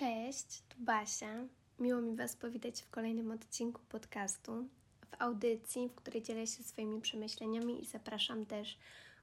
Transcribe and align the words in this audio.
Cześć, 0.00 0.62
tu 0.68 0.76
Basia. 0.78 1.34
Miło 1.78 2.00
mi 2.00 2.16
Was 2.16 2.36
powitać 2.36 2.82
w 2.82 2.90
kolejnym 2.90 3.30
odcinku 3.30 3.80
podcastu, 3.88 4.68
w 5.10 5.22
audycji, 5.22 5.88
w 5.88 5.94
której 5.94 6.22
dzielę 6.22 6.46
się 6.46 6.62
swoimi 6.62 7.00
przemyśleniami 7.00 7.82
i 7.82 7.86
zapraszam 7.86 8.46
też 8.46 8.78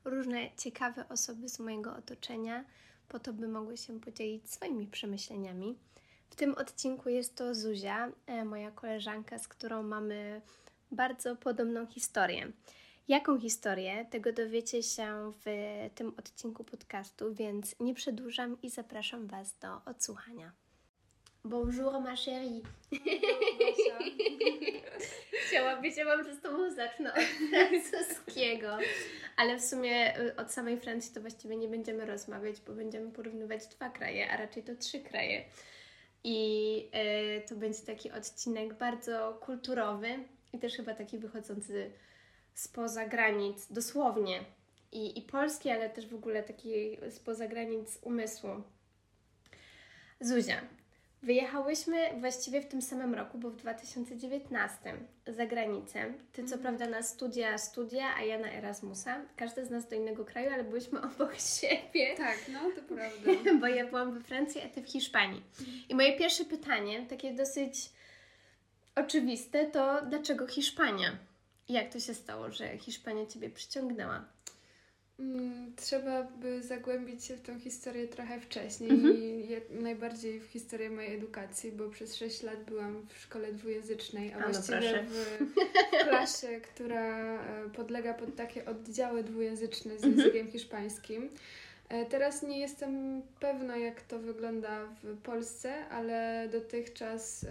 różne 0.06 0.50
ciekawe 0.58 1.10
osoby 1.10 1.50
z 1.50 1.60
mojego 1.60 1.96
otoczenia, 1.96 2.66
po 3.08 3.20
to, 3.20 3.34
by 3.34 3.48
mogły 3.48 3.78
się 3.78 4.00
podzielić 4.00 4.50
swoimi 4.50 4.88
przemyśleniami. 4.88 5.78
W 6.30 6.36
tym 6.36 6.56
odcinku 6.56 7.10
jest 7.10 7.36
to 7.36 7.56
Zuzia, 7.56 8.12
e, 8.26 8.46
moja 8.46 8.72
koleżanka, 8.72 9.40
z 9.40 9.48
którą 9.48 9.84
mamy 9.84 10.42
bardzo 10.92 11.36
podobną 11.36 11.86
historię. 11.86 12.52
Jaką 13.08 13.40
historię? 13.40 14.06
Tego 14.06 14.34
dowiecie 14.34 14.84
się 14.84 15.32
w 15.46 15.46
tym 15.96 16.14
odcinku 16.18 16.64
podcastu, 16.64 17.34
więc 17.34 17.76
nie 17.80 17.94
przedłużam 17.94 18.62
i 18.62 18.70
zapraszam 18.70 19.28
Was 19.28 19.58
do 19.60 19.82
odsłuchania. 19.86 20.52
Bonjour 21.50 22.02
ma 22.02 22.16
chérie. 22.16 22.62
Chciałabyś, 25.48 25.98
ja 25.98 26.06
mam, 26.06 26.24
że 26.24 26.36
z 26.36 26.42
Tobą 26.42 26.72
zacznę 26.72 27.14
od 27.14 27.20
francuskiego. 27.50 28.78
Ale 29.38 29.58
w 29.58 29.64
sumie 29.64 30.20
y, 30.20 30.36
od 30.36 30.52
samej 30.52 30.80
Francji 30.80 31.14
to 31.14 31.22
właściwie 31.22 31.58
nie 31.58 31.68
będziemy 31.68 32.06
rozmawiać, 32.06 32.62
bo 32.62 32.74
będziemy 32.74 33.12
porównywać 33.12 33.68
dwa 33.68 33.90
kraje, 33.90 34.32
a 34.32 34.38
raczej 34.38 34.64
to 34.64 34.76
trzy 34.76 35.00
kraje. 35.00 35.44
I 36.24 36.90
y, 37.44 37.48
to 37.48 37.56
będzie 37.56 37.80
taki 37.80 38.12
odcinek 38.12 38.74
bardzo 38.74 39.40
kulturowy 39.42 40.10
i 40.54 40.60
też 40.60 40.76
chyba 40.76 40.94
taki 40.94 41.18
wychodzący 41.18 41.92
spoza 42.54 43.06
granic, 43.06 43.72
dosłownie. 43.72 44.40
I, 44.92 45.20
i 45.20 45.22
Polski, 45.22 45.70
ale 45.70 45.90
też 45.90 46.08
w 46.08 46.16
ogóle 46.16 46.44
taki 46.44 46.98
spoza 47.10 47.48
granic 47.48 48.00
umysłu. 48.02 48.50
Zuzia, 50.20 50.62
wyjechałyśmy 51.24 52.10
właściwie 52.20 52.62
w 52.62 52.68
tym 52.68 52.82
samym 52.82 53.14
roku, 53.14 53.38
bo 53.38 53.50
w 53.50 53.56
2019 53.56 54.78
za 55.28 55.46
granicę. 55.46 56.14
Ty 56.32 56.44
co 56.44 56.58
prawda 56.58 56.88
na 56.88 57.04
studia, 57.04 57.58
studia, 57.58 58.16
a 58.18 58.24
ja 58.24 58.40
na 58.40 58.52
Erasmusa. 58.52 59.22
Każda 59.36 59.66
z 59.66 59.70
nas 59.70 59.88
do 59.88 59.96
innego 59.96 60.26
kraju, 60.26 60.50
ale 60.54 60.64
byłyśmy 60.64 61.02
obok 61.16 61.36
siebie. 61.36 62.16
Tak, 62.18 62.38
no 62.54 62.60
to 62.76 62.82
prawda. 62.96 63.32
bo 63.62 63.68
ja 63.68 63.88
byłam 63.88 64.14
we 64.14 64.22
Francji, 64.22 64.62
a 64.62 64.70
ty 64.70 64.82
w 64.82 64.90
Hiszpanii. 64.90 65.44
I 65.90 65.96
moje 65.96 66.18
pierwsze 66.18 66.46
pytanie, 66.46 67.06
takie 67.06 67.34
dosyć 67.34 67.90
oczywiste, 68.96 69.66
to 69.66 70.06
dlaczego 70.06 70.48
Hiszpania? 70.48 71.18
Jak 71.70 71.94
to 71.94 72.00
się 72.00 72.14
stało, 72.14 72.52
że 72.52 72.78
Hiszpania 72.78 73.26
Ciebie 73.26 73.50
przyciągnęła? 73.50 74.37
Mm, 75.20 75.74
trzeba 75.76 76.24
by 76.24 76.64
zagłębić 76.64 77.26
się 77.26 77.36
w 77.36 77.42
tą 77.42 77.60
historię 77.60 78.08
trochę 78.08 78.40
wcześniej 78.40 78.92
mhm. 78.92 79.16
i 79.18 79.58
najbardziej 79.84 80.40
w 80.40 80.46
historię 80.46 80.90
mojej 80.90 81.16
edukacji, 81.16 81.72
bo 81.72 81.90
przez 81.90 82.16
6 82.16 82.44
lat 82.44 82.64
byłam 82.64 83.08
w 83.08 83.18
szkole 83.18 83.54
dwujęzycznej, 83.54 84.34
a, 84.34 84.38
a 84.38 84.40
no 84.40 84.46
właściwie 84.46 85.04
w, 85.04 85.40
w, 85.44 86.08
klasie, 86.08 86.62
która 86.62 87.36
e, 87.44 87.70
podlega 87.70 88.14
pod 88.14 88.36
takie 88.36 88.66
oddziały 88.66 89.24
dwujęzyczne 89.24 89.98
z 89.98 90.04
mhm. 90.04 90.18
językiem 90.18 90.52
hiszpańskim. 90.52 91.30
E, 91.90 92.06
teraz 92.06 92.44
nie 92.44 92.60
jestem 92.60 93.22
pewna, 93.40 93.78
jak 93.78 94.02
to 94.02 94.20
wygląda 94.20 94.86
w 95.04 95.18
Polsce, 95.22 95.90
ale 95.90 96.50
dotychczas 96.52 97.44
e, 97.44 97.48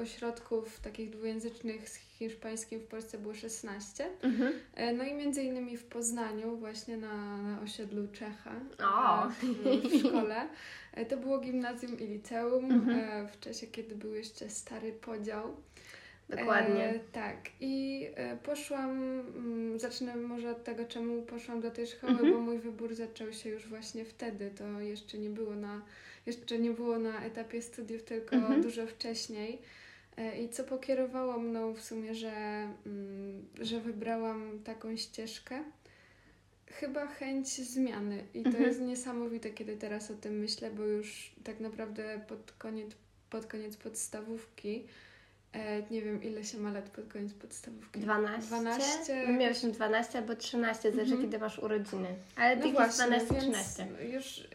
ośrodków 0.00 0.80
takich 0.80 1.10
dwujęzycznych 1.10 1.88
z 1.88 1.94
hiszpańskim 1.94 2.80
w 2.80 2.86
Polsce 2.86 3.18
było 3.18 3.34
16. 3.34 4.06
Mhm. 4.22 4.52
E, 4.74 4.92
no 4.92 5.04
i 5.04 5.14
między 5.14 5.42
innymi 5.42 5.76
w 5.76 5.84
Poznaniu, 5.84 6.56
właśnie 6.56 6.96
na, 6.96 7.42
na 7.42 7.60
osiedlu 7.60 8.08
Czecha, 8.08 8.60
o. 8.78 9.26
E, 9.26 9.30
w, 9.88 9.98
szkole. 9.98 10.48
E, 10.94 11.06
to 11.06 11.16
było 11.16 11.38
gimnazjum 11.38 12.00
i 12.00 12.06
liceum 12.06 12.64
mhm. 12.64 13.28
w 13.28 13.40
czasie, 13.40 13.66
kiedy 13.66 13.94
był 13.94 14.14
jeszcze 14.14 14.50
stary 14.50 14.92
podział. 14.92 15.56
Dokładnie. 16.30 16.84
E, 16.84 16.98
tak. 17.12 17.36
I 17.60 18.06
e, 18.14 18.36
poszłam, 18.36 18.90
mm, 18.90 19.78
zacznę 19.78 20.16
może 20.16 20.50
od 20.50 20.64
tego, 20.64 20.84
czemu 20.84 21.22
poszłam 21.22 21.60
do 21.60 21.70
tej 21.70 21.86
szkoły, 21.86 22.12
mhm. 22.12 22.32
bo 22.32 22.40
mój 22.40 22.58
wybór 22.58 22.94
zaczął 22.94 23.32
się 23.32 23.50
już 23.50 23.68
właśnie 23.68 24.04
wtedy. 24.04 24.50
To 24.58 24.80
jeszcze 24.80 25.18
nie 25.18 25.30
było 25.30 25.54
na, 25.54 25.82
jeszcze 26.26 26.58
nie 26.58 26.70
było 26.70 26.98
na 26.98 27.24
etapie 27.24 27.62
studiów, 27.62 28.02
tylko 28.02 28.36
mhm. 28.36 28.62
dużo 28.62 28.86
wcześniej. 28.86 29.62
E, 30.16 30.42
I 30.42 30.48
co 30.48 30.64
pokierowało 30.64 31.38
mną 31.38 31.74
w 31.74 31.80
sumie, 31.80 32.14
że, 32.14 32.32
mm, 32.86 33.48
że 33.60 33.80
wybrałam 33.80 34.60
taką 34.64 34.96
ścieżkę? 34.96 35.64
Chyba 36.66 37.06
chęć 37.06 37.48
zmiany. 37.48 38.24
I 38.34 38.42
to 38.42 38.48
mhm. 38.48 38.64
jest 38.64 38.80
niesamowite, 38.80 39.50
kiedy 39.50 39.76
teraz 39.76 40.10
o 40.10 40.14
tym 40.14 40.38
myślę, 40.38 40.70
bo 40.70 40.82
już 40.82 41.34
tak 41.44 41.60
naprawdę 41.60 42.20
pod 42.28 42.52
koniec, 42.52 42.90
pod 43.30 43.46
koniec 43.46 43.76
podstawówki 43.76 44.84
E, 45.52 45.82
nie 45.90 46.02
wiem, 46.02 46.22
ile 46.22 46.44
się 46.44 46.58
ma 46.58 46.72
lat 46.72 46.90
pod 46.90 47.12
koniec 47.12 47.32
podstawówki. 47.32 48.00
12? 48.00 48.46
12. 48.46 49.26
Miałyśmy 49.38 49.70
12 49.70 50.18
albo 50.18 50.36
13, 50.36 50.92
zależy 50.92 51.16
-hmm. 51.16 51.22
kiedy 51.22 51.38
masz 51.38 51.58
urodziny. 51.58 52.08
Ale 52.36 52.56
no 52.56 52.70
właśnie, 52.70 53.06
12, 53.06 53.34
13. 53.34 53.86
Już 54.12 54.48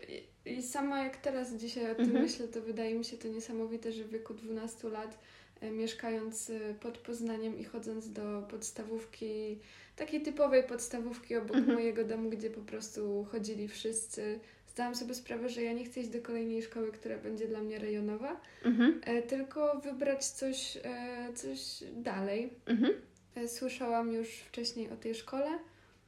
i 0.46 0.64
sama 0.64 1.04
jak 1.04 1.18
teraz 1.18 1.54
dzisiaj 1.54 1.92
o 1.92 1.96
tym 1.96 2.14
-hmm. 2.14 2.22
myślę, 2.22 2.48
to 2.48 2.62
wydaje 2.62 2.96
mi 2.96 3.06
się 3.06 3.18
to 3.18 3.28
niesamowite, 3.28 3.92
że 3.92 4.04
w 4.04 4.10
wieku 4.10 4.34
12 4.34 4.90
lat 4.90 5.18
mieszkając 5.62 6.50
e, 6.50 6.74
pod 6.74 6.98
Poznaniem 6.98 7.60
i 7.60 7.64
chodząc 7.64 8.12
do 8.12 8.48
podstawówki, 8.50 9.60
takiej 9.96 10.22
typowej 10.22 10.64
podstawówki 10.64 11.36
obok 11.36 11.58
-hmm. 11.58 11.74
mojego 11.74 12.04
domu, 12.04 12.30
gdzie 12.30 12.50
po 12.50 12.62
prostu 12.62 13.28
chodzili 13.32 13.68
wszyscy 13.68 14.40
zdałam 14.76 14.96
sobie 14.96 15.14
sprawę, 15.14 15.50
że 15.50 15.64
ja 15.64 15.74
nie 15.74 15.86
chcę 15.86 16.00
iść 16.00 16.10
do 16.10 16.22
kolejnej 16.22 16.64
szkoły, 16.64 16.92
która 16.92 17.18
będzie 17.18 17.48
dla 17.48 17.62
mnie 17.62 17.80
rejonowa, 17.80 18.42
mhm. 18.66 19.02
E, 19.04 19.22
tylko 19.22 19.80
wybrać 19.80 20.26
coś, 20.26 20.78
e, 20.84 21.34
coś 21.34 21.60
dalej. 21.94 22.54
Mhm. 22.66 22.94
E, 23.36 23.48
słyszałam 23.48 24.14
już 24.14 24.30
wcześniej 24.30 24.90
o 24.90 24.96
tej 24.96 25.16
szkole 25.16 25.60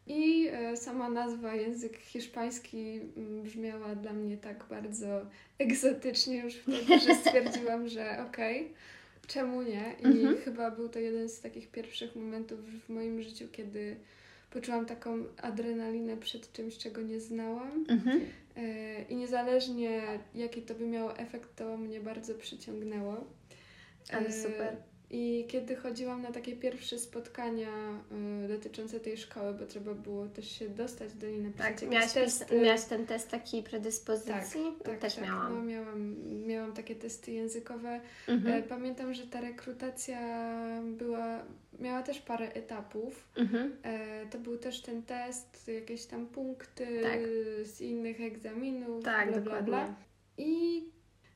i 0.07 0.50
sama 0.75 1.09
nazwa 1.09 1.56
język 1.56 1.97
hiszpański 1.97 3.02
mm, 3.18 3.44
brzmiała 3.44 3.96
dla 3.96 4.13
mnie 4.13 4.38
tak 4.38 4.66
bardzo 4.69 5.07
egzotycznie 5.59 6.38
już 6.38 6.53
wtedy, 6.53 7.00
że 7.00 7.16
stwierdziłam, 7.25 7.88
że 7.88 8.25
okej. 8.30 8.62
Okay 8.62 8.74
czemu 9.27 9.61
nie? 9.61 9.95
I 9.99 10.05
mhm. 10.05 10.38
chyba 10.38 10.71
był 10.71 10.89
to 10.89 10.99
jeden 10.99 11.29
z 11.29 11.41
takich 11.41 11.71
pierwszych 11.71 12.15
momentów 12.15 12.59
w 12.59 12.89
moim 12.89 13.21
życiu, 13.21 13.47
kiedy 13.51 13.95
poczułam 14.49 14.85
taką 14.85 15.23
adrenalinę 15.41 16.17
przed 16.17 16.51
czymś, 16.51 16.77
czego 16.77 17.01
nie 17.01 17.19
znałam. 17.19 17.85
Mhm. 17.89 18.21
E, 18.55 19.01
I 19.01 19.15
niezależnie 19.15 20.01
jaki 20.35 20.61
to 20.61 20.75
by 20.75 20.88
miało 20.88 21.17
efekt, 21.17 21.55
to 21.55 21.77
mnie 21.77 21.99
bardzo 21.99 22.35
przyciągnęło. 22.35 23.27
Ale 24.13 24.33
super. 24.33 24.77
I 25.12 25.45
kiedy 25.47 25.75
chodziłam 25.75 26.22
na 26.22 26.31
takie 26.31 26.56
pierwsze 26.56 27.00
spotkania 27.00 27.69
y, 28.45 28.47
dotyczące 28.47 29.00
tej 29.00 29.18
szkoły, 29.18 29.53
bo 29.53 29.66
trzeba 29.66 29.94
było 29.94 30.28
też 30.28 30.51
się 30.51 30.69
dostać 30.69 31.13
do 31.13 31.28
niej, 31.28 31.41
napisać 31.41 31.79
tak, 31.79 31.90
miałaś, 31.90 32.13
testy. 32.13 32.59
miałaś 32.59 32.84
ten 32.84 33.06
test 33.06 33.29
takiej 33.29 33.63
predyspozycji? 33.63 34.62
Tak, 34.78 34.88
tak 34.88 35.00
też 35.00 35.16
tak, 35.16 35.25
miałam. 35.25 35.56
No, 35.56 35.63
miałam. 35.63 36.16
Miałam 36.47 36.73
takie 36.73 36.95
testy 36.95 37.31
językowe. 37.31 38.01
Mhm. 38.28 38.63
E, 38.63 38.63
pamiętam, 38.63 39.13
że 39.13 39.28
ta 39.28 39.41
rekrutacja 39.41 40.19
była, 40.84 41.44
miała 41.79 42.03
też 42.03 42.19
parę 42.19 42.53
etapów. 42.53 43.28
Mhm. 43.35 43.75
E, 43.84 44.25
to 44.25 44.39
był 44.39 44.57
też 44.57 44.81
ten 44.81 45.03
test, 45.03 45.68
jakieś 45.68 46.06
tam 46.06 46.28
punkty 46.28 47.01
tak. 47.03 47.19
z 47.63 47.81
innych 47.81 48.22
egzaminów, 48.22 49.03
tak, 49.03 49.31
bla, 49.31 49.41
bla, 49.41 49.62
bla. 49.62 49.95
I 50.38 50.84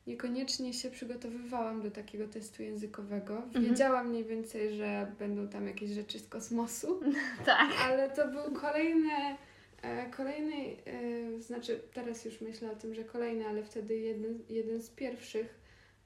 niekoniecznie 0.08 0.74
się 0.74 0.92
przygotowywałam 0.92 1.82
do 1.82 1.92
takiego 1.92 2.28
testu 2.28 2.64
językowego. 2.64 3.38
Mhm. 3.38 3.66
Wiedziałam 3.66 4.10
mniej 4.10 4.26
więcej, 4.26 4.76
że 4.76 5.12
będą 5.20 5.48
tam 5.48 5.68
jakieś 5.68 5.90
rzeczy 5.90 6.20
z 6.20 6.28
kosmosu. 6.28 7.00
tak. 7.46 7.72
Ale 7.84 8.10
to 8.10 8.28
był 8.28 8.52
kolejny, 8.54 9.38
e, 9.82 10.10
kolejny, 10.10 10.76
e, 10.86 11.42
znaczy 11.42 11.82
teraz 11.94 12.26
już 12.26 12.42
myślę 12.42 12.72
o 12.72 12.76
tym, 12.76 12.96
że 12.96 13.04
kolejny, 13.04 13.48
ale 13.48 13.64
wtedy 13.64 13.98
jeden, 13.98 14.40
jeden 14.50 14.82
z 14.82 14.90
pierwszych 14.90 15.59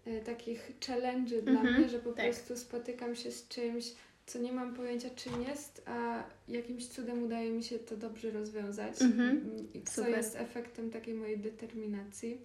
e, 0.05 0.21
takich 0.21 0.71
challenge 0.87 1.41
dla 1.41 1.61
mhm. 1.61 1.75
mnie, 1.75 1.89
że 1.89 1.99
po 1.99 2.11
tak. 2.11 2.25
prostu 2.25 2.57
spotykam 2.57 3.15
się 3.15 3.31
z 3.31 3.47
czymś, 3.47 3.85
co 4.25 4.39
nie 4.39 4.51
mam 4.51 4.75
pojęcia 4.75 5.09
czym 5.09 5.43
jest, 5.43 5.81
a 5.85 6.23
jakimś 6.47 6.87
cudem 6.87 7.23
udaje 7.23 7.51
mi 7.51 7.63
się 7.63 7.79
to 7.79 7.97
dobrze 7.97 8.31
rozwiązać. 8.31 9.01
Mhm. 9.01 9.67
I 9.73 9.81
co 9.81 9.91
Super. 9.91 10.17
jest 10.17 10.35
efektem 10.35 10.91
takiej 10.91 11.13
mojej 11.13 11.37
determinacji 11.37 12.41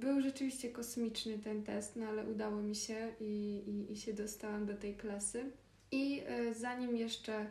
był 0.00 0.20
rzeczywiście 0.20 0.70
kosmiczny 0.70 1.38
ten 1.38 1.62
test, 1.62 1.96
no 1.96 2.06
ale 2.06 2.24
udało 2.24 2.62
mi 2.62 2.74
się 2.74 3.12
i, 3.20 3.62
i, 3.66 3.92
i 3.92 3.96
się 3.96 4.12
dostałam 4.12 4.66
do 4.66 4.74
tej 4.74 4.94
klasy. 4.94 5.44
I 5.92 6.22
e, 6.26 6.54
zanim 6.54 6.96
jeszcze 6.96 7.46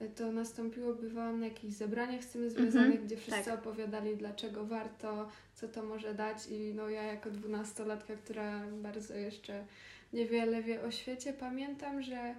e, 0.00 0.08
to 0.08 0.32
nastąpiło, 0.32 0.94
bywałam 0.94 1.40
na 1.40 1.46
jakichś 1.46 1.74
zebraniach 1.74 2.24
z 2.24 2.28
tym 2.28 2.50
związanych, 2.50 2.90
mm 2.90 3.02
-hmm, 3.02 3.06
gdzie 3.06 3.16
wszyscy 3.16 3.44
tak. 3.44 3.58
opowiadali, 3.58 4.16
dlaczego 4.16 4.66
warto, 4.66 5.28
co 5.54 5.68
to 5.68 5.82
może 5.82 6.14
dać. 6.14 6.46
I 6.46 6.74
no 6.74 6.88
ja 6.88 7.02
jako 7.02 7.30
dwunastolatka, 7.30 8.16
która 8.16 8.66
bardzo 8.66 9.14
jeszcze 9.14 9.64
niewiele 10.12 10.62
wie 10.62 10.82
o 10.82 10.90
świecie, 10.90 11.32
pamiętam, 11.32 12.02
że 12.02 12.34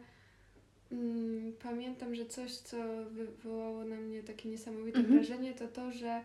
mm, 0.91 1.53
pamiętam, 1.63 2.15
że 2.15 2.25
coś, 2.25 2.51
co 2.51 2.77
wywołało 3.11 3.85
na 3.85 3.95
mnie 3.95 4.23
takie 4.23 4.49
niesamowite 4.49 4.99
mm 4.99 5.11
-hmm. 5.11 5.13
wrażenie, 5.13 5.53
to 5.53 5.67
to, 5.67 5.91
że 5.91 6.21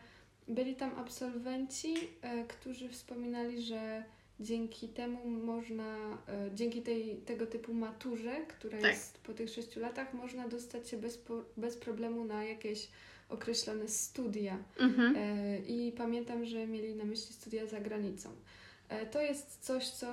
byli 0.48 0.74
tam 0.76 0.98
absolwenci, 0.98 1.94
e, 2.22 2.44
którzy 2.44 2.88
wspominali, 2.88 3.62
że 3.62 4.04
dzięki 4.40 4.88
temu 4.88 5.30
można, 5.30 6.18
e, 6.28 6.50
dzięki 6.54 6.82
tej, 6.82 7.16
tego 7.16 7.46
typu 7.46 7.74
maturze, 7.74 8.36
która 8.48 8.78
Tak. 8.78 8.90
jest 8.90 9.18
po 9.18 9.32
tych 9.34 9.50
sześciu 9.50 9.80
latach, 9.80 10.14
można 10.14 10.48
dostać 10.48 10.88
się 10.88 10.96
bez, 10.96 11.22
bez 11.56 11.76
problemu 11.76 12.24
na 12.24 12.44
jakieś 12.44 12.88
określone 13.28 13.88
studia. 13.88 14.58
Mhm. 14.78 15.14
E, 15.16 15.58
I 15.58 15.92
pamiętam, 15.92 16.44
że 16.44 16.66
mieli 16.66 16.94
na 16.94 17.04
myśli 17.04 17.34
studia 17.34 17.66
za 17.66 17.80
granicą. 17.80 18.28
To 19.10 19.20
jest 19.22 19.58
coś, 19.60 19.88
co 19.88 20.08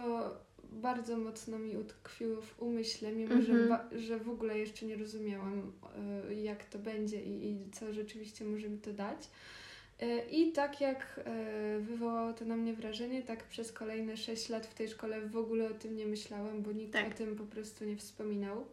bardzo 0.72 1.18
mocno 1.18 1.60
mi 1.60 1.78
utkwiło 1.78 2.42
w 2.42 2.62
umyśle, 2.62 3.12
mimo 3.12 3.42
że, 3.42 3.54
Mhm. 3.54 3.70
ba- 3.70 3.90
że 3.98 4.20
w 4.20 4.30
ogóle 4.30 4.60
jeszcze 4.60 4.86
nie 4.86 4.96
rozumiałam, 4.96 5.72
jak 6.44 6.66
to 6.66 6.80
będzie 6.80 7.24
i, 7.24 7.52
i 7.52 7.72
co 7.72 7.94
rzeczywiście 7.94 8.46
może 8.46 8.70
mi 8.70 8.78
to 8.78 8.94
dać. 8.94 9.30
E, 10.02 10.26
I 10.30 10.52
tak 10.52 10.82
jak 10.82 11.20
e, 11.26 11.80
wywołało 11.80 12.34
to 12.34 12.46
na 12.46 12.56
mnie 12.56 12.74
wrażenie, 12.74 13.24
tak 13.24 13.44
przez 13.44 13.72
kolejne 13.72 14.18
6 14.18 14.50
lat 14.50 14.68
w 14.68 14.74
tej 14.74 14.90
szkole 14.90 15.22
w 15.22 15.38
ogóle 15.38 15.70
o 15.70 15.74
tym 15.74 15.96
nie 15.96 16.06
myślałam, 16.06 16.62
bo 16.62 16.72
nikt 16.72 16.94
Tak. 16.94 17.08
o 17.08 17.12
tym 17.18 17.36
po 17.36 17.44
prostu 17.44 17.86
nie 17.86 17.98
wspominał. 17.98 18.66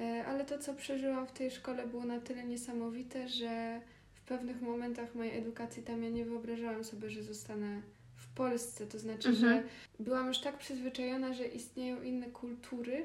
E, 0.00 0.24
Ale 0.26 0.44
to, 0.44 0.58
co 0.58 0.74
przeżyłam 0.74 1.26
w 1.26 1.32
tej 1.32 1.50
szkole, 1.50 1.86
było 1.86 2.04
na 2.04 2.20
tyle 2.20 2.44
niesamowite, 2.44 3.28
że 3.28 3.80
w 4.14 4.20
pewnych 4.20 4.60
momentach 4.62 5.14
mojej 5.14 5.38
edukacji 5.38 5.82
tam 5.82 6.02
ja 6.02 6.10
nie 6.10 6.24
wyobrażałam 6.24 6.84
sobie, 6.84 7.10
że 7.10 7.22
zostanę 7.22 7.82
w 8.16 8.34
Polsce. 8.34 8.86
To 8.86 8.98
znaczy, 8.98 9.28
Mhm. 9.28 9.52
że 9.52 9.62
byłam 10.04 10.28
już 10.28 10.38
tak 10.38 10.58
przyzwyczajona, 10.58 11.32
że 11.34 11.46
istnieją 11.46 12.02
inne 12.02 12.26
kultury 12.26 13.04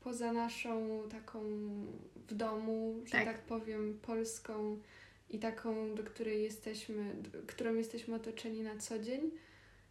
poza 0.00 0.32
naszą 0.32 1.02
taką 1.10 1.42
w 2.28 2.34
domu, 2.34 2.94
że 3.04 3.12
Tak. 3.12 3.24
tak, 3.24 3.38
powiem, 3.38 3.98
polską 4.02 4.78
i 5.30 5.38
taką, 5.38 5.94
do 5.94 6.04
której 6.04 6.42
jesteśmy, 6.42 7.16
którą 7.46 7.74
jesteśmy 7.74 8.14
otoczeni 8.14 8.62
na 8.62 8.78
co 8.78 8.98
dzień, 8.98 9.30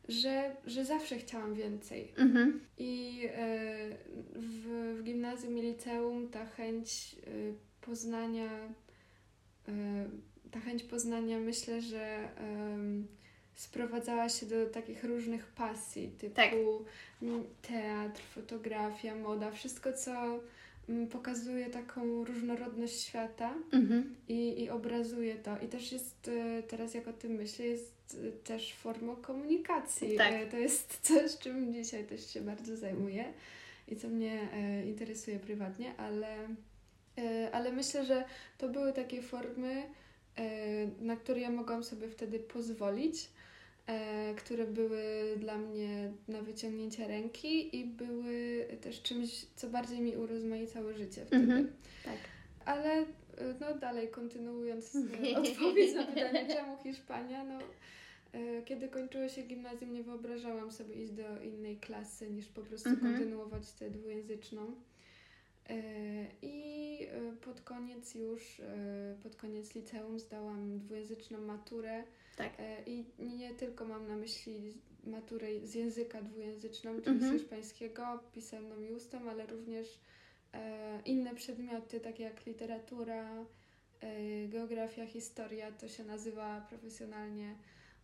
że, 0.08 0.56
że 0.66 0.86
zawsze 0.86 1.18
chciałam 1.18 1.54
więcej. 1.54 2.14
Mhm. 2.18 2.60
I 2.78 3.22
e, 3.32 3.90
w, 4.36 4.96
w 5.00 5.04
gimnazjum 5.04 5.58
i 5.58 5.62
liceum 5.62 6.30
ta 6.30 6.46
chęć 6.46 7.16
e, 7.16 7.30
poznania, 7.82 8.50
e, 9.68 9.72
ta 10.52 10.60
chęć 10.60 10.84
poznania 10.84 11.40
myślę, 11.40 11.82
że 11.82 12.30
sprowadzała 13.56 14.30
się 14.30 14.46
do 14.46 14.66
takich 14.66 15.04
różnych 15.04 15.46
pasji, 15.48 16.12
typu 16.18 16.36
Tak. 16.36 16.52
teatr, 17.62 18.22
fotografia, 18.22 19.16
moda, 19.16 19.52
wszystko 19.52 19.94
co 19.94 20.40
pokazuje 21.12 21.70
taką 21.70 22.24
różnorodność 22.24 23.00
świata 23.02 23.54
Mhm. 23.72 24.16
i, 24.28 24.64
i 24.64 24.70
obrazuje 24.70 25.36
to. 25.36 25.58
I 25.60 25.68
też 25.68 25.92
jest, 25.92 26.28
e, 26.60 26.64
teraz 26.64 26.94
jak 26.94 27.08
o 27.08 27.14
tym 27.14 27.32
myślę, 27.32 27.66
jest 27.66 28.18
e, 28.28 28.32
też 28.32 28.74
formą 28.74 29.16
komunikacji. 29.16 30.18
Tak. 30.18 30.34
E, 30.34 30.46
To 30.48 30.58
jest 30.58 30.98
coś, 31.08 31.38
czym 31.38 31.74
dzisiaj 31.74 32.04
też 32.06 32.34
się 32.34 32.42
bardzo 32.42 32.78
zajmuję 32.78 33.34
i 33.88 33.96
co 33.96 34.08
mnie 34.08 34.48
interesuje 34.86 35.40
prywatnie, 35.40 35.96
ale, 35.98 36.28
ale 37.52 37.72
myślę, 37.72 38.06
że 38.06 38.24
to 38.58 38.70
były 38.70 38.94
takie 38.94 39.22
formy, 39.22 39.84
na 41.02 41.16
które 41.16 41.40
ja 41.42 41.50
mogłam 41.50 41.84
sobie 41.84 42.10
wtedy 42.10 42.40
pozwolić. 42.40 43.30
E, 43.88 44.34
Które 44.36 44.68
były 44.68 45.02
dla 45.38 45.58
mnie 45.58 46.12
na 46.28 46.42
wyciągnięcie 46.42 47.08
ręki 47.08 47.80
i 47.80 47.86
były 47.86 48.66
też 48.82 49.02
czymś, 49.02 49.46
co 49.56 49.70
bardziej 49.70 50.02
mi 50.02 50.18
urozmaicało 50.18 50.94
życie 50.94 51.26
wtedy. 51.26 51.44
Mhm. 51.44 51.72
Tak. 52.06 52.18
Ale 52.66 53.02
y, 53.02 53.06
no 53.60 53.78
dalej 53.78 54.08
kontynuując 54.10 54.96
y, 54.96 55.38
odpowiedź 55.44 55.96
na 55.96 56.04
pytanie, 56.04 56.48
czemu 56.48 56.78
Hiszpania, 56.84 57.44
no 57.44 57.60
kiedy 58.66 58.88
kończyło 58.90 59.30
się 59.30 59.42
gimnazjum 59.42 59.94
nie 59.94 60.04
wyobrażałam 60.04 60.72
sobie 60.72 60.96
iść 60.96 61.12
do 61.12 61.42
innej 61.42 61.78
klasy 61.78 62.30
niż 62.30 62.48
po 62.48 62.62
prostu 62.62 62.90
Mhm. 62.90 63.14
kontynuować 63.14 63.72
tę 63.72 63.90
dwujęzyczną. 63.90 64.76
I 66.42 67.08
pod 67.42 67.62
koniec 67.62 68.16
już, 68.16 68.62
pod 69.24 69.36
koniec 69.36 69.76
liceum 69.76 70.20
zdałam 70.20 70.80
dwujęzyczną 70.80 71.42
maturę 71.42 72.04
Tak. 72.36 72.54
E, 72.60 72.84
I 72.86 73.06
nie 73.20 73.54
tylko 73.54 73.86
mam 73.86 74.08
na 74.08 74.16
myśli 74.16 74.74
maturę 75.04 75.48
z 75.64 75.76
języka 75.76 76.22
dwujęzyczną, 76.22 77.02
czyli 77.02 77.16
Mhm. 77.16 77.38
z 77.38 77.42
hiszpańskiego, 77.42 78.24
pisemną 78.34 78.80
i 78.82 78.92
ustną, 78.92 79.30
ale 79.30 79.46
również 79.46 80.00
e, 80.54 81.02
inne 81.06 81.36
przedmioty, 81.36 82.00
takie 82.00 82.24
jak 82.24 82.46
literatura, 82.46 83.46
e, 84.02 84.48
geografia, 84.48 85.06
historia, 85.06 85.72
to 85.72 85.88
się 85.88 86.04
nazywa 86.04 86.62
profesjonalnie 86.70 87.56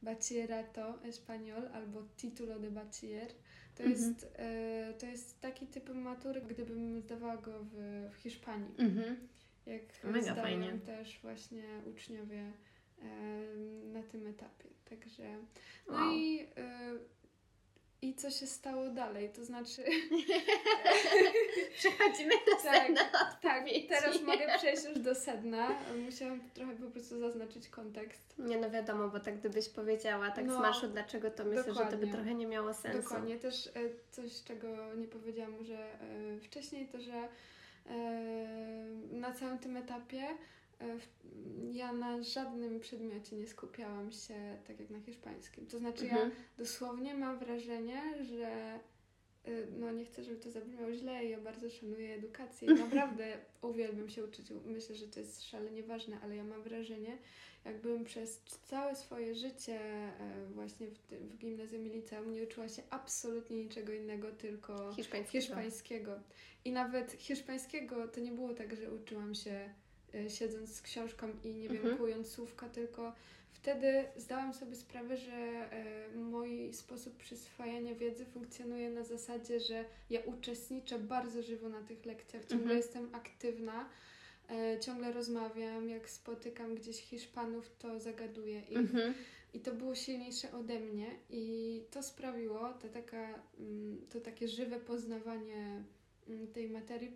bachillerato 0.01 0.99
español 1.03 1.67
albo 1.73 2.03
título 2.17 2.59
de 2.59 2.71
bachiller. 2.71 3.27
To, 3.75 3.83
Mhm. 3.83 3.91
jest, 3.91 4.27
to 4.99 5.05
jest 5.05 5.41
taki 5.41 5.67
typ 5.67 5.89
matury, 5.93 6.41
gdybym 6.41 7.01
zdawała 7.01 7.37
go 7.37 7.59
w, 7.63 7.73
w 8.11 8.15
Hiszpanii. 8.15 8.75
Mhm. 8.77 9.27
Jak 9.65 10.03
Mega 10.03 10.21
zdają 10.21 10.41
fajnie. 10.41 10.79
też 10.79 11.19
właśnie 11.21 11.63
uczniowie 11.85 12.51
na 13.83 14.03
tym 14.03 14.27
etapie. 14.27 14.69
Także 14.89 15.23
no 15.87 15.93
Wow. 15.93 16.13
i, 16.13 16.41
y, 16.41 16.99
i 18.01 18.15
co 18.15 18.29
się 18.29 18.47
stało 18.47 18.89
dalej, 18.89 19.29
to 19.29 19.45
znaczy 19.45 19.83
Przechodzimy 21.77 22.33
do 22.45 22.63
tak, 22.63 22.85
sedna 22.85 23.01
tak, 23.41 23.65
teraz 23.89 24.21
mogę 24.21 24.57
przejść 24.57 24.83
już 24.85 24.99
do 24.99 25.15
sedna. 25.15 25.79
Musiałam 26.05 26.41
trochę 26.53 26.75
po 26.75 26.91
prostu 26.91 27.19
zaznaczyć 27.19 27.69
kontekst. 27.69 28.35
Nie 28.37 28.57
no 28.57 28.69
wiadomo, 28.69 29.07
bo 29.07 29.19
tak 29.19 29.39
gdybyś 29.39 29.69
powiedziała 29.69 30.31
tak 30.31 30.45
No, 30.45 30.57
z 30.57 30.59
marszu, 30.59 30.87
dlaczego 30.87 31.31
to 31.31 31.45
myślę, 31.45 31.73
że 31.73 31.85
to 31.85 31.97
by 31.97 32.07
trochę 32.07 32.35
nie 32.35 32.47
miało 32.47 32.73
sensu. 32.73 33.01
Dokładnie, 33.01 33.39
też 33.39 33.67
e, 33.67 33.71
coś, 34.11 34.43
czego 34.43 34.95
nie 34.95 35.07
powiedziałam 35.07 35.51
może 35.51 35.77
e, 35.77 36.39
wcześniej, 36.39 36.87
to 36.87 36.99
że 36.99 37.27
e, 37.89 37.97
na 39.11 39.33
całym 39.33 39.59
tym 39.59 39.77
etapie 39.77 40.27
ja 41.71 41.93
na 41.93 42.23
żadnym 42.23 42.79
przedmiocie 42.79 43.35
nie 43.35 43.47
skupiałam 43.47 44.11
się 44.11 44.57
tak 44.67 44.79
jak 44.79 44.89
na 44.89 44.99
hiszpańskim. 44.99 45.67
To 45.67 45.79
znaczy 45.79 46.05
ja 46.05 46.11
Mhm. 46.11 46.31
dosłownie 46.57 47.13
mam 47.15 47.39
wrażenie, 47.39 48.01
że 48.23 48.79
y, 49.47 49.67
no 49.79 49.91
nie 49.91 50.05
chcę, 50.05 50.23
żeby 50.23 50.37
to 50.39 50.51
zabrzmiało 50.51 50.93
źle, 50.93 51.25
ja 51.25 51.41
bardzo 51.41 51.69
szanuję 51.69 52.15
edukację 52.15 52.67
i 52.67 52.73
naprawdę 52.89 53.37
uwielbiam 53.61 54.09
się 54.09 54.23
uczyć. 54.25 54.45
Myślę, 54.65 54.95
że 54.95 55.07
to 55.07 55.19
jest 55.19 55.43
szalenie 55.43 55.83
ważne, 55.83 56.17
ale 56.23 56.35
ja 56.35 56.43
mam 56.43 56.63
wrażenie, 56.63 57.17
jakbym 57.65 58.03
przez 58.03 58.41
całe 58.63 58.95
swoje 58.95 59.35
życie 59.35 59.79
e, 59.79 60.45
właśnie 60.53 60.87
w, 60.87 60.97
w 61.11 61.37
gimnazjum 61.37 61.87
i 61.87 61.89
liceum 61.89 62.33
nie 62.33 62.43
uczyła 62.43 62.69
się 62.69 62.81
absolutnie 62.89 63.57
niczego 63.63 63.93
innego, 63.93 64.31
tylko 64.31 64.93
Hiszpańskiego. 64.93 65.41
hiszpańskiego. 65.41 66.19
I 66.65 66.71
nawet 66.71 67.11
hiszpańskiego 67.11 68.07
to 68.07 68.19
nie 68.19 68.31
było 68.31 68.53
tak, 68.53 68.75
że 68.75 68.91
uczyłam 68.91 69.35
się 69.35 69.51
e, 69.51 69.73
siedząc 70.29 70.75
z 70.75 70.81
książką 70.81 71.27
i 71.43 71.47
nie 71.53 71.69
wiem, 71.69 71.77
Mhm. 71.77 71.97
kując 71.97 72.27
słówka, 72.27 72.69
tylko 72.69 73.13
wtedy 73.51 74.03
zdałam 74.17 74.53
sobie 74.53 74.75
sprawę, 74.75 75.17
że 75.17 75.33
e, 75.33 76.15
mój 76.15 76.73
sposób 76.73 77.17
przyswajania 77.17 77.95
wiedzy 77.95 78.25
funkcjonuje 78.25 78.89
na 78.89 79.03
zasadzie, 79.03 79.59
że 79.59 79.85
ja 80.09 80.19
uczestniczę 80.21 80.99
bardzo 80.99 81.41
żywo 81.43 81.69
na 81.69 81.81
tych 81.81 82.05
lekcjach, 82.05 82.41
ciągle 82.45 82.57
Mhm. 82.63 82.77
jestem 82.77 83.09
aktywna, 83.15 83.89
e, 84.49 84.79
ciągle 84.79 85.11
rozmawiam, 85.13 85.89
jak 85.89 86.09
spotykam 86.09 86.75
gdzieś 86.75 86.97
Hiszpanów, 87.01 87.71
to 87.79 87.99
zagaduję 87.99 88.61
ich. 88.69 88.77
Mhm. 88.77 89.13
I 89.53 89.59
to 89.59 89.71
było 89.71 89.95
silniejsze 89.95 90.51
ode 90.51 90.79
mnie 90.79 91.07
i 91.29 91.83
to 91.91 92.03
sprawiło, 92.03 92.73
to, 92.73 92.89
taka, 92.89 93.39
mm, 93.59 94.01
to 94.09 94.21
takie 94.21 94.47
żywe 94.47 94.79
poznawanie 94.79 95.83
mm, 96.29 96.47
tej 96.47 96.69
materii 96.69 97.11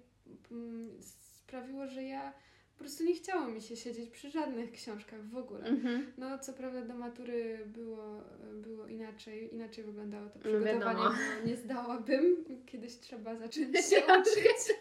mm, 0.51 0.89
sprawiło, 1.01 1.87
że 1.87 2.03
ja 2.03 2.33
po 2.75 2.79
prostu 2.79 3.03
nie 3.03 3.13
chciało 3.13 3.47
mi 3.47 3.61
się 3.61 3.75
siedzieć 3.75 4.09
przy 4.09 4.31
żadnych 4.31 4.71
książkach 4.71 5.25
w 5.25 5.37
ogóle. 5.37 5.65
Mhm. 5.65 6.13
No 6.17 6.39
co 6.39 6.53
prawda 6.53 6.81
do 6.81 6.95
matury 6.95 7.59
było, 7.65 8.23
było 8.53 8.87
inaczej, 8.87 9.53
inaczej 9.53 9.83
wyglądało 9.83 10.29
to 10.29 10.35
No 10.35 10.41
przygotowanie, 10.41 10.99
bo 11.41 11.47
nie 11.47 11.55
zdałabym, 11.55 12.45
kiedyś 12.65 12.99
trzeba 12.99 13.35
zacząć 13.35 13.75
się 13.89 13.97
uczyć, 13.97 14.75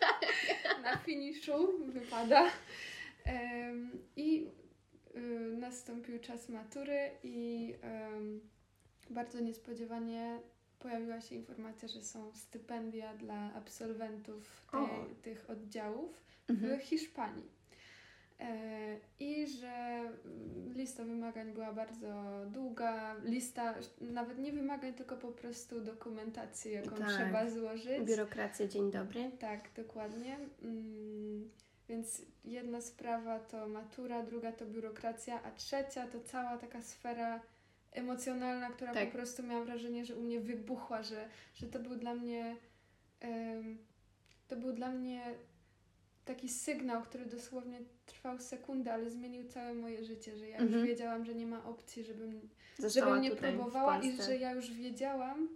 na 0.82 0.96
finiszu 0.96 1.68
wypada. 1.86 2.50
Em, 3.24 3.90
I 4.16 4.46
y, 5.16 5.20
nastąpił 5.58 6.18
czas 6.18 6.48
matury 6.48 7.10
i 7.22 7.74
em, 7.82 8.40
bardzo 9.10 9.40
niespodziewanie 9.40 10.40
pojawiła 10.78 11.20
się 11.20 11.34
informacja, 11.34 11.88
że 11.88 12.02
są 12.02 12.34
stypendia 12.34 13.14
dla 13.14 13.54
absolwentów 13.54 14.66
tej, 14.70 15.14
tych 15.22 15.50
oddziałów 15.50 16.24
Mhm. 16.48 16.80
w 16.80 16.82
Hiszpanii. 16.82 17.53
E, 18.41 18.97
I 19.21 19.47
że 19.47 19.69
mm, 19.69 20.73
lista 20.75 21.05
wymagań 21.05 21.53
była 21.53 21.73
bardzo 21.73 22.07
długa, 22.47 23.14
lista 23.25 23.75
nawet 24.00 24.38
nie 24.38 24.53
wymagań, 24.53 24.95
tylko 24.95 25.17
po 25.17 25.33
prostu 25.33 25.81
dokumentacji, 25.81 26.73
jaką 26.73 26.97
Tak. 26.97 27.09
trzeba 27.09 27.50
złożyć. 27.50 28.05
Biurokracja, 28.05 28.69
dzień 28.69 28.91
dobry. 28.91 29.31
Tak, 29.38 29.69
dokładnie. 29.76 30.38
Mm, 30.62 31.50
Więc 31.88 32.23
jedna 32.45 32.81
sprawa 32.81 33.41
to 33.41 33.69
matura, 33.69 34.23
druga 34.23 34.53
to 34.53 34.67
biurokracja, 34.67 35.43
a 35.43 35.50
trzecia 35.50 36.07
to 36.07 36.21
cała 36.21 36.59
taka 36.59 36.83
sfera 36.83 37.41
emocjonalna, 37.93 38.71
która 38.71 38.95
Tak. 38.95 39.07
po 39.11 39.17
prostu 39.17 39.43
miałam 39.43 39.64
wrażenie, 39.64 40.05
że 40.05 40.17
u 40.17 40.23
mnie 40.23 40.41
wybuchła, 40.41 41.03
że, 41.03 41.29
że 41.55 41.67
to 41.67 41.79
był 41.79 41.97
dla 41.97 42.14
mnie 42.14 42.57
to 44.49 44.57
był 44.57 44.73
dla 44.73 44.91
mnie 44.91 45.23
taki 46.25 46.49
sygnał, 46.49 47.02
który 47.02 47.26
dosłownie 47.26 47.81
trwał 48.07 48.38
sekundę, 48.38 48.93
ale 48.93 49.11
zmienił 49.11 49.45
całe 49.49 49.75
moje 49.75 50.04
życie, 50.04 50.37
że 50.37 50.49
ja 50.49 50.59
Mhm. 50.59 50.78
już 50.81 50.88
wiedziałam, 50.88 51.25
że 51.25 51.35
nie 51.35 51.47
ma 51.47 51.64
opcji, 51.64 52.04
żebym 52.04 52.49
Została 52.78 53.07
żebym 53.07 53.23
nie 53.23 53.31
próbowała 53.31 54.00
i 54.02 54.23
że 54.23 54.37
ja 54.37 54.52
już 54.52 54.71
wiedziałam, 54.73 55.49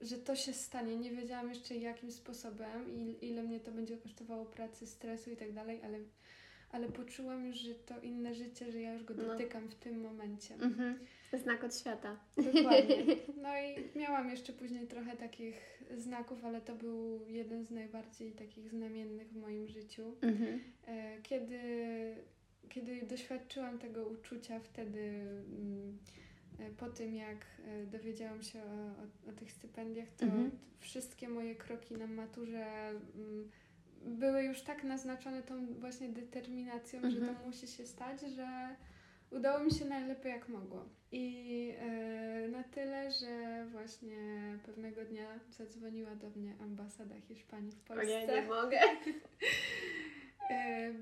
że 0.00 0.18
to 0.18 0.36
się 0.36 0.52
stanie. 0.52 0.96
Nie 0.96 1.10
wiedziałam 1.10 1.48
jeszcze 1.48 1.76
jakim 1.76 2.12
sposobem 2.12 2.90
i 2.90 3.16
ile 3.22 3.42
mnie 3.42 3.60
to 3.60 3.70
będzie 3.72 3.96
kosztowało 3.96 4.44
pracy, 4.44 4.86
stresu 4.86 5.30
i 5.30 5.36
tak 5.36 5.52
dalej, 5.52 5.80
ale, 5.84 5.98
ale 6.70 6.88
poczułam 6.88 7.46
już, 7.46 7.56
że 7.56 7.74
to 7.74 8.00
inne 8.00 8.34
życie, 8.34 8.72
że 8.72 8.80
ja 8.80 8.92
już 8.94 9.04
go 9.04 9.14
No. 9.14 9.22
dotykam 9.24 9.68
w 9.68 9.74
tym 9.74 10.00
momencie. 10.00 10.54
Mhm. 10.54 10.98
Znak 11.32 11.64
od 11.64 11.76
świata. 11.78 12.16
Dokładnie. 12.36 12.96
No 13.42 13.48
i 13.60 13.98
miałam 13.98 14.30
jeszcze 14.30 14.52
później 14.52 14.86
trochę 14.86 15.16
takich 15.16 15.82
znaków, 15.96 16.44
ale 16.44 16.60
to 16.60 16.74
był 16.74 17.26
jeden 17.26 17.64
z 17.64 17.70
najbardziej 17.70 18.32
takich 18.32 18.68
znamiennych 18.68 19.28
w 19.28 19.36
moim 19.36 19.68
życiu. 19.68 20.16
Mhm. 20.22 20.60
E, 20.86 21.20
Kiedy, 21.22 21.60
kiedy 22.68 23.02
doświadczyłam 23.06 23.78
tego 23.78 24.08
uczucia 24.08 24.60
wtedy, 24.60 25.00
mm, 25.00 25.98
e, 26.58 26.70
po 26.70 26.88
tym 26.88 27.14
jak 27.14 27.46
e, 27.66 27.86
dowiedziałam 27.86 28.42
się 28.42 28.62
o, 28.62 28.74
o, 29.28 29.30
o 29.30 29.32
tych 29.32 29.52
stypendiach, 29.52 30.08
to 30.16 30.24
Mhm. 30.24 30.50
wszystkie 30.80 31.28
moje 31.28 31.54
kroki 31.54 31.94
na 31.96 32.06
maturze 32.06 32.66
mm, 32.88 33.50
były 34.04 34.42
już 34.44 34.62
tak 34.62 34.84
naznaczone 34.84 35.42
tą 35.42 35.74
właśnie 35.74 36.08
determinacją, 36.08 37.00
że 37.00 37.18
Mhm. 37.18 37.36
to 37.36 37.46
musi 37.46 37.66
się 37.68 37.86
stać, 37.86 38.20
że 38.20 38.76
udało 39.32 39.64
mi 39.64 39.70
się 39.70 39.84
najlepiej 39.84 40.32
jak 40.32 40.48
mogło. 40.48 40.84
I 41.12 41.72
e, 41.78 42.48
na 42.48 42.64
tyle, 42.64 43.10
że 43.10 43.66
właśnie 43.72 44.16
pewnego 44.66 45.04
dnia 45.04 45.40
zadzwoniła 45.50 46.14
do 46.14 46.30
mnie 46.30 46.54
ambasada 46.60 47.14
Hiszpanii 47.28 47.72
w 47.72 47.80
O 47.90 47.94
Polsce. 47.94 48.10
ja 48.10 48.26
nie 48.42 48.42
mogę. 48.48 48.80
E, 50.50 50.92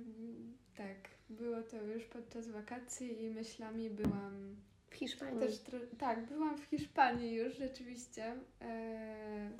tak, 0.76 0.96
było 1.30 1.62
to 1.62 1.82
już 1.82 2.04
podczas 2.04 2.48
wakacji 2.48 3.22
i 3.24 3.30
myślami 3.30 3.90
byłam 3.90 4.56
W 4.90 4.94
Hiszpanii. 4.94 5.40
też, 5.40 5.54
tro- 5.54 5.96
tak, 5.98 6.26
byłam 6.26 6.58
w 6.58 6.64
Hiszpanii 6.64 7.34
już 7.34 7.56
rzeczywiście, 7.56 8.34
e, 8.62 9.50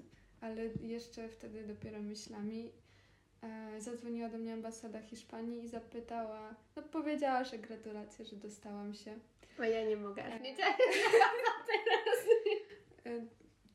ale 0.40 0.62
jeszcze 0.82 1.28
wtedy 1.28 1.66
dopiero 1.66 2.02
myślami. 2.02 2.70
E, 3.42 3.80
zadzwoniła 3.80 4.28
do 4.28 4.38
mnie 4.38 4.52
ambasada 4.52 5.00
Hiszpanii 5.02 5.64
i 5.64 5.68
zapytała, 5.68 6.54
no 6.76 6.82
powiedziała, 6.82 7.44
że 7.44 7.58
gratulacje, 7.58 8.24
że 8.24 8.36
dostałam 8.36 8.94
się. 8.94 9.18
O 9.58 9.62
ja 9.64 9.84
nie 9.84 9.96
mogę. 9.96 10.24
Aż 10.24 10.40
nie 10.42 10.56
E, 13.06 13.26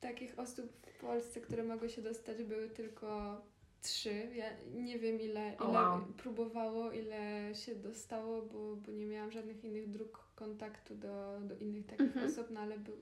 takich 0.02 0.40
osób 0.40 0.66
w 0.88 1.00
Polsce, 1.00 1.42
które 1.42 1.64
mogły 1.64 1.90
się 1.90 2.02
dostać, 2.02 2.44
były 2.44 2.70
tylko 2.70 3.42
trzy. 3.82 4.28
Ja 4.36 4.46
nie 4.76 5.00
wiem, 5.00 5.22
ile, 5.22 5.48
ile 5.48 5.58
O, 5.60 5.72
wow. 5.72 6.02
próbowało, 6.18 6.92
ile 6.92 7.50
się 7.56 7.76
dostało, 7.76 8.42
bo, 8.42 8.76
bo 8.76 8.92
nie 8.92 9.06
miałam 9.06 9.32
żadnych 9.32 9.64
innych 9.64 9.90
dróg 9.90 10.20
kontaktu 10.36 10.96
do, 10.96 11.40
do 11.42 11.56
innych 11.58 11.86
takich 11.86 12.06
Mhm. 12.06 12.26
osób, 12.32 12.48
no 12.50 12.60
ale 12.60 12.78
był, 12.80 12.98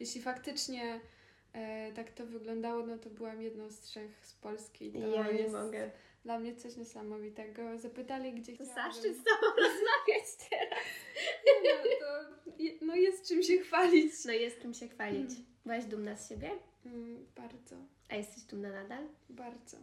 jeśli 0.00 0.22
faktycznie 0.22 1.00
e, 1.52 1.92
tak 1.92 2.10
to 2.12 2.26
wyglądało, 2.26 2.86
no 2.86 2.98
to 2.98 3.10
byłam 3.10 3.42
jedną 3.42 3.70
z 3.70 3.80
trzech 3.80 4.26
z 4.26 4.34
Polski. 4.34 4.86
i 4.88 4.92
To 4.92 4.98
Ja 4.98 5.32
nie 5.32 5.48
mogę. 5.48 5.90
dla 6.24 6.38
mnie 6.38 6.56
coś 6.56 6.76
niesamowitego. 6.76 7.78
Zapytali, 7.78 8.32
gdzie 8.34 8.56
To 8.56 8.64
chciałabym... 8.64 8.92
zaszczyt 8.92 9.16
z 9.16 9.24
tobą 9.24 9.46
rozmawiać 9.62 10.48
teraz. 10.50 10.84
No, 11.64 11.90
to, 12.00 12.52
je- 12.62 12.78
no 12.82 12.94
jest 12.96 13.28
czym 13.28 13.42
się 13.42 13.58
chwalić. 13.58 14.12
No 14.24 14.32
jest 14.32 14.62
czym 14.62 14.74
się 14.74 14.88
chwalić. 14.88 15.30
Byłaś 15.64 15.84
dumna 15.84 16.16
z 16.16 16.28
siebie? 16.28 16.50
Mm, 16.86 17.26
bardzo, 17.36 17.76
A 18.08 18.14
jesteś 18.14 18.42
dumna 18.42 18.70
nadal? 18.72 19.08
bardzo. 19.30 19.76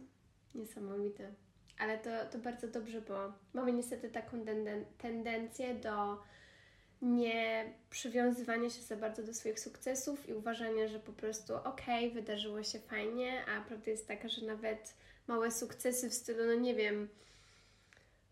Niesamowite. 0.54 1.32
Ale 1.78 1.98
to, 1.98 2.10
to 2.32 2.38
bardzo 2.38 2.68
dobrze, 2.68 3.00
bo 3.00 3.32
mamy 3.54 3.72
niestety 3.72 4.10
taką 4.10 4.36
tenden- 4.44 4.84
tendencję 4.98 5.74
do 5.74 6.18
nie 7.02 7.72
przywiązywania 7.90 8.70
się 8.70 8.82
za 8.82 8.96
bardzo 8.96 9.22
do 9.22 9.34
swoich 9.34 9.60
sukcesów 9.60 10.28
i 10.28 10.34
uważania, 10.34 10.88
że 10.88 10.98
po 10.98 11.12
prostu 11.12 11.54
okej, 11.54 12.10
wydarzyło 12.10 12.62
się 12.62 12.78
fajnie, 12.78 13.44
a 13.46 13.60
prawda 13.60 13.90
jest 13.90 14.08
taka, 14.08 14.28
że 14.28 14.46
nawet 14.46 14.94
małe 15.26 15.50
sukcesy 15.50 16.10
w 16.10 16.14
stylu, 16.14 16.46
no 16.46 16.54
nie 16.54 16.74
wiem, 16.74 17.08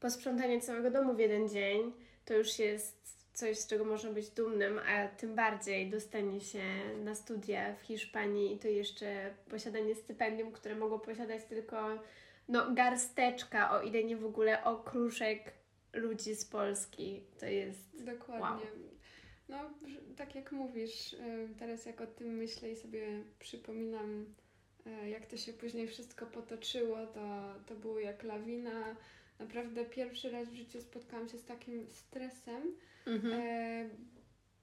posprzątanie 0.00 0.60
całego 0.60 0.90
domu 0.90 1.14
w 1.14 1.18
jeden 1.18 1.48
dzień, 1.48 1.92
to 2.24 2.34
już 2.34 2.58
jest 2.58 3.04
coś, 3.34 3.58
z 3.58 3.66
czego 3.66 3.84
można 3.84 4.10
być 4.10 4.30
dumnym, 4.30 4.80
a 4.88 5.08
tym 5.08 5.34
bardziej 5.34 5.90
dostanie 5.90 6.40
się 6.40 6.62
na 7.04 7.14
studia 7.14 7.74
w 7.74 7.82
Hiszpanii 7.82 8.54
i 8.54 8.58
to 8.58 8.68
jeszcze 8.68 9.34
posiadanie 9.50 9.94
stypendium, 9.94 10.52
które 10.52 10.74
mogło 10.74 10.98
posiadać 10.98 11.44
tylko 11.44 11.98
no, 12.48 12.74
garsteczka, 12.74 13.70
o 13.70 13.82
ile 13.82 14.04
nie 14.04 14.16
w 14.16 14.24
ogóle 14.24 14.64
okruszek 14.64 15.52
ludzi 15.94 16.34
z 16.34 16.44
Polski. 16.44 17.20
To 17.40 17.46
jest 17.46 18.04
Dokładnie. 18.04 18.66
No, 19.48 19.58
że- 19.86 20.14
tak 20.16 20.34
jak 20.34 20.52
mówisz, 20.52 21.16
teraz 21.58 21.86
jak 21.86 22.00
o 22.00 22.06
tym 22.06 22.28
myślę 22.28 22.70
i 22.70 22.76
sobie 22.76 23.22
przypominam, 23.38 24.34
y, 24.86 25.08
jak 25.08 25.26
to 25.26 25.36
się 25.36 25.52
później 25.52 25.88
wszystko 25.88 26.26
potoczyło, 26.26 27.06
to, 27.06 27.54
to 27.66 27.74
było 27.74 28.00
jak 28.00 28.22
lawina. 28.22 28.96
Naprawdę 29.38 29.84
pierwszy 29.84 30.30
raz 30.30 30.48
w 30.48 30.54
życiu 30.54 30.80
spotkałam 30.80 31.28
się 31.28 31.38
z 31.38 31.44
takim 31.44 31.86
stresem, 31.90 32.76
mhm. 33.06 33.34
e, 33.34 33.88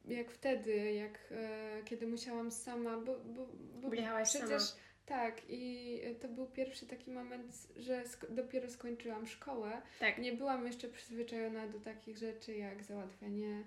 jak 0.05 0.31
wtedy, 0.31 0.93
jak 0.93 1.19
e, 1.31 1.81
kiedy 1.85 2.07
musiałam 2.07 2.51
sama, 2.51 2.97
bo, 2.97 3.19
bo, 3.19 3.47
bo 3.81 3.89
przecież 4.23 4.63
sama. 4.63 4.81
Tak 5.11 5.41
i 5.49 5.99
to 6.21 6.27
był 6.27 6.45
pierwszy 6.45 6.85
taki 6.87 7.11
moment, 7.11 7.67
że 7.77 8.03
sk- 8.03 8.31
dopiero 8.33 8.69
skończyłam 8.69 9.27
szkołę. 9.27 9.81
Tak. 9.99 10.17
Nie 10.17 10.33
byłam 10.33 10.65
jeszcze 10.67 10.87
przyzwyczajona 10.87 11.67
do 11.67 11.79
takich 11.79 12.17
rzeczy 12.17 12.55
jak 12.55 12.83
załatwianie 12.83 13.63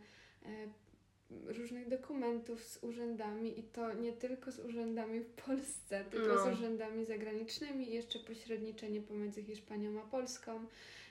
e, 0.46 0.48
różnych 1.52 1.88
dokumentów 1.88 2.64
z 2.64 2.84
urzędami 2.84 3.58
i 3.58 3.62
to 3.62 3.94
nie 3.94 4.12
tylko 4.12 4.52
z 4.52 4.58
urzędami 4.60 5.20
w 5.20 5.30
Polsce, 5.30 6.04
tylko 6.10 6.34
No. 6.34 6.44
z 6.44 6.58
urzędami 6.58 7.04
zagranicznymi 7.04 7.90
i 7.90 7.94
jeszcze 7.94 8.18
pośredniczenie 8.18 9.00
pomiędzy 9.00 9.42
Hiszpanią 9.42 10.00
a 10.00 10.06
Polską 10.06 10.66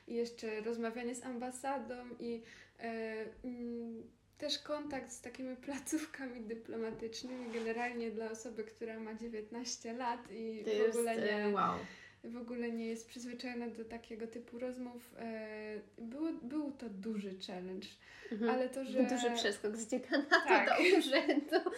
i 0.07 0.13
jeszcze 0.13 0.61
rozmawianie 0.61 1.15
z 1.15 1.23
ambasadą 1.23 1.95
i 2.19 2.41
e, 2.79 3.25
mm, 3.43 4.03
też 4.43 4.59
kontakt 4.59 5.12
z 5.12 5.21
takimi 5.21 5.55
placówkami 5.55 6.41
dyplomatycznymi 6.41 7.51
generalnie 7.53 8.12
dla 8.12 8.31
osoby, 8.31 8.63
która 8.63 9.00
ma 9.00 9.13
19 9.15 9.93
lat 9.93 10.19
i 10.31 10.63
To 10.65 10.71
w 10.71 10.73
jest 10.73 10.89
ogóle 10.97 11.15
nie 11.15 11.31
e, 11.45 11.50
wow. 11.50 11.75
w 12.23 12.38
ogóle 12.38 12.71
nie 12.71 12.85
jest 12.88 13.07
przyzwyczajona 13.07 13.67
do 13.67 13.85
takiego 13.85 14.27
typu 14.27 14.59
rozmów. 14.59 15.15
E, 15.19 15.79
Było, 15.97 16.29
był 16.41 16.71
to 16.71 16.89
duży 16.89 17.35
challenge, 17.47 17.88
Mhm. 18.31 18.51
ale 18.51 18.69
to, 18.69 18.85
że 18.85 19.03
Duży 19.03 19.31
przeskok 19.35 19.77
z 19.77 19.88
dziekanatu 19.88 20.29
Tak. 20.47 20.67
do 20.67 20.73
urzędu. 21.00 21.69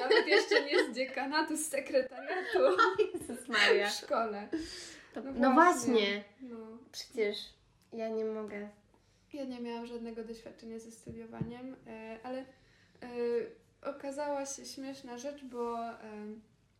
nawet 0.00 0.26
jeszcze 0.26 0.64
nie 0.64 0.92
z 0.92 0.96
dziekanatu, 0.96 1.56
z 1.56 1.66
sekretariatu 1.66 2.58
Jezus 3.14 3.48
Maria. 3.48 3.90
w 3.90 3.94
szkole. 3.94 4.48
To, 5.14 5.22
No 5.22 5.32
no, 5.32 5.52
właśnie. 5.52 5.92
właśnie. 5.92 6.24
No. 6.40 6.78
Przecież 6.92 7.36
ja 7.92 8.08
nie 8.08 8.24
mogę. 8.24 8.68
Ja 9.34 9.44
nie 9.44 9.60
miałam 9.60 9.86
żadnego 9.86 10.24
doświadczenia 10.24 10.78
ze 10.78 10.90
studiowaniem, 10.90 11.76
e, 11.86 12.18
ale 12.22 12.38
e, 12.38 12.46
okazała 13.82 14.46
się 14.46 14.64
śmieszna 14.64 15.18
rzecz, 15.18 15.44
bo 15.44 15.78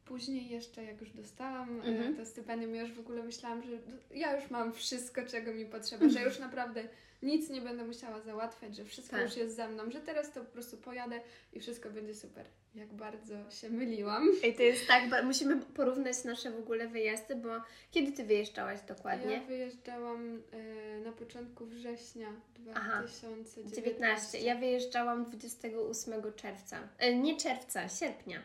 później 0.05 0.49
jeszcze 0.49 0.85
jak 0.85 1.01
już 1.01 1.11
dostałam 1.13 1.81
e, 1.81 1.85
Mhm. 1.85 2.17
to 2.17 2.27
stypendium, 2.27 2.75
ja 2.75 2.83
już 2.83 2.93
w 2.93 3.01
ogóle 3.01 3.23
myślałam, 3.23 3.63
że 3.63 3.79
ja 4.15 4.41
już 4.41 4.51
mam 4.51 4.73
wszystko, 4.73 5.23
czego 5.27 5.53
mi 5.55 5.67
potrzeba, 5.67 6.09
że 6.09 6.23
już 6.29 6.39
naprawdę 6.39 6.85
nic 7.23 7.51
nie 7.51 7.61
będę 7.61 7.85
musiała 7.85 8.21
załatwiać, 8.21 8.77
że 8.77 8.85
wszystko 8.85 9.17
Tak. 9.17 9.25
już 9.25 9.37
jest 9.37 9.57
ze 9.57 9.69
mną, 9.69 9.91
że 9.91 10.01
teraz 10.01 10.33
to 10.33 10.41
po 10.41 10.53
prostu 10.53 10.77
pojadę 10.77 11.21
i 11.53 11.61
wszystko 11.61 11.91
będzie 11.91 12.15
super. 12.15 12.47
Jak 12.75 12.93
bardzo 12.95 13.51
się 13.51 13.71
myliłam. 13.71 14.29
Ej, 14.45 14.55
to 14.55 14.63
jest 14.63 14.87
tak, 14.87 15.25
musimy 15.25 15.57
porównać 15.57 16.25
nasze 16.25 16.51
w 16.51 16.59
ogóle 16.59 16.89
wyjazdy, 16.89 17.37
bo 17.37 17.49
kiedy 17.91 18.13
ty 18.13 18.25
wyjeżdżałaś 18.25 18.81
dokładnie? 18.89 19.33
Ja 19.33 19.41
wyjeżdżałam 19.41 20.43
e, 20.53 21.01
na 21.01 21.13
początku 21.13 21.67
września 21.67 22.33
Aha. 22.75 23.03
2019. 23.03 23.75
19. 23.83 24.39
Ja 24.41 24.57
wyjeżdżałam 24.57 25.25
28 25.25 26.15
czerwca. 26.37 26.89
E, 26.99 27.15
nie 27.19 27.37
czerwca, 27.37 27.89
sierpnia. 27.89 28.39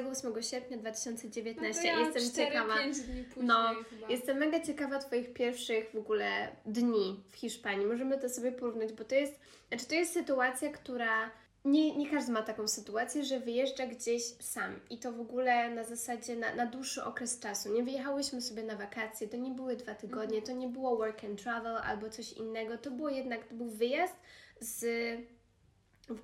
28 0.00 0.42
sierpnia 0.42 0.76
2019. 0.76 1.82
No 1.82 1.88
ja 1.88 2.06
Jestem 2.06 2.30
4, 2.30 2.46
ciekawa. 2.50 2.78
5 2.78 3.00
dni 3.00 3.24
później 3.24 3.46
No, 3.46 3.74
chyba. 3.90 4.08
Jestem 4.08 4.38
mega 4.38 4.60
ciekawa 4.60 4.98
Twoich 4.98 5.32
pierwszych 5.32 5.90
w 5.90 5.96
ogóle 5.96 6.48
dni 6.66 7.20
w 7.30 7.36
Hiszpanii. 7.36 7.86
Możemy 7.86 8.18
to 8.18 8.28
sobie 8.28 8.52
porównać, 8.52 8.92
bo 8.92 9.04
to 9.04 9.14
jest, 9.14 9.40
znaczy 9.68 9.86
to 9.86 9.94
jest 9.94 10.12
sytuacja, 10.12 10.70
która 10.70 11.30
nie, 11.64 11.96
nie 11.96 12.10
każdy 12.10 12.32
ma 12.32 12.42
taką 12.42 12.68
sytuację, 12.68 13.24
że 13.24 13.40
wyjeżdża 13.40 13.86
gdzieś 13.86 14.22
sam 14.40 14.80
i 14.90 14.98
to 14.98 15.12
w 15.12 15.20
ogóle 15.20 15.70
na 15.70 15.84
zasadzie 15.84 16.36
na, 16.36 16.54
na 16.54 16.66
dłuższy 16.66 17.04
okres 17.04 17.38
czasu. 17.40 17.72
Nie 17.72 17.82
wyjechałyśmy 17.82 18.42
sobie 18.42 18.62
na 18.62 18.76
wakacje, 18.76 19.28
to 19.28 19.36
nie 19.36 19.50
były 19.50 19.76
dwa 19.76 19.94
tygodnie, 19.94 20.38
Mhm. 20.38 20.42
to 20.42 20.52
nie 20.52 20.68
było 20.68 20.96
work 20.96 21.24
and 21.24 21.42
travel 21.42 21.76
albo 21.76 22.10
coś 22.10 22.32
innego. 22.32 22.78
To 22.78 22.90
było 22.90 23.08
jednak, 23.08 23.44
to 23.44 23.54
był 23.54 23.70
wyjazd 23.70 24.14
z, 24.60 24.84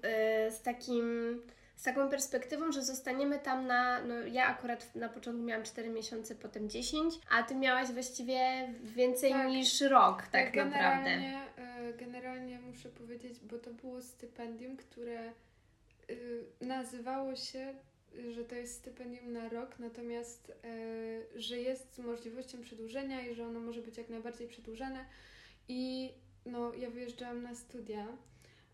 e, 0.02 0.50
z 0.50 0.62
takim. 0.62 1.04
Z 1.78 1.82
taką 1.82 2.08
perspektywą, 2.08 2.72
że 2.72 2.82
zostaniemy 2.84 3.38
tam 3.38 3.66
na. 3.66 4.04
No 4.04 4.14
ja 4.14 4.46
akurat 4.46 4.94
na 4.94 5.08
początku 5.08 5.42
miałam 5.42 5.64
4 5.64 5.90
miesiące, 5.90 6.34
potem 6.34 6.70
10, 6.70 7.14
a 7.30 7.42
ty 7.42 7.54
miałaś 7.54 7.88
właściwie 7.88 8.68
więcej 8.82 9.30
Tak. 9.30 9.48
niż 9.48 9.80
rok, 9.80 10.22
tak 10.22 10.54
Ja 10.56 10.64
naprawdę. 10.64 11.10
Generalnie, 11.10 11.40
e, 11.56 11.92
generalnie 11.92 12.60
muszę 12.60 12.88
powiedzieć, 12.88 13.40
bo 13.40 13.58
to 13.58 13.70
było 13.70 14.02
stypendium, 14.02 14.76
które 14.76 15.32
y, 16.10 16.44
nazywało 16.60 17.36
się, 17.36 17.74
że 18.30 18.44
to 18.44 18.54
jest 18.54 18.74
stypendium 18.74 19.32
na 19.32 19.48
rok, 19.48 19.78
natomiast 19.78 20.52
e, 20.64 21.40
że 21.40 21.58
jest 21.58 21.94
z 21.94 21.98
możliwością 21.98 22.60
przedłużenia 22.62 23.20
i 23.20 23.34
że 23.34 23.46
ono 23.46 23.60
może 23.60 23.82
być 23.82 23.98
jak 23.98 24.08
najbardziej 24.08 24.48
przedłużane. 24.48 25.04
I 25.68 26.12
no, 26.46 26.74
ja 26.74 26.90
wyjeżdżałam 26.90 27.42
na 27.42 27.54
studia. 27.54 28.06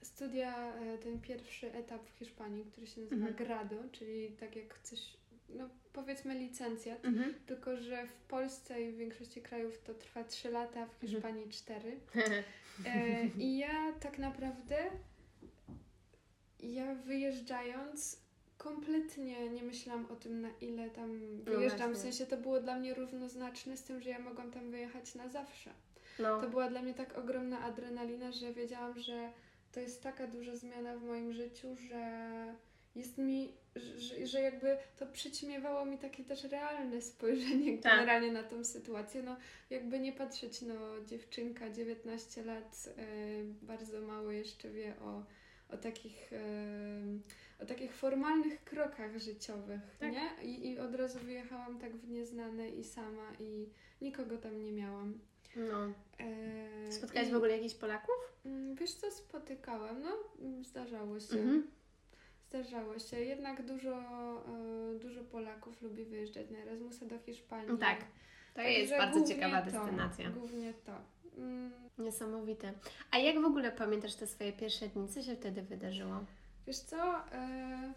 Studia, 0.04 0.74
e, 0.74 0.98
ten 0.98 1.20
pierwszy 1.20 1.72
etap 1.72 2.08
w 2.10 2.18
Hiszpanii, 2.18 2.64
który 2.64 2.86
się 2.86 3.00
nazywa 3.00 3.26
Mhm. 3.28 3.34
Grado, 3.46 3.76
czyli 3.92 4.28
tak 4.40 4.56
jak 4.56 4.78
coś, 4.82 5.16
no 5.48 5.68
powiedzmy 5.92 6.34
licencjat, 6.38 7.04
Mhm. 7.04 7.34
tylko 7.46 7.76
że 7.76 8.06
w 8.06 8.12
Polsce 8.28 8.82
i 8.82 8.92
w 8.92 8.96
większości 8.96 9.42
krajów 9.42 9.78
to 9.82 9.94
trwa 9.94 10.24
3 10.24 10.50
lata, 10.50 10.86
w 10.86 11.00
Hiszpanii 11.00 11.48
4. 11.48 12.00
E, 12.86 13.26
I 13.26 13.58
ja 13.58 13.92
tak 14.00 14.18
naprawdę, 14.18 14.76
ja 16.60 16.94
wyjeżdżając, 16.94 18.20
kompletnie 18.58 19.50
nie 19.50 19.62
myślałam 19.62 20.06
o 20.06 20.16
tym, 20.16 20.40
na 20.40 20.48
ile 20.60 20.90
tam 20.90 21.18
wyjeżdżam. 21.44 21.90
w 21.90 21.94
właśnie. 21.94 22.12
sensie 22.12 22.26
to 22.26 22.36
było 22.36 22.60
dla 22.60 22.78
mnie 22.78 22.94
równoznaczne 22.94 23.76
z 23.76 23.82
tym, 23.84 24.00
że 24.00 24.10
ja 24.10 24.18
mogłam 24.18 24.50
tam 24.50 24.70
wyjechać 24.70 25.14
na 25.14 25.28
zawsze. 25.28 25.70
No. 26.18 26.40
To 26.40 26.48
była 26.48 26.68
dla 26.70 26.82
mnie 26.82 26.94
tak 26.94 27.18
ogromna 27.18 27.60
adrenalina, 27.60 28.32
że 28.32 28.52
wiedziałam, 28.52 28.98
że 28.98 29.32
to 29.74 29.80
jest 29.80 30.02
taka 30.02 30.26
duża 30.26 30.56
zmiana 30.56 30.96
w 30.96 31.02
moim 31.02 31.32
życiu, 31.32 31.76
że 31.88 32.54
jest 32.94 33.18
mi, 33.18 33.52
że, 33.76 34.26
że 34.26 34.40
jakby 34.40 34.76
to 34.98 35.06
przyćmiewało 35.06 35.84
mi 35.84 35.98
takie 35.98 36.24
też 36.24 36.44
realne 36.44 37.02
spojrzenie 37.02 37.78
Tak. 37.78 37.92
generalnie 37.92 38.32
na 38.32 38.42
tą 38.42 38.64
sytuację. 38.64 39.22
No 39.22 39.36
jakby 39.70 39.98
nie 39.98 40.12
patrzeć, 40.12 40.62
no 40.62 40.74
dziewczynka, 41.06 41.70
19 41.70 42.44
lat, 42.44 42.88
e, 42.96 43.04
bardzo 43.62 44.00
mało 44.00 44.30
jeszcze 44.30 44.70
wie 44.70 44.94
o, 45.00 45.24
o 45.74 45.76
takich... 45.76 46.32
E, 46.32 46.38
o 47.58 47.66
takich 47.66 47.94
formalnych 47.94 48.64
krokach 48.64 49.18
życiowych, 49.18 49.80
Tak. 49.98 50.12
nie? 50.12 50.30
I, 50.42 50.70
I 50.70 50.78
od 50.78 50.94
razu 50.94 51.18
wyjechałam 51.18 51.78
tak 51.78 51.96
w 51.96 52.08
nieznane 52.08 52.70
i 52.70 52.84
sama 52.84 53.32
i 53.40 53.68
nikogo 54.00 54.38
tam 54.38 54.62
nie 54.62 54.72
miałam. 54.72 55.18
No. 55.56 55.92
Eee, 56.18 56.92
Spotkałaś 56.92 57.28
i- 57.28 57.32
w 57.32 57.36
ogóle 57.36 57.56
jakichś 57.56 57.74
Polaków? 57.74 58.14
Mm, 58.46 58.74
Wiesz 58.74 58.92
co, 58.94 59.10
spotykałam, 59.10 60.02
no 60.02 60.10
mm, 60.40 60.64
zdarzało 60.64 61.20
się. 61.20 61.36
Mhm. 61.38 61.66
Zdarzało 62.48 62.98
się. 62.98 63.20
Jednak 63.20 63.66
dużo, 63.66 63.96
e, 64.94 64.98
dużo 64.98 65.24
Polaków 65.24 65.82
lubi 65.82 66.04
wyjeżdżać 66.04 66.50
na 66.50 66.58
Erasmusa 66.58 67.06
do 67.06 67.18
Hiszpanii. 67.18 67.78
Tak. 67.78 67.98
To 67.98 68.04
Także 68.54 68.72
jest 68.72 68.92
bardzo 68.92 69.26
ciekawa 69.28 69.62
to, 69.62 69.70
destynacja. 69.70 70.30
Głównie 70.30 70.74
to. 70.74 70.92
Mm, 71.38 71.72
Niesamowite. 71.98 72.72
A 73.10 73.18
jak 73.18 73.40
w 73.42 73.44
ogóle 73.44 73.72
pamiętasz 73.72 74.14
te 74.14 74.26
swoje 74.26 74.52
pierwsze 74.52 74.88
dni? 74.88 75.08
Co 75.08 75.22
się 75.22 75.36
wtedy 75.36 75.62
wydarzyło? 75.62 76.24
Wiesz 76.66 76.78
co, 76.78 76.96
e, 77.32 77.92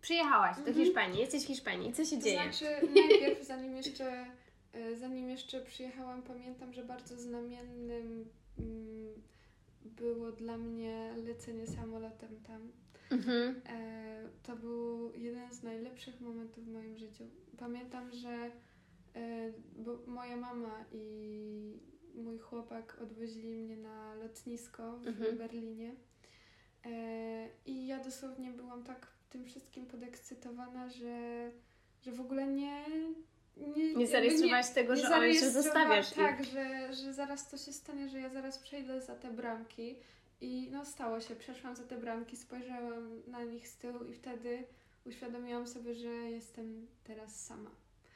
Przyjechałaś 0.00 0.56
do 0.56 0.66
Mhm. 0.66 0.76
Hiszpanii, 0.86 1.20
jesteś 1.20 1.42
w 1.44 1.46
Hiszpanii. 1.46 1.92
Co 1.92 2.04
się 2.04 2.16
to 2.16 2.22
dzieje? 2.22 2.42
znaczy 2.42 2.64
najpierw 2.94 3.44
zanim 3.46 3.76
jeszcze, 3.76 4.04
e, 4.12 4.26
zanim 4.96 5.30
jeszcze 5.30 5.60
przyjechałam, 5.60 6.22
pamiętam, 6.22 6.72
że 6.72 6.84
bardzo 6.84 7.16
znamiennym 7.16 8.28
mm, 8.58 9.22
było 9.84 10.32
dla 10.32 10.58
mnie 10.58 11.14
lecenie 11.26 11.66
samolotem 11.66 12.42
tam. 12.46 12.72
Mhm. 13.10 13.60
E, 13.68 14.28
to 14.42 14.56
był 14.56 15.12
jeden 15.14 15.52
z 15.54 15.62
najlepszych 15.62 16.20
momentów 16.20 16.64
w 16.64 16.72
moim 16.72 16.96
życiu. 16.96 17.24
Pamiętam, 17.58 18.10
że 18.12 18.50
e, 19.14 19.52
bo 19.76 19.98
moja 20.06 20.36
mama 20.36 20.84
i 20.92 21.80
mój 22.14 22.38
chłopak 22.38 22.98
odwozili 23.02 23.58
mnie 23.58 23.76
na 23.76 24.14
lotnisko 24.14 24.98
w 24.98 25.06
Mhm. 25.06 25.38
Berlinie. 25.38 25.94
E, 26.86 27.48
I 27.66 27.86
ja 27.86 28.04
dosłownie 28.04 28.52
byłam 28.52 28.84
tak 28.84 29.14
tym 29.30 29.44
wszystkim 29.44 29.86
podekscytowana, 29.86 30.88
że, 30.88 31.50
że 32.02 32.12
w 32.12 32.20
ogóle 32.20 32.46
nie. 32.46 32.84
Nie, 33.56 33.94
Nie 33.94 34.06
zarejestrowałaś 34.06 34.70
tego, 34.70 34.94
nie 34.94 35.00
że 35.00 35.06
ojcze 35.16 35.40
zarejestrowała- 35.50 35.62
zostawiasz 35.62 36.10
ich. 36.10 36.16
Tak, 36.16 36.44
że, 36.44 36.92
że 36.94 37.12
zaraz 37.12 37.50
to 37.50 37.56
się 37.58 37.72
stanie, 37.72 38.08
że 38.08 38.18
ja 38.20 38.28
zaraz 38.28 38.58
przejdę 38.58 39.00
za 39.00 39.14
te 39.14 39.30
bramki. 39.32 39.96
I 40.40 40.68
no 40.72 40.84
stało 40.84 41.20
się, 41.20 41.36
przeszłam 41.36 41.76
za 41.76 41.82
te 41.84 41.98
bramki, 41.98 42.36
spojrzałam 42.36 43.22
na 43.26 43.44
nich 43.44 43.68
z 43.68 43.76
tyłu 43.76 44.04
i 44.04 44.14
wtedy 44.14 44.64
uświadomiłam 45.06 45.66
sobie, 45.66 45.94
że 45.94 46.08
jestem 46.08 46.86
teraz 47.04 47.44
sama. 47.46 47.70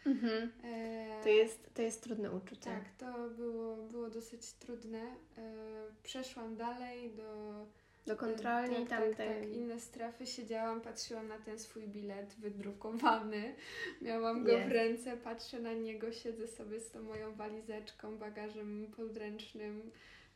Mhm. 0.07 0.53
E, 0.65 1.21
To, 1.23 1.29
jest, 1.29 1.75
to 1.75 1.83
jest 1.83 2.03
trudne 2.03 2.31
uczucie. 2.31 2.61
Tak, 2.71 2.85
to 2.99 3.29
było, 3.31 3.77
było 3.77 4.11
dosyć 4.11 4.53
trudne. 4.53 5.01
E, 5.39 5.53
przeszłam 6.03 6.57
dalej 6.57 7.11
do 7.11 7.67
Do 8.09 8.17
kontroli 8.17 8.77
tak, 8.77 8.89
tam 8.89 9.03
tak, 9.03 9.17
tak, 9.17 9.49
inne 9.53 9.81
strefy. 9.81 10.27
Siedziałam, 10.27 10.81
patrzyłam 10.81 11.29
na 11.29 11.39
ten 11.39 11.59
swój 11.59 11.89
bilet 11.89 12.35
wydrukowany. 12.39 13.55
Miałam 14.03 14.45
go 14.45 14.53
Jest. 14.53 14.69
w 14.69 14.73
ręce, 14.73 15.17
patrzę 15.17 15.61
na 15.61 15.73
niego, 15.73 16.13
siedzę 16.13 16.47
sobie 16.47 16.81
z 16.81 16.91
tą 16.91 17.03
moją 17.03 17.35
walizeczką, 17.35 18.19
bagażem 18.19 18.87
podręcznym. 18.97 19.91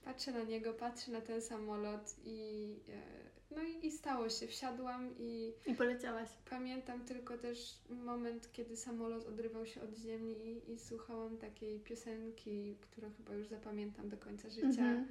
Patrzę 0.05 0.33
na 0.33 0.43
niego, 0.43 0.73
patrzę 0.73 1.13
na 1.13 1.21
ten 1.21 1.43
samolot 1.43 2.15
i 2.25 2.77
e, 2.89 3.33
no 3.57 3.63
i, 3.63 3.87
i 3.87 3.91
stało 3.91 4.29
się. 4.29 4.47
Wsiadłam 4.47 5.15
i 5.19 5.53
I 5.67 5.75
poleciałaś. 5.75 6.29
pamiętam 6.51 7.05
tylko 7.05 7.39
też 7.39 7.79
moment, 7.91 8.53
kiedy 8.53 8.77
samolot 8.77 9.27
odrywał 9.27 9.67
się 9.67 9.83
od 9.83 9.97
ziemi 9.97 10.33
i, 10.33 10.73
i 10.73 10.79
słuchałam 10.79 11.39
takiej 11.39 11.81
piosenki, 11.81 12.77
którą 12.81 13.13
chyba 13.17 13.35
już 13.35 13.47
zapamiętam 13.49 14.09
do 14.09 14.17
końca 14.17 14.49
życia. 14.51 14.67
Mhm. 14.67 15.07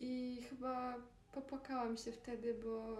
I 0.00 0.42
chyba 0.50 0.96
popłakałam 1.34 1.96
się 1.96 2.12
wtedy, 2.12 2.54
bo 2.54 2.96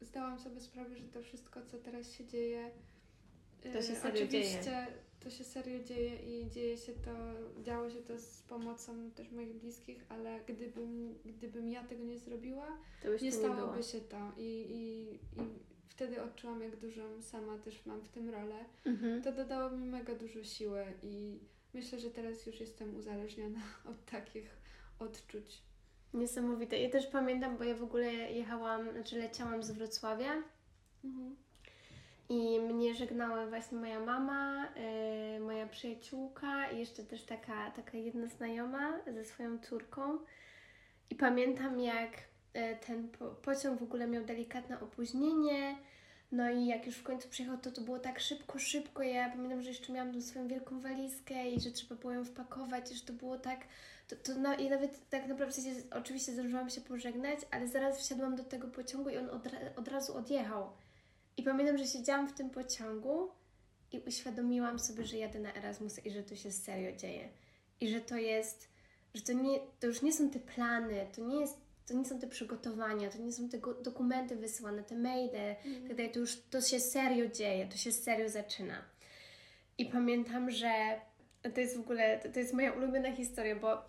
zdałam 0.00 0.38
sobie 0.38 0.60
sprawę, 0.60 0.96
że 0.96 1.08
to 1.08 1.22
wszystko, 1.22 1.62
co 1.62 1.78
teraz 1.78 2.12
się 2.12 2.26
dzieje, 2.26 2.70
To 3.62 3.82
się 3.82 3.92
e, 3.92 3.96
serio 3.96 4.24
oczywiście 4.24 4.62
dzieje. 4.62 4.86
to 5.20 5.30
się 5.30 5.44
serio 5.44 5.84
dzieje 5.84 6.16
i 6.16 6.50
dzieje 6.50 6.76
się 6.76 6.92
to, 6.92 7.10
działo 7.62 7.90
się 7.90 8.02
to 8.02 8.18
z 8.18 8.42
pomocą 8.42 9.10
też 9.10 9.30
moich 9.30 9.54
bliskich, 9.54 10.04
ale 10.08 10.40
gdybym, 10.46 11.18
gdybym 11.24 11.70
ja 11.70 11.84
tego 11.84 12.04
nie 12.04 12.18
zrobiła, 12.18 12.78
nie 13.04 13.18
to 13.18 13.24
nie 13.24 13.32
stałoby 13.32 13.82
się 13.82 14.00
to. 14.00 14.32
I, 14.36 14.66
i, 14.70 15.14
I 15.40 15.44
wtedy 15.88 16.22
odczułam, 16.22 16.62
jak 16.62 16.76
dużą 16.76 17.22
sama 17.22 17.58
też 17.58 17.86
mam 17.86 18.00
w 18.00 18.08
tym 18.08 18.30
rolę. 18.30 18.64
Mhm. 18.84 19.22
To 19.22 19.32
dodało 19.32 19.70
mi 19.70 19.86
mega 19.86 20.14
dużo 20.14 20.44
siły 20.44 20.84
i 21.02 21.38
myślę, 21.74 21.98
że 22.00 22.10
teraz 22.10 22.46
już 22.46 22.60
jestem 22.60 22.96
uzależniona 22.96 23.60
od 23.90 24.04
takich 24.04 24.50
odczuć. 24.98 25.62
Niesamowite. 26.14 26.78
Ja 26.78 26.90
też 26.90 27.06
pamiętam, 27.06 27.56
bo 27.56 27.64
ja 27.64 27.74
w 27.74 27.82
ogóle 27.82 28.12
jechałam, 28.12 28.92
znaczy 28.92 29.18
leciałam 29.18 29.62
z 29.62 29.70
Wrocławia 29.70 30.32
Mhm. 31.04 31.36
i 32.28 32.60
mnie 32.60 32.94
żegnała 32.94 33.46
właśnie 33.46 33.78
moja 33.78 34.00
mama, 34.00 34.68
yy, 35.34 35.40
moja 35.40 35.66
przyjaciółka 35.66 36.70
i 36.70 36.78
jeszcze 36.78 37.02
też 37.04 37.22
taka, 37.24 37.70
taka 37.70 37.98
jedna 37.98 38.26
znajoma 38.26 38.98
ze 39.14 39.24
swoją 39.24 39.58
córką. 39.58 40.18
I 41.10 41.14
pamiętam, 41.14 41.80
jak 41.80 42.10
e, 42.52 42.76
ten 42.76 43.08
po- 43.08 43.30
pociąg 43.30 43.80
w 43.80 43.82
ogóle 43.82 44.06
miał 44.06 44.24
delikatne 44.24 44.80
opóźnienie. 44.80 45.76
No 46.32 46.50
i 46.50 46.66
jak 46.66 46.86
już 46.86 46.96
w 46.96 47.02
końcu 47.02 47.28
przyjechał, 47.28 47.58
to 47.58 47.70
to 47.72 47.80
było 47.80 47.98
tak 47.98 48.20
szybko, 48.20 48.58
szybko. 48.58 49.02
Ja 49.02 49.30
pamiętam, 49.30 49.62
że 49.62 49.68
jeszcze 49.68 49.92
miałam 49.92 50.12
tą 50.12 50.22
swoją 50.22 50.48
wielką 50.48 50.80
walizkę 50.80 51.50
i 51.50 51.60
że 51.60 51.70
trzeba 51.70 51.94
było 51.96 52.12
ją 52.12 52.24
wpakować, 52.24 52.92
i 52.92 52.94
że 52.94 53.04
to 53.04 53.12
było 53.12 53.38
tak. 53.38 53.60
To, 54.12 54.32
to 54.32 54.40
na, 54.40 54.54
I 54.54 54.70
nawet 54.70 55.08
tak 55.08 55.28
naprawdę, 55.28 55.52
w 55.52 55.54
sensie, 55.54 55.82
oczywiście 55.90 56.32
zdążyłam 56.32 56.70
się 56.70 56.80
pożegnać, 56.80 57.38
ale 57.50 57.68
zaraz 57.68 57.98
wsiadłam 57.98 58.36
do 58.36 58.44
tego 58.44 58.68
pociągu 58.68 59.10
i 59.10 59.16
on 59.16 59.30
od, 59.30 59.42
od 59.76 59.88
razu 59.88 60.16
odjechał. 60.16 60.72
I 61.36 61.42
pamiętam, 61.42 61.78
że 61.78 61.86
siedziałam 61.86 62.28
w 62.28 62.32
tym 62.32 62.50
pociągu 62.50 63.28
i 63.92 63.98
uświadomiłam 63.98 64.78
sobie, 64.78 65.04
że 65.04 65.18
jadę 65.18 65.40
na 65.40 65.54
Erasmus 65.54 66.06
i 66.06 66.10
że 66.10 66.22
to 66.22 66.36
się 66.36 66.52
serio 66.52 66.96
dzieje. 66.96 67.28
I 67.80 67.88
że 67.88 68.00
to 68.00 68.16
jest, 68.16 68.68
że 69.14 69.22
to, 69.22 69.32
nie, 69.32 69.60
to 69.80 69.86
już 69.86 70.02
nie 70.02 70.12
są 70.12 70.30
te 70.30 70.38
plany, 70.38 71.06
to 71.16 71.20
nie, 71.20 71.40
jest, 71.40 71.58
to 71.86 71.94
nie 71.94 72.04
są 72.04 72.18
te 72.18 72.26
przygotowania, 72.26 73.10
to 73.10 73.18
nie 73.18 73.32
są 73.32 73.48
te 73.48 73.58
dokumenty 73.82 74.36
wysyłane, 74.36 74.82
te 74.82 74.96
maile, 74.96 75.56
tak 75.88 75.96
dalej, 75.96 76.12
to 76.12 76.18
już 76.18 76.42
to 76.50 76.60
się 76.60 76.80
serio 76.80 77.28
dzieje, 77.28 77.66
to 77.66 77.76
się 77.76 77.92
serio 77.92 78.28
zaczyna. 78.28 78.82
I 79.78 79.86
pamiętam, 79.86 80.50
że 80.50 81.00
to 81.54 81.60
jest 81.60 81.76
w 81.76 81.80
ogóle, 81.80 82.18
to, 82.18 82.38
jest 82.38 82.54
moja 82.54 82.72
ulubiona 82.72 83.12
historia, 83.12 83.56
bo 83.56 83.82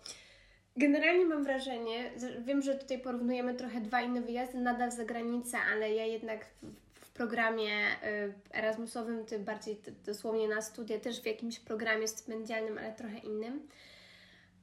Generalnie 0.76 1.26
mam 1.26 1.44
wrażenie, 1.44 2.10
wiem, 2.40 2.62
że 2.62 2.74
tutaj 2.74 2.98
porównujemy 2.98 3.54
trochę 3.54 3.80
dwa 3.80 4.00
inne 4.00 4.20
wyjazdy, 4.20 4.58
nadal 4.58 4.92
za 4.92 5.04
granicę, 5.04 5.58
ale 5.72 5.94
ja 5.94 6.04
jednak 6.04 6.46
w, 6.46 6.74
w 6.94 7.10
programie 7.10 7.70
y, 7.70 8.34
Erasmusowym, 8.54 9.24
ty 9.24 9.38
bardziej 9.38 9.80
dosłownie 10.06 10.48
na 10.48 10.62
studia, 10.62 11.00
też 11.00 11.22
w 11.22 11.26
jakimś 11.26 11.60
programie 11.60 12.08
stypendialnym, 12.08 12.78
ale 12.78 12.92
trochę 12.92 13.18
innym. 13.18 13.68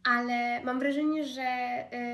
Ale 0.04 0.64
mam 0.64 0.80
wrażenie, 0.80 1.24
że 1.24 1.44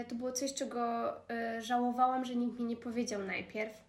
y, 0.01 0.05
to 0.05 0.15
było 0.15 0.31
coś, 0.31 0.53
czego 0.53 1.11
y, 1.57 1.61
żałowałam, 1.61 2.25
że 2.25 2.35
nikt 2.35 2.59
mi 2.59 2.65
nie 2.65 2.77
powiedział 2.77 3.23
najpierw. 3.23 3.87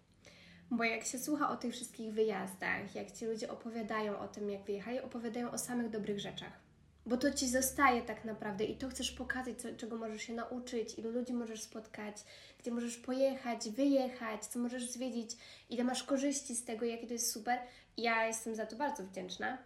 Bo 0.71 0.83
jak 0.83 1.03
się 1.03 1.19
słucha 1.19 1.49
o 1.49 1.57
tych 1.57 1.73
wszystkich 1.73 2.13
wyjazdach, 2.13 2.95
jak 2.95 3.11
ci 3.11 3.25
ludzie 3.25 3.51
opowiadają 3.51 4.19
o 4.19 4.27
tym, 4.27 4.49
jak 4.49 4.63
wyjechali, 4.63 5.01
opowiadają 5.01 5.51
o 5.51 5.57
samych 5.57 5.89
dobrych 5.89 6.19
rzeczach 6.19 6.68
bo 7.09 7.17
to 7.17 7.31
ci 7.31 7.49
zostaje 7.49 8.01
tak 8.01 8.25
naprawdę 8.25 8.63
i 8.65 8.75
to 8.75 8.89
chcesz 8.89 9.11
pokazać, 9.11 9.61
co, 9.61 9.67
czego 9.77 9.97
możesz 9.97 10.21
się 10.21 10.33
nauczyć, 10.33 10.99
ilu 10.99 11.11
ludzi 11.11 11.33
możesz 11.33 11.61
spotkać, 11.61 12.15
gdzie 12.59 12.71
możesz 12.71 12.97
pojechać, 12.97 13.69
wyjechać, 13.69 14.45
co 14.45 14.59
możesz 14.59 14.89
zwiedzić, 14.89 15.37
ile 15.69 15.83
masz 15.83 16.03
korzyści 16.03 16.55
z 16.55 16.65
tego, 16.65 16.85
jakie 16.85 17.07
to 17.07 17.13
jest 17.13 17.31
super. 17.31 17.59
Ja 17.97 18.27
jestem 18.27 18.55
za 18.55 18.65
to 18.65 18.75
bardzo 18.75 19.03
wdzięczna, 19.03 19.57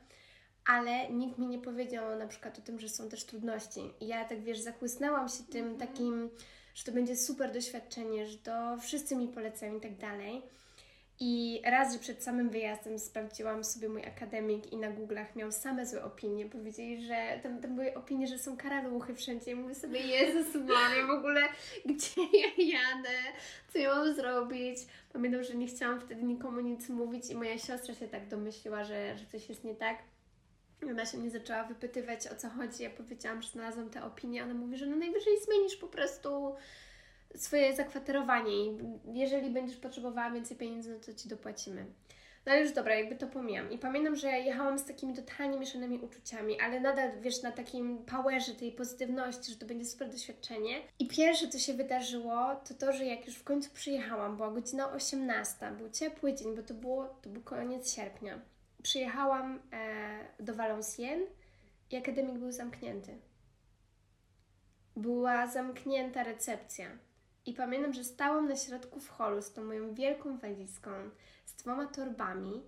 ale 0.65 1.09
nikt 1.09 1.37
mi 1.37 1.47
nie 1.47 1.59
powiedział 1.59 2.19
na 2.19 2.27
przykład 2.27 2.59
o 2.59 2.61
tym, 2.61 2.79
że 2.79 2.89
są 2.89 3.09
też 3.09 3.23
trudności. 3.23 3.81
I 3.99 4.07
ja 4.07 4.25
tak 4.25 4.41
wiesz, 4.41 4.59
zachłysnęłam 4.59 5.29
się 5.29 5.43
tym 5.51 5.75
-hmm. 5.75 5.79
takim, 5.79 6.29
że 6.75 6.83
to 6.83 6.91
będzie 6.91 7.17
super 7.17 7.53
doświadczenie, 7.53 8.27
że 8.27 8.37
to 8.37 8.77
wszyscy 8.81 9.15
mi 9.15 9.27
polecają 9.27 9.77
i 9.77 9.81
tak 9.81 9.97
dalej. 9.97 10.41
I 11.19 11.61
raz, 11.65 11.93
że 11.93 11.99
przed 11.99 12.23
samym 12.23 12.49
wyjazdem 12.49 12.99
sprawdziłam 12.99 13.63
sobie 13.63 13.89
mój 13.89 14.05
akademik 14.05 14.73
i 14.73 14.77
na 14.77 14.91
Google'ach 14.91 15.35
miał 15.35 15.51
same 15.51 15.85
złe 15.85 16.03
opinie. 16.03 16.45
Powiedzieli, 16.45 17.05
że 17.05 17.39
tam, 17.43 17.61
tam 17.61 17.75
były 17.75 17.93
opinie, 17.93 18.27
że 18.27 18.37
są 18.37 18.57
karaluchy 18.57 19.15
wszędzie. 19.15 19.51
I 19.51 19.55
mówię 19.55 19.75
sobie, 19.75 19.99
Jezus 19.99 20.55
Maria, 20.55 21.07
w 21.07 21.09
ogóle 21.09 21.41
gdzie 21.85 22.21
ja 22.21 22.47
jadę? 22.57 23.17
Co 23.73 23.79
ja 23.79 23.95
mam 23.95 24.15
zrobić? 24.15 24.77
Pamiętam, 25.13 25.43
że 25.43 25.55
nie 25.55 25.67
chciałam 25.67 26.01
wtedy 26.01 26.23
nikomu 26.23 26.59
nic 26.59 26.89
mówić 26.89 27.29
i 27.29 27.35
moja 27.35 27.57
siostra 27.57 27.93
się 27.93 28.07
tak 28.07 28.27
domyśliła, 28.27 28.83
że, 28.83 29.17
że 29.17 29.25
coś 29.25 29.49
jest 29.49 29.63
nie 29.63 29.75
tak. 29.75 29.97
Ona 30.89 31.05
się 31.05 31.17
mnie 31.17 31.29
zaczęła 31.29 31.63
wypytywać 31.63 32.27
o 32.27 32.35
co 32.35 32.49
chodzi. 32.49 32.83
Ja 32.83 32.89
powiedziałam, 32.89 33.41
że 33.41 33.49
znalazłam 33.49 33.89
te 33.89 34.03
opinie. 34.03 34.43
Ona 34.43 34.53
mówi, 34.53 34.77
że 34.77 34.85
no 34.85 34.95
najwyżej 34.95 35.33
zmienisz 35.45 35.75
po 35.75 35.87
prostu 35.87 36.55
swoje 37.35 37.75
zakwaterowanie 37.75 38.65
i 38.65 38.77
jeżeli 39.13 39.49
będziesz 39.49 39.77
potrzebowała 39.77 40.31
więcej 40.31 40.57
pieniędzy, 40.57 40.93
no 40.93 40.99
to 40.99 41.13
Ci 41.13 41.29
dopłacimy. 41.29 41.85
No 42.45 42.51
ale 42.51 42.61
już 42.61 42.71
dobra, 42.71 42.95
jakby 42.95 43.15
to 43.15 43.27
pomijam. 43.27 43.71
I 43.71 43.77
pamiętam, 43.77 44.15
że 44.15 44.27
jechałam 44.27 44.79
z 44.79 44.85
takimi 44.85 45.13
totalnie 45.13 45.59
mieszanymi 45.59 45.99
uczuciami, 45.99 46.59
ale 46.61 46.79
nadal, 46.79 47.21
wiesz, 47.21 47.41
na 47.41 47.51
takim 47.51 48.05
powerze 48.05 48.55
tej 48.55 48.71
pozytywności, 48.71 49.51
że 49.51 49.57
to 49.57 49.65
będzie 49.65 49.85
super 49.85 50.09
doświadczenie. 50.09 50.81
I 50.99 51.07
pierwsze, 51.07 51.47
co 51.47 51.59
się 51.59 51.73
wydarzyło, 51.73 52.55
to 52.55 52.73
to, 52.73 52.93
że 52.93 53.05
jak 53.05 53.25
już 53.25 53.35
w 53.35 53.43
końcu 53.43 53.69
przyjechałam, 53.73 54.35
była 54.35 54.51
godzina 54.51 54.91
18, 54.91 55.71
był 55.71 55.89
ciepły 55.89 56.33
dzień, 56.33 56.55
bo 56.55 56.63
to, 56.63 56.73
było, 56.73 57.05
to 57.21 57.29
był 57.29 57.41
koniec 57.41 57.95
sierpnia. 57.95 58.39
Przyjechałam 58.83 59.59
e, 59.73 60.43
do 60.43 60.53
Valenciennes 60.55 61.29
i 61.91 61.97
akademik 61.97 62.37
był 62.37 62.51
zamknięty. 62.51 63.17
Była 64.95 65.47
zamknięta 65.47 66.23
recepcja. 66.23 66.87
I 67.45 67.53
pamiętam, 67.53 67.93
że 67.93 68.03
stałam 68.03 68.47
na 68.47 68.55
środku 68.55 68.99
w 68.99 69.09
holu 69.09 69.41
z 69.41 69.53
tą 69.53 69.63
moją 69.63 69.93
wielką 69.93 70.37
walizką, 70.37 70.91
z 71.45 71.55
dwoma 71.55 71.87
torbami 71.87 72.63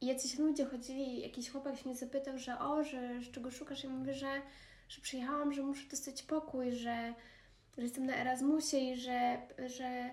i 0.00 0.06
jacyś 0.06 0.38
ludzie 0.38 0.64
chodzili, 0.66 1.20
jakiś 1.20 1.50
chłopak 1.50 1.76
się 1.76 1.84
mnie 1.84 1.96
zapytał, 1.96 2.38
że 2.38 2.58
o, 2.58 2.84
że 2.84 3.20
z 3.20 3.30
czego 3.30 3.50
szukasz? 3.50 3.84
Ja 3.84 3.90
mówię, 3.90 4.14
że, 4.14 4.42
że 4.88 5.00
przyjechałam, 5.00 5.52
że 5.52 5.62
muszę 5.62 5.88
dostać 5.88 6.22
pokój, 6.22 6.72
że, 6.72 7.14
że 7.78 7.82
jestem 7.82 8.06
na 8.06 8.16
Erasmusie 8.16 8.78
i 8.78 8.96
że, 8.96 9.38
że, 9.66 10.10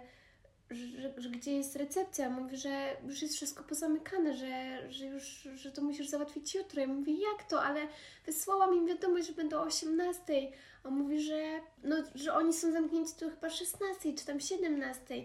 że, 0.72 1.14
że, 1.18 1.30
gdzie 1.30 1.52
jest 1.52 1.76
recepcja? 1.76 2.30
Mówi, 2.30 2.58
że 2.58 2.98
już 3.08 3.22
jest 3.22 3.36
wszystko 3.36 3.64
pozamykane, 3.64 4.36
że, 4.36 4.82
że 4.92 5.06
już 5.06 5.48
że 5.56 5.72
to 5.72 5.82
musisz 5.82 6.08
załatwić 6.08 6.56
jutro. 6.56 6.82
Ja 6.82 6.88
mówię, 6.88 7.14
jak 7.14 7.50
to? 7.50 7.64
Ale 7.64 7.88
wysłałam 8.26 8.76
im 8.76 8.88
wiadomość, 8.88 9.28
że 9.28 9.34
będą 9.34 9.58
o 9.58 9.64
18. 9.64 10.52
On 10.84 10.94
mówi, 10.94 11.22
że, 11.22 11.60
no, 11.84 11.96
że 12.16 12.34
oni 12.34 12.54
są 12.54 12.72
zamknięci 12.72 13.14
tu 13.20 13.30
chyba 13.30 13.50
16 13.50 14.14
czy 14.14 14.26
tam 14.26 14.40
17. 14.40 15.24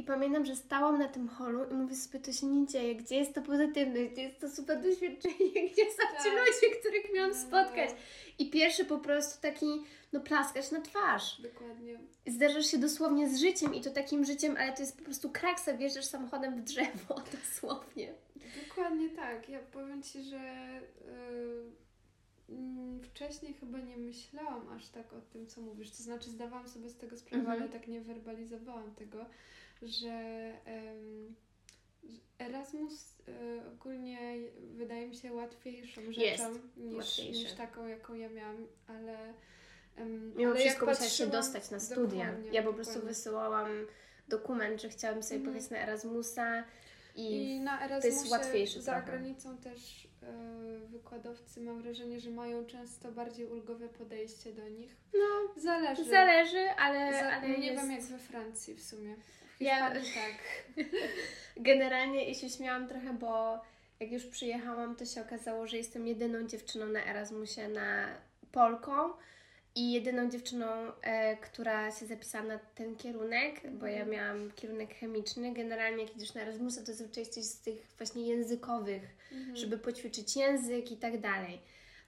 I 0.00 0.04
pamiętam, 0.04 0.44
że 0.44 0.56
stałam 0.56 0.98
na 0.98 1.08
tym 1.08 1.28
holu 1.28 1.64
i 1.70 1.74
mówię 1.74 1.96
sobie, 1.96 2.20
to 2.20 2.32
się 2.32 2.46
nie 2.46 2.66
dzieje, 2.66 2.94
gdzie 2.94 3.16
jest 3.16 3.34
to 3.34 3.42
pozytywność, 3.42 4.10
gdzie 4.12 4.22
jest 4.22 4.40
to 4.40 4.50
super 4.50 4.82
doświadczenie, 4.82 5.50
gdzie 5.72 5.84
są 5.90 6.02
tak. 6.12 6.22
ci 6.22 6.28
ludzie, 6.30 6.76
których 6.80 7.14
miałam 7.14 7.30
no, 7.30 7.36
spotkać. 7.36 7.90
I 8.38 8.50
pierwszy 8.50 8.84
po 8.84 8.98
prostu 8.98 9.42
taki, 9.42 9.66
no 10.12 10.20
plaskać 10.20 10.70
na 10.70 10.80
twarz. 10.80 11.40
Dokładnie. 11.40 11.98
Zderzasz 12.26 12.66
się 12.66 12.78
dosłownie 12.78 13.28
z 13.28 13.40
życiem 13.40 13.74
i 13.74 13.80
to 13.80 13.90
takim 13.90 14.24
życiem, 14.24 14.56
ale 14.58 14.72
to 14.72 14.82
jest 14.82 14.98
po 14.98 15.04
prostu 15.04 15.30
kraksa, 15.30 15.76
wjeżdżasz 15.76 16.04
samochodem 16.04 16.56
w 16.56 16.64
drzewo, 16.64 17.14
dosłownie. 17.38 18.14
Dokładnie 18.68 19.08
tak. 19.08 19.48
Ja 19.48 19.58
powiem 19.58 20.02
Ci, 20.02 20.22
że... 20.22 20.36
Yy 21.06 21.80
wcześniej 23.02 23.54
chyba 23.54 23.78
nie 23.78 23.96
myślałam 23.96 24.68
aż 24.68 24.88
tak 24.88 25.12
o 25.12 25.20
tym, 25.20 25.46
co 25.46 25.60
mówisz. 25.60 25.90
To 25.90 26.02
znaczy, 26.02 26.30
zdawałam 26.30 26.68
sobie 26.68 26.88
z 26.88 26.96
tego 26.96 27.16
sprawę, 27.16 27.40
mhm. 27.40 27.62
ale 27.62 27.70
tak 27.70 27.88
nie 27.88 28.00
werbalizowałam 28.00 28.94
tego, 28.94 29.26
że 29.82 30.52
um, 30.66 31.34
Erasmus 32.38 33.20
y, 33.28 33.32
ogólnie 33.72 34.18
wydaje 34.60 35.06
mi 35.08 35.16
się 35.16 35.32
łatwiejszą 35.32 36.12
rzeczą 36.12 36.58
niż, 36.76 37.18
niż 37.18 37.52
taką, 37.52 37.86
jaką 37.86 38.14
ja 38.14 38.28
miałam, 38.28 38.66
ale. 38.86 39.34
Mimo 40.36 40.50
ale 40.50 40.60
wszystko 40.60 40.86
musiałaś 40.86 41.12
się 41.12 41.26
dostać 41.26 41.70
na 41.70 41.80
studia. 41.80 42.34
Ja 42.52 42.62
po 42.62 42.72
prostu 42.72 43.00
wysyłałam 43.00 43.68
dokument, 44.28 44.82
że 44.82 44.88
chciałam 44.88 45.22
sobie 45.22 45.36
mhm. 45.36 45.52
pojechać 45.54 45.70
na 45.70 45.78
Erasmusa. 45.78 46.64
I, 47.16 47.54
I 47.56 47.60
na 47.60 47.84
Erasmusie 47.84 48.16
to 48.16 48.22
jest 48.22 48.30
łatwiejsze 48.30 48.82
za 48.82 49.00
granicą 49.00 49.58
też 49.58 50.10
E, 50.22 50.86
wykładowcy 50.86 51.60
mam 51.60 51.82
wrażenie, 51.82 52.20
że 52.20 52.30
mają 52.30 52.66
często 52.66 53.12
bardziej 53.12 53.46
ulgowe 53.46 53.88
podejście 53.88 54.52
do 54.52 54.68
nich. 54.68 54.96
No, 55.14 55.62
zależy. 55.62 56.04
Zależy, 56.04 56.70
ale, 56.78 57.12
Za, 57.12 57.30
ale 57.30 57.48
nie 57.48 57.66
jest... 57.66 57.82
wiem 57.82 57.92
jak 57.92 58.02
we 58.02 58.18
Francji 58.18 58.74
w 58.74 58.82
sumie. 58.82 59.16
W 59.58 59.60
ja 59.60 59.90
tak. 59.90 60.74
Generalnie 61.56 62.30
i 62.30 62.34
się 62.34 62.48
śmiałam 62.48 62.88
trochę, 62.88 63.12
bo 63.12 63.60
jak 64.00 64.12
już 64.12 64.26
przyjechałam, 64.26 64.96
to 64.96 65.04
się 65.04 65.20
okazało, 65.20 65.66
że 65.66 65.76
jestem 65.76 66.06
jedyną 66.06 66.46
dziewczyną 66.46 66.86
na 66.86 67.04
Erasmusie 67.06 67.68
na 67.68 68.08
Polką 68.52 69.10
i 69.74 69.92
jedyną 69.92 70.30
dziewczyną, 70.30 70.66
e, 71.02 71.36
która 71.36 71.90
się 71.90 72.06
zapisała 72.06 72.44
na 72.44 72.58
ten 72.58 72.96
kierunek, 72.96 73.70
bo 73.72 73.86
ja 73.86 74.02
mhm. 74.02 74.10
miałam 74.10 74.50
kierunek 74.52 74.94
chemiczny. 74.94 75.54
Generalnie 75.54 76.02
jak 76.04 76.16
idziesz 76.16 76.34
na 76.34 76.40
Erasmusa, 76.40 76.80
to 76.80 76.86
zazwyczaj 76.86 77.24
jesteś 77.24 77.44
z 77.44 77.60
tych 77.60 77.86
właśnie 77.98 78.26
językowych, 78.26 79.02
mhm. 79.32 79.56
żeby 79.56 79.78
poćwiczyć 79.78 80.36
język 80.36 80.92
i 80.92 80.96
tak 80.96 81.20
dalej. 81.20 81.60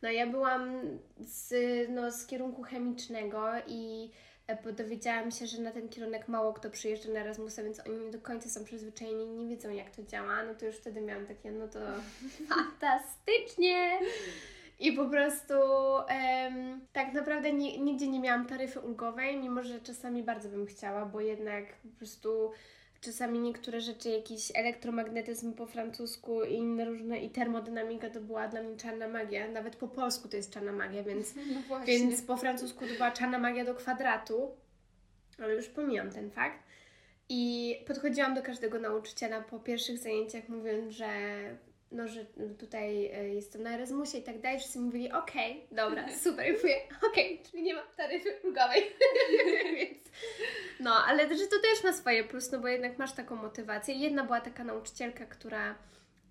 No 0.02 0.10
ja 0.10 0.26
byłam 0.26 0.80
z, 1.20 1.54
no, 1.90 2.12
z 2.12 2.26
kierunku 2.26 2.62
chemicznego 2.62 3.42
i 3.66 4.10
e, 4.46 4.72
dowiedziałam 4.72 5.30
się, 5.30 5.46
że 5.46 5.62
na 5.62 5.70
ten 5.70 5.88
kierunek 5.88 6.28
mało 6.28 6.52
kto 6.52 6.70
przyjeżdża 6.70 7.12
na 7.12 7.20
Erasmusa, 7.20 7.62
więc 7.62 7.86
oni 7.86 7.98
nie 7.98 8.10
do 8.10 8.20
końca 8.20 8.50
są 8.50 8.64
przyzwyczajeni, 8.64 9.26
nie 9.26 9.48
wiedzą 9.48 9.70
jak 9.70 9.96
to 9.96 10.02
działa. 10.02 10.42
No 10.42 10.54
to 10.54 10.66
już 10.66 10.76
wtedy 10.76 11.00
miałam 11.00 11.26
takie, 11.26 11.52
no 11.52 11.68
to 11.68 11.80
fantastycznie! 12.54 13.98
I 14.82 14.92
po 14.92 15.06
prostu 15.06 15.54
um, 15.54 16.80
tak 16.92 17.12
naprawdę 17.12 17.52
ni 17.52 17.80
nigdzie 17.80 18.08
nie 18.08 18.20
miałam 18.20 18.46
taryfy 18.46 18.80
ulgowej, 18.80 19.36
mimo 19.36 19.62
że 19.62 19.80
czasami 19.80 20.22
bardzo 20.22 20.48
bym 20.48 20.66
chciała, 20.66 21.06
bo 21.06 21.20
jednak 21.20 21.64
po 21.76 21.88
prostu 21.98 22.50
czasami 23.00 23.38
niektóre 23.38 23.80
rzeczy, 23.80 24.08
jakiś 24.08 24.52
elektromagnetyzm 24.54 25.52
po 25.52 25.66
francusku 25.66 26.44
i 26.44 26.54
inne 26.54 26.84
różne, 26.84 27.18
i 27.18 27.30
termodynamika 27.30 28.10
to 28.10 28.20
była 28.20 28.48
dla 28.48 28.62
mnie 28.62 28.76
czarna 28.76 29.08
magia. 29.08 29.48
Nawet 29.48 29.76
po 29.76 29.88
polsku 29.88 30.28
to 30.28 30.36
jest 30.36 30.52
czarna 30.52 30.72
magia, 30.72 31.02
więc, 31.02 31.34
no 31.70 31.80
więc 31.84 32.22
po 32.22 32.36
francusku 32.36 32.86
to 32.86 32.94
była 32.94 33.10
czarna 33.10 33.38
magia 33.38 33.64
do 33.64 33.74
kwadratu. 33.74 34.50
Ale 35.38 35.54
już 35.54 35.68
pomijam 35.68 36.10
ten 36.10 36.30
fakt. 36.30 36.58
I 37.28 37.74
podchodziłam 37.86 38.34
do 38.34 38.42
każdego 38.42 38.78
nauczyciela 38.78 39.40
po 39.40 39.58
pierwszych 39.58 39.98
zajęciach, 39.98 40.48
mówiąc, 40.48 40.92
że 40.92 41.06
no, 41.92 42.08
że 42.08 42.24
tutaj 42.58 43.06
e, 43.06 43.28
jestem 43.28 43.62
na 43.62 43.74
Erasmusie 43.74 44.18
i 44.18 44.22
tak 44.22 44.40
dalej, 44.40 44.58
wszyscy 44.58 44.78
mówili, 44.78 45.12
okej, 45.12 45.52
okay, 45.52 45.76
dobra, 45.76 46.08
super. 46.24 46.48
I 46.48 46.52
mówię, 46.52 46.76
okej, 47.10 47.34
okay, 47.34 47.50
czyli 47.50 47.62
nie 47.62 47.74
mam 47.74 47.84
taryfy 47.96 48.40
ulgowej. 48.44 48.82
Więc, 49.76 49.98
no, 50.80 50.94
ale 51.06 51.22
że 51.36 51.46
to 51.46 51.56
też 51.60 51.84
ma 51.84 51.92
swoje 51.92 52.24
plus, 52.24 52.52
no 52.52 52.58
bo 52.58 52.68
jednak 52.68 52.98
masz 52.98 53.12
taką 53.12 53.36
motywację. 53.36 53.94
Jedna 53.94 54.24
była 54.24 54.40
taka 54.40 54.64
nauczycielka, 54.64 55.26
która 55.26 55.74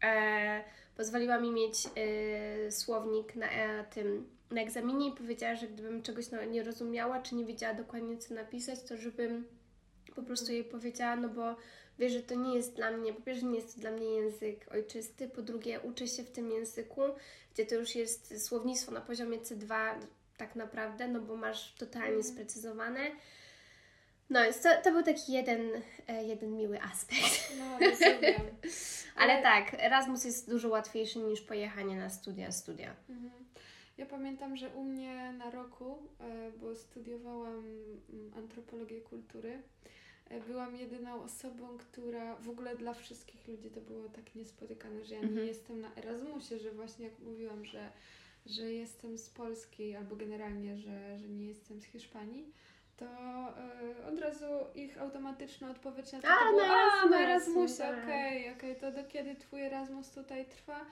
e, 0.04 0.63
pozwoliła 0.97 1.39
mi 1.39 1.52
mieć 1.52 1.76
e, 1.86 2.71
słownik 2.71 3.36
na 3.36 3.52
e, 3.52 3.84
tym 3.84 4.30
na 4.52 4.62
egzaminie 4.62 5.08
i 5.10 5.12
powiedziała, 5.12 5.56
że 5.56 5.67
gdybym 5.67 6.02
czegoś 6.02 6.32
no, 6.32 6.43
nie 6.43 6.63
rozumiała, 6.63 7.21
czy 7.21 7.36
nie 7.36 7.45
wiedziała 7.45 7.74
dokładnie 7.74 8.17
co 8.17 8.34
napisać, 8.34 8.84
to 8.84 8.97
żebym 8.97 9.47
po 10.15 10.24
prostu 10.24 10.52
jej 10.52 10.63
powiedziała, 10.63 11.15
no 11.15 11.30
bo 11.30 11.56
Wiesz, 12.01 12.11
że 12.13 12.23
to 12.23 12.35
nie 12.35 12.55
jest 12.55 12.75
dla 12.75 12.91
mnie, 12.91 13.13
po 13.13 13.21
pierwsze 13.21 13.45
nie 13.45 13.55
jest 13.55 13.75
to 13.75 13.81
dla 13.81 13.91
mnie 13.91 14.05
język 14.15 14.65
ojczysty, 14.71 15.27
po 15.29 15.41
drugie 15.41 15.79
uczę 15.79 16.07
się 16.07 16.23
w 16.23 16.31
tym 16.31 16.51
języku, 16.51 17.01
gdzie 17.53 17.65
to 17.65 17.75
już 17.75 17.95
jest 17.95 18.45
słownictwo 18.47 18.91
na 18.91 19.01
poziomie 19.01 19.37
C2, 19.39 19.93
tak 20.37 20.55
naprawdę, 20.55 21.07
no 21.07 21.19
bo 21.21 21.35
masz 21.35 21.73
totalnie 21.73 22.07
Mhm. 22.07 22.23
sprecyzowane. 22.23 22.99
No 24.29 24.43
więc 24.43 24.61
to, 24.61 24.69
to 24.83 24.91
był 24.91 25.03
taki 25.03 25.33
jeden, 25.33 25.61
e, 26.07 26.23
jeden 26.23 26.57
miły 26.57 26.81
aspekt. 26.81 27.53
No, 27.59 27.89
rozumiem. 27.89 28.41
Ale 29.15 29.33
Ale- 29.33 29.41
tak, 29.43 29.73
Erasmus 29.73 30.25
jest 30.25 30.49
dużo 30.49 30.69
łatwiejszy 30.69 31.19
niż 31.19 31.41
pojechanie 31.41 31.95
na 31.97 32.09
studia, 32.09 32.51
studia. 32.51 32.95
Mhm. 33.09 33.31
Ja 33.97 34.05
pamiętam, 34.05 34.57
że 34.57 34.69
u 34.69 34.83
mnie 34.83 35.33
na 35.37 35.51
roku, 35.51 35.97
e, 36.19 36.51
bo 36.51 36.75
studiowałam 36.75 37.59
mm, 38.13 38.31
antropologię 38.37 39.01
kultury, 39.01 39.61
byłam 40.39 40.76
jedyną 40.76 41.24
osobą, 41.24 41.78
która 41.78 42.36
w 42.36 42.50
ogóle 42.50 42.76
dla 42.76 42.94
wszystkich 42.94 43.48
ludzi 43.48 43.70
to 43.70 43.82
było 43.82 44.10
tak 44.10 44.36
niespotykane, 44.36 45.06
że 45.06 45.15
ja 45.15 45.22
nie 45.22 45.28
Mhm. 45.28 45.48
jestem 45.48 45.82
na 45.82 45.96
Erasmusie, 45.96 46.58
że 46.60 46.72
właśnie 46.72 47.06
jak 47.06 47.20
mówiłam, 47.20 47.65
że, 47.65 47.91
że 48.46 48.74
jestem 48.74 49.17
z 49.17 49.30
Polski 49.30 49.96
albo 49.96 50.15
generalnie, 50.15 50.78
że, 50.78 51.20
że 51.20 51.30
nie 51.30 51.46
jestem 51.48 51.82
z 51.82 51.86
Hiszpanii. 51.86 52.54
To 52.98 53.06
e, 53.06 54.08
od 54.08 54.20
razu 54.20 54.46
ich 54.76 55.02
automatyczna 55.02 55.72
odpowiedź 55.72 56.12
na 56.12 56.22
to, 56.22 56.28
A, 56.28 56.39
to 56.39 56.52
było, 56.52 56.63
a, 56.63 57.10
na 57.10 57.20
Erasmus, 57.20 57.58
Erasmusie, 57.58 57.78
tak. 57.84 58.04
okej, 58.04 58.52
okej, 58.54 58.76
to 58.76 58.91
do 58.91 59.04
kiedy 59.04 59.36
Twój 59.36 59.62
Erasmus 59.62 60.10
tutaj 60.12 60.46
trwa? 60.46 60.86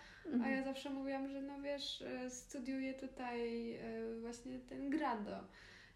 A 0.43 0.49
ja 0.49 0.63
zawsze 0.63 0.89
mówiłam, 0.89 1.27
że 1.27 1.41
no 1.41 1.61
wiesz, 1.61 2.01
e, 2.01 2.29
studiuję 2.29 2.93
tutaj 2.93 3.73
e, 3.75 3.81
właśnie 4.21 4.59
ten 4.59 4.89
grado. 4.89 5.31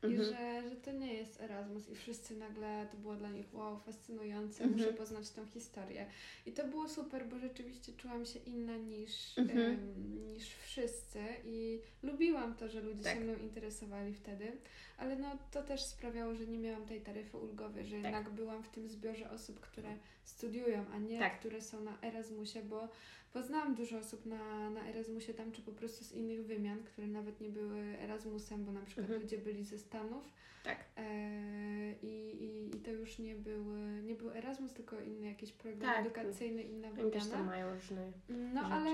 I 0.04 0.06
Mhm. 0.06 0.30
że, 0.30 0.70
że 0.70 0.76
to 0.76 0.92
nie 0.92 1.13
jest 1.13 1.42
Erasmus 1.42 1.89
i 1.89 1.96
wszyscy 1.96 2.36
nagle, 2.38 2.88
to 2.92 2.98
było 2.98 3.16
dla 3.16 3.30
nich 3.30 3.54
wow, 3.54 3.80
fascynujące, 3.80 4.63
Mhm. 4.63 4.72
muszę 4.82 4.94
poznać 4.98 5.30
tą 5.30 5.46
historię. 5.46 6.06
I 6.46 6.52
to 6.52 6.68
było 6.68 6.89
super, 6.89 7.28
bo 7.28 7.39
rzeczywiście 7.39 7.94
czułam 7.94 8.26
się 8.26 8.39
inna 8.39 8.78
niż, 8.78 9.38
Mhm. 9.38 9.60
em, 9.60 10.34
niż 10.34 10.48
wszyscy 10.54 11.20
i 11.46 11.80
lubiłam 12.04 12.56
to, 12.56 12.70
że 12.70 12.82
ludzie 12.82 13.04
Tak. 13.04 13.13
się 13.13 13.20
mną 13.20 13.36
interesowali 13.36 14.13
wtedy, 14.13 14.52
ale 14.98 15.16
no 15.16 15.38
to 15.52 15.63
też 15.63 15.82
sprawiało, 15.84 16.36
że 16.36 16.48
nie 16.48 16.58
miałam 16.58 16.86
tej 16.86 17.02
taryfy 17.02 17.38
ulgowej, 17.38 17.86
że 17.86 17.96
jednak 17.96 18.30
byłam 18.30 18.63
w 18.63 18.70
tym 18.70 18.88
zbiorze 18.89 19.32
osób, 19.32 19.60
które 19.60 19.98
studiują, 20.24 20.86
a 20.94 20.98
nie 20.98 21.20
Tak. 21.20 21.39
które 21.39 21.62
są 21.62 21.82
na 21.84 21.98
Erasmusie, 22.02 22.62
bo 22.63 22.89
poznałam 23.34 23.76
dużo 23.76 23.98
osób 23.98 24.26
na, 24.26 24.69
na 24.69 24.88
Erasmusie 24.89 25.34
tam, 25.34 25.52
czy 25.52 25.62
po 25.62 25.72
prostu 25.72 26.04
z 26.06 26.12
innych 26.12 26.46
wymian, 26.46 26.84
które 26.84 27.08
nawet 27.08 27.41
nie 27.41 27.50
były 27.50 27.80
Erasmusem, 28.00 28.65
bo 28.65 28.72
na 28.72 28.82
przykład 28.82 29.04
Mhm. 29.06 29.22
ludzie 29.22 29.38
byli 29.38 29.63
ze 29.63 29.78
Stanów 29.78 30.24
Tak. 30.63 30.86
e, 30.98 31.93
i, 32.02 32.43
i, 32.43 32.76
i 32.76 32.80
to 32.80 32.91
już 32.91 33.19
nie 33.19 33.36
był, 33.36 33.65
nie 34.04 34.15
był 34.15 34.30
Erasmus, 34.32 34.74
tylko 34.74 35.00
inny 35.02 35.28
jakiś 35.28 35.52
program 35.52 35.93
Tak. 35.93 36.06
edukacyjny, 36.06 36.63
inna 36.63 36.88
Oni 37.02 37.12
też 37.12 37.22
tam 37.22 37.30
wymiana. 37.32 37.46
mają 37.46 37.74
różne. 37.76 38.12
No 38.30 38.62
rzeczy. 38.62 38.74
ale 38.74 38.93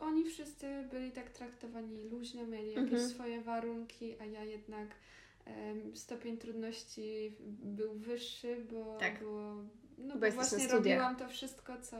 oni 0.00 0.24
wszyscy 0.24 0.66
byli 0.90 1.12
tak 1.12 1.30
traktowani 1.30 2.02
luźno, 2.02 2.46
mieli 2.46 2.68
jakieś 2.68 2.82
Mhm. 2.92 3.08
swoje 3.08 3.40
warunki, 3.40 4.20
a 4.20 4.24
ja 4.24 4.44
jednak 4.44 4.88
stopień 5.94 6.38
trudności 6.38 7.32
był 7.64 7.94
wyższy, 7.94 8.56
bo 8.72 8.96
Tak. 8.98 9.18
było, 9.18 9.54
no 9.98 10.14
Bo 10.18 10.30
właśnie 10.30 10.68
robiłam 10.68 11.16
to 11.16 11.28
wszystko, 11.28 11.80
co, 11.80 11.96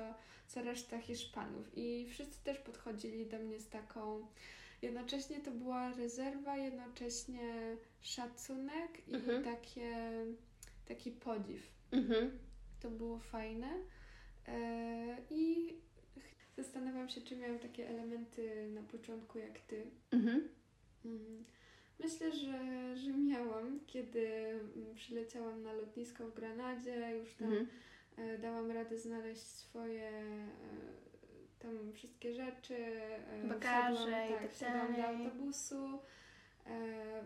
co 0.46 0.62
reszta 0.62 0.98
Hiszpanów. 0.98 1.66
I 1.78 2.06
wszyscy 2.10 2.44
też 2.44 2.58
podchodzili 2.58 3.26
do 3.26 3.38
mnie 3.38 3.60
z 3.60 3.68
taką 3.68 4.26
jednocześnie 4.82 5.40
to 5.40 5.50
była 5.50 5.92
rezerwa, 5.92 6.56
jednocześnie 6.56 7.76
szacunek 8.00 9.08
i 9.08 9.14
Mhm. 9.14 9.44
takie, 9.44 10.10
taki 10.88 11.10
podziw. 11.10 11.70
Mhm. 11.92 12.38
To 12.80 12.90
było 12.90 13.18
fajne. 13.18 13.68
E, 14.48 15.16
I 15.30 15.72
zastanawiam 16.56 17.08
się, 17.08 17.20
czy 17.20 17.36
miałam 17.36 17.58
takie 17.58 17.88
elementy 17.88 18.68
na 18.74 18.82
początku 18.82 19.38
jak 19.38 19.58
ty. 19.58 19.90
Mhm. 20.10 20.48
Mhm. 22.00 22.10
Myślę, 22.12 22.32
że, 22.32 22.96
że 22.96 23.10
miałam, 23.10 23.80
kiedy 23.86 24.28
mm, 24.76 24.94
przyleciałam 24.94 25.62
na 25.62 25.72
lotnisko 25.72 26.26
w 26.26 26.34
Granadzie, 26.34 27.10
już 27.20 27.34
tam 27.34 27.48
Mhm. 27.48 27.66
e, 28.16 28.38
dałam 28.38 28.70
radę 28.70 28.98
znaleźć 28.98 29.42
swoje 29.42 30.08
e, 30.08 30.46
tam 31.58 31.92
wszystkie 31.92 32.34
rzeczy. 32.34 32.76
e, 32.76 33.44
Bagaże 33.48 33.94
wsiadłam- 34.04 34.26
i 34.26 34.32
tak, 34.32 34.42
tak 34.42 34.52
wsiadłam 34.52 34.96
do 34.96 35.04
autobusu, 35.04 35.98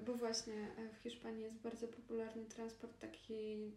bo 0.06 0.14
właśnie 0.14 0.68
w 0.92 1.02
Hiszpanii 1.02 1.42
jest 1.42 1.56
bardzo 1.60 1.88
popularny 1.88 2.44
transport 2.44 2.98
taki, 2.98 3.72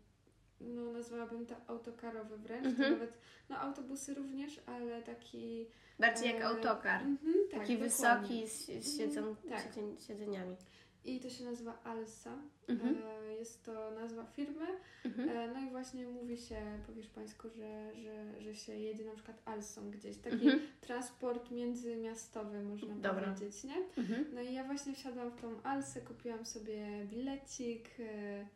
no 0.61 0.91
nazwałabym 0.91 1.45
to 1.45 1.55
autokarowy 1.67 2.37
wręcz, 2.37 2.65
Mhm. 2.65 2.89
to 2.93 2.95
nawet, 2.99 3.17
no 3.49 3.57
autobusy 3.57 4.13
również, 4.13 4.61
ale 4.65 5.01
taki... 5.01 5.67
Bardziej 5.99 6.33
jak 6.33 6.41
e, 6.41 6.45
autokar. 6.45 7.01
mhm, 7.01 7.33
tak, 7.51 7.59
Taki 7.59 7.77
dokładnie. 7.77 7.77
wysoki 7.77 8.47
z, 8.47 8.65
z 8.85 8.97
siedzą, 8.97 9.35
tak. 9.49 9.67
siedzeniami. 10.07 10.55
I 11.05 11.19
to 11.19 11.29
się 11.29 11.43
nazywa 11.43 11.83
Alsa. 11.83 12.37
Mhm. 12.67 12.95
E, 13.27 13.33
Jest 13.35 13.63
to 13.65 13.91
nazwa 13.91 14.25
firmy. 14.25 14.65
Mhm. 15.05 15.29
E, 15.29 15.47
No 15.53 15.59
i 15.67 15.69
właśnie 15.69 16.07
mówi 16.07 16.37
się 16.37 16.55
po 16.87 16.93
hiszpańsku, 16.93 17.49
że, 17.49 17.91
że, 17.95 18.41
że 18.41 18.55
się 18.55 18.75
jedzie 18.75 19.05
na 19.05 19.13
przykład 19.13 19.41
Alsą 19.45 19.91
gdzieś. 19.91 20.17
Taki 20.17 20.35
Mhm. 20.35 20.59
transport 20.81 21.51
międzymiastowy, 21.51 22.63
można 22.63 22.95
Dobra. 22.95 23.33
powiedzieć, 23.33 23.63
nie? 23.63 23.75
Mhm. 23.97 24.25
No 24.33 24.41
i 24.41 24.53
ja 24.53 24.63
właśnie 24.63 24.93
wsiadłam 24.93 25.31
w 25.31 25.41
tą 25.41 25.61
Alsę, 25.63 26.01
kupiłam 26.01 26.45
sobie 26.45 27.05
bilecik 27.05 27.89
e, 27.99 28.47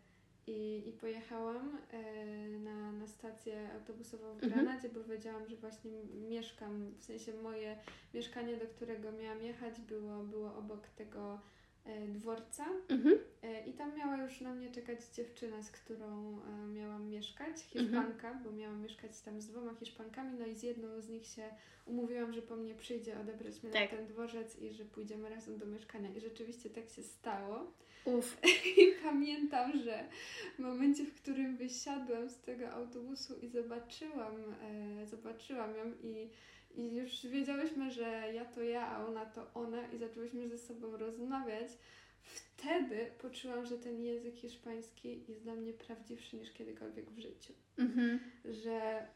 i, 0.48 0.90
i 0.90 0.92
pojechałam 0.92 1.78
na, 2.60 2.92
na 2.92 3.08
stację 3.08 3.70
autobusową 3.74 4.34
w 4.38 4.44
Mhm. 4.44 4.52
Granadzie, 4.66 4.90
bo 4.90 5.04
wiedziałam, 5.04 5.48
że 5.48 5.56
właśnie 5.56 5.92
mieszkam, 6.30 6.92
w 6.98 7.04
sensie 7.04 7.34
moje 7.34 7.78
mieszkanie, 8.14 8.58
do 8.58 8.66
którego 8.68 9.12
miałam 9.12 9.42
jechać, 9.42 9.82
było, 9.82 10.24
było 10.24 10.56
obok 10.56 10.88
tego 10.88 11.40
dworca. 12.10 12.66
Mhm. 12.90 13.20
E, 13.44 13.66
I 13.68 13.74
tam 13.74 13.96
miała 13.98 14.18
już 14.24 14.42
na 14.42 14.54
mnie 14.54 14.72
czekać 14.72 15.00
dziewczyna, 15.16 15.64
z 15.64 15.72
którą 15.72 16.40
e, 16.42 16.68
miałam 16.68 17.10
mieszkać, 17.10 17.50
Mhm. 17.76 17.86
Hiszpanka, 17.86 18.40
bo 18.44 18.52
miałam 18.52 18.82
mieszkać 18.82 19.22
tam 19.22 19.42
z 19.42 19.48
dwoma 19.48 19.74
Hiszpankami, 19.74 20.40
no 20.40 20.46
i 20.46 20.56
z 20.56 20.64
jedną 20.64 21.02
z 21.02 21.10
nich 21.10 21.26
się 21.28 21.50
umówiłam, 21.86 22.34
że 22.34 22.42
po 22.42 22.56
mnie 22.56 22.76
przyjdzie 22.76 23.20
odebrać 23.20 23.64
mnie 23.64 23.72
Tak. 23.72 23.92
na 23.92 23.98
ten 23.98 24.08
dworzec 24.08 24.60
i 24.62 24.74
że 24.74 24.86
pójdziemy 24.86 25.30
razem 25.30 25.58
do 25.58 25.66
mieszkania. 25.66 26.10
I 26.16 26.20
rzeczywiście 26.20 26.70
tak 26.70 26.90
się 26.90 27.04
stało. 27.04 27.72
Uf. 28.06 28.38
I 28.78 29.04
pamiętam, 29.04 29.80
że 29.84 30.10
w 30.56 30.60
momencie, 30.60 31.06
w 31.06 31.14
którym 31.22 31.58
wysiadłam 31.58 32.30
z 32.30 32.40
tego 32.42 32.70
autobusu 32.72 33.36
i 33.40 33.48
zobaczyłam, 33.48 34.36
e, 35.02 35.08
zobaczyłam 35.08 35.76
ją 35.76 35.86
i, 36.04 36.30
i 36.78 36.96
już 36.96 37.26
wiedziałyśmy, 37.26 37.92
że 37.92 38.34
ja 38.34 38.46
to 38.46 38.64
ja, 38.64 38.88
a 38.88 39.06
ona 39.06 39.26
to 39.26 39.54
ona 39.54 39.88
i 39.88 39.98
zaczęłyśmy 39.98 40.50
ze 40.50 40.58
sobą 40.58 40.98
rozmawiać, 40.98 41.72
wtedy 42.22 43.12
poczułam, 43.22 43.66
że 43.66 43.78
ten 43.78 44.02
język 44.02 44.36
hiszpański 44.36 45.24
jest 45.28 45.44
dla 45.44 45.56
mnie 45.56 45.74
prawdziwszy 45.74 46.38
niż 46.38 46.52
kiedykolwiek 46.52 47.12
w 47.12 47.20
życiu. 47.20 47.54
Mhm. 47.78 48.20
Że 48.46 49.08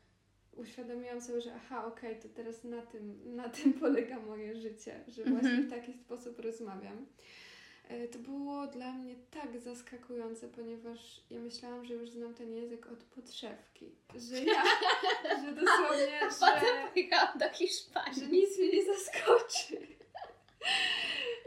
uświadomiłam 0.56 1.22
sobie, 1.22 1.42
że 1.42 1.56
aha, 1.56 1.86
okej, 1.86 2.20
to 2.20 2.30
teraz 2.30 2.64
na 2.64 2.82
tym, 2.82 3.36
na 3.36 3.50
tym 3.50 3.74
polega 3.74 4.20
moje 4.20 4.56
życie, 4.56 5.04
że 5.08 5.24
właśnie 5.24 5.50
Mhm. 5.50 5.68
w 5.68 5.70
taki 5.70 5.94
sposób 5.94 6.40
rozmawiam. 6.40 7.06
E, 7.90 8.08
To 8.08 8.20
było 8.20 8.68
dla 8.68 8.94
mnie 8.94 9.16
tak 9.32 9.60
zaskakujące, 9.60 10.48
ponieważ 10.48 11.22
ja 11.30 11.40
myślałam, 11.40 11.86
że 11.86 11.94
już 11.94 12.10
znam 12.10 12.34
ten 12.34 12.54
język 12.54 12.88
od 12.92 13.04
podszewki. 13.04 13.92
Że 14.16 14.44
ja, 14.44 14.64
że 15.46 15.54
dosłownie, 15.54 16.20
że, 16.22 16.36
Potem 16.40 16.88
pojechałam 16.94 17.38
do 17.38 17.50
Hiszpanii. 17.50 18.20
że 18.20 18.28
nic 18.28 18.58
mnie 18.58 18.70
nie 18.72 18.86
zaskoczy. 18.86 19.88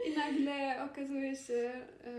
I 0.05 0.11
nagle 0.17 0.83
okazuje 0.91 1.35
się, 1.35 1.53
e, 2.03 2.13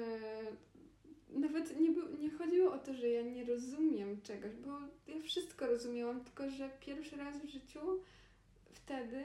nawet 1.28 1.80
nie, 1.80 1.90
był, 1.90 2.16
nie 2.18 2.30
chodziło 2.30 2.72
o 2.72 2.78
to, 2.78 2.94
że 2.94 3.08
ja 3.08 3.22
nie 3.22 3.44
rozumiem 3.44 4.22
czegoś, 4.22 4.52
bo 4.56 4.70
ja 5.06 5.22
wszystko 5.22 5.66
rozumiałam, 5.66 6.24
tylko 6.24 6.50
że 6.50 6.70
pierwszy 6.80 7.16
raz 7.16 7.36
w 7.38 7.48
życiu 7.48 7.80
wtedy 8.72 9.24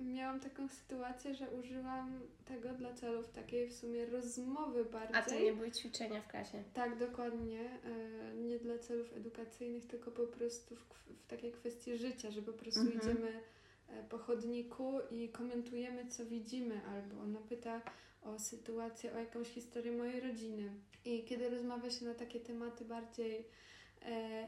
miałam 0.00 0.40
taką 0.40 0.68
sytuację, 0.68 1.34
że 1.34 1.50
użyłam 1.50 2.20
tego 2.44 2.68
dla 2.68 2.92
celów 2.94 3.30
takiej 3.32 3.68
w 3.68 3.72
sumie 3.74 4.06
rozmowy 4.06 4.84
bardziej. 4.84 5.16
A 5.16 5.22
to 5.22 5.40
nie 5.40 5.52
były 5.52 5.70
ćwiczenia 5.72 6.22
w 6.22 6.28
klasie. 6.28 6.62
Tak, 6.74 6.98
dokładnie. 6.98 7.60
E, 7.84 8.34
Nie 8.36 8.58
dla 8.58 8.78
celów 8.78 9.12
edukacyjnych, 9.16 9.86
tylko 9.86 10.10
po 10.10 10.26
prostu 10.26 10.76
w, 10.76 10.80
w 11.24 11.26
takiej 11.26 11.52
kwestii 11.52 11.98
życia, 11.98 12.30
że 12.30 12.42
po 12.42 12.52
prostu 12.52 12.80
Mhm. 12.80 13.00
idziemy 13.00 13.40
e, 13.88 14.04
po 14.08 14.18
chodniku 14.18 15.00
i 15.10 15.28
komentujemy, 15.28 16.06
co 16.06 16.26
widzimy, 16.26 16.80
albo 16.84 17.22
ona 17.22 17.40
pyta 17.40 17.82
o 18.22 18.38
sytuację, 18.38 19.12
o 19.14 19.18
jakąś 19.18 19.48
historię 19.48 19.92
mojej 19.92 20.20
rodziny. 20.20 20.70
I 21.04 21.24
kiedy 21.24 21.50
rozmawia 21.50 21.90
się 21.90 22.04
na 22.04 22.14
takie 22.14 22.40
tematy 22.40 22.84
bardziej 22.84 23.44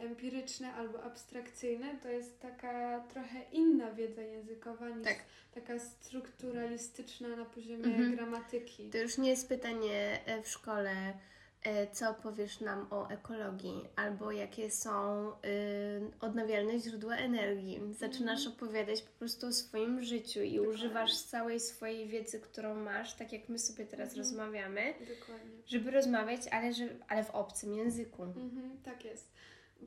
empiryczne 0.01 0.75
albo 0.75 1.03
abstrakcyjne, 1.03 1.97
to 2.03 2.09
jest 2.09 2.41
taka 2.41 3.01
trochę 3.01 3.43
inna 3.53 3.93
wiedza 3.93 4.23
językowa 4.23 4.89
niż 4.89 5.05
Tak. 5.05 5.25
taka 5.55 5.79
strukturalistyczna 5.79 7.29
na 7.37 7.45
poziomie 7.45 7.85
Mhm. 7.85 8.17
gramatyki. 8.17 8.91
To 8.91 8.99
już 8.99 9.19
nie 9.19 9.31
jest 9.31 9.49
pytanie 9.49 10.21
e, 10.27 10.43
w 10.43 10.49
szkole, 10.49 11.13
E, 11.63 11.87
co 11.87 12.15
powiesz 12.15 12.61
nam 12.61 12.87
o 12.91 13.09
ekologii, 13.11 13.85
albo 13.97 14.33
jakie 14.33 14.71
są 14.71 15.29
y, 15.31 15.35
odnawialne 16.21 16.79
źródła 16.79 17.17
energii. 17.17 17.81
Zaczynasz 17.99 18.41
mm. 18.47 18.53
opowiadać 18.53 19.03
po 19.03 19.11
prostu 19.19 19.47
o 19.47 19.53
swoim 19.53 20.03
życiu 20.03 20.43
i 20.43 20.51
Dokładnie. 20.51 20.75
używasz 20.75 21.19
całej 21.19 21.61
swojej 21.61 22.09
wiedzy, 22.09 22.41
którą 22.41 22.75
masz, 22.75 23.15
tak 23.15 23.33
jak 23.33 23.49
my 23.49 23.59
sobie 23.59 23.87
teraz 23.87 24.09
mm. 24.09 24.19
rozmawiamy, 24.19 24.95
Dokładnie. 25.01 25.51
żeby 25.67 25.91
rozmawiać, 25.91 26.41
ale, 26.51 26.75
że, 26.75 26.85
ale 27.09 27.25
w 27.25 27.31
obcym 27.31 27.75
języku. 27.75 28.23
Mm-hmm, 28.23 28.71
tak 28.85 29.05
jest. 29.05 29.33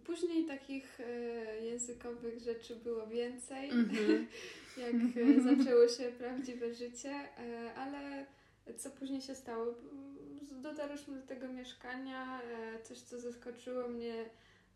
Później 0.06 0.46
takich 0.46 1.00
y, 1.00 1.66
językowych 1.66 2.40
rzeczy 2.40 2.76
było 2.76 3.08
więcej, 3.08 3.72
mm-hmm. 3.72 4.26
jak 4.84 5.18
y, 5.18 5.42
zaczęło 5.42 5.88
się 5.88 6.04
prawdziwe 6.18 6.74
życie, 6.74 7.12
y, 7.12 7.72
ale 7.76 8.26
co 8.78 8.90
później 8.90 9.22
się 9.22 9.36
stało? 9.36 9.76
dotarliśmy 10.62 11.16
do 11.16 11.28
tego 11.28 11.48
mieszkania, 11.48 12.42
e, 12.42 12.84
coś 12.84 12.98
co 12.98 13.20
zaskoczyło 13.20 13.88
mnie 13.88 14.26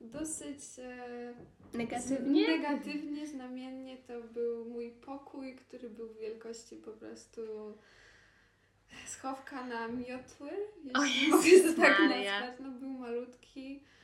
dosyć 0.02 0.60
e, 0.80 1.34
negatywnie. 1.74 2.48
negatywnie, 2.48 3.28
znamiennie. 3.28 3.98
To 3.98 4.22
był 4.22 4.66
mój 4.66 4.92
pokój, 4.92 5.56
który 5.56 5.90
był 5.90 6.08
w 6.08 6.20
wielkości 6.20 6.76
po 6.76 6.92
prostu 6.92 7.42
schowka 9.08 9.66
na 9.66 9.88
miotły, 9.88 10.50
jeśli 10.84 11.32
o 11.32 11.36
mogę 11.36 11.74
to 11.74 11.82
tak 11.82 12.00
nazwać. 12.00 12.60
No, 12.60 12.72
był 12.72 12.90
malutki, 12.90 13.76
e, 13.76 13.95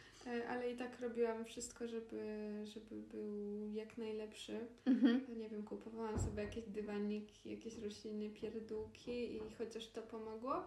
ale 0.50 0.72
i 0.72 0.78
tak 0.78 1.00
robiłam 1.00 1.46
wszystko, 1.46 1.88
żeby, 1.88 2.50
żeby 2.64 3.02
był 3.02 3.70
jak 3.74 3.98
najlepszy. 3.98 4.60
Mhm. 4.86 5.22
Nie 5.38 5.50
wiem, 5.50 5.64
kupowałam 5.64 6.20
sobie 6.20 6.44
jakieś 6.44 6.66
dywaniki, 6.66 7.52
jakieś 7.52 7.78
rośliny, 7.78 8.30
pierdółki 8.30 9.36
i 9.36 9.40
chociaż 9.58 9.88
to 9.88 10.02
pomogło, 10.02 10.64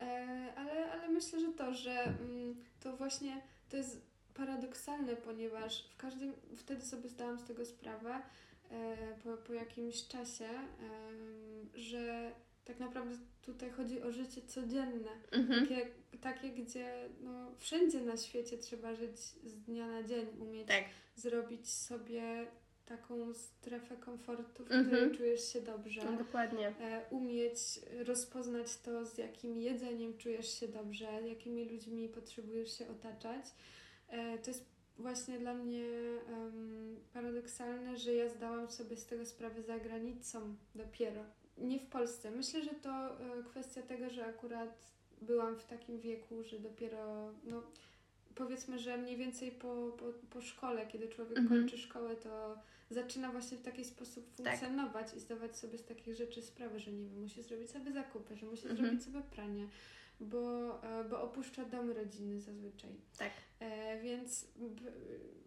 E, 0.00 0.52
ale, 0.56 0.92
ale 0.92 1.08
myślę, 1.08 1.40
że 1.40 1.52
to, 1.52 1.74
że 1.74 2.02
mm, 2.02 2.56
to 2.80 2.96
właśnie 2.96 3.42
to 3.68 3.76
jest 3.76 4.02
paradoksalne, 4.34 5.16
ponieważ 5.16 5.88
w 5.88 5.96
każdym, 5.96 6.32
wtedy 6.56 6.82
sobie 6.82 7.08
zdałam 7.08 7.38
z 7.38 7.44
tego 7.44 7.66
sprawę 7.66 8.22
e, 8.70 8.96
po, 9.24 9.36
po 9.36 9.52
jakimś 9.52 10.06
czasie, 10.06 10.48
że 11.74 12.32
tak 12.70 12.80
naprawdę 12.80 13.16
tutaj 13.42 13.70
chodzi 13.70 14.02
o 14.02 14.12
życie 14.12 14.42
codzienne. 14.42 15.10
Mhm. 15.32 15.60
Takie, 15.60 15.86
takie, 16.20 16.50
gdzie 16.50 17.08
no, 17.20 17.52
wszędzie 17.58 18.00
na 18.00 18.16
świecie 18.16 18.58
trzeba 18.58 18.94
żyć 18.94 19.18
z 19.20 19.54
dnia 19.60 19.86
na 19.86 20.02
dzień, 20.02 20.26
umieć 20.40 20.68
tak. 20.68 20.84
zrobić 21.16 21.70
sobie 21.70 22.46
taką 22.86 23.34
strefę 23.34 23.96
komfortu, 23.96 24.64
w 24.64 24.72
mhm. 24.72 24.86
której 24.86 25.16
czujesz 25.16 25.52
się 25.52 25.60
dobrze. 25.60 26.04
No, 26.04 26.18
dokładnie. 26.18 26.68
E, 26.80 27.04
umieć 27.10 27.58
rozpoznać 28.06 28.76
to, 28.76 29.06
z 29.06 29.18
jakim 29.18 29.58
jedzeniem 29.58 30.18
czujesz 30.18 30.60
się 30.60 30.68
dobrze, 30.68 31.06
jakimi 31.28 31.68
ludźmi 31.68 32.08
potrzebujesz 32.08 32.78
się 32.78 32.88
otaczać. 32.88 33.44
E, 34.08 34.38
to 34.38 34.50
jest 34.50 34.64
właśnie 34.98 35.38
dla 35.38 35.54
mnie 35.54 35.84
um, 36.32 36.96
paradoksalne, 37.12 37.96
że 37.96 38.14
ja 38.14 38.28
zdałam 38.28 38.70
sobie 38.70 38.96
z 38.96 39.06
tego 39.06 39.26
sprawę 39.26 39.62
za 39.62 39.78
granicą 39.78 40.54
dopiero. 40.74 41.24
Nie 41.60 41.78
w 41.78 41.86
Polsce. 41.86 42.30
Myślę, 42.30 42.62
że 42.62 42.70
to 42.70 42.90
e, 42.90 43.42
kwestia 43.42 43.82
tego, 43.82 44.10
że 44.10 44.26
akurat 44.26 44.90
byłam 45.22 45.56
w 45.56 45.64
takim 45.64 46.00
wieku, 46.00 46.42
że 46.42 46.58
dopiero 46.58 47.32
no, 47.44 47.62
powiedzmy, 48.34 48.78
że 48.78 48.98
mniej 48.98 49.16
więcej 49.16 49.52
po, 49.52 49.96
po, 49.98 50.04
po 50.30 50.40
szkole, 50.40 50.86
kiedy 50.86 51.08
człowiek 51.08 51.38
mhm. 51.38 51.60
kończy 51.60 51.78
szkołę, 51.78 52.16
to 52.16 52.58
zaczyna 52.90 53.32
właśnie 53.32 53.56
w 53.56 53.62
taki 53.62 53.84
sposób 53.84 54.24
tak. 54.34 54.36
funkcjonować 54.36 55.06
tak. 55.06 55.16
i 55.16 55.20
zdawać 55.20 55.56
sobie 55.56 55.78
z 55.78 55.84
takich 55.84 56.14
rzeczy 56.14 56.42
sprawę, 56.42 56.80
że 56.80 56.92
nie 56.92 57.08
wiem, 57.08 57.20
musi 57.20 57.42
zrobić 57.42 57.70
sobie 57.70 57.92
zakupy, 57.92 58.36
że 58.36 58.46
musi 58.46 58.68
mhm. 58.68 58.76
zrobić 58.86 59.04
sobie 59.04 59.20
pranie, 59.30 59.68
bo, 60.20 60.74
e, 60.82 61.04
bo 61.04 61.22
opuszcza 61.22 61.64
dom 61.64 61.90
rodziny 61.90 62.40
zazwyczaj. 62.40 62.90
Tak. 63.18 63.32
E, 63.60 64.00
więc 64.00 64.46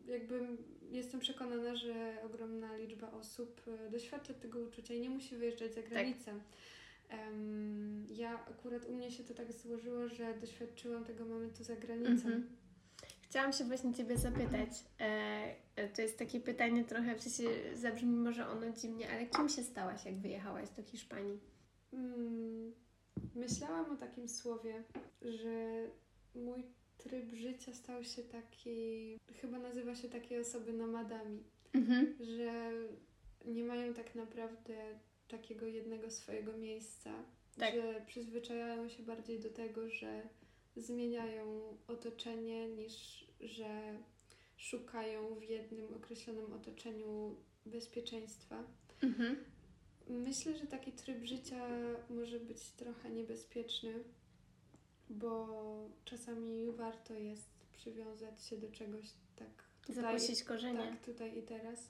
jakby 0.07 0.57
jestem 0.91 1.19
przekonana, 1.19 1.75
że 1.75 2.17
ogromna 2.25 2.77
liczba 2.77 3.11
osób 3.11 3.61
e, 3.67 3.89
doświadcza 3.89 4.33
tego 4.33 4.59
uczucia 4.59 4.93
i 4.93 5.01
nie 5.01 5.09
musi 5.09 5.35
wyjeżdżać 5.35 5.73
za 5.73 5.81
tak. 5.81 5.89
granicę. 5.89 6.25
Tak. 6.25 7.19
Um, 7.19 8.07
ja 8.11 8.45
akurat 8.45 8.85
u 8.85 8.93
mnie 8.93 9.11
się 9.11 9.23
to 9.23 9.33
tak 9.33 9.53
złożyło, 9.53 10.07
że 10.07 10.33
doświadczyłam 10.33 11.05
tego 11.05 11.25
momentu 11.25 11.63
za 11.63 11.75
granicą. 11.75 12.11
Mhm. 12.11 12.47
Chciałam 13.21 13.53
się 13.53 13.63
właśnie 13.63 13.93
Ciebie 13.93 14.17
zapytać. 14.17 14.69
E, 14.99 15.55
e, 15.75 15.89
to 15.89 16.01
jest 16.01 16.19
takie 16.19 16.39
pytanie 16.39 16.83
trochę, 16.83 17.15
w 17.15 17.21
sensie 17.21 17.53
zabrzmi 17.75 18.15
może 18.15 18.47
ono 18.47 18.69
dziwnie, 18.69 19.11
ale 19.11 19.25
kim 19.25 19.49
się 19.49 19.63
stałaś, 19.63 20.05
jak 20.05 20.15
wyjechałaś 20.15 20.69
do 20.69 20.83
Hiszpanii? 20.83 21.39
Hmm, 21.91 22.73
myślałam 23.35 23.91
o 23.91 23.95
takim 23.95 24.29
słowie, 24.29 24.83
że 25.21 25.87
mój 26.35 26.63
tryb 26.97 27.33
życia 27.33 27.73
stał 27.73 28.03
się 28.03 28.23
taki, 28.23 29.17
chyba 29.41 29.59
nazywa 29.59 29.95
się 29.95 30.09
takie 30.09 30.39
osoby 30.39 30.73
nomadami, 30.73 31.43
mhm. 31.73 32.15
że 32.19 32.71
nie 33.45 33.63
mają 33.63 33.93
tak 33.93 34.15
naprawdę 34.15 34.99
takiego 35.27 35.65
jednego 35.65 36.11
swojego 36.11 36.57
miejsca, 36.57 37.23
tak. 37.57 37.75
że 37.75 38.01
przyzwyczajają 38.07 38.89
się 38.89 39.03
bardziej 39.03 39.39
do 39.39 39.49
tego, 39.49 39.89
że 39.89 40.21
zmieniają 40.75 41.77
otoczenie, 41.87 42.67
niż 42.67 43.25
że 43.39 43.97
szukają 44.57 45.35
w 45.35 45.43
jednym 45.49 45.93
określonym 45.93 46.53
otoczeniu 46.53 47.35
bezpieczeństwa. 47.65 48.63
Mhm. 49.03 49.35
Myślę, 50.07 50.55
że 50.55 50.67
taki 50.67 50.91
tryb 50.91 51.23
życia 51.23 51.67
może 52.09 52.39
być 52.39 52.71
trochę 52.71 53.09
niebezpieczny, 53.09 53.93
bo 55.13 55.47
czasami 56.05 56.71
warto 56.71 57.13
jest 57.13 57.49
przywiązać 57.73 58.43
się 58.43 58.57
do 58.57 58.71
czegoś 58.71 59.05
tak 59.35 59.63
tutaj, 59.81 60.03
Zapuścić 60.03 60.43
korzenie. 60.43 60.79
Tak, 60.79 61.05
tutaj 61.05 61.37
i 61.37 61.43
teraz. 61.43 61.89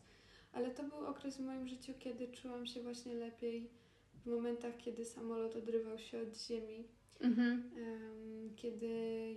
Ale 0.54 0.72
to 0.72 0.84
był 0.84 1.06
okres 1.06 1.38
w 1.38 1.46
moim 1.46 1.68
życiu, 1.68 1.94
kiedy 2.00 2.28
czułam 2.28 2.66
się 2.66 2.82
właśnie 2.82 3.16
lepiej 3.16 3.70
w 4.26 4.26
momentach, 4.26 4.78
kiedy 4.78 5.06
samolot 5.06 5.56
odrywał 5.56 6.00
się 6.00 6.22
od 6.22 6.38
ziemi 6.38 6.88
Mhm. 7.24 7.64
Kiedy 8.56 8.88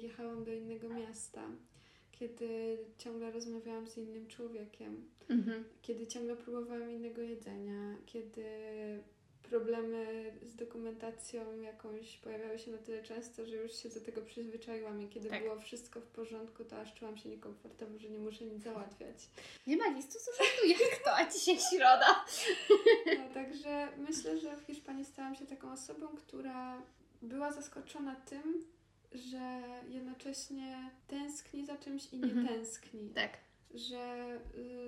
jechałam 0.02 0.44
do 0.44 0.52
innego 0.52 0.88
miasta, 0.88 1.42
kiedy 2.12 2.78
ciągle 2.98 3.30
rozmawiałam 3.30 3.86
z 3.86 3.98
innym 3.98 4.26
człowiekiem, 4.26 5.04
mhm. 5.28 5.64
kiedy 5.82 6.06
ciągle 6.06 6.36
próbowałam 6.36 6.90
innego 6.90 7.22
jedzenia, 7.22 7.96
kiedy 8.06 8.44
problemy 9.50 10.32
z 10.42 10.54
dokumentacją 10.54 11.60
jakąś 11.60 12.16
pojawiały 12.16 12.58
się 12.58 12.70
na 12.70 12.78
tyle 12.78 13.02
często, 13.02 13.46
że 13.46 13.56
już 13.56 13.72
się 13.72 13.88
do 13.88 14.00
tego 14.00 14.22
przyzwyczaiłam 14.22 15.02
i 15.02 15.08
kiedy 15.08 15.30
tak. 15.30 15.42
było 15.42 15.60
wszystko 15.60 16.00
w 16.00 16.06
porządku, 16.06 16.64
to 16.64 16.80
aż 16.80 16.94
czułam 16.94 17.16
się 17.16 17.28
niekomfortowo, 17.28 17.98
że 17.98 18.10
nie 18.10 18.18
muszę 18.18 18.44
nic 18.44 18.62
załatwiać. 18.62 19.16
Nie 19.66 19.76
ma 19.76 19.88
listu 19.88 20.18
z 20.18 20.28
urzędu, 20.28 20.82
jak 20.84 21.04
to, 21.04 21.16
a 21.16 21.30
dzisiaj 21.30 21.58
środa. 21.70 22.24
No, 23.18 23.34
także 23.34 23.88
myślę, 23.96 24.38
że 24.38 24.56
w 24.56 24.60
Hiszpanii 24.60 25.04
stałam 25.04 25.34
się 25.34 25.46
taką 25.46 25.72
osobą, 25.72 26.08
która 26.08 26.82
była 27.22 27.52
zaskoczona 27.52 28.16
tym, 28.16 28.64
że 29.14 29.62
jednocześnie 29.88 30.90
tęskni 31.08 31.66
za 31.66 31.76
czymś 31.76 32.12
i 32.12 32.18
nie 32.18 32.32
mhm. 32.32 32.48
tęskni. 32.48 33.10
Tak. 33.14 33.45
Że 33.74 34.38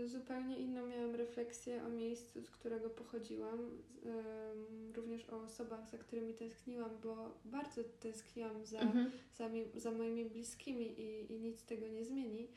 y, 0.02 0.08
zupełnie 0.08 0.58
inną 0.58 0.86
miałam 0.86 1.14
refleksję 1.14 1.84
o 1.84 1.88
miejscu, 1.88 2.42
z 2.42 2.50
którego 2.50 2.90
pochodziłam, 2.90 3.58
y, 3.60 4.92
również 4.92 5.28
o 5.28 5.42
osobach, 5.42 5.90
za 5.90 5.98
którymi 5.98 6.34
tęskniłam, 6.34 6.90
bo 7.02 7.38
bardzo 7.44 7.84
tęskniłam 7.84 8.64
za, 8.64 8.80
mhm. 8.80 9.10
za, 9.34 9.48
mi, 9.48 9.64
za 9.74 9.90
moimi 9.90 10.24
bliskimi 10.24 11.00
i, 11.00 11.32
i 11.32 11.40
nic 11.40 11.64
tego 11.64 11.88
nie 11.88 12.04
zmieni. 12.04 12.48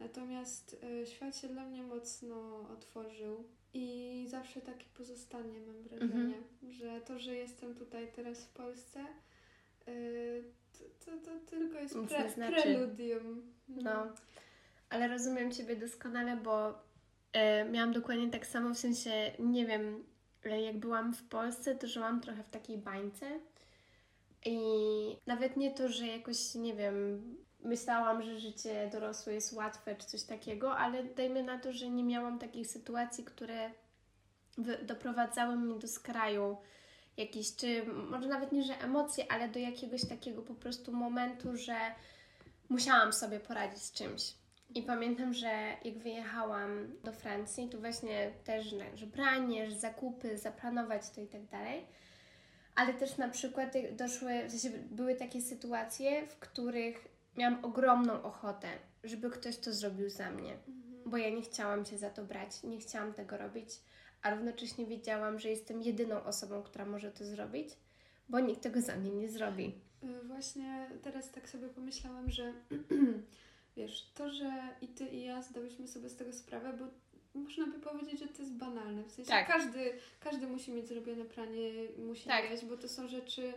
Natomiast 0.00 0.84
y, 1.02 1.06
świat 1.06 1.36
się 1.36 1.48
dla 1.48 1.66
mnie 1.66 1.82
mocno 1.82 2.68
otworzył 2.68 3.44
i 3.74 4.26
zawsze 4.28 4.60
taki 4.60 4.86
pozostanie, 4.94 5.60
mam 5.60 5.82
wrażenie, 5.82 6.36
mhm. 6.36 6.72
że 6.72 7.00
to, 7.00 7.18
że 7.18 7.34
jestem 7.34 7.74
tutaj 7.74 8.12
teraz 8.12 8.44
w 8.44 8.48
Polsce, 8.48 9.04
yy, 9.86 10.44
to, 11.04 11.10
to, 11.10 11.20
to, 11.30 11.46
tylko 11.46 11.78
jest 11.78 11.94
pre, 12.08 12.30
znaczy. 12.30 12.62
preludium. 12.62 13.42
No, 13.68 14.12
ale 14.90 15.08
rozumiem 15.08 15.52
Ciebie 15.52 15.76
doskonale, 15.76 16.36
bo 16.36 16.68
yy, 17.34 17.70
miałam 17.70 17.92
dokładnie 17.92 18.30
tak 18.30 18.46
samo, 18.46 18.74
w 18.74 18.78
sensie, 18.78 19.32
nie 19.38 19.66
wiem, 19.66 20.04
jak 20.44 20.78
byłam 20.78 21.14
w 21.14 21.22
Polsce, 21.28 21.74
to 21.74 21.86
żyłam 21.86 22.20
trochę 22.20 22.42
w 22.42 22.50
takiej 22.50 22.78
bańce 22.78 23.26
i 24.44 24.58
nawet 25.26 25.56
nie 25.56 25.74
to, 25.74 25.88
że 25.88 26.06
jakoś, 26.06 26.54
nie 26.54 26.74
wiem, 26.74 27.22
myślałam, 27.60 28.22
że 28.22 28.38
życie 28.38 28.88
dorosłe 28.92 29.34
jest 29.34 29.52
łatwe 29.52 29.96
czy 29.96 30.06
coś 30.06 30.22
takiego, 30.22 30.76
ale 30.76 31.04
dajmy 31.04 31.42
na 31.42 31.58
to, 31.58 31.72
że 31.72 31.90
nie 31.90 32.04
miałam 32.04 32.38
takich 32.38 32.66
sytuacji, 32.66 33.24
które 33.24 33.70
doprowadzały 34.82 35.56
mnie 35.56 35.78
do 35.78 35.88
skraju 35.88 36.56
jakiś, 37.16 37.56
czy 37.56 37.86
może 37.86 38.28
nawet 38.28 38.52
nie, 38.52 38.62
że 38.62 38.80
emocje, 38.80 39.32
ale 39.32 39.48
do 39.48 39.58
jakiegoś 39.58 40.08
takiego 40.08 40.42
po 40.42 40.54
prostu 40.54 40.92
momentu, 40.92 41.56
że 41.56 41.76
musiałam 42.68 43.12
sobie 43.12 43.40
poradzić 43.40 43.82
z 43.82 43.92
czymś. 43.92 44.34
I 44.74 44.82
pamiętam, 44.82 45.34
że 45.34 45.76
jak 45.84 45.98
wyjechałam 45.98 46.96
do 47.04 47.12
Francji, 47.12 47.68
to 47.68 47.78
właśnie 47.78 48.30
też, 48.44 48.74
że 48.94 49.06
branie, 49.06 49.70
że 49.70 49.76
zakupy, 49.76 50.38
zaplanować 50.38 51.10
to 51.10 51.20
i 51.20 51.26
tak 51.26 51.46
dalej. 51.46 51.86
ale 52.74 52.94
też 52.94 53.16
na 53.16 53.28
przykład 53.28 53.72
doszły, 53.92 54.48
w 54.48 54.50
sensie 54.50 54.78
były 54.90 55.14
takie 55.14 55.40
sytuacje, 55.42 56.26
w 56.26 56.38
których 56.38 57.08
miałam 57.36 57.64
ogromną 57.64 58.22
ochotę, 58.22 58.68
żeby 59.04 59.30
ktoś 59.30 59.58
to 59.58 59.72
zrobił 59.72 60.10
za 60.10 60.30
mnie, 60.30 60.52
mhm. 60.52 61.02
bo 61.06 61.16
ja 61.16 61.30
nie 61.30 61.42
chciałam 61.42 61.84
się 61.84 61.98
za 61.98 62.10
to 62.10 62.24
brać, 62.24 62.62
nie 62.62 62.78
chciałam 62.78 63.14
tego 63.14 63.36
robić, 63.36 63.70
a 64.22 64.34
równocześnie 64.34 64.86
wiedziałam, 64.86 65.38
że 65.38 65.48
jestem 65.48 65.82
jedyną 65.82 66.24
osobą, 66.24 66.62
która 66.62 66.84
może 66.84 67.10
to 67.10 67.24
zrobić, 67.24 67.68
bo 68.28 68.40
nikt 68.40 68.62
tego 68.62 68.80
za 68.80 68.96
mnie 68.96 69.10
nie 69.10 69.28
zrobi. 69.28 69.74
Y, 70.02 70.26
właśnie 70.26 70.90
teraz 71.02 71.30
tak 71.30 71.48
sobie 71.48 71.68
pomyślałam, 71.68 72.30
że 72.30 72.52
wiesz, 73.78 74.10
to, 74.14 74.30
że 74.30 74.52
i 74.82 74.88
ty 74.88 75.06
i 75.06 75.24
ja 75.24 75.42
zdałyśmy 75.42 75.88
sobie 75.88 76.08
z 76.08 76.16
tego 76.16 76.32
sprawę, 76.32 76.72
bo 76.78 76.84
można 77.40 77.66
by 77.66 77.78
powiedzieć, 77.78 78.20
że 78.20 78.28
to 78.28 78.42
jest 78.42 78.54
banalne. 78.54 79.04
W 79.04 79.12
sensie 79.12 79.30
tak. 79.30 79.46
każdy, 79.46 79.92
każdy 80.20 80.46
musi 80.46 80.72
mieć 80.72 80.88
zrobione 80.88 81.24
pranie, 81.24 81.70
musi 81.98 82.28
tak. 82.28 82.50
jeść, 82.50 82.64
bo 82.64 82.76
to 82.76 82.88
są 82.88 83.08
rzeczy. 83.08 83.52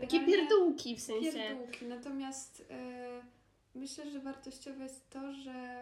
Takie 0.00 0.26
pierdółki 0.26 0.96
w 0.96 1.00
sensie. 1.00 1.32
Pierdółki. 1.32 1.84
Natomiast 1.84 2.66
e, 2.70 3.22
myślę, 3.74 4.10
że 4.10 4.20
wartościowe 4.20 4.82
jest 4.82 5.10
to, 5.10 5.32
że 5.32 5.80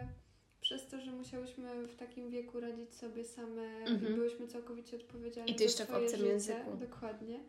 przez 0.61 0.87
to, 0.87 1.01
że 1.01 1.11
musiałyśmy 1.11 1.87
w 1.87 1.95
takim 1.95 2.29
wieku 2.29 2.59
radzić 2.59 2.95
sobie 2.95 3.23
same 3.25 3.61
mhm. 3.61 4.13
i 4.13 4.15
byłyśmy 4.15 4.47
całkowicie 4.47 4.97
odpowiedzialne 4.97 5.51
I 5.51 5.55
to 5.55 5.63
jeszcze 5.63 5.85
w 5.85 5.91
obcym 5.91 6.19
życie, 6.19 6.31
języku. 6.31 6.77
Dokładnie. 6.79 7.39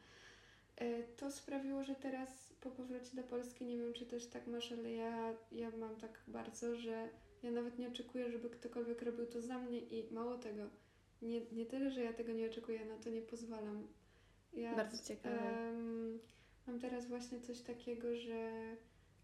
E, 0.77 1.03
to 1.03 1.31
sprawiło, 1.31 1.85
że 1.85 1.95
teraz 1.95 2.44
po 2.65 2.71
powrocie 2.71 3.17
do 3.17 3.23
Polski, 3.23 3.65
nie 3.65 3.79
wiem 3.79 3.93
czy 3.93 4.07
też 4.07 4.27
tak 4.27 4.47
masz, 4.47 4.73
ale 4.73 4.93
ja, 4.93 5.35
ja 5.53 5.71
mam 5.71 5.97
tak 5.97 6.21
bardzo, 6.29 6.77
że 6.77 7.09
ja 7.43 7.51
nawet 7.51 7.79
nie 7.79 7.89
oczekuję, 7.89 8.31
żeby 8.31 8.51
ktokolwiek 8.51 9.03
robił 9.03 9.27
to 9.27 9.43
za 9.43 9.59
mnie 9.59 9.79
i 9.79 10.15
mało 10.15 10.39
tego, 10.39 10.63
nie, 11.23 11.41
nie 11.53 11.67
tyle, 11.67 11.91
że 11.91 12.03
ja 12.03 12.13
tego 12.13 12.33
nie 12.33 12.47
oczekuję, 12.47 12.85
na 12.85 12.97
to 12.97 13.11
nie 13.11 13.23
pozwalam. 13.23 13.89
Ja, 14.53 14.77
Bardzo 14.77 15.09
ciekawe. 15.09 15.37
Um, 15.37 16.19
mam 16.67 16.81
teraz 16.81 17.07
właśnie 17.07 17.41
coś 17.41 17.61
takiego, 17.61 18.17
że 18.17 18.51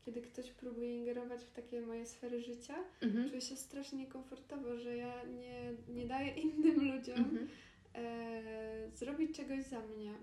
kiedy 0.05 0.23
ktoś 0.23 0.51
próbuje 0.51 0.97
ingerować 0.97 1.45
w 1.45 1.51
takie 1.51 1.81
moje 1.81 2.07
sfery 2.07 2.41
życia, 2.41 2.75
mhm. 3.03 3.29
czuję 3.29 3.41
się 3.41 3.57
strasznie 3.57 3.99
niekomfortowo, 3.99 4.79
że 4.79 4.97
ja 4.97 5.25
nie, 5.25 5.73
nie 5.95 6.07
daję 6.07 6.35
innym 6.45 6.95
ludziom 6.95 7.19
mhm. 7.19 7.49
e, 7.95 8.91
zrobić 8.95 9.37
czegoś 9.37 9.65
za 9.65 9.81
mnie. 9.81 10.15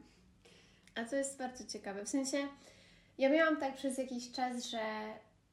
A 0.96 1.04
to 1.06 1.16
jest 1.16 1.38
bardzo 1.38 1.66
ciekawe. 1.66 2.06
W 2.06 2.10
sensie, 2.10 2.48
ja 3.18 3.30
miałam 3.30 3.58
tak 3.58 3.76
przez 3.76 3.98
jakiś 3.98 4.32
czas, 4.32 4.66
że 4.66 4.80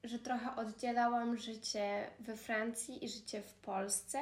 że 0.05 0.19
trochę 0.19 0.57
oddzielałam 0.57 1.37
życie 1.37 2.11
we 2.21 2.37
Francji 2.37 3.05
i 3.05 3.09
życie 3.09 3.43
w 3.43 3.55
Polsce. 3.55 4.19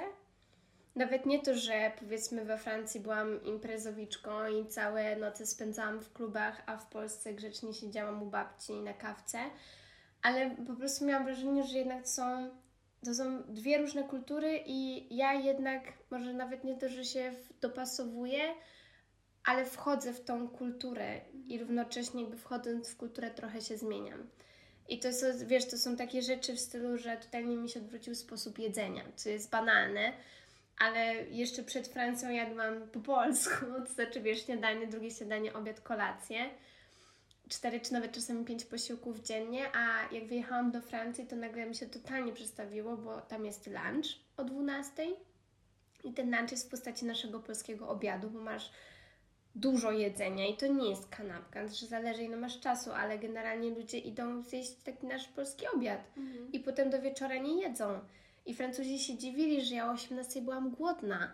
Nawet 0.96 1.26
nie 1.26 1.42
to, 1.42 1.54
że 1.54 1.92
powiedzmy 2.00 2.44
we 2.44 2.58
Francji 2.58 3.00
byłam 3.00 3.44
imprezowiczką 3.44 4.46
i 4.46 4.66
całe 4.66 5.16
noce 5.16 5.46
spędzałam 5.46 6.00
w 6.00 6.12
klubach, 6.12 6.62
a 6.66 6.76
w 6.76 6.86
Polsce 6.86 7.34
grzecznie 7.34 7.74
siedziałam 7.74 8.22
u 8.22 8.26
babci 8.26 8.72
na 8.72 8.92
kawce, 8.92 9.38
ale 10.22 10.50
po 10.50 10.76
prostu 10.76 11.04
miałam 11.04 11.24
wrażenie, 11.24 11.64
że 11.64 11.78
jednak 11.78 12.08
są, 12.08 12.50
to 13.04 13.14
są 13.14 13.42
dwie 13.42 13.78
różne 13.78 14.04
kultury 14.04 14.60
i 14.66 15.06
ja 15.16 15.34
jednak 15.34 15.92
może 16.10 16.32
nawet 16.32 16.64
nie 16.64 16.76
to, 16.76 16.88
że 16.88 17.04
się 17.04 17.32
dopasowuję, 17.60 18.42
ale 19.44 19.64
wchodzę 19.64 20.12
w 20.12 20.24
tą 20.24 20.48
kulturę 20.48 21.20
i 21.46 21.58
równocześnie 21.58 22.22
jakby 22.22 22.36
wchodząc 22.36 22.90
w 22.90 22.96
kulturę 22.96 23.30
trochę 23.30 23.60
się 23.60 23.76
zmieniam. 23.76 24.28
I 24.88 24.98
to 24.98 25.12
są, 25.12 25.26
wiesz, 25.46 25.68
to 25.68 25.78
są 25.78 25.96
takie 25.96 26.22
rzeczy 26.22 26.56
w 26.56 26.60
stylu, 26.60 26.98
że 26.98 27.16
totalnie 27.16 27.56
mi 27.56 27.68
się 27.68 27.80
odwrócił 27.80 28.14
sposób 28.14 28.58
jedzenia, 28.58 29.04
co 29.16 29.28
jest 29.28 29.50
banalne, 29.50 30.12
ale 30.78 31.14
jeszcze 31.14 31.62
przed 31.62 31.88
Francją 31.88 32.30
jadłam 32.30 32.88
po 32.88 33.00
polsku, 33.00 33.66
to 33.86 33.92
znaczy 33.92 34.20
wiesz, 34.20 34.46
śniadanie, 34.46 34.86
drugie 34.86 35.10
śniadanie, 35.10 35.52
obiad, 35.52 35.80
kolację. 35.80 36.50
Cztery 37.48 37.80
czy 37.80 37.92
nawet 37.92 38.12
czasami 38.12 38.44
pięć 38.44 38.64
posiłków 38.64 39.20
dziennie, 39.20 39.76
a 39.76 40.14
jak 40.14 40.26
wyjechałam 40.26 40.70
do 40.70 40.80
Francji, 40.80 41.26
to 41.26 41.36
nagle 41.36 41.66
mi 41.66 41.74
się 41.74 41.86
totalnie 41.86 42.32
przestawiło, 42.32 42.96
bo 42.96 43.20
tam 43.20 43.46
jest 43.46 43.66
lunch 43.66 44.06
o 44.36 44.44
12 44.44 45.06
i 46.04 46.12
ten 46.12 46.36
lunch 46.36 46.50
jest 46.50 46.66
w 46.66 46.70
postaci 46.70 47.04
naszego 47.04 47.40
polskiego 47.40 47.88
obiadu, 47.88 48.30
bo 48.30 48.40
masz 48.40 48.70
dużo 49.54 49.92
jedzenia 49.92 50.46
i 50.46 50.56
to 50.56 50.66
nie 50.66 50.90
jest 50.90 51.08
kanapka, 51.08 51.68
że 51.68 51.86
zależy 51.86 52.22
ile 52.22 52.36
masz 52.36 52.60
czasu, 52.60 52.92
ale 52.92 53.18
generalnie 53.18 53.70
ludzie 53.70 53.98
idą 53.98 54.42
zjeść 54.42 54.74
taki 54.84 55.06
nasz 55.06 55.28
polski 55.28 55.66
obiad 55.74 56.00
mhm. 56.16 56.52
i 56.52 56.60
potem 56.60 56.90
do 56.90 57.02
wieczora 57.02 57.36
nie 57.36 57.62
jedzą. 57.62 58.00
I 58.46 58.54
Francuzi 58.54 58.98
się 58.98 59.18
dziwili, 59.18 59.64
że 59.64 59.74
ja 59.74 59.90
o 59.90 59.92
18 59.92 60.42
byłam 60.42 60.70
głodna 60.70 61.32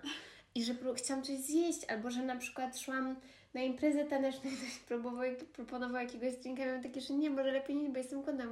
i 0.54 0.64
że 0.64 0.74
chciałam 0.96 1.24
coś 1.24 1.36
zjeść, 1.36 1.84
albo 1.88 2.10
że 2.10 2.22
na 2.22 2.36
przykład 2.36 2.78
szłam 2.78 3.16
na 3.54 3.60
imprezę 3.60 4.04
taneczną 4.04 4.50
i 4.50 4.56
ktoś 4.56 4.78
próbował, 4.78 5.24
proponował 5.52 6.02
jakiegoś 6.02 6.36
drinka 6.36 6.62
i 6.62 6.66
miałam 6.66 6.82
takie, 6.82 7.00
że 7.00 7.14
nie, 7.14 7.30
może 7.30 7.52
lepiej 7.52 7.76
nie, 7.76 7.88
bo 7.88 7.98
jestem 7.98 8.22
głodna. 8.22 8.44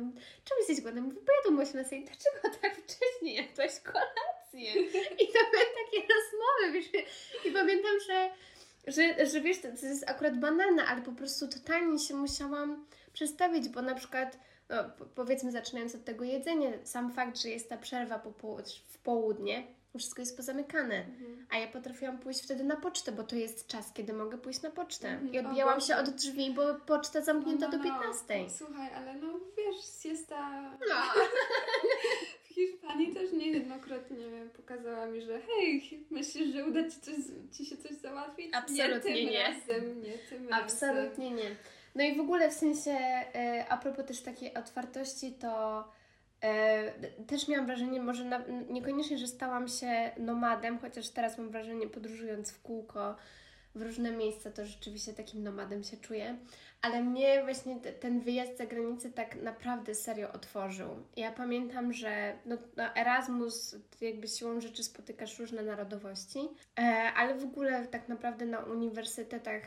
Czemu 0.44 0.58
jesteś 0.58 0.80
głodna? 0.80 1.00
Mówię, 1.00 1.20
bo 1.26 1.32
jadłam 1.36 1.58
o 1.58 1.62
18. 1.62 1.96
Dlaczego 2.00 2.58
tak 2.62 2.76
wcześnie 2.76 3.34
jadłaś 3.34 3.80
kolację? 3.80 4.82
I 5.22 5.26
to 5.26 5.38
były 5.50 5.64
takie 5.84 6.08
rozmowy, 6.14 6.72
wiesz, 6.72 7.04
i 7.44 7.50
pamiętam, 7.50 7.92
że 8.06 8.30
że, 8.86 9.26
że 9.26 9.40
wiesz, 9.40 9.60
to, 9.60 9.68
to 9.80 9.86
jest 9.86 10.10
akurat 10.10 10.38
banalne, 10.38 10.84
ale 10.84 11.02
po 11.02 11.12
prostu 11.12 11.48
totalnie 11.48 11.98
się 11.98 12.14
musiałam 12.14 12.86
przestawić, 13.12 13.68
bo 13.68 13.82
na 13.82 13.94
przykład, 13.94 14.38
no, 14.68 14.76
powiedzmy 15.14 15.52
zaczynając 15.52 15.94
od 15.94 16.04
tego 16.04 16.24
jedzenia, 16.24 16.70
sam 16.84 17.12
fakt, 17.12 17.38
że 17.38 17.48
jest 17.48 17.68
ta 17.68 17.76
przerwa 17.76 18.18
po, 18.18 18.56
w 18.88 18.98
południe, 18.98 19.66
wszystko 19.98 20.22
jest 20.22 20.36
pozamykane. 20.36 20.96
Mhm. 20.96 21.46
A 21.50 21.58
ja 21.58 21.68
potrafiłam 21.68 22.18
pójść 22.18 22.42
wtedy 22.42 22.64
na 22.64 22.76
pocztę, 22.76 23.12
bo 23.12 23.22
to 23.22 23.36
jest 23.36 23.66
czas, 23.66 23.92
kiedy 23.92 24.12
mogę 24.12 24.38
pójść 24.38 24.62
na 24.62 24.70
pocztę. 24.70 25.08
Mhm. 25.08 25.34
I 25.34 25.38
odbijałam 25.38 25.80
się 25.80 25.96
od 25.96 26.10
drzwi, 26.10 26.54
bo 26.54 26.74
poczta 26.74 27.20
zamknięta 27.20 27.68
no, 27.68 27.72
no, 27.72 27.78
do 27.78 27.84
15. 27.84 28.42
No. 28.42 28.50
Słuchaj, 28.50 28.94
ale 28.94 29.14
no 29.14 29.40
wiesz, 29.56 30.04
jest 30.04 30.28
ta... 30.28 30.60
No. 30.88 30.96
Hiszpanii 32.56 33.14
też 33.14 33.32
niejednokrotnie 33.32 34.26
pokazała 34.56 35.06
mi, 35.06 35.22
że 35.22 35.40
hej, 35.40 36.04
myślisz, 36.10 36.54
że 36.54 36.66
uda 36.66 36.90
ci, 36.90 37.00
coś, 37.00 37.14
ci 37.52 37.66
się 37.66 37.76
coś 37.76 37.92
załatwić? 37.92 38.50
Absolutnie 38.52 38.90
nie. 38.90 39.00
Tym 39.00 39.30
nie. 39.30 39.42
Razem, 39.42 40.02
nie 40.02 40.18
tym 40.18 40.52
Absolutnie 40.52 41.30
razem. 41.30 41.36
nie. 41.36 41.56
No 41.94 42.04
i 42.04 42.16
w 42.16 42.20
ogóle 42.20 42.50
w 42.50 42.54
sensie, 42.54 42.90
e, 42.90 43.66
a 43.68 43.76
propos 43.76 44.06
też 44.06 44.20
takiej 44.20 44.54
otwartości, 44.54 45.32
to 45.32 45.84
E, 46.44 46.92
też 47.26 47.48
miałam 47.48 47.66
wrażenie, 47.66 48.02
może 48.02 48.24
na, 48.24 48.42
niekoniecznie, 48.70 49.18
że 49.18 49.26
stałam 49.26 49.68
się 49.68 50.10
nomadem, 50.18 50.78
chociaż 50.78 51.08
teraz 51.08 51.38
mam 51.38 51.50
wrażenie, 51.50 51.86
podróżując 51.86 52.52
w 52.52 52.62
kółko 52.62 53.16
w 53.76 53.82
różne 53.82 54.12
miejsca, 54.12 54.50
to 54.50 54.66
rzeczywiście 54.66 55.12
takim 55.12 55.42
nomadem 55.42 55.84
się 55.84 55.96
czuję. 55.96 56.36
Ale 56.82 57.02
mnie 57.02 57.42
właśnie 57.44 57.76
ten 57.80 58.20
wyjazd 58.20 58.58
za 58.58 58.66
granicę 58.66 59.10
tak 59.10 59.42
naprawdę 59.42 59.94
serio 59.94 60.32
otworzył. 60.32 60.88
Ja 61.16 61.32
pamiętam, 61.32 61.92
że 61.92 62.38
no, 62.46 62.56
no 62.76 62.96
Erasmus, 62.96 63.76
jakby 64.00 64.28
siłą 64.28 64.60
rzeczy 64.60 64.84
spotykasz 64.84 65.38
różne 65.38 65.62
narodowości, 65.62 66.38
e, 66.78 66.82
ale 67.16 67.34
w 67.34 67.44
ogóle 67.44 67.86
tak 67.86 68.08
naprawdę 68.08 68.46
na 68.46 68.58
uniwersytetach 68.58 69.62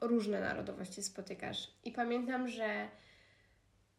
różne 0.00 0.40
narodowości 0.40 1.02
spotykasz. 1.02 1.70
I 1.84 1.92
pamiętam, 1.92 2.48
że 2.48 2.88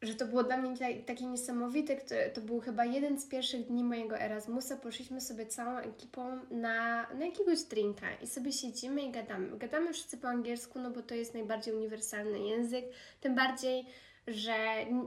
że 0.02 0.16
to 0.16 0.26
było 0.26 0.44
dla 0.44 0.58
mnie 0.58 1.02
takie 1.06 1.26
niesamowite. 1.26 1.98
To 2.34 2.42
był 2.42 2.60
chyba 2.60 2.86
jeden 2.86 3.20
z 3.20 3.26
pierwszych 3.26 3.66
dni 3.66 3.84
mojego 3.84 4.20
Erasmusa. 4.20 4.78
Poszliśmy 4.78 5.22
sobie 5.22 5.46
całą 5.46 5.78
ekipą 5.78 6.40
na, 6.52 7.08
na 7.14 7.26
jakiegoś 7.26 7.64
drinka 7.64 8.08
i 8.22 8.28
sobie 8.28 8.52
siedzimy 8.52 9.02
i 9.02 9.12
gadamy. 9.12 9.58
Gadamy 9.58 9.94
wszyscy 9.94 10.18
po 10.18 10.28
angielsku, 10.28 10.80
no 10.80 10.92
bo 10.92 11.02
to 11.02 11.16
jest 11.16 11.34
najbardziej 11.34 11.74
uniwersalny 11.74 12.40
język. 12.40 12.86
Tym 13.22 13.36
bardziej, 13.36 13.86
że 14.28 14.56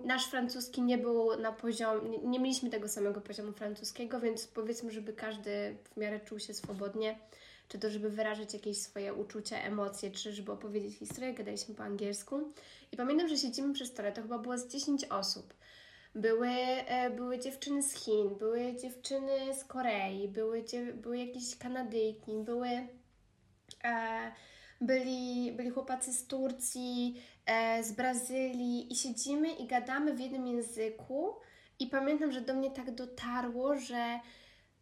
nasz 0.04 0.26
francuski 0.26 0.82
nie 0.82 0.98
był 0.98 1.40
na 1.40 1.52
poziom, 1.52 2.10
nie, 2.10 2.18
nie 2.18 2.40
mieliśmy 2.40 2.70
tego 2.70 2.88
samego 2.88 3.20
poziomu 3.20 3.52
francuskiego, 3.52 4.20
więc 4.20 4.46
powiedzmy, 4.46 4.90
żeby 4.90 5.12
każdy 5.12 5.76
w 5.94 5.96
miarę 5.96 6.20
czuł 6.20 6.38
się 6.38 6.54
swobodnie 6.54 7.18
czy 7.68 7.78
to 7.78 7.90
żeby 7.90 8.10
wyrażać 8.10 8.54
jakieś 8.54 8.78
swoje 8.78 9.14
uczucia, 9.14 9.62
emocje, 9.62 10.10
czy 10.10 10.32
żeby 10.32 10.52
opowiedzieć 10.52 10.98
historię, 10.98 11.34
gadaliśmy 11.34 11.74
po 11.74 11.82
angielsku. 11.82 12.52
I 12.92 12.96
pamiętam, 12.96 13.28
że 13.28 13.36
siedzimy 13.36 13.74
przy 13.74 13.86
stole, 13.86 14.12
to 14.12 14.22
chyba 14.22 14.38
było 14.38 14.58
z 14.58 14.68
10 14.68 15.04
osób. 15.04 15.54
Były, 16.14 16.48
e, 16.48 17.10
były 17.10 17.38
dziewczyny 17.38 17.82
z 17.82 17.92
Chin, 17.92 18.34
były 18.38 18.76
dziewczyny 18.76 19.54
z 19.54 19.64
Korei, 19.64 20.28
były, 20.28 20.64
były 20.94 21.18
jakieś 21.18 21.56
Kanadyjki, 21.58 22.32
były, 22.44 22.68
e, 23.84 24.32
byli, 24.80 25.52
byli 25.52 25.70
chłopacy 25.70 26.12
z 26.12 26.26
Turcji, 26.26 27.22
e, 27.46 27.84
z 27.84 27.92
Brazylii 27.92 28.92
i 28.92 28.96
siedzimy 28.96 29.52
i 29.52 29.66
gadamy 29.66 30.14
w 30.14 30.20
jednym 30.20 30.46
języku. 30.46 31.34
I 31.78 31.86
pamiętam, 31.86 32.32
że 32.32 32.40
do 32.40 32.54
mnie 32.54 32.70
tak 32.70 32.94
dotarło, 32.94 33.76
że 33.76 34.20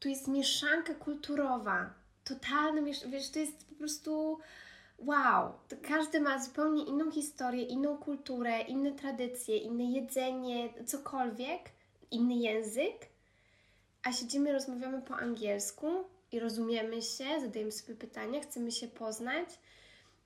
tu 0.01 0.09
jest 0.09 0.29
mieszanka 0.29 0.95
kulturowa 0.95 2.02
totalnym, 2.25 2.85
wiesz, 3.07 3.31
to 3.31 3.39
jest 3.39 3.67
po 3.69 3.75
prostu 3.75 4.39
wow, 4.99 5.53
każdy 5.83 6.21
ma 6.21 6.45
zupełnie 6.45 6.85
inną 6.85 7.11
historię, 7.11 7.63
inną 7.63 7.99
kulturę, 7.99 8.61
inne 8.61 8.93
tradycje, 8.93 9.57
inne 9.57 9.85
jedzenie, 9.85 10.69
cokolwiek, 10.87 11.71
inny 12.11 12.35
język, 12.35 13.07
a 14.03 14.13
siedzimy, 14.13 14.53
rozmawiamy 14.53 15.03
po 15.03 15.17
angielsku 15.17 15.87
i 16.33 16.41
rozumiemy 16.41 17.03
się, 17.03 17.41
zadajemy 17.41 17.73
sobie 17.73 17.95
pytania, 17.95 18.41
chcemy 18.41 18.73
się 18.73 18.89
poznać 18.89 19.49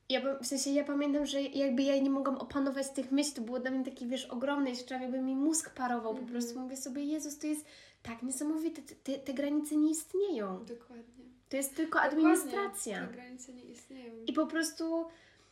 Ja, 0.08 0.38
w 0.38 0.46
sensie 0.46 0.70
ja 0.70 0.84
pamiętam, 0.84 1.26
że 1.26 1.42
jakby 1.42 1.82
ja 1.82 1.98
nie 1.98 2.10
mogłam 2.10 2.36
opanować 2.36 2.90
tych 2.90 3.12
myśli, 3.12 3.32
to 3.32 3.42
było 3.42 3.60
dla 3.60 3.70
mnie 3.70 3.84
takie, 3.84 4.06
wiesz, 4.06 4.26
ogromne, 4.26 4.70
jeszcze 4.70 4.94
jakby 4.94 5.22
mi 5.22 5.36
mózg 5.36 5.70
parował, 5.74 6.14
po 6.14 6.26
prostu 6.26 6.50
mhm. 6.50 6.64
mówię 6.64 6.76
sobie, 6.76 7.04
Jezus, 7.04 7.38
to 7.38 7.46
jest 7.46 7.66
tak 8.02 8.22
niesamowite, 8.22 8.82
te, 8.82 9.18
te 9.18 9.34
granice 9.34 9.76
nie 9.76 9.90
istnieją. 9.90 10.64
Dokładnie. 10.64 11.15
To 11.56 11.58
jest 11.58 11.76
tylko 11.76 12.00
administracja. 12.00 13.06
Te 13.06 13.12
granice 13.12 13.52
nie 13.52 13.64
istnieją. 13.64 14.14
I 14.26 14.32
po 14.32 14.46
prostu, 14.46 15.04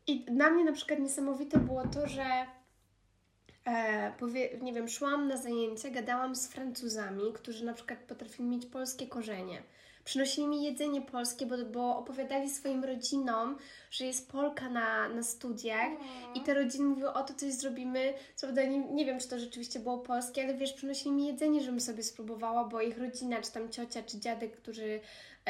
i 0.06 0.20
dla 0.24 0.50
mnie 0.50 0.64
na 0.64 0.72
przykład 0.72 1.00
niesamowite 1.00 1.58
było 1.58 1.82
to, 1.86 2.08
że 2.08 2.46
e, 3.64 4.12
powie, 4.18 4.58
nie 4.62 4.72
wiem, 4.72 4.88
szłam 4.88 5.28
na 5.28 5.36
zajęcia, 5.36 5.90
gadałam 5.90 6.36
z 6.36 6.48
Francuzami, 6.48 7.32
którzy 7.34 7.64
na 7.64 7.72
przykład 7.72 7.98
potrafili 7.98 8.48
mieć 8.48 8.66
polskie 8.66 9.06
korzenie. 9.06 9.62
Przynosili 10.04 10.46
mi 10.46 10.64
jedzenie 10.64 11.02
polskie, 11.02 11.46
bo, 11.46 11.56
bo 11.72 11.96
opowiadali 11.98 12.50
swoim 12.50 12.84
rodzinom, 12.84 13.56
że 13.90 14.04
jest 14.04 14.32
Polka 14.32 14.68
na, 14.68 15.08
na 15.08 15.22
studiach 15.22 15.90
i 16.34 16.40
te 16.40 16.54
rodziny 16.54 16.84
mówiły, 16.84 17.12
o 17.12 17.22
to 17.22 17.34
coś 17.34 17.52
zrobimy. 17.52 18.14
Co 18.34 18.46
prawda 18.46 18.64
nie, 18.64 18.78
nie 18.78 19.04
wiem, 19.04 19.20
czy 19.20 19.28
to 19.28 19.38
rzeczywiście 19.38 19.80
było 19.80 19.98
polskie, 19.98 20.44
ale 20.44 20.54
wiesz, 20.54 20.72
przynosili 20.72 21.12
mi 21.12 21.26
jedzenie, 21.26 21.60
żebym 21.60 21.80
sobie 21.80 22.02
spróbowała, 22.02 22.64
bo 22.64 22.80
ich 22.80 22.98
rodzina, 22.98 23.42
czy 23.42 23.52
tam 23.52 23.68
ciocia, 23.68 24.02
czy 24.02 24.18
dziadek, 24.18 24.56
którzy 24.56 25.00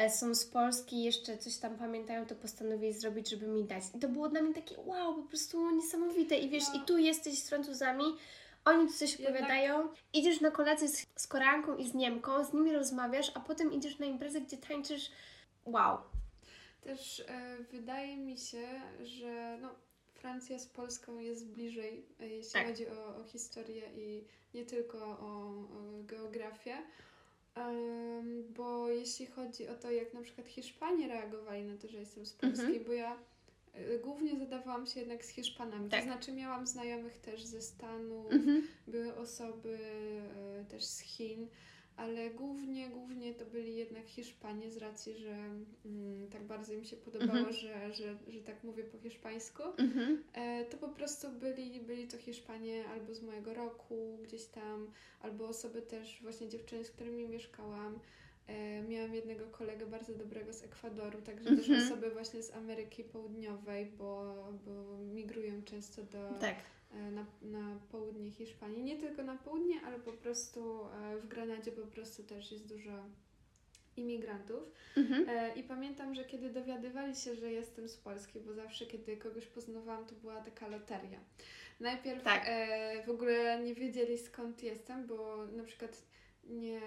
są 0.09 0.35
z 0.35 0.45
Polski 0.45 1.03
jeszcze 1.03 1.37
coś 1.37 1.57
tam 1.57 1.77
pamiętają, 1.77 2.25
to 2.25 2.35
postanowili 2.35 2.93
zrobić, 2.93 3.29
żeby 3.29 3.47
mi 3.47 3.63
dać. 3.63 3.83
I 3.95 3.99
to 3.99 4.09
było 4.09 4.29
dla 4.29 4.41
mnie 4.41 4.53
takie 4.53 4.75
wow, 4.85 5.15
po 5.15 5.29
prostu 5.29 5.71
niesamowite. 5.71 6.37
I 6.37 6.49
wiesz, 6.49 6.63
i 6.75 6.85
tu 6.85 6.97
jesteś 6.97 7.39
z 7.39 7.49
Francuzami, 7.49 8.03
oni 8.65 8.87
tu 8.87 8.93
coś 8.93 9.11
Jednak... 9.11 9.29
opowiadają, 9.29 9.89
idziesz 10.13 10.41
na 10.41 10.51
kolację 10.51 10.87
z, 10.87 11.05
z 11.15 11.27
Koreanką 11.27 11.77
i 11.77 11.89
z 11.89 11.93
Niemką, 11.93 12.45
z 12.45 12.53
nimi 12.53 12.73
rozmawiasz, 12.73 13.31
a 13.33 13.39
potem 13.39 13.73
idziesz 13.73 13.99
na 13.99 14.05
imprezę, 14.05 14.41
gdzie 14.41 14.57
tańczysz. 14.57 15.11
Wow. 15.65 15.97
Też 16.81 17.19
e, 17.19 17.57
wydaje 17.71 18.17
mi 18.17 18.37
się, 18.37 18.81
że 19.03 19.57
no, 19.61 19.75
Francja 20.13 20.59
z 20.59 20.67
Polską 20.67 21.19
jest 21.19 21.47
bliżej, 21.47 22.05
e, 22.19 22.27
jeśli 22.27 22.53
tak. 22.53 22.67
chodzi 22.67 22.87
o, 22.87 23.15
o, 23.17 23.23
historię 23.23 23.83
i 23.97 24.23
nie 24.53 24.65
tylko 24.65 24.97
o, 24.97 25.49
o 25.59 26.03
geografię. 26.03 26.77
Um, 27.55 28.53
bo 28.53 28.89
jeśli 28.89 29.25
chodzi 29.25 29.67
o 29.67 29.75
to, 29.75 29.91
jak 29.91 30.13
na 30.13 30.21
przykład 30.21 30.47
Hiszpanie 30.47 31.07
reagowali 31.07 31.63
na 31.63 31.77
to, 31.77 31.87
że 31.87 31.97
jestem 31.97 32.25
z 32.25 32.33
Polski, 32.33 32.65
mhm. 32.65 32.83
bo 32.85 32.93
ja 32.93 33.17
Y, 33.79 33.99
głównie 33.99 34.39
zadawałam 34.39 34.85
się 34.85 34.99
jednak 34.99 35.25
z 35.25 35.29
Hiszpanami. 35.29 35.89
Tak. 35.89 35.99
To 35.99 36.05
znaczy 36.05 36.31
miałam 36.31 36.67
znajomych 36.67 37.17
też 37.17 37.43
ze 37.43 37.61
Stanów, 37.61 38.31
mhm. 38.31 38.67
były 38.87 39.15
osoby 39.15 39.77
y, 40.61 40.65
też 40.65 40.83
z 40.83 40.99
Chin, 40.99 41.47
ale 41.97 42.29
głównie, 42.29 42.89
głównie 42.89 43.33
to 43.33 43.45
byli 43.45 43.75
jednak 43.75 44.05
Hiszpanie 44.05 44.71
z 44.71 44.77
racji, 44.77 45.17
że 45.17 45.35
mm, 45.85 46.27
tak 46.31 46.43
bardzo 46.43 46.73
im 46.73 46.83
się 46.83 46.97
podobało, 46.97 47.39
mhm. 47.39 47.53
że, 47.53 47.93
że, 47.93 48.17
że 48.27 48.39
tak 48.39 48.63
mówię 48.63 48.83
po 48.83 48.97
hiszpańsku. 48.97 49.63
Mhm. 49.77 50.23
E, 50.33 50.65
to 50.65 50.77
po 50.77 50.89
prostu 50.89 51.29
byli, 51.29 51.79
byli 51.81 52.07
to 52.07 52.17
Hiszpanie 52.17 52.85
albo 52.89 53.15
z 53.15 53.21
mojego 53.21 53.53
roku 53.53 54.19
gdzieś 54.23 54.45
tam, 54.45 54.91
albo 55.21 55.47
osoby 55.47 55.81
też, 55.81 56.19
właśnie 56.21 56.49
dziewczyny, 56.49 56.85
z 56.85 56.91
którymi 56.91 57.27
mieszkałam. 57.27 57.99
E, 58.47 58.81
miałam 58.83 59.15
jednego 59.15 59.45
kolegę 59.47 59.85
bardzo 59.85 60.13
dobrego 60.13 60.53
z 60.53 60.63
Ekwadoru, 60.63 61.21
także 61.21 61.49
-hmm. 61.49 61.57
też 61.57 61.69
mhm. 61.69 61.87
osoby 61.87 62.11
właśnie 62.11 62.43
z 62.43 62.53
Ameryki 62.53 63.03
Południowej, 63.03 63.85
bo, 63.85 64.35
bo 64.65 64.97
migrują 64.97 65.63
często 65.63 66.03
do, 66.03 66.39
tak. 66.41 66.55
E, 66.95 67.11
na, 67.11 67.25
na 67.41 67.79
południe 67.91 68.31
Hiszpanii. 68.31 68.83
Nie 68.83 68.97
tylko 68.97 69.23
na 69.23 69.35
południe, 69.35 69.81
ale 69.81 69.99
po 69.99 70.13
prostu 70.13 70.85
e, 70.85 71.17
w 71.17 71.27
Granadzie 71.27 71.71
po 71.71 71.87
prostu 71.87 72.23
też 72.23 72.51
jest 72.51 72.67
dużo 72.67 72.91
imigrantów. 73.97 74.71
Mhm. 74.97 75.55
I 75.55 75.63
pamiętam, 75.63 76.15
że 76.15 76.25
kiedy 76.25 76.49
dowiadywali 76.49 77.15
się, 77.15 77.35
że 77.35 77.51
jestem 77.51 77.89
z 77.89 77.97
Polski, 77.97 78.39
bo 78.39 78.53
zawsze 78.53 78.85
kiedy 78.85 79.17
kogoś 79.17 79.45
poznawałam, 79.45 80.05
to 80.05 80.15
była 80.15 80.41
taka 80.41 80.67
loteria. 80.67 81.19
Najpierw 81.79 82.23
tak. 82.23 82.43
e, 82.45 83.03
w 83.05 83.09
ogóle 83.09 83.59
nie 83.63 83.75
wiedzieli 83.75 84.17
skąd 84.17 84.63
jestem, 84.63 85.07
bo 85.07 85.45
na 85.45 85.63
przykład 85.63 86.01
nie, 86.43 86.81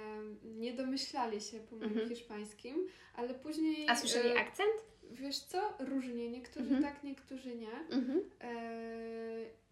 nie 0.44 0.74
domyślali 0.74 1.40
się 1.40 1.60
po 1.60 1.76
moim 1.76 1.90
mhm. 1.90 2.08
hiszpańskim, 2.08 2.86
ale 3.14 3.34
później... 3.34 3.88
A 3.88 3.96
słyszeli 3.96 4.28
e, 4.28 4.40
akcent? 4.40 4.74
Wiesz 5.10 5.38
co? 5.38 5.74
Różnie. 5.78 6.30
Niektórzy 6.30 6.74
mhm. 6.74 6.82
tak, 6.82 7.04
niektórzy 7.04 7.54
nie. 7.56 7.72
Mhm. 7.90 8.20
E, 8.40 9.67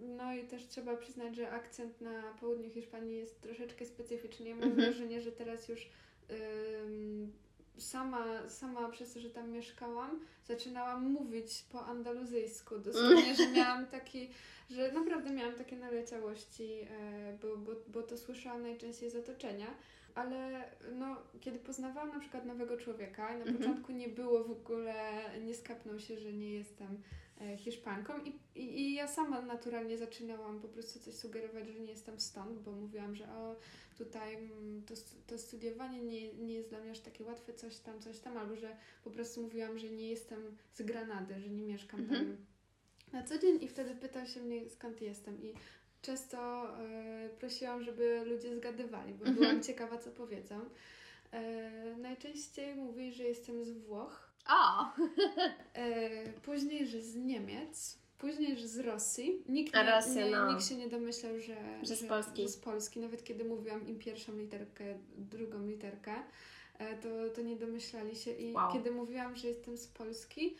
no 0.00 0.34
i 0.34 0.46
też 0.46 0.66
trzeba 0.66 0.96
przyznać, 0.96 1.36
że 1.36 1.50
akcent 1.50 2.00
na 2.00 2.22
południu 2.40 2.70
Hiszpanii 2.70 3.16
jest 3.16 3.40
troszeczkę 3.40 3.86
specyficzny. 3.86 4.48
Ja 4.48 4.56
mam 4.56 4.68
mhm. 4.68 4.82
wrażenie, 4.82 5.20
że 5.20 5.32
teraz 5.32 5.68
już 5.68 5.88
sama, 7.78 8.48
sama 8.48 8.88
przez 8.88 9.12
to, 9.12 9.20
że 9.20 9.30
tam 9.30 9.50
mieszkałam, 9.50 10.20
zaczynałam 10.44 11.10
mówić 11.10 11.64
po 11.72 11.86
andaluzyjsku. 11.86 12.78
Dosłownie, 12.78 13.34
że 13.34 13.48
miałam 13.56 13.86
taki 13.86 14.28
że 14.70 14.92
naprawdę 14.92 15.30
miałam 15.30 15.54
takie 15.54 15.76
naleciałości, 15.76 16.70
e, 16.90 17.38
bo, 17.42 17.56
bo, 17.56 17.72
bo 17.88 18.02
to 18.02 18.18
słyszałam 18.18 18.62
najczęściej 18.62 19.10
z 19.10 19.16
otoczenia. 19.16 19.66
Ale 20.14 20.64
no, 20.92 21.16
kiedy 21.40 21.58
poznawałam 21.58 22.10
na 22.10 22.20
przykład 22.20 22.46
nowego 22.46 22.76
człowieka, 22.76 23.28
na 23.28 23.34
mhm. 23.34 23.56
początku 23.56 23.92
nie 23.92 24.08
było 24.08 24.44
w 24.44 24.50
ogóle, 24.50 24.94
nie 25.44 25.54
skapnął 25.54 25.98
się, 25.98 26.18
że 26.18 26.32
nie 26.32 26.54
jestem 26.54 27.02
Hiszpanką 27.56 28.12
i, 28.24 28.38
i, 28.54 28.80
i, 28.80 28.94
ja 28.94 29.08
sama 29.08 29.42
naturalnie 29.42 29.98
zaczynałam 29.98 30.60
po 30.60 30.68
prostu 30.68 31.00
coś 31.00 31.14
sugerować, 31.14 31.68
że 31.68 31.80
nie 31.80 31.90
jestem 31.90 32.20
stąd, 32.20 32.58
bo 32.58 32.72
mówiłam, 32.72 33.14
że 33.14 33.24
o, 33.24 33.56
tutaj 33.98 34.34
mm, 34.34 34.82
to, 34.82 34.94
to 35.26 35.38
studiowanie 35.38 36.02
nie, 36.02 36.34
nie 36.34 36.54
jest 36.54 36.68
dla 36.68 36.80
mnie 36.80 36.90
aż 36.90 37.00
takie 37.00 37.24
łatwe, 37.24 37.54
coś 37.54 37.78
tam, 37.78 38.00
coś 38.00 38.18
tam, 38.18 38.36
albo 38.36 38.56
że 38.56 38.76
po 39.04 39.10
prostu 39.10 39.42
mówiłam, 39.42 39.78
że 39.78 39.90
nie 39.90 40.08
jestem 40.10 40.56
z 40.74 40.82
Granady, 40.82 41.40
że 41.40 41.48
nie 41.48 41.62
mieszkam 41.62 42.00
mhm. 42.00 42.26
tam 42.26 42.36
na 43.14 43.22
co 43.22 43.38
dzień 43.38 43.58
i 43.62 43.68
wtedy 43.68 43.94
pytał 43.94 44.26
się 44.26 44.40
mnie 44.40 44.70
skąd 44.70 45.02
jestem 45.02 45.42
i 45.42 45.54
często 46.02 46.38
e, 46.78 47.28
prosiłam, 47.38 47.82
żeby 47.84 48.24
ludzie 48.24 48.56
zgadywali, 48.56 49.14
bo 49.14 49.24
mhm. 49.24 49.36
byłam 49.36 49.62
ciekawa 49.62 49.98
co 49.98 50.10
powiedzą. 50.10 50.60
E, 51.32 51.96
najczęściej 51.96 52.74
mówi, 52.74 53.12
że 53.12 53.22
jestem 53.24 53.64
z 53.64 53.72
Włoch. 53.72 54.23
O! 54.48 54.86
E, 55.74 56.32
później, 56.32 56.86
że 56.86 57.02
z 57.02 57.16
Niemiec. 57.16 57.98
Później, 58.18 58.56
że 58.56 58.68
z 58.68 58.78
Rosji. 58.78 59.42
Nikt, 59.48 59.74
nie, 59.74 59.82
Rosja, 59.82 60.24
nie, 60.24 60.30
no. 60.30 60.52
nikt 60.52 60.68
się 60.68 60.74
nie 60.74 60.88
domyślał, 60.88 61.40
że, 61.40 61.56
że, 61.82 61.96
z 61.96 62.04
Polski. 62.04 62.42
Że 62.42 62.48
z 62.48 62.56
Polski. 62.56 63.00
Nawet 63.00 63.24
kiedy 63.24 63.44
mówiłam 63.44 63.88
im 63.88 63.98
pierwszą 63.98 64.38
literkę, 64.38 64.84
drugą 65.16 65.66
literkę, 65.66 66.14
e, 66.78 66.96
to, 66.96 67.08
to 67.34 67.42
nie 67.42 67.56
domyślali 67.56 68.16
się. 68.16 68.30
I 68.30 68.52
wow. 68.52 68.72
kiedy 68.72 68.90
mówiłam, 68.90 69.36
że 69.36 69.48
jestem 69.48 69.76
z 69.76 69.86
Polski, 69.86 70.56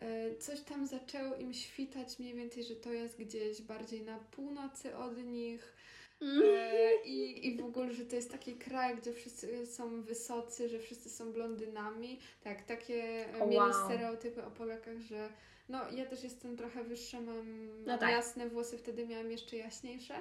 E, 0.00 0.36
coś 0.36 0.60
tam 0.60 0.86
zaczęło 0.86 1.36
im 1.36 1.54
świtać 1.54 2.18
mniej 2.18 2.34
więcej, 2.34 2.64
że 2.64 2.76
to 2.76 2.92
jest 2.92 3.18
gdzieś 3.18 3.62
bardziej 3.62 4.02
na 4.02 4.18
północy 4.18 4.96
od 4.96 5.18
nich. 5.24 5.74
E, 6.22 7.04
i, 7.04 7.46
I 7.46 7.56
w 7.56 7.64
ogóle, 7.64 7.92
że 7.92 8.04
to 8.04 8.16
jest 8.16 8.32
taki 8.32 8.56
kraj, 8.56 8.96
gdzie 8.96 9.12
wszyscy 9.12 9.66
są 9.66 10.02
wysocy, 10.02 10.68
że 10.68 10.78
wszyscy 10.78 11.10
są 11.10 11.32
blondynami. 11.32 12.18
Tak, 12.44 12.62
takie 12.62 13.24
oh, 13.36 13.46
mieli 13.46 13.56
wow. 13.56 13.84
stereotypy 13.84 14.44
o 14.44 14.50
Polakach, 14.50 14.98
że 14.98 15.28
no 15.68 15.90
ja 15.90 16.06
też 16.06 16.24
jestem 16.24 16.56
trochę 16.56 16.84
wyższa, 16.84 17.20
mam 17.20 17.68
no 17.86 17.98
tak. 17.98 18.10
jasne 18.10 18.48
włosy, 18.48 18.78
wtedy 18.78 19.06
miałam 19.06 19.30
jeszcze 19.30 19.56
jaśniejsze. 19.56 20.14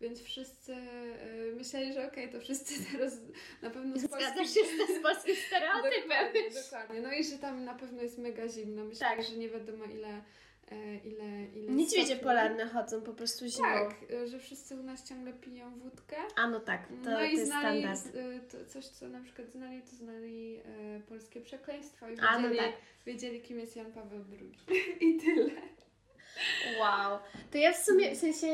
Więc 0.00 0.22
wszyscy 0.22 0.72
y, 0.72 1.54
myśleli, 1.56 1.92
że 1.92 2.06
okej, 2.08 2.24
okay, 2.24 2.38
to 2.38 2.44
wszyscy 2.44 2.74
teraz 2.92 3.16
na 3.62 3.70
pewno 3.70 3.98
z 3.98 4.08
Polski... 4.08 4.48
się 4.48 4.60
z 4.98 5.02
polskim 5.02 5.36
stereotypem. 5.46 6.00
dokładnie, 6.08 6.50
dokładnie. 6.64 7.00
No 7.00 7.12
i 7.12 7.24
że 7.24 7.38
tam 7.38 7.64
na 7.64 7.74
pewno 7.74 8.02
jest 8.02 8.18
mega 8.18 8.48
zimno. 8.48 8.84
Myślę, 8.84 9.06
tak. 9.06 9.26
że 9.26 9.36
nie 9.36 9.48
wiadomo 9.48 9.84
ile... 9.84 10.22
E, 10.70 10.96
ile, 10.96 11.44
ile 11.44 11.72
Niedźwiedzie 11.72 12.16
polarne 12.16 12.66
chodzą 12.66 13.02
po 13.02 13.14
prostu 13.14 13.46
zimą. 13.48 13.68
Tak, 13.68 14.10
y, 14.10 14.28
że 14.28 14.38
wszyscy 14.38 14.76
u 14.76 14.82
nas 14.82 15.08
ciągle 15.08 15.32
piją 15.32 15.78
wódkę. 15.78 16.16
A 16.36 16.50
no 16.50 16.60
tak, 16.60 16.88
to, 16.88 17.10
no 17.10 17.24
i 17.24 17.30
to 17.30 17.36
jest 17.36 17.46
znali 17.46 17.82
standard. 17.82 18.16
Y, 18.16 18.40
to 18.50 18.66
coś, 18.66 18.86
co 18.86 19.08
na 19.08 19.20
przykład 19.20 19.50
znali, 19.50 19.82
to 19.82 19.96
znali 19.96 20.56
e, 20.56 21.00
polskie 21.00 21.40
przekleństwa 21.40 22.06
i 22.06 22.10
wiedzieli, 22.10 22.28
A, 22.28 22.38
no 22.38 22.48
tak. 22.56 22.72
wiedzieli, 23.06 23.42
kim 23.42 23.58
jest 23.58 23.76
Jan 23.76 23.92
Paweł 23.92 24.24
II. 24.32 24.54
I 25.08 25.16
tyle. 25.16 25.50
Wow. 26.80 27.18
To 27.50 27.58
ja 27.58 27.72
w 27.72 27.76
sumie, 27.76 28.14
w 28.14 28.18
sensie... 28.18 28.46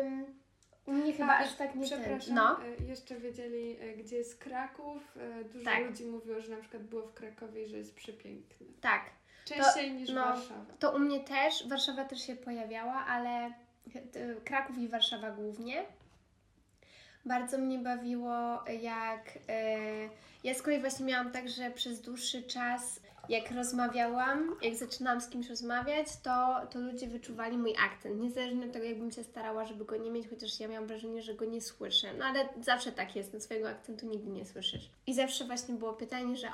Um, 0.00 0.42
u 0.86 0.92
mnie 0.92 1.12
chyba 1.12 1.38
aż 1.38 1.54
tak 1.54 1.74
nie 1.74 1.86
Przepraszam, 1.86 2.34
no. 2.34 2.58
E, 2.64 2.84
jeszcze 2.88 3.20
wiedzieli, 3.20 3.76
e, 3.80 3.96
gdzie 3.96 4.16
jest 4.16 4.38
Kraków. 4.38 5.16
E, 5.16 5.44
dużo 5.44 5.64
tak. 5.64 5.86
ludzi 5.86 6.04
mówiło, 6.04 6.40
że 6.40 6.50
na 6.50 6.56
przykład 6.56 6.82
było 6.82 7.02
w 7.02 7.14
Krakowie 7.14 7.64
i 7.64 7.68
że 7.68 7.76
jest 7.78 7.94
przepiękny. 7.94 8.66
Tak. 8.80 9.10
Częściej 9.44 9.90
to, 9.90 9.96
niż 9.96 10.08
no, 10.10 10.24
Warszawa. 10.24 10.64
To 10.78 10.96
u 10.96 10.98
mnie 10.98 11.20
też. 11.20 11.68
Warszawa 11.68 12.04
też 12.04 12.26
się 12.26 12.36
pojawiała, 12.36 13.06
ale 13.06 13.52
Kraków 14.44 14.78
i 14.78 14.88
Warszawa 14.88 15.30
głównie. 15.30 15.84
Bardzo 17.24 17.58
mnie 17.58 17.78
bawiło, 17.78 18.64
jak. 18.80 19.38
ja 20.44 20.54
z 20.54 20.62
kolei 20.62 20.80
właśnie 20.80 21.06
miałam 21.06 21.32
tak, 21.32 21.48
że 21.48 21.70
przez 21.70 22.00
dłuższy 22.00 22.42
czas 22.42 23.00
jak 23.28 23.50
rozmawiałam, 23.50 24.56
jak 24.62 24.74
zaczynałam 24.74 25.20
z 25.20 25.28
kimś 25.28 25.48
rozmawiać, 25.48 26.06
to, 26.22 26.60
to 26.70 26.78
ludzie 26.78 27.06
wyczuwali 27.06 27.58
mój 27.58 27.74
akcent. 27.86 28.20
Niezależnie 28.20 28.66
od 28.66 28.72
tego, 28.72 28.84
jakbym 28.84 29.12
się 29.12 29.24
starała, 29.24 29.64
żeby 29.64 29.84
go 29.84 29.96
nie 29.96 30.10
mieć, 30.10 30.28
chociaż 30.28 30.60
ja 30.60 30.68
miałam 30.68 30.86
wrażenie, 30.86 31.22
że 31.22 31.34
go 31.34 31.44
nie 31.44 31.60
słyszę. 31.60 32.14
No 32.18 32.24
ale 32.24 32.48
zawsze 32.60 32.92
tak 32.92 33.16
jest, 33.16 33.32
no 33.34 33.40
swojego 33.40 33.68
akcentu 33.68 34.06
nigdy 34.06 34.30
nie 34.30 34.46
słyszysz. 34.46 34.90
I 35.06 35.14
zawsze 35.14 35.44
właśnie 35.44 35.74
było 35.74 35.92
pytanie, 35.92 36.36
że 36.36 36.46
e, 36.46 36.52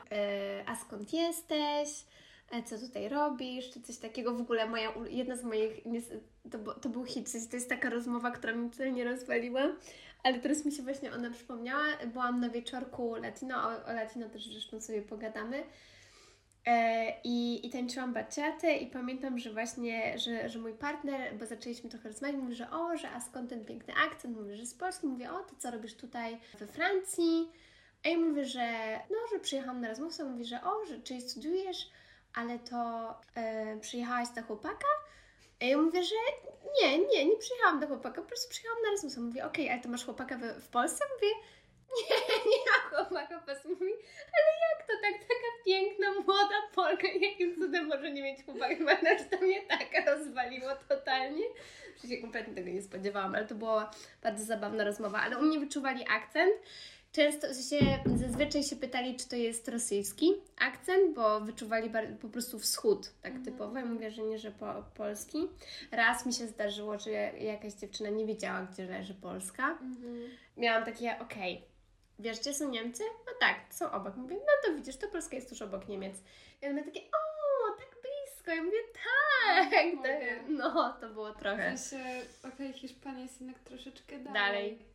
a 0.66 0.76
skąd 0.76 1.12
jesteś? 1.12 1.88
E, 2.50 2.62
co 2.62 2.78
tutaj 2.78 3.08
robisz, 3.08 3.70
czy 3.70 3.82
coś 3.82 3.96
takiego. 3.96 4.34
W 4.34 4.40
ogóle 4.40 4.68
moja, 4.68 4.92
jedna 5.10 5.36
z 5.36 5.44
moich, 5.44 5.84
to, 6.50 6.74
to 6.74 6.88
był 6.88 7.04
hit, 7.04 7.50
to 7.50 7.56
jest 7.56 7.68
taka 7.68 7.90
rozmowa, 7.90 8.30
która 8.30 8.52
mi 8.52 8.70
tutaj 8.70 8.92
nie 8.92 9.04
rozwaliła, 9.04 9.62
ale 10.22 10.38
teraz 10.38 10.64
mi 10.64 10.72
się 10.72 10.82
właśnie 10.82 11.12
ona 11.12 11.30
przypomniała. 11.30 11.84
Byłam 12.12 12.40
na 12.40 12.50
wieczorku 12.50 13.14
latino, 13.14 13.56
o, 13.56 13.86
o 13.86 13.92
latino 13.92 14.28
też 14.28 14.46
zresztą 14.46 14.80
sobie 14.80 15.02
pogadamy. 15.02 15.64
E, 16.66 17.14
I, 17.24 17.66
I 17.66 17.70
tańczyłam 17.70 18.12
baciatę 18.12 18.76
i 18.76 18.86
pamiętam, 18.86 19.38
że 19.38 19.52
właśnie, 19.52 20.18
że, 20.18 20.48
że 20.48 20.58
mój 20.58 20.74
partner, 20.74 21.38
bo 21.38 21.46
zaczęliśmy 21.46 21.90
trochę 21.90 22.08
rozmawiać, 22.08 22.36
mówi, 22.36 22.54
że 22.54 22.70
o, 22.70 22.96
że 22.96 23.10
a 23.10 23.20
skąd 23.20 23.50
ten 23.50 23.64
piękny 23.64 23.94
akcent? 24.06 24.36
Mówię, 24.36 24.56
że 24.56 24.66
z 24.66 24.74
Polski. 24.74 25.06
Mówię, 25.06 25.32
o, 25.32 25.38
to 25.38 25.56
co 25.58 25.70
robisz 25.70 25.94
tutaj 25.94 26.38
we 26.58 26.66
Francji? 26.66 27.50
A 28.04 28.08
ja 28.08 28.18
mówię, 28.18 28.44
że 28.44 28.98
no, 29.10 29.16
że 29.32 29.40
przyjechałam 29.40 29.80
na 29.80 29.88
rozmówcę. 29.88 30.24
Mówi, 30.24 30.44
że 30.44 30.62
o, 30.62 30.86
że 30.86 31.00
czyli 31.00 31.20
studiujesz, 31.20 31.90
ale 32.34 32.58
to 32.58 33.14
e, 33.34 33.76
przyjechałaś 33.80 34.28
do 34.28 34.42
chłopaka? 34.42 34.88
A 35.62 35.64
ja 35.64 35.78
mówię, 35.78 36.02
że 36.02 36.14
nie, 36.82 36.98
nie, 36.98 37.24
nie 37.24 37.36
przyjechałam 37.36 37.80
do 37.80 37.86
chłopaka, 37.86 38.22
po 38.22 38.28
prostu 38.28 38.50
przyjechałam 38.50 38.82
na 38.82 38.90
rozmówcę. 38.90 39.20
Mówię, 39.20 39.44
okej, 39.44 39.64
okay, 39.64 39.74
ale 39.74 39.82
to 39.82 39.88
masz 39.88 40.04
chłopaka 40.04 40.36
w, 40.38 40.64
w 40.64 40.68
Polsce? 40.68 41.04
Mówię, 41.14 41.28
nie, 41.96 42.16
nie 42.50 42.58
ma 42.66 42.96
chłopaka 42.96 43.38
pas 43.40 43.64
mówi, 43.64 43.92
ale 44.34 44.50
jak 44.70 44.86
to 44.86 44.92
tak, 45.02 45.28
taka 45.28 45.50
piękna, 45.66 46.10
młoda 46.12 46.62
Polka, 46.74 47.08
jakim 47.20 47.54
cudem 47.54 47.86
może 47.86 48.10
nie 48.10 48.22
mieć 48.22 48.44
chłopaka? 48.44 48.74
Chyba 48.74 48.96
to 49.30 49.36
mnie 49.40 49.62
tak 49.62 50.06
rozwaliło 50.06 50.70
totalnie, 50.88 51.44
że 52.02 52.08
się 52.08 52.16
kompletnie 52.16 52.54
tego 52.54 52.68
nie 52.68 52.82
spodziewałam, 52.82 53.34
ale 53.34 53.46
to 53.46 53.54
była 53.54 53.90
bardzo 54.22 54.44
zabawna 54.44 54.84
rozmowa, 54.84 55.18
ale 55.18 55.38
u 55.38 55.42
mnie 55.42 55.58
wyczuwali 55.58 56.04
akcent. 56.10 56.54
Często 57.12 57.46
się, 57.46 57.98
zazwyczaj 58.16 58.62
się 58.62 58.76
pytali, 58.76 59.16
czy 59.16 59.28
to 59.28 59.36
jest 59.36 59.68
rosyjski 59.68 60.32
akcent, 60.58 61.14
bo 61.14 61.40
wyczuwali 61.40 61.90
po 62.20 62.28
prostu 62.28 62.58
wschód, 62.58 63.12
tak 63.22 63.32
mhm. 63.34 63.44
typowo. 63.44 63.78
Ja 63.78 63.84
mówię, 63.84 64.10
że 64.10 64.22
nie, 64.22 64.38
że 64.38 64.50
po, 64.50 64.84
polski. 64.94 65.48
Raz 65.90 66.26
mi 66.26 66.32
się 66.32 66.46
zdarzyło, 66.46 66.98
że 66.98 67.10
jakaś 67.10 67.72
dziewczyna 67.72 68.10
nie 68.10 68.26
wiedziała, 68.26 68.62
gdzie 68.72 68.84
leży 68.84 69.14
Polska. 69.14 69.70
Mhm. 69.70 70.30
Miałam 70.56 70.84
takie, 70.84 71.18
okej, 71.20 71.54
okay, 71.54 71.68
wiesz, 72.18 72.40
gdzie 72.40 72.54
są 72.54 72.70
Niemcy? 72.70 73.02
No 73.26 73.32
tak, 73.40 73.56
są 73.70 73.92
obok. 73.92 74.16
Mówię, 74.16 74.36
no 74.36 74.52
to 74.68 74.76
widzisz, 74.76 74.96
to 74.96 75.08
Polska 75.08 75.36
jest 75.36 75.48
tuż 75.48 75.62
obok 75.62 75.88
Niemiec. 75.88 76.16
I 76.62 76.66
on 76.66 76.84
takie, 76.84 77.00
o, 77.00 77.76
tak 77.78 77.96
blisko. 78.02 78.50
Ja 78.50 78.62
mówię, 78.62 78.78
tak. 78.92 79.70
tak. 79.70 80.48
No, 80.48 80.96
to 81.00 81.08
było 81.08 81.34
trochę. 81.34 81.76
W 81.76 81.80
sensie, 81.80 82.06
okej, 82.38 82.52
okay, 82.52 82.72
Hiszpania 82.72 83.22
jest 83.22 83.40
jednak 83.40 83.58
troszeczkę 83.58 84.18
dalej. 84.18 84.32
Dalej. 84.34 84.87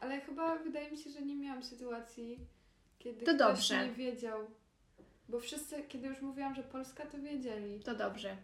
Ale 0.00 0.20
chyba 0.20 0.58
wydaje 0.58 0.90
mi 0.90 0.98
się, 0.98 1.10
że 1.10 1.22
nie 1.22 1.36
miałam 1.36 1.62
sytuacji, 1.62 2.38
kiedy 2.98 3.26
to 3.26 3.34
ktoś 3.34 3.38
dobrze. 3.38 3.86
nie 3.86 3.92
wiedział. 3.92 4.40
Bo 5.28 5.40
wszyscy, 5.40 5.82
kiedy 5.82 6.08
już 6.08 6.20
mówiłam, 6.20 6.54
że 6.54 6.62
Polska, 6.62 7.06
to 7.06 7.18
wiedzieli. 7.18 7.80
To 7.80 7.94
dobrze. 7.94 8.36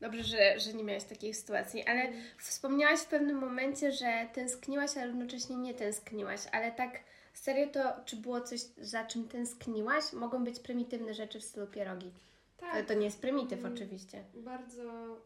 Dobrze, 0.00 0.24
że, 0.24 0.60
że 0.60 0.72
nie 0.72 0.84
miałaś 0.84 1.04
takiej 1.04 1.34
sytuacji, 1.34 1.84
ale 1.84 2.00
mm. 2.00 2.22
wspomniałaś 2.38 3.00
w 3.00 3.06
pewnym 3.06 3.38
momencie, 3.38 3.92
że 3.92 4.28
tęskniłaś, 4.34 4.96
ale 4.96 5.06
równocześnie 5.06 5.56
nie 5.56 5.74
tęskniłaś, 5.74 6.40
ale 6.52 6.72
tak 6.72 7.00
Serio 7.34 7.66
to, 7.66 8.04
czy 8.04 8.16
było 8.16 8.40
coś, 8.40 8.60
za 8.78 9.04
czym 9.04 9.28
tęskniłaś? 9.28 10.12
Mogą 10.12 10.44
być 10.44 10.60
prymitywne 10.60 11.14
rzeczy 11.14 11.40
w 11.40 11.44
stylu 11.44 11.66
pierogi. 11.66 12.12
Tak. 12.56 12.74
Ale 12.74 12.84
to 12.84 12.94
nie 12.94 13.04
jest 13.04 13.20
prymityw 13.20 13.58
mm, 13.58 13.72
oczywiście. 13.72 14.24
Bardzo, 14.34 15.16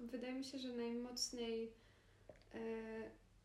wydaje 0.00 0.32
mi 0.32 0.44
się, 0.44 0.58
że 0.58 0.68
najmocniej 0.68 1.72
e, 2.54 2.58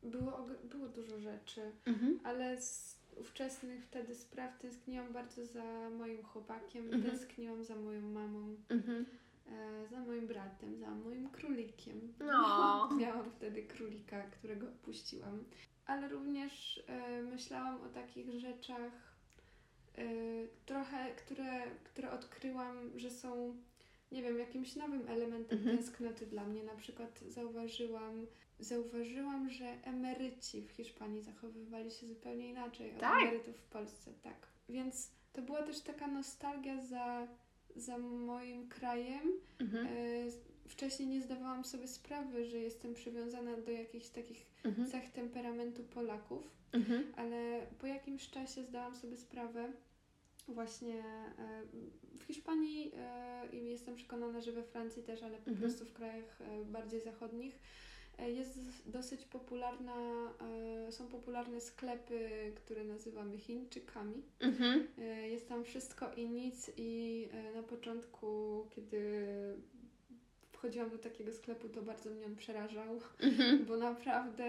było, 0.04 0.47
było 0.64 0.88
dużo 0.88 1.20
rzeczy, 1.20 1.62
mhm. 1.86 2.20
ale 2.24 2.62
z 2.62 2.99
ówczesnych 3.18 3.86
wtedy 3.86 4.16
spraw 4.16 4.60
tęskniłam 4.60 5.14
bardzo 5.14 5.45
za 5.45 5.89
moim 5.89 6.24
chłopakiem, 6.24 6.86
mhm. 6.86 7.04
tęskniłam 7.04 7.64
za 7.64 7.76
moją 7.76 8.02
mamą. 8.02 8.56
Mhm. 8.70 9.06
E, 9.47 9.88
za 9.88 9.99
moim 9.99 10.28
bratem, 10.28 10.78
za 10.78 10.91
moim 10.91 11.30
królikiem. 11.30 12.14
No. 12.20 12.89
Miałam 12.99 13.32
wtedy 13.32 13.64
królika, 13.64 14.24
którego 14.24 14.68
opuściłam 14.68 15.43
ale 15.91 16.10
również 16.10 16.84
e, 16.88 17.22
myślałam 17.22 17.82
o 17.82 17.89
takich 17.89 18.39
rzeczach 18.39 18.91
e, 19.97 20.04
trochę, 20.66 21.16
które, 21.16 21.62
które 21.84 22.12
odkryłam, 22.12 22.99
że 22.99 23.12
są, 23.12 23.56
nie 24.12 24.22
wiem, 24.22 24.39
jakimś 24.39 24.76
nowym 24.76 25.08
elementem 25.08 25.60
mhm. 25.60 25.78
tęsknoty 25.78 26.26
dla 26.26 26.45
mnie. 26.45 26.64
Na 26.64 26.76
przykład 26.76 27.20
zauważyłam, 27.28 28.28
zauważyłam, 28.62 29.49
że 29.49 29.66
emeryci 29.84 30.62
w 30.62 30.72
Hiszpanii 30.72 31.22
zachowywali 31.22 31.91
się 31.91 32.07
zupełnie 32.07 32.49
inaczej 32.49 32.93
tak? 32.99 33.16
od 33.16 33.22
emerytów 33.22 33.57
w 33.57 33.66
Polsce. 33.66 34.12
Tak. 34.24 34.47
Więc 34.70 35.12
to 35.34 35.41
była 35.41 35.64
też 35.64 35.82
taka 35.82 36.07
nostalgia 36.07 36.82
za, 36.82 37.28
za 37.76 37.97
moim 37.97 38.70
krajem. 38.70 39.32
Mhm. 39.59 39.88
E, 39.88 39.91
wcześniej 40.68 41.09
nie 41.09 41.22
zdawałam 41.22 41.66
sobie 41.66 41.88
sprawy, 41.88 42.45
że 42.45 42.57
jestem 42.57 42.93
przywiązana 42.93 43.57
do 43.57 43.72
jakichś 43.72 44.07
takich 44.07 44.45
mhm. 44.64 44.88
cech 44.88 45.12
temperamentu 45.12 45.84
Polaków, 45.84 46.43
mhm. 46.72 47.03
ale 47.16 47.68
po 47.80 47.88
jakimś 47.88 48.30
czasie 48.30 48.64
zdałam 48.64 48.95
sobie 48.95 49.18
sprawę, 49.18 49.74
właśnie 50.47 51.03
e, 51.38 51.64
w 52.20 52.24
Hiszpanii 52.24 52.91
e, 52.97 53.47
i 53.53 53.66
jestem 53.66 53.95
przekonana, 53.95 54.41
że 54.41 54.51
we 54.51 54.64
Francji 54.64 55.03
też, 55.03 55.24
ale 55.24 55.38
po 55.38 55.51
mhm. 55.51 55.57
prostu 55.57 55.86
w 55.86 55.93
krajach 55.93 56.39
bardziej 56.66 57.01
zachodnich 57.01 57.59
jest 58.28 58.89
dosyć 58.89 59.26
popularna, 59.26 60.34
są 60.89 61.07
popularne 61.07 61.61
sklepy, 61.61 62.51
które 62.55 62.84
nazywamy 62.84 63.38
Chińczykami. 63.38 64.24
Mhm. 64.39 64.88
Jest 65.24 65.49
tam 65.49 65.63
wszystko 65.63 66.13
i 66.13 66.30
nic 66.30 66.72
i 66.78 67.30
na 67.55 67.63
początku, 67.63 68.65
kiedy 68.69 69.11
wchodziłam 70.51 70.89
do 70.89 70.97
takiego 70.97 71.34
sklepu, 71.34 71.69
to 71.69 71.82
bardzo 71.82 72.09
mnie 72.09 72.26
on 72.26 72.36
przerażał, 72.36 72.99
mhm. 73.19 73.65
bo 73.65 73.78
naprawdę... 73.78 74.43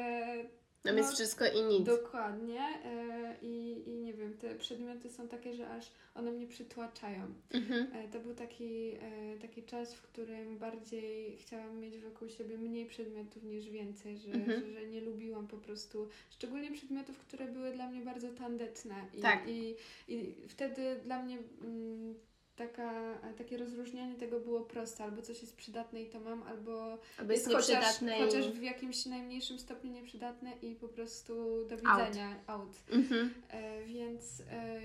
Tam 0.82 0.94
no, 0.94 1.00
jest 1.00 1.14
wszystko 1.14 1.44
i 1.46 1.62
nic. 1.62 1.86
Dokładnie. 1.86 2.60
E, 2.84 3.36
I, 3.42 3.82
I 3.86 3.96
nie 3.96 4.14
wiem, 4.14 4.34
te 4.34 4.54
przedmioty 4.54 5.10
są 5.10 5.28
takie, 5.28 5.54
że 5.54 5.70
aż 5.70 5.90
one 6.14 6.32
mnie 6.32 6.46
przytłaczają. 6.46 7.34
Mhm. 7.50 7.86
E, 7.92 8.08
to 8.08 8.20
był 8.20 8.34
taki, 8.34 8.92
e, 8.92 9.38
taki 9.42 9.62
czas, 9.62 9.94
w 9.94 10.02
którym 10.02 10.58
bardziej 10.58 11.36
chciałam 11.36 11.78
mieć 11.80 11.98
wokół 11.98 12.28
siebie 12.28 12.58
mniej 12.58 12.86
przedmiotów 12.86 13.42
niż 13.42 13.68
więcej, 13.68 14.18
że, 14.18 14.32
mhm. 14.32 14.60
że, 14.60 14.72
że, 14.72 14.86
nie 14.86 15.00
lubiłam 15.00 15.46
po 15.46 15.56
prostu, 15.56 16.08
szczególnie 16.30 16.72
przedmiotów, 16.72 17.18
które 17.18 17.48
były 17.48 17.72
dla 17.72 17.90
mnie 17.90 18.00
bardzo 18.00 18.28
tandetne. 18.28 18.94
I, 19.14 19.20
tak. 19.20 19.48
i, 19.48 19.74
i 20.08 20.34
wtedy 20.48 21.00
dla 21.04 21.22
mnie... 21.22 21.38
Mm, 21.62 22.14
taka, 22.56 23.18
takie 23.38 23.56
rozróżnianie 23.56 24.14
tego 24.14 24.40
było 24.40 24.60
proste. 24.60 25.04
Albo 25.04 25.22
coś 25.22 25.40
jest 25.40 25.56
przydatne 25.56 26.02
i 26.02 26.10
to 26.10 26.20
mam, 26.20 26.42
albo, 26.42 26.98
albo 27.18 27.32
jest, 27.32 27.50
jest 27.50 27.56
chociaż, 27.56 28.00
chociaż 28.18 28.48
w 28.48 28.62
jakimś 28.62 29.06
najmniejszym 29.06 29.58
stopniu 29.58 29.92
nieprzydatne 29.92 30.52
i 30.62 30.74
po 30.74 30.88
prostu 30.88 31.34
do 31.68 31.76
widzenia 31.76 32.36
out. 32.46 32.60
out. 32.60 32.82
Mhm. 32.90 33.34
E, 33.48 33.84
więc 33.84 34.40
e, 34.40 34.80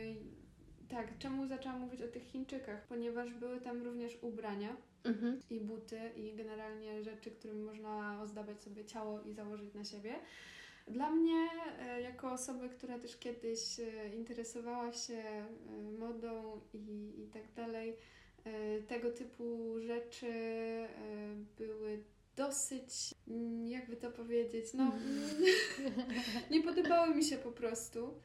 tak, 0.89 1.17
czemu 1.17 1.47
zaczęłam 1.47 1.79
mówić 1.79 2.01
o 2.01 2.07
tych 2.07 2.23
Chińczykach? 2.23 2.87
Ponieważ 2.87 3.33
były 3.33 3.61
tam 3.61 3.83
również 3.83 4.17
ubrania. 4.21 4.77
Mhm. 5.03 5.41
I 5.49 5.59
buty, 5.59 6.11
i 6.15 6.33
generalnie 6.35 7.03
rzeczy, 7.03 7.31
którymi 7.31 7.61
można 7.61 8.21
ozdabiać 8.21 8.61
sobie 8.61 8.85
ciało 8.85 9.21
i 9.21 9.33
założyć 9.33 9.73
na 9.73 9.83
siebie. 9.83 10.15
Dla 10.87 11.09
mnie, 11.09 11.47
e, 11.79 12.01
jako 12.01 12.31
osoby, 12.31 12.69
która 12.69 12.99
też 12.99 13.17
kiedyś 13.17 13.79
e, 13.79 14.15
interesowała 14.15 14.93
się 14.93 15.13
e, 15.13 15.47
modą 15.99 16.61
i, 16.73 17.13
i 17.23 17.27
tak 17.33 17.53
dalej, 17.55 17.97
tego 18.87 19.11
typu 19.11 19.75
rzeczy 19.79 20.27
były 21.57 22.03
dosyć, 22.35 23.15
mm, 23.27 23.67
jakby 23.67 23.95
to 23.95 24.11
powiedzieć, 24.11 24.73
no, 24.73 24.91
nie 26.51 26.63
podobały 26.63 27.15
mi 27.15 27.23
się 27.23 27.37
po 27.37 27.51
prostu. 27.51 28.19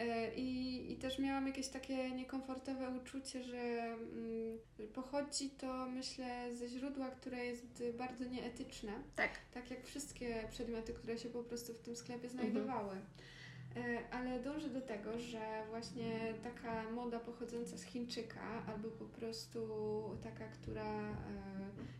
E, 0.00 0.34
I, 0.34 0.92
I 0.92 0.96
też 0.96 1.18
miałam 1.18 1.46
jakieś 1.46 1.68
takie 1.68 2.10
niekomfortowe 2.10 2.90
uczucie, 2.90 3.42
że 3.42 3.58
mm, 3.58 4.58
pochodzi 4.94 5.50
to, 5.50 5.88
myślę, 5.88 6.56
ze 6.56 6.68
źródła, 6.68 7.10
które 7.10 7.44
jest 7.44 7.84
bardzo 7.98 8.24
nieetyczne. 8.24 8.92
Tak. 9.16 9.30
Tak 9.54 9.70
jak 9.70 9.84
wszystkie 9.86 10.48
przedmioty, 10.50 10.92
które 10.92 11.18
się 11.18 11.28
po 11.28 11.42
prostu 11.42 11.74
w 11.74 11.78
tym 11.78 11.96
sklepie 11.96 12.28
mhm. 12.28 12.32
znajdowały. 12.32 12.92
Mhm. 12.92 14.04
Ale 14.10 14.40
dążę 14.40 14.68
do 14.68 14.80
tego, 14.80 15.18
że 15.18 15.40
właśnie 15.68 16.34
taka 16.42 16.90
moda 16.90 17.20
pochodząca 17.20 17.78
z 17.78 17.82
Chińczyka, 17.82 18.62
albo 18.66 18.88
po 18.88 19.04
prostu 19.04 19.68
taka, 20.22 20.48
która 20.48 21.10
e, 21.10 21.14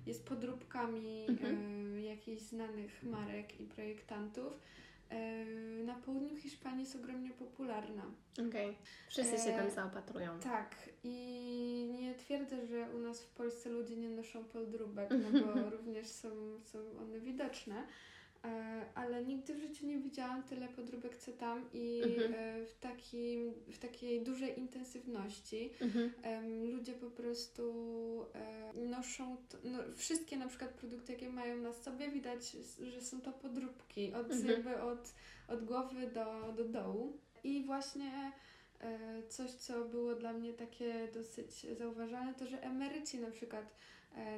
jest 0.06 0.26
podróbkami 0.26 1.26
mhm. 1.28 2.00
jakichś 2.00 2.42
znanych 2.42 3.02
marek 3.02 3.60
i 3.60 3.64
projektantów, 3.64 4.52
na 5.84 5.94
południu 5.94 6.36
Hiszpanii 6.36 6.80
jest 6.80 6.96
ogromnie 6.96 7.30
popularna. 7.30 8.02
Okej, 8.32 8.70
okay. 8.70 8.74
wszyscy 9.08 9.38
się 9.38 9.56
tam 9.56 9.70
zaopatrują. 9.70 10.40
Tak, 10.40 10.76
i 11.04 11.88
nie 11.92 12.14
twierdzę, 12.14 12.66
że 12.66 12.90
u 12.90 12.98
nas 12.98 13.22
w 13.22 13.28
Polsce 13.28 13.70
ludzie 13.70 13.96
nie 13.96 14.10
noszą 14.10 14.44
podróbek, 14.44 15.10
no 15.10 15.40
bo 15.40 15.70
również 15.70 16.06
są, 16.06 16.60
są 16.60 16.78
one 16.98 17.20
widoczne, 17.20 17.86
E, 17.86 17.86
ale 18.94 19.24
nigdy 19.24 19.54
w 19.54 19.60
życiu 19.60 19.86
nie 19.86 19.98
widziałam 19.98 20.42
tyle 20.42 20.68
podróbek 20.68 21.16
co 21.16 21.32
tam 21.32 21.64
i 21.72 22.02
Mhm. 22.04 22.34
e, 22.34 22.66
w, 22.66 22.74
takim, 22.80 23.52
w 23.72 23.78
takiej 23.78 24.22
dużej 24.22 24.58
intensywności. 24.58 25.70
Mhm. 25.80 26.10
Ludzie 26.70 26.92
po 26.94 27.10
prostu 27.10 27.64
e, 28.34 28.72
noszą 28.74 29.36
to, 29.48 29.58
no, 29.64 29.78
wszystkie 29.96 30.36
na 30.36 30.48
przykład 30.48 30.70
produkty, 30.70 31.12
jakie 31.12 31.30
mają 31.30 31.56
na 31.56 31.72
sobie, 31.72 32.08
widać, 32.10 32.50
że 32.92 33.00
są 33.00 33.20
to 33.20 33.32
podróbki 33.32 34.14
od, 34.14 34.30
Mhm. 34.30 34.48
jakby 34.50 34.82
od, 34.82 35.14
od 35.48 35.64
głowy 35.64 36.06
do, 36.14 36.52
do 36.56 36.64
dołu. 36.64 37.18
I 37.44 37.64
właśnie 37.64 38.32
e, 38.80 39.22
coś, 39.28 39.50
co 39.50 39.84
było 39.84 40.14
dla 40.14 40.32
mnie 40.32 40.52
takie 40.52 41.08
dosyć 41.14 41.66
zauważalne, 41.78 42.34
to 42.34 42.46
że 42.46 42.62
emeryci 42.62 43.18
na 43.18 43.30
przykład 43.30 43.64
e, 43.64 43.70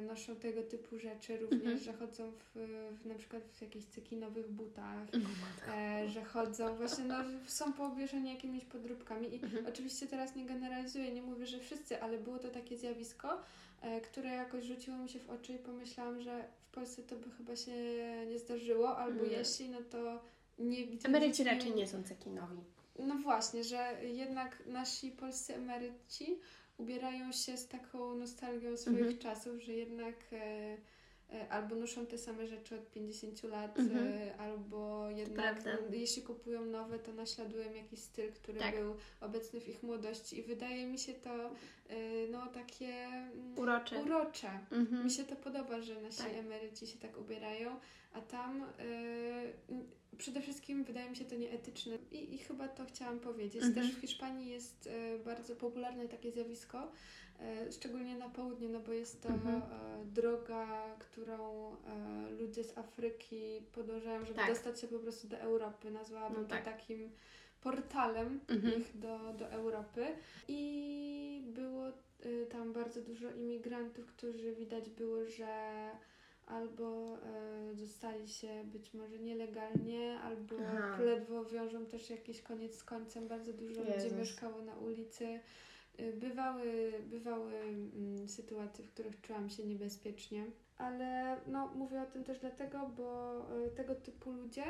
noszą 0.01 0.35
tego 0.35 0.63
typu 0.63 0.99
rzeczy 0.99 1.37
również, 1.37 1.61
Mhm. 1.61 1.79
że 1.79 1.93
chodzą 1.93 2.31
w, 2.31 2.59
w 3.03 3.05
na 3.05 3.15
przykład 3.15 3.43
w 3.53 3.61
jakichś 3.61 3.85
cekinowych 3.85 4.51
butach, 4.51 4.97
matko. 5.13 5.73
e, 5.75 6.09
że 6.09 6.23
chodzą 6.23 6.75
właśnie, 6.75 7.03
no, 7.03 7.15
są 7.47 7.73
poobwieszeni 7.73 8.29
jakimiś 8.29 8.65
podróbkami 8.65 9.35
i 9.35 9.43
Mhm. 9.43 9.65
oczywiście 9.67 10.07
teraz 10.07 10.35
nie 10.35 10.45
generalizuję, 10.45 11.11
nie 11.11 11.21
mówię, 11.21 11.45
że 11.45 11.59
wszyscy, 11.59 12.01
ale 12.01 12.17
było 12.17 12.39
to 12.39 12.49
takie 12.49 12.77
zjawisko, 12.77 13.41
e, 13.81 14.01
które 14.01 14.29
jakoś 14.29 14.63
rzuciło 14.65 14.97
mi 14.97 15.09
się 15.09 15.19
w 15.19 15.29
oczy 15.29 15.53
i 15.53 15.57
pomyślałam, 15.59 16.21
że 16.21 16.43
w 16.69 16.71
Polsce 16.75 17.03
to 17.03 17.15
by 17.15 17.31
chyba 17.37 17.55
się 17.55 17.71
nie 18.29 18.39
zdarzyło, 18.39 18.97
albo 18.97 19.23
jeśli, 19.23 19.69
no 19.69 19.77
to 19.89 20.21
nigdy... 20.59 21.07
Emeryci 21.07 21.43
raczej 21.43 21.75
nie 21.75 21.87
są 21.87 22.03
cekinowi. 22.03 22.57
No 22.99 23.15
właśnie, 23.15 23.63
że 23.63 23.97
jednak 24.03 24.63
nasi 24.65 25.11
polscy 25.11 25.55
emeryci 25.55 26.37
ubierają 26.87 27.31
się 27.31 27.57
z 27.57 27.67
taką 27.67 28.15
nostalgią 28.15 28.77
swoich 28.77 28.97
Mhm. 28.99 29.17
czasów, 29.17 29.63
że 29.63 29.73
jednak 29.73 30.15
e, 30.31 30.77
e, 31.33 31.49
albo 31.49 31.75
noszą 31.75 32.05
te 32.05 32.17
same 32.17 32.47
rzeczy 32.47 32.75
od 32.75 32.91
50 32.91 33.43
lat, 33.43 33.79
Mhm. 33.79 34.07
e, 34.07 34.37
albo 34.37 35.09
jednak 35.09 35.63
jeśli 35.91 36.21
kupują 36.23 36.65
nowe, 36.65 36.99
to 36.99 37.13
naśladują 37.13 37.73
jakiś 37.73 37.99
styl, 37.99 38.31
który 38.33 38.59
Tak. 38.59 38.75
był 38.75 38.95
obecny 39.21 39.61
w 39.61 39.67
ich 39.67 39.83
młodości 39.83 40.39
i 40.39 40.43
wydaje 40.43 40.87
mi 40.87 40.97
się 40.99 41.13
to 41.13 41.51
no 42.31 42.47
takie 42.47 42.87
mm, 43.05 43.59
Urocze. 43.59 44.01
urocze. 44.01 44.59
Mhm. 44.71 45.03
Mi 45.03 45.11
się 45.11 45.23
to 45.23 45.35
podoba, 45.35 45.81
że 45.81 46.01
nasi 46.01 46.17
Tak. 46.17 46.33
emeryci 46.33 46.87
się 46.87 46.99
tak 46.99 47.17
ubierają, 47.17 47.79
a 48.13 48.21
tam 48.21 48.63
y, 48.63 49.53
przede 50.17 50.41
wszystkim 50.41 50.83
wydaje 50.83 51.09
mi 51.09 51.15
się 51.15 51.25
to 51.25 51.35
nieetyczne 51.35 51.97
i, 52.11 52.35
i 52.35 52.37
chyba 52.37 52.67
to 52.67 52.85
chciałam 52.85 53.19
powiedzieć. 53.19 53.63
Mhm. 53.63 53.73
Też 53.87 53.95
w 53.95 54.01
Hiszpanii 54.01 54.49
jest 54.49 54.87
y, 54.87 55.19
bardzo 55.25 55.55
popularne 55.55 56.07
takie 56.07 56.31
zjawisko, 56.31 56.91
y, 57.67 57.71
szczególnie 57.71 58.17
na 58.17 58.29
południu, 58.29 58.69
no 58.69 58.79
bo 58.79 58.91
jest 58.93 59.21
to 59.21 59.29
Mhm. 59.29 59.55
y, 59.57 59.61
droga, 60.05 60.95
którą 60.99 61.73
y, 61.73 62.31
ludzie 62.39 62.63
z 62.63 62.77
Afryki 62.77 63.61
podążają, 63.71 64.19
żeby 64.25 64.39
Tak. 64.39 64.49
dostać 64.49 64.79
się 64.81 64.87
po 64.87 64.99
prostu 64.99 65.27
do 65.27 65.37
Europy. 65.37 65.91
Nazwałabym 65.91 66.41
No 66.41 66.47
tak. 66.47 66.65
to 66.65 66.71
takim 66.71 67.11
portalem 67.61 68.39
Mhm. 68.49 68.79
ich 68.81 68.97
do, 68.99 69.33
do 69.33 69.47
Europy 69.49 70.05
i 70.47 71.41
było 71.45 71.87
y, 72.25 72.47
tam 72.51 72.73
bardzo 72.73 73.01
dużo 73.01 73.31
imigrantów, 73.31 74.05
którzy 74.05 74.55
widać 74.55 74.89
było, 74.89 75.25
że 75.25 75.47
albo 76.47 77.17
y, 77.71 77.75
dostali 77.75 78.27
się 78.27 78.63
być 78.65 78.93
może 78.93 79.19
nielegalnie, 79.19 80.19
albo 80.19 80.55
Aha. 80.67 80.97
ledwo 81.01 81.45
wiążą 81.45 81.85
też 81.85 82.09
jakiś 82.09 82.41
koniec 82.41 82.75
z 82.77 82.83
końcem. 82.83 83.27
Bardzo 83.27 83.53
dużo 83.53 83.81
ludzi 83.81 83.93
Jezus. 83.93 84.19
mieszkało 84.19 84.61
na 84.61 84.75
ulicy. 84.75 85.39
Y, 85.99 86.13
Bywały, 86.13 86.93
bywały 87.05 87.53
mm, 87.53 88.27
sytuacje, 88.27 88.85
w 88.85 88.89
których 88.93 89.21
czułam 89.21 89.49
się 89.49 89.63
niebezpiecznie, 89.65 90.45
ale 90.77 91.37
no, 91.47 91.67
mówię 91.75 92.01
o 92.01 92.05
tym 92.05 92.23
też 92.23 92.39
dlatego, 92.39 92.91
bo 92.97 93.39
y, 93.67 93.69
tego 93.71 93.95
typu 93.95 94.31
ludzie 94.31 94.63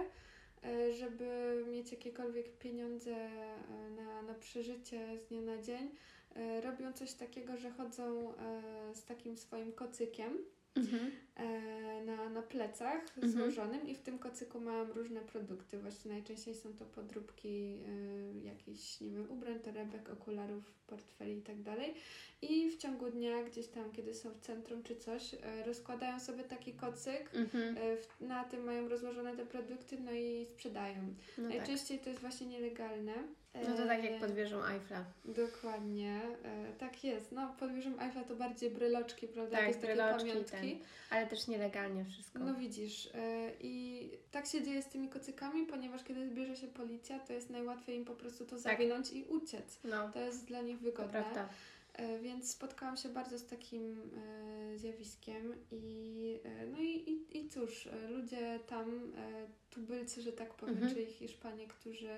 e, 0.63 0.93
żeby 0.93 1.65
mieć 1.71 1.91
jakiekolwiek 1.91 2.57
pieniądze 2.57 3.15
e, 3.15 3.89
na, 3.89 4.21
na 4.21 4.33
przeżycie 4.33 5.17
z 5.17 5.27
dnia 5.27 5.41
na 5.41 5.57
dzień, 5.61 5.89
e, 6.35 6.61
robią 6.61 6.93
coś 6.93 7.13
takiego, 7.13 7.57
że 7.57 7.71
chodzą 7.71 8.33
e, 8.35 8.95
z 8.95 9.05
takim 9.05 9.37
swoim 9.37 9.73
kocykiem 9.73 10.37
Mhm. 10.75 11.11
e, 11.35 12.03
na, 12.05 12.29
na 12.29 12.41
plecach 12.41 13.01
Mhm. 13.17 13.31
złożonym 13.33 13.87
i 13.87 13.95
w 13.95 14.01
tym 14.01 14.19
kocyku 14.19 14.59
mam 14.59 14.91
różne 14.91 15.21
produkty. 15.21 15.79
Właśnie 15.79 16.11
najczęściej 16.11 16.55
są 16.55 16.73
to 16.73 16.85
podróbki 16.85 17.77
e, 17.87 18.45
jakichś, 18.45 19.01
nie 19.01 19.09
wiem, 19.11 19.31
ubrań, 19.31 19.59
torebek, 19.59 20.09
okularów, 20.09 20.71
portfeli 20.87 21.37
i 21.37 21.41
tak 21.41 21.61
dalej. 21.61 21.93
I 22.41 22.69
w 22.71 22.77
ciągu 22.77 23.09
dnia, 23.09 23.43
gdzieś 23.43 23.67
tam, 23.67 23.91
kiedy 23.91 24.13
są 24.13 24.29
w 24.33 24.39
centrum 24.39 24.83
czy 24.83 24.95
coś, 24.95 25.33
e, 25.33 25.63
rozkładają 25.65 26.19
sobie 26.19 26.43
taki 26.43 26.73
kocyk, 26.73 27.29
Mhm. 27.35 27.75
W- 27.75 28.21
Na 28.21 28.43
tym 28.43 28.63
mają 28.63 28.87
rozłożone 28.89 29.35
te 29.37 29.45
produkty, 29.45 29.99
no 29.99 30.11
i 30.11 30.45
sprzedają. 30.45 31.15
No 31.37 31.49
tak. 31.49 31.57
Najczęściej 31.57 31.99
to 31.99 32.09
jest 32.09 32.21
właśnie 32.21 32.47
nielegalne. 32.47 33.13
No 33.55 33.77
to 33.77 33.87
tak 33.87 33.99
E, 33.99 34.05
jak 34.11 34.19
pod 34.21 34.31
wieżą 34.31 34.65
Eiffla. 34.65 35.05
Dokładnie, 35.25 36.21
e, 36.43 36.73
tak 36.79 37.03
jest. 37.03 37.31
No, 37.31 37.55
pod 37.59 37.73
wieżą 37.73 37.99
Eiffla 37.99 38.23
to 38.23 38.35
bardziej 38.35 38.69
bryloczki, 38.69 39.27
prawda? 39.27 39.57
Tak, 39.57 39.67
Jakieś 39.67 39.81
takie 39.81 39.93
bryloczki, 39.95 40.29
pamiątki. 40.29 40.79
Ale 41.09 41.27
też 41.27 41.47
nielegalnie 41.47 42.05
wszystko. 42.05 42.39
No 42.39 42.53
widzisz, 42.55 43.09
e, 43.13 43.51
i 43.61 44.09
tak 44.31 44.45
się 44.45 44.63
dzieje 44.63 44.81
z 44.81 44.87
tymi 44.87 45.09
kocykami, 45.09 45.65
ponieważ 45.65 46.03
kiedy 46.03 46.27
zbierze 46.27 46.55
się 46.55 46.67
policja, 46.67 47.19
to 47.19 47.33
jest 47.33 47.49
najłatwiej 47.49 47.97
im 47.97 48.05
po 48.05 48.15
prostu 48.15 48.45
to 48.45 48.59
zawinąć 48.59 49.11
i 49.11 49.23
uciec. 49.23 49.79
No, 49.83 50.11
To 50.11 50.19
jest 50.19 50.45
dla 50.45 50.61
nich 50.61 50.79
wygodne. 50.79 51.11
prawda. 51.11 51.49
E, 51.93 52.19
Więc 52.19 52.51
spotkałam 52.51 52.97
się 52.97 53.09
bardzo 53.09 53.37
z 53.39 53.45
takim 53.45 54.11
e, 54.73 54.77
zjawiskiem 54.77 55.55
i 55.71 56.39
e, 56.45 56.65
no 56.67 56.79
i 56.79 56.82
cóż, 57.53 57.87
e, 57.87 58.09
ludzie 58.09 58.59
tam, 58.67 59.11
e, 59.17 59.47
tubylcy, 59.69 60.21
że 60.21 60.31
tak 60.33 60.53
powiem, 60.53 60.75
Mhm. 60.75 60.93
czyli 60.93 61.05
Hiszpanie, 61.05 61.67
którzy 61.67 62.09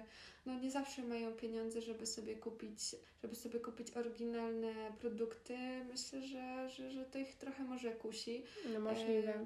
no 0.45 0.59
nie 0.59 0.71
zawsze 0.71 1.03
mają 1.03 1.31
pieniądze, 1.33 1.81
żeby 1.81 2.05
sobie 2.05 2.35
kupić, 2.35 2.79
żeby 3.23 3.35
sobie 3.35 3.59
kupić 3.59 3.91
oryginalne 3.97 4.73
produkty, 5.01 5.57
myślę, 5.91 6.21
że, 6.21 6.69
że, 6.69 6.91
że 6.91 7.05
to 7.05 7.17
ich 7.19 7.35
trochę 7.35 7.63
może 7.63 7.91
kusi. 7.91 8.43
No 8.73 8.79
możliwe. 8.79 9.33
E, 9.35 9.45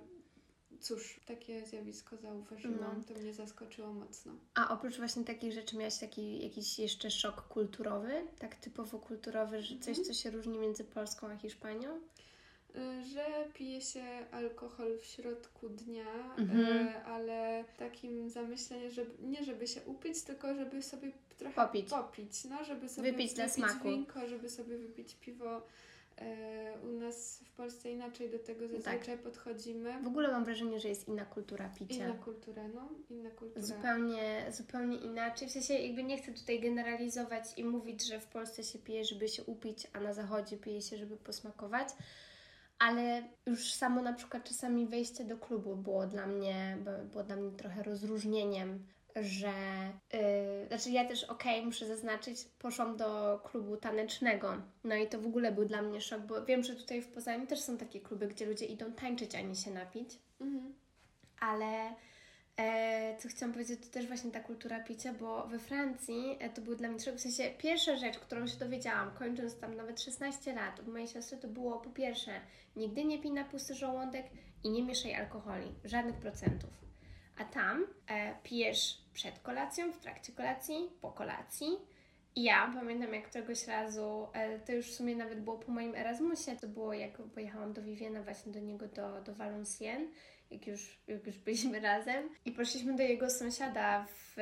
Cóż, 0.81 1.19
takie 1.25 1.65
zjawisko 1.65 2.17
zauważyłam, 2.17 2.95
No. 3.07 3.13
to 3.13 3.19
mnie 3.19 3.33
zaskoczyło 3.33 3.93
mocno. 3.93 4.33
A 4.55 4.73
oprócz 4.73 4.97
właśnie 4.97 5.23
takich 5.23 5.53
rzeczy 5.53 5.77
miałaś 5.77 5.97
taki 5.97 6.43
jakiś 6.43 6.79
jeszcze 6.79 7.11
szok 7.11 7.41
kulturowy? 7.47 8.11
Tak 8.39 8.55
typowo 8.55 8.99
kulturowy, 8.99 9.61
że 9.61 9.79
coś, 9.79 9.87
Mhm. 9.97 10.05
co 10.07 10.13
się 10.13 10.31
różni 10.31 10.57
między 10.59 10.83
Polską 10.83 11.27
a 11.27 11.35
Hiszpanią? 11.37 11.99
Że 13.13 13.25
pije 13.53 13.81
się 13.81 14.03
alkohol 14.31 14.97
w 14.99 15.05
środku 15.05 15.69
dnia, 15.69 16.35
Mhm. 16.37 16.87
y, 16.87 17.03
ale 17.05 17.63
takim 17.77 18.29
zamyśleniem, 18.29 18.91
żeby, 18.91 19.11
nie 19.23 19.43
żeby 19.43 19.67
się 19.67 19.81
upić, 19.85 20.21
tylko 20.21 20.53
żeby 20.55 20.81
sobie 20.81 21.11
trochę 21.37 21.55
Popić. 21.55 21.89
popić 21.89 22.45
no, 22.45 22.63
żeby 22.63 22.89
sobie 22.89 23.11
Wypić 23.11 23.33
dla 23.33 23.49
smaku. 23.49 23.89
winko, 23.89 24.27
żeby 24.27 24.49
sobie 24.49 24.77
wypić 24.77 25.15
piwo. 25.15 25.57
Y, 25.57 26.21
U 26.87 26.91
nas 26.99 27.39
w 27.45 27.49
Polsce 27.51 27.91
inaczej 27.91 28.29
do 28.29 28.39
tego 28.39 28.67
zazwyczaj 28.67 29.17
podchodzimy. 29.17 30.01
W 30.03 30.07
ogóle 30.07 30.31
mam 30.31 30.45
wrażenie, 30.45 30.79
że 30.79 30.89
jest 30.89 31.07
inna 31.07 31.25
kultura 31.25 31.69
picia. 31.79 31.95
Inna 32.05 32.13
kultura, 32.13 32.67
no, 32.67 32.89
inna 33.09 33.29
kultura. 33.29 33.65
Zupełnie, 33.65 34.45
zupełnie 34.51 34.97
inaczej. 34.97 35.47
W 35.47 35.51
sensie 35.51 35.73
jakby 35.73 36.03
nie 36.03 36.17
chcę 36.17 36.31
tutaj 36.31 36.59
generalizować 36.59 37.43
i 37.57 37.63
mówić, 37.63 38.05
że 38.07 38.19
w 38.19 38.25
Polsce 38.25 38.63
się 38.63 38.79
pije, 38.79 39.05
żeby 39.05 39.27
się 39.29 39.43
upić, 39.43 39.87
a 39.93 39.99
na 39.99 40.13
zachodzie 40.13 40.57
pije 40.57 40.81
się, 40.81 40.97
żeby 40.97 41.17
posmakować. 41.17 41.87
Ale 42.79 43.23
już 43.45 43.73
samo 43.73 44.01
na 44.01 44.13
przykład 44.13 44.43
czasami 44.43 44.87
wejście 44.87 45.25
do 45.25 45.37
klubu 45.37 45.75
było 45.75 46.07
dla 46.07 46.27
mnie, 46.27 46.77
było 47.11 47.23
dla 47.23 47.35
mnie 47.35 47.51
trochę 47.51 47.83
rozróżnieniem, 47.83 48.85
że 49.15 49.53
yy, 50.13 50.67
znaczy 50.67 50.89
ja 50.91 51.05
też 51.05 51.23
okej, 51.23 51.65
muszę 51.65 51.85
zaznaczyć, 51.87 52.45
poszłam 52.59 52.97
do 52.97 53.39
klubu 53.51 53.77
tanecznego. 53.77 54.53
No 54.83 54.95
i 54.95 55.07
to 55.07 55.19
w 55.21 55.25
ogóle 55.25 55.51
był 55.51 55.65
dla 55.65 55.81
mnie 55.81 56.01
szok, 56.01 56.21
bo 56.21 56.45
wiem, 56.45 56.63
że 56.63 56.75
tutaj 56.75 57.01
w 57.01 57.07
Poznaniu 57.07 57.47
też 57.47 57.59
są 57.59 57.77
takie 57.77 57.99
kluby, 57.99 58.27
gdzie 58.27 58.45
ludzie 58.45 58.65
idą 58.65 58.91
tańczyć, 58.93 59.35
a 59.35 59.41
nie 59.41 59.55
się 59.55 59.71
napić 59.71 60.19
Mhm. 60.41 60.73
ale 61.39 61.93
co 63.17 63.29
chciałam 63.29 63.53
powiedzieć, 63.53 63.79
to 63.79 63.93
też 63.93 64.07
właśnie 64.07 64.31
ta 64.31 64.39
kultura 64.39 64.79
picia, 64.79 65.13
bo 65.13 65.47
we 65.47 65.59
Francji 65.59 66.37
e, 66.39 66.49
to 66.49 66.61
był 66.61 66.75
dla 66.75 66.89
mnie. 66.89 66.99
W 66.99 67.19
sensie 67.19 67.49
pierwsza 67.57 67.95
rzecz, 67.95 68.19
którą 68.19 68.47
się 68.47 68.57
dowiedziałam, 68.57 69.11
kończąc 69.11 69.59
tam 69.59 69.75
nawet 69.75 70.01
16 70.01 70.53
lat 70.53 70.79
od 70.79 70.87
mojej 70.87 71.07
siostry, 71.07 71.37
to 71.37 71.47
było 71.47 71.79
po 71.79 71.89
pierwsze, 71.89 72.31
nigdy 72.75 73.05
nie 73.05 73.19
pij 73.19 73.31
na 73.31 73.43
pusty 73.43 73.75
żołądek 73.75 74.25
i 74.63 74.69
nie 74.69 74.83
mieszaj 74.83 75.15
alkoholi, 75.15 75.75
żadnych 75.83 76.15
procentów. 76.15 76.69
A 77.37 77.45
tam 77.45 77.87
e, 78.07 78.35
pijesz 78.43 79.01
przed 79.13 79.39
kolacją, 79.39 79.91
w 79.91 79.99
trakcie 79.99 80.33
kolacji, 80.33 80.89
po 81.01 81.11
kolacji. 81.11 81.67
I 82.35 82.43
ja 82.43 82.71
pamiętam, 82.75 83.13
jak 83.13 83.29
któregoś 83.29 83.67
razu, 83.67 84.27
e, 84.33 84.59
to 84.59 84.71
już 84.71 84.87
w 84.91 84.93
sumie 84.93 85.15
nawet 85.15 85.41
było 85.41 85.57
po 85.57 85.71
moim 85.71 85.95
Erasmusie, 85.95 86.55
to 86.61 86.67
było 86.67 86.93
jak 86.93 87.17
pojechałam 87.17 87.73
do 87.73 87.81
Viviena, 87.81 88.23
właśnie 88.23 88.51
do 88.51 88.59
niego, 88.59 88.87
do, 88.87 89.21
do 89.21 89.35
Valenciennes, 89.35 90.09
jak 90.51 90.67
już, 90.67 90.99
jak 91.07 91.27
już 91.27 91.37
byliśmy 91.37 91.79
razem. 91.91 92.29
I 92.45 92.51
poszliśmy 92.51 92.95
do 92.95 93.03
jego 93.03 93.29
sąsiada, 93.29 94.05
w, 94.07 94.35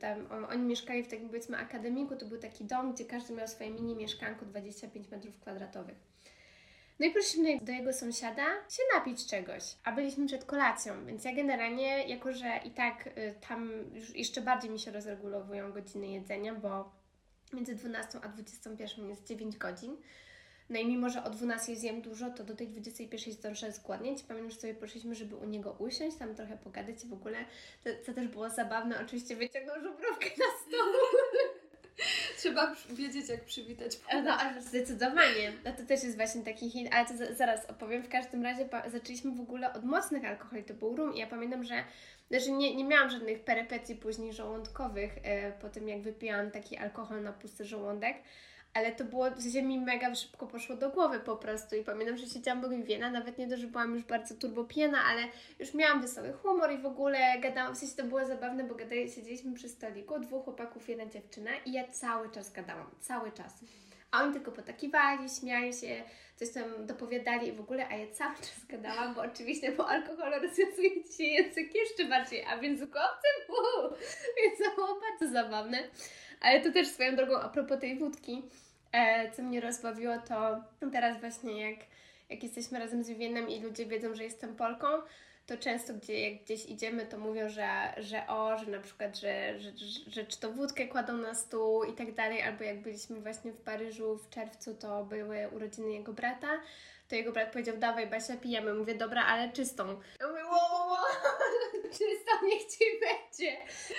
tam, 0.00 0.26
on, 0.30 0.44
oni 0.44 0.62
mieszkali 0.62 1.02
w 1.02 1.08
takim 1.08 1.28
powiedzmy 1.28 1.56
akademiku, 1.56 2.16
to 2.16 2.26
był 2.26 2.38
taki 2.38 2.64
dom, 2.64 2.92
gdzie 2.92 3.04
każdy 3.04 3.34
miał 3.34 3.48
swoje 3.48 3.70
mini 3.70 3.96
mieszkanko 3.96 4.46
25 4.46 5.10
metrów 5.10 5.40
kwadratowych. 5.40 6.12
No 7.00 7.06
i 7.06 7.10
poszliśmy 7.10 7.58
do 7.60 7.72
jego 7.72 7.92
sąsiada 7.92 8.44
się 8.44 8.82
napić 8.94 9.26
czegoś, 9.26 9.62
a 9.84 9.92
byliśmy 9.92 10.26
przed 10.26 10.44
kolacją, 10.44 11.06
więc 11.06 11.24
ja 11.24 11.34
generalnie, 11.34 12.08
jako 12.08 12.32
że 12.32 12.60
i 12.64 12.70
tak 12.70 13.06
y, 13.06 13.34
tam 13.48 13.72
już 13.94 14.16
jeszcze 14.16 14.40
bardziej 14.40 14.70
mi 14.70 14.78
się 14.78 14.90
rozregulowują 14.90 15.72
godziny 15.72 16.08
jedzenia, 16.08 16.54
bo 16.54 16.92
między 17.52 17.74
12 17.74 18.18
a 18.22 18.28
21 18.28 19.08
jest 19.08 19.26
9 19.26 19.56
godzin, 19.56 19.96
no 20.70 20.78
i 20.78 20.86
mimo, 20.86 21.10
że 21.10 21.24
o 21.24 21.30
12 21.30 21.76
zjem 21.76 22.02
dużo, 22.02 22.30
to 22.30 22.44
do 22.44 22.56
tej 22.56 22.68
21 22.68 23.34
zdążę 23.34 23.72
zgładnieć. 23.72 24.22
Pamiętam, 24.22 24.50
że 24.50 24.56
sobie 24.56 24.74
poszliśmy, 24.74 25.14
żeby 25.14 25.36
u 25.36 25.44
niego 25.44 25.76
usiąść, 25.78 26.16
tam 26.16 26.34
trochę 26.34 26.56
pogadać 26.56 27.04
i 27.04 27.08
w 27.08 27.12
ogóle, 27.12 27.38
to, 28.06 28.12
też 28.14 28.28
było 28.28 28.50
zabawne. 28.50 29.00
Oczywiście 29.00 29.36
wyciągnął 29.36 29.76
żubrówkę 29.80 30.26
na 30.26 30.44
stół. 30.60 30.92
Trzeba 32.38 32.74
wiedzieć, 32.90 33.28
jak 33.28 33.44
przywitać 33.44 34.00
No, 34.24 34.32
ale 34.32 34.62
zdecydowanie. 34.62 35.52
No 35.64 35.72
to 35.72 35.82
też 35.86 36.02
jest 36.02 36.16
właśnie 36.16 36.42
taki 36.42 36.70
hit, 36.70 36.88
ale 36.92 37.06
to 37.06 37.34
zaraz 37.34 37.70
opowiem. 37.70 38.02
W 38.02 38.08
każdym 38.08 38.42
razie 38.42 38.68
zaczęliśmy 38.92 39.30
w 39.34 39.40
ogóle 39.40 39.72
od 39.72 39.84
mocnych 39.84 40.24
alkoholi, 40.24 40.64
to 40.64 40.74
był 40.74 40.96
rum 40.96 41.14
i 41.14 41.18
ja 41.18 41.26
pamiętam, 41.26 41.64
że 41.64 41.84
znaczy 42.30 42.52
nie, 42.52 42.76
nie 42.76 42.84
miałam 42.84 43.10
żadnych 43.10 43.44
perypetii 43.44 43.96
później 43.96 44.32
żołądkowych 44.32 45.12
e, 45.22 45.52
po 45.52 45.68
tym, 45.68 45.88
jak 45.88 46.02
wypiłam 46.02 46.50
taki 46.50 46.76
alkohol 46.76 47.22
na 47.22 47.32
pusty 47.32 47.64
żołądek, 47.64 48.16
ale 48.74 48.92
to 48.92 49.04
było, 49.04 49.30
w 49.30 49.42
sensie 49.42 49.62
mi 49.62 49.80
mega 49.80 50.14
szybko 50.14 50.46
poszło 50.46 50.76
do 50.76 50.90
głowy 50.90 51.20
po 51.20 51.36
prostu 51.36 51.76
i 51.76 51.84
pamiętam, 51.84 52.16
że 52.16 52.26
siedziałam 52.26 52.82
w 52.82 52.86
wiena, 52.86 53.10
nawet 53.10 53.38
nie 53.38 53.48
to, 53.48 53.56
że 53.56 53.66
byłam 53.66 53.94
już 53.94 54.04
bardzo 54.04 54.34
turbopijana, 54.34 54.98
ale 55.10 55.22
już 55.58 55.74
miałam 55.74 56.02
wesoły 56.02 56.32
humor 56.32 56.72
i 56.72 56.78
w 56.78 56.86
ogóle 56.86 57.18
gadałam, 57.40 57.74
w 57.74 57.78
sensie 57.78 57.96
to 57.96 58.04
było 58.04 58.24
zabawne, 58.24 58.64
bo 58.64 58.74
gadali, 58.74 59.10
siedzieliśmy 59.10 59.54
przy 59.54 59.68
stoliku, 59.68 60.20
dwóch 60.20 60.44
chłopaków, 60.44 60.88
jedna 60.88 61.06
dziewczyna 61.06 61.50
i 61.66 61.72
ja 61.72 61.88
cały 61.88 62.30
czas 62.30 62.52
gadałam, 62.52 62.90
cały 63.00 63.32
czas. 63.32 63.64
A 64.12 64.22
oni 64.22 64.32
tylko 64.32 64.52
potakiwali, 64.52 65.28
śmiali 65.40 65.74
się, 65.74 66.02
coś 66.36 66.50
tam 66.52 66.86
dopowiadali 66.86 67.48
i 67.48 67.52
w 67.52 67.60
ogóle, 67.60 67.88
a 67.88 67.96
ja 67.96 68.06
cały 68.12 68.36
czas 68.36 68.66
gadałam, 68.68 69.14
bo 69.14 69.20
oczywiście 69.20 69.72
po 69.72 69.88
alkoholu 69.88 70.32
rozwiązuje 70.42 70.90
się 71.16 71.24
język 71.24 71.74
jeszcze 71.74 72.04
bardziej, 72.04 72.44
a 72.44 72.58
więc 72.58 72.82
obcym, 72.82 73.48
uuu, 73.48 73.90
więc 74.36 74.58
to 74.58 74.74
było 74.74 75.00
bardzo 75.00 75.32
zabawne. 75.32 75.78
Ale 76.40 76.60
to 76.60 76.72
też 76.72 76.88
swoją 76.88 77.16
drogą, 77.16 77.40
a 77.40 77.48
propos 77.48 77.80
tej 77.80 77.98
wódki, 77.98 78.42
e, 78.92 79.30
co 79.30 79.42
mnie 79.42 79.60
rozbawiło, 79.60 80.14
to 80.28 80.60
teraz 80.92 81.20
właśnie 81.20 81.70
jak, 81.70 81.80
jak 82.30 82.42
jesteśmy 82.42 82.78
razem 82.78 83.04
z 83.04 83.08
Vivienem 83.08 83.48
i 83.48 83.60
ludzie 83.60 83.86
wiedzą, 83.86 84.14
że 84.14 84.24
jestem 84.24 84.56
Polką, 84.56 84.86
to 85.46 85.58
często 85.58 85.94
gdzie, 85.94 86.30
jak 86.30 86.42
gdzieś 86.42 86.66
idziemy, 86.66 87.06
to 87.06 87.18
mówią, 87.18 87.48
że, 87.48 87.94
że 87.96 88.26
o, 88.26 88.58
że 88.58 88.66
na 88.66 88.80
przykład, 88.80 89.18
że, 89.18 89.60
że, 89.60 89.70
że, 89.76 90.10
że 90.10 90.24
czy 90.26 90.40
to 90.40 90.52
wódkę 90.52 90.86
kładą 90.86 91.16
na 91.16 91.34
stół 91.34 91.84
i 91.84 91.92
tak 91.92 92.14
dalej, 92.14 92.42
albo 92.42 92.64
jak 92.64 92.82
byliśmy 92.82 93.20
właśnie 93.20 93.52
w 93.52 93.60
Paryżu 93.60 94.18
w 94.18 94.30
czerwcu, 94.30 94.74
to 94.74 95.04
były 95.04 95.48
urodziny 95.48 95.92
jego 95.92 96.12
brata, 96.12 96.60
to 97.12 97.16
jego 97.16 97.32
brat 97.32 97.52
powiedział, 97.52 97.76
dawaj 97.76 98.06
Basia, 98.06 98.36
pijemy. 98.36 98.74
Mówię, 98.74 98.94
dobra, 98.94 99.24
ale 99.24 99.52
czystą. 99.52 100.00
Ja 100.20 100.28
mówię, 100.28 100.44
wow, 100.44 100.72
wow, 100.72 100.88
wow. 100.88 101.04
czystą 101.98 102.46
niech 102.46 102.64
Ci 102.64 102.84
będzie. 103.00 103.56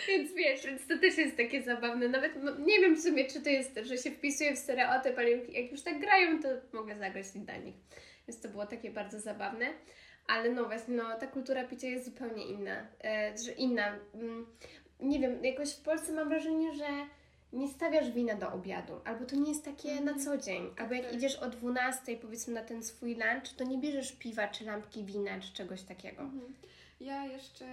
Więc 0.07 0.33
wiesz, 0.33 0.65
więc 0.65 0.87
to 0.87 0.97
też 0.97 1.17
jest 1.17 1.37
takie 1.37 1.63
zabawne. 1.63 2.07
Nawet 2.07 2.43
no, 2.43 2.51
nie 2.57 2.79
wiem 2.79 2.95
w 2.95 3.01
sumie, 3.01 3.25
czy 3.25 3.41
to 3.41 3.49
jest, 3.49 3.79
że 3.83 3.97
się 3.97 4.11
wpisuje 4.11 4.55
w 4.55 4.59
stereotyp, 4.59 5.17
ale 5.17 5.29
jak 5.29 5.71
już 5.71 5.81
tak 5.81 5.99
grają, 5.99 6.41
to 6.41 6.49
mogę 6.77 6.97
zagrać 6.97 7.25
dla 7.35 7.57
nich. 7.57 7.75
Więc 8.27 8.41
to 8.41 8.49
było 8.49 8.65
takie 8.65 8.91
bardzo 8.91 9.19
zabawne. 9.19 9.73
Ale 10.27 10.51
no 10.51 10.65
właśnie, 10.65 10.95
no 10.95 11.03
ta 11.19 11.27
kultura 11.27 11.63
picia 11.63 11.87
jest 11.87 12.05
zupełnie 12.05 12.45
inna. 12.45 12.87
E, 13.03 13.37
że 13.45 13.51
inna. 13.51 13.95
Mm, 14.13 14.45
nie 14.99 15.19
wiem, 15.19 15.45
jakoś 15.45 15.73
w 15.73 15.81
Polsce 15.81 16.13
mam 16.13 16.29
wrażenie, 16.29 16.73
że 16.73 16.87
nie 17.53 17.67
stawiasz 17.67 18.11
wina 18.11 18.35
do 18.35 18.51
obiadu, 18.51 18.93
albo 19.05 19.25
to 19.25 19.35
nie 19.35 19.49
jest 19.49 19.65
takie 19.65 19.91
mm. 19.91 20.05
na 20.05 20.11
mhm. 20.11 20.25
co 20.25 20.45
dzień, 20.45 20.69
tak, 20.69 20.81
albo 20.81 20.93
jak 20.93 21.05
tak. 21.05 21.13
idziesz 21.13 21.35
o 21.35 21.49
12 21.49 22.17
powiedzmy 22.17 22.53
na 22.53 22.63
ten 22.63 22.83
swój 22.83 23.15
lunch, 23.15 23.53
to 23.57 23.63
nie 23.63 23.77
bierzesz 23.77 24.11
piwa, 24.11 24.47
czy 24.47 24.65
lampki 24.65 25.03
wina, 25.03 25.39
czy 25.39 25.53
czegoś 25.53 25.81
takiego. 25.81 26.21
Mm. 26.21 26.53
Ja 26.99 27.25
jeszcze 27.25 27.65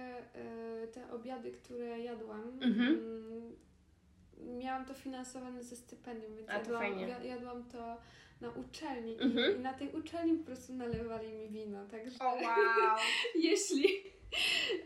y, 0.83 0.87
te 0.87 1.11
obiady, 1.11 1.51
które 1.51 1.99
jadłam, 1.99 2.59
mm-hmm. 2.59 2.91
y, 2.91 4.55
miałam 4.57 4.85
to 4.85 4.93
finansowane 4.93 5.63
ze 5.63 5.75
stypendium, 5.75 6.35
więc 6.35 6.49
A, 6.49 6.53
to 6.53 6.59
jadłam, 6.59 6.81
fajnie. 6.81 7.15
jadłam 7.23 7.63
to 7.63 7.97
na 8.41 8.49
uczelni 8.49 9.11
i, 9.11 9.55
i, 9.57 9.59
na 9.59 9.73
tej 9.73 9.89
uczelni 9.91 10.37
po 10.37 10.45
prostu 10.45 10.73
nalewali 10.73 11.33
mi 11.33 11.49
wino, 11.49 11.85
także 11.85 12.19
oh, 12.19 12.35
wow. 12.35 12.97
jeśli 13.49 13.87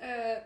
e, 0.01 0.41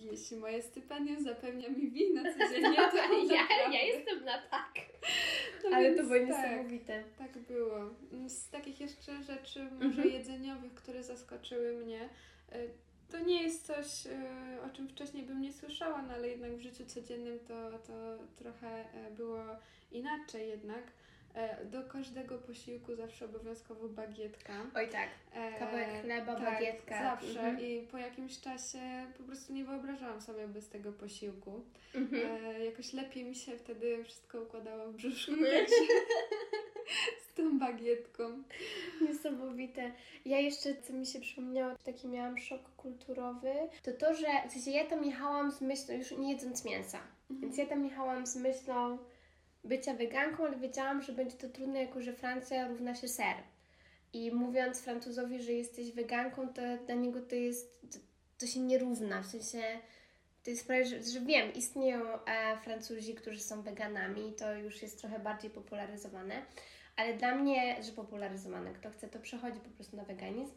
jeśli 0.00 0.36
moje 0.36 0.62
stypendium 0.62 1.24
zapewnia 1.24 1.68
mi 1.68 1.90
wino 1.90 2.22
codziennie, 2.22 2.76
to 2.76 2.96
ja, 3.34 3.68
ja 3.72 3.82
jestem 3.82 4.24
na 4.24 4.42
tak. 4.50 4.74
No 5.64 5.76
Ale 5.76 5.94
to 5.94 6.02
było 6.02 6.14
tak, 6.14 6.26
niesamowite. 6.28 7.04
Tak 7.18 7.38
było. 7.38 7.90
Z 8.26 8.50
takich 8.50 8.80
jeszcze 8.80 9.22
rzeczy 9.22 9.64
może 9.64 10.02
mm-hmm. 10.02 10.12
jedzeniowych, 10.12 10.74
które 10.74 11.02
zaskoczyły 11.02 11.72
mnie, 11.72 12.08
e, 12.52 12.58
to 13.10 13.18
nie 13.18 13.42
jest 13.42 13.66
coś, 13.66 14.06
e, 14.06 14.62
o 14.66 14.70
czym 14.70 14.88
wcześniej 14.88 15.22
bym 15.22 15.40
nie 15.40 15.52
słyszała, 15.52 16.02
no 16.02 16.14
ale 16.14 16.28
jednak 16.28 16.56
w 16.56 16.60
życiu 16.60 16.86
codziennym 16.86 17.38
to, 17.38 17.78
to 17.78 18.18
trochę 18.36 18.68
e, 18.68 19.10
było 19.10 19.44
inaczej 19.92 20.48
jednak. 20.48 20.92
E, 21.34 21.64
do 21.64 21.82
każdego 21.82 22.38
posiłku 22.38 22.94
zawsze 22.94 23.24
obowiązkowo 23.24 23.88
bagietka. 23.88 24.52
Oj 24.74 24.88
tak, 24.88 25.08
kawałek 25.58 26.02
chleba, 26.02 26.34
tak, 26.34 26.44
bagietka. 26.44 27.02
zawsze 27.02 27.40
mhm. 27.40 27.60
i 27.60 27.86
po 27.90 27.98
jakimś 27.98 28.40
czasie 28.40 28.78
po 29.18 29.24
prostu 29.24 29.52
nie 29.52 29.64
wyobrażałam 29.64 30.20
sobie 30.20 30.48
bez 30.48 30.68
tego 30.68 30.92
posiłku. 30.92 31.64
Mhm. 31.94 32.44
E, 32.44 32.64
jakoś 32.64 32.92
lepiej 32.92 33.24
mi 33.24 33.34
się 33.34 33.56
wtedy 33.58 34.04
wszystko 34.04 34.42
układało 34.42 34.92
w 34.92 34.96
brzuszku, 34.96 35.32
z 37.24 37.34
tą 37.34 37.58
bagietką. 37.58 38.42
Niesamowite. 39.00 39.92
Ja 40.24 40.40
jeszcze, 40.40 40.74
co 40.82 40.92
mi 40.92 41.06
się 41.06 41.20
przypomniało, 41.20 41.74
taki 41.84 42.08
miałam 42.08 42.38
szok 42.38 42.62
kulturowy, 42.76 43.54
to 43.82 43.92
to, 43.92 44.14
że 44.14 44.26
w 44.48 44.52
sensie 44.52 44.70
ja 44.70 44.84
tam 44.84 45.04
jechałam 45.04 45.52
z 45.52 45.60
myślą, 45.60 45.94
już 45.94 46.10
nie 46.10 46.32
jedząc 46.32 46.64
mięsa, 46.64 46.98
mhm. 47.30 47.40
więc 47.40 47.58
ja 47.58 47.66
tam 47.66 47.84
jechałam 47.84 48.26
z 48.26 48.36
myślą 48.36 48.98
bycia 49.64 49.94
weganką, 49.94 50.46
ale 50.46 50.56
wiedziałam, 50.56 51.02
że 51.02 51.12
będzie 51.12 51.36
to 51.36 51.48
trudne, 51.48 51.80
jako 51.80 52.00
że 52.02 52.12
Francja 52.12 52.68
równa 52.68 52.94
się 52.94 53.08
ser. 53.08 53.36
I 54.12 54.32
mówiąc 54.32 54.80
Francuzowi, 54.80 55.42
że 55.42 55.52
jesteś 55.52 55.92
weganką, 55.92 56.48
to 56.48 56.62
dla 56.86 56.94
niego 56.94 57.20
to 57.22 57.34
jest, 57.34 57.80
to, 57.92 57.98
to 58.38 58.46
się 58.46 58.60
nie 58.60 58.78
równa, 58.78 59.22
w 59.22 59.26
sensie 59.26 59.62
to 60.44 60.50
jest 60.50 60.66
prawie, 60.66 60.86
że, 60.86 61.02
że 61.02 61.20
wiem, 61.20 61.54
istnieją 61.54 62.24
e, 62.24 62.60
Francuzi, 62.64 63.14
którzy 63.14 63.40
są 63.40 63.62
weganami, 63.62 64.32
to 64.32 64.54
już 64.54 64.82
jest 64.82 65.00
trochę 65.00 65.18
bardziej 65.18 65.50
popularyzowane, 65.50 66.42
ale 66.96 67.14
dla 67.14 67.34
mnie, 67.34 67.82
że 67.82 67.92
popularyzowane, 67.92 68.72
kto 68.72 68.90
chce, 68.90 69.08
to 69.08 69.18
przechodzi 69.18 69.60
po 69.60 69.70
prostu 69.70 69.96
na 69.96 70.04
weganizm, 70.04 70.54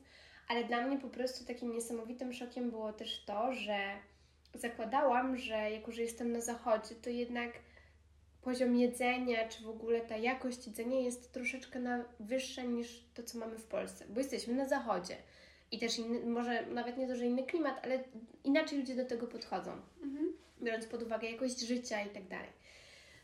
ale 0.47 0.63
dla 0.63 0.87
mnie 0.87 0.97
po 0.97 1.09
prostu 1.09 1.45
takim 1.45 1.73
niesamowitym 1.73 2.33
szokiem 2.33 2.71
było 2.71 2.93
też 2.93 3.25
to, 3.25 3.53
że 3.53 3.77
zakładałam, 4.53 5.37
że 5.37 5.71
jako, 5.71 5.91
że 5.91 6.01
jestem 6.01 6.31
na 6.31 6.41
zachodzie, 6.41 6.95
to 6.95 7.09
jednak 7.09 7.51
poziom 8.45 8.75
jedzenia, 8.75 9.47
czy 9.47 9.63
w 9.63 9.69
ogóle 9.69 10.01
ta 10.01 10.17
jakość 10.17 10.67
jedzenia 10.67 10.99
jest 10.99 11.33
troszeczkę 11.33 11.79
na, 11.79 12.05
wyższa 12.19 12.61
niż 12.61 13.03
to, 13.13 13.23
co 13.23 13.37
mamy 13.37 13.57
w 13.57 13.63
Polsce, 13.63 14.05
bo 14.09 14.19
jesteśmy 14.19 14.53
na 14.53 14.65
zachodzie. 14.65 15.17
I 15.71 15.79
też 15.79 15.99
inny, 15.99 16.19
może 16.25 16.65
nawet 16.65 16.97
nie 16.97 17.07
to, 17.07 17.15
że 17.15 17.25
inny 17.25 17.43
klimat, 17.43 17.79
ale 17.83 18.03
inaczej 18.43 18.79
ludzie 18.79 18.95
do 18.95 19.05
tego 19.05 19.27
podchodzą, 19.27 19.71
mhm. 20.03 20.33
biorąc 20.61 20.85
pod 20.85 21.03
uwagę 21.03 21.31
jakość 21.31 21.59
życia 21.59 22.01
i 22.01 22.09
tak 22.09 22.27
dalej. 22.27 22.49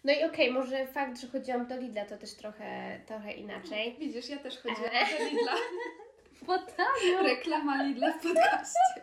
No 0.04 0.14
i 0.14 0.24
okej, 0.24 0.50
okay, 0.50 0.52
może 0.52 0.88
fakt, 0.88 1.22
że 1.22 1.28
chodziłam 1.28 1.68
do 1.68 1.78
Lidla 1.78 2.06
to 2.06 2.18
też 2.18 2.34
trochę, 2.34 3.00
trochę 3.06 3.34
inaczej. 3.34 3.96
Widzisz, 4.00 4.30
ja 4.30 4.38
też 4.38 4.58
chodziłam 4.58 4.92
do 4.92 5.26
Lidla. 5.26 5.54
Potanio. 6.46 7.24
Reklama 7.24 7.84
Lidla 7.84 8.14
w 8.14 8.22
podcaście. 8.22 9.02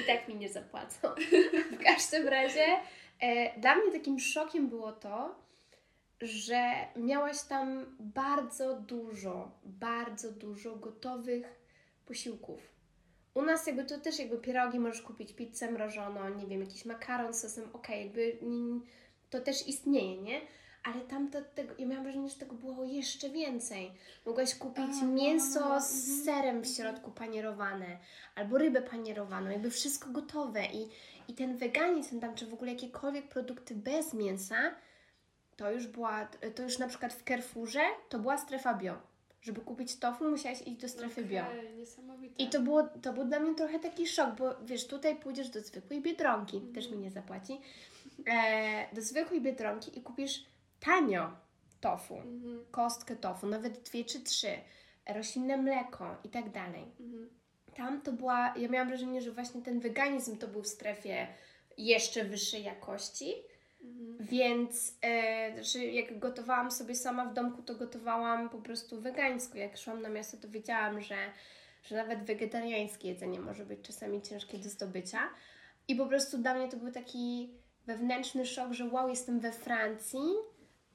I 0.00 0.06
tak 0.06 0.28
mi 0.28 0.34
nie 0.36 0.48
zapłacą. 0.48 1.08
W 1.72 1.84
każdym 1.84 2.28
razie 2.28 2.66
dla 3.56 3.76
mnie 3.76 3.92
takim 3.92 4.20
szokiem 4.20 4.68
było 4.68 4.92
to, 4.92 5.44
że 6.20 6.74
miałaś 6.96 7.42
tam 7.42 7.96
bardzo 8.00 8.80
dużo, 8.80 9.50
bardzo 9.64 10.32
dużo 10.32 10.76
gotowych 10.76 11.60
posiłków. 12.06 12.74
U 13.34 13.42
nas 13.42 13.66
jakby 13.66 13.84
to 13.84 13.98
też 13.98 14.18
jakby 14.18 14.38
pierogi 14.38 14.78
możesz 14.78 15.02
kupić, 15.02 15.32
pizzę 15.32 15.70
mrożoną, 15.70 16.34
nie 16.34 16.46
wiem, 16.46 16.60
jakiś 16.60 16.84
makaron 16.84 17.34
z 17.34 17.40
sosem, 17.40 17.64
ok, 17.72 17.88
jakby 17.88 18.38
to 19.30 19.40
też 19.40 19.68
istnieje, 19.68 20.22
nie? 20.22 20.40
Ale 20.84 21.00
tam 21.00 21.30
to, 21.30 21.42
tego, 21.42 21.74
ja 21.78 21.86
miałam 21.86 22.04
wrażenie, 22.04 22.28
że 22.28 22.36
tego 22.36 22.54
było 22.54 22.84
jeszcze 22.84 23.30
więcej. 23.30 23.92
Mogłaś 24.26 24.54
kupić 24.54 25.02
mięso 25.02 25.60
no, 25.60 25.68
no, 25.68 25.80
z 25.80 26.08
mhm, 26.08 26.24
serem 26.24 26.62
w 26.62 26.66
środku 26.66 27.10
panierowane, 27.10 27.98
albo 28.34 28.58
rybę 28.58 28.82
panierowaną, 28.82 29.50
jakby 29.50 29.70
wszystko 29.70 30.10
gotowe 30.10 30.66
i 30.66 30.88
i 31.28 31.34
ten 31.34 31.56
weganizm 31.56 32.20
tam, 32.20 32.34
czy 32.34 32.46
w 32.46 32.54
ogóle 32.54 32.72
jakiekolwiek 32.72 33.28
produkty 33.28 33.74
bez 33.74 34.14
mięsa, 34.14 34.74
to 35.56 35.72
już 35.72 35.86
była, 35.86 36.26
to 36.54 36.62
już 36.62 36.78
na 36.78 36.88
przykład 36.88 37.12
w 37.12 37.24
Carrefourze 37.24 37.84
to 38.08 38.18
była 38.18 38.38
strefa 38.38 38.74
bio. 38.74 38.94
Żeby 39.42 39.60
kupić 39.60 39.96
tofu, 39.96 40.30
musiałaś 40.30 40.62
iść 40.62 40.80
do 40.80 40.88
strefy 40.88 41.20
okay, 41.20 41.24
bio. 41.24 41.44
Niesamowite. 41.76 42.44
I 42.44 42.48
to, 42.48 42.60
było, 42.60 42.82
to 42.82 43.12
był 43.12 43.24
dla 43.24 43.40
mnie 43.40 43.54
trochę 43.54 43.78
taki 43.78 44.06
szok, 44.06 44.34
bo 44.38 44.54
wiesz, 44.64 44.86
tutaj 44.86 45.16
pójdziesz 45.16 45.48
do 45.48 45.60
zwykłej 45.60 46.02
biedronki, 46.02 46.56
mm. 46.56 46.72
też 46.72 46.90
mi 46.90 46.98
nie 46.98 47.10
zapłaci, 47.10 47.60
e, 48.26 48.94
do 48.94 49.02
zwykłej 49.02 49.40
biedronki 49.40 49.98
i 49.98 50.02
kupisz 50.02 50.44
tanio 50.80 51.30
tofu, 51.80 52.14
mm 52.14 52.40
-hmm. 52.40 52.70
kostkę 52.70 53.16
tofu, 53.16 53.46
nawet 53.46 53.82
dwie 53.82 54.04
czy 54.04 54.20
trzy 54.20 54.48
roślinne 55.14 55.56
mleko 55.56 56.16
i 56.24 56.28
tak 56.28 56.50
dalej. 56.50 56.84
Mhm. 57.00 57.30
Tam 57.76 58.02
to 58.02 58.12
była, 58.12 58.54
ja 58.56 58.68
miałam 58.68 58.88
wrażenie, 58.88 59.22
że 59.22 59.32
właśnie 59.32 59.62
ten 59.62 59.80
weganizm 59.80 60.38
to 60.38 60.48
był 60.48 60.62
w 60.62 60.68
strefie 60.68 61.26
jeszcze 61.78 62.24
wyższej 62.24 62.64
jakości. 62.64 63.34
Mhm. 63.84 64.16
Więc 64.20 64.98
e, 65.04 65.64
że 65.64 65.84
jak 65.84 66.18
gotowałam 66.18 66.70
sobie 66.70 66.94
sama 66.94 67.24
w 67.24 67.34
domku, 67.34 67.62
to 67.62 67.74
gotowałam 67.74 68.50
po 68.50 68.58
prostu 68.58 69.00
wegańsko. 69.00 69.58
Jak 69.58 69.76
szłam 69.76 70.02
na 70.02 70.08
miasto, 70.08 70.36
to 70.36 70.48
wiedziałam, 70.48 71.00
że, 71.00 71.16
że 71.82 71.96
nawet 71.96 72.24
wegetariańskie 72.24 73.08
jedzenie 73.08 73.40
może 73.40 73.66
być 73.66 73.80
czasami 73.82 74.22
ciężkie 74.22 74.58
do 74.58 74.68
zdobycia. 74.68 75.18
I 75.88 75.96
po 75.96 76.06
prostu 76.06 76.38
dla 76.38 76.54
mnie 76.54 76.68
to 76.68 76.76
był 76.76 76.92
taki 76.92 77.50
wewnętrzny 77.86 78.46
szok, 78.46 78.72
że 78.72 78.84
wow, 78.84 79.08
jestem 79.08 79.40
we 79.40 79.52
Francji 79.52 80.20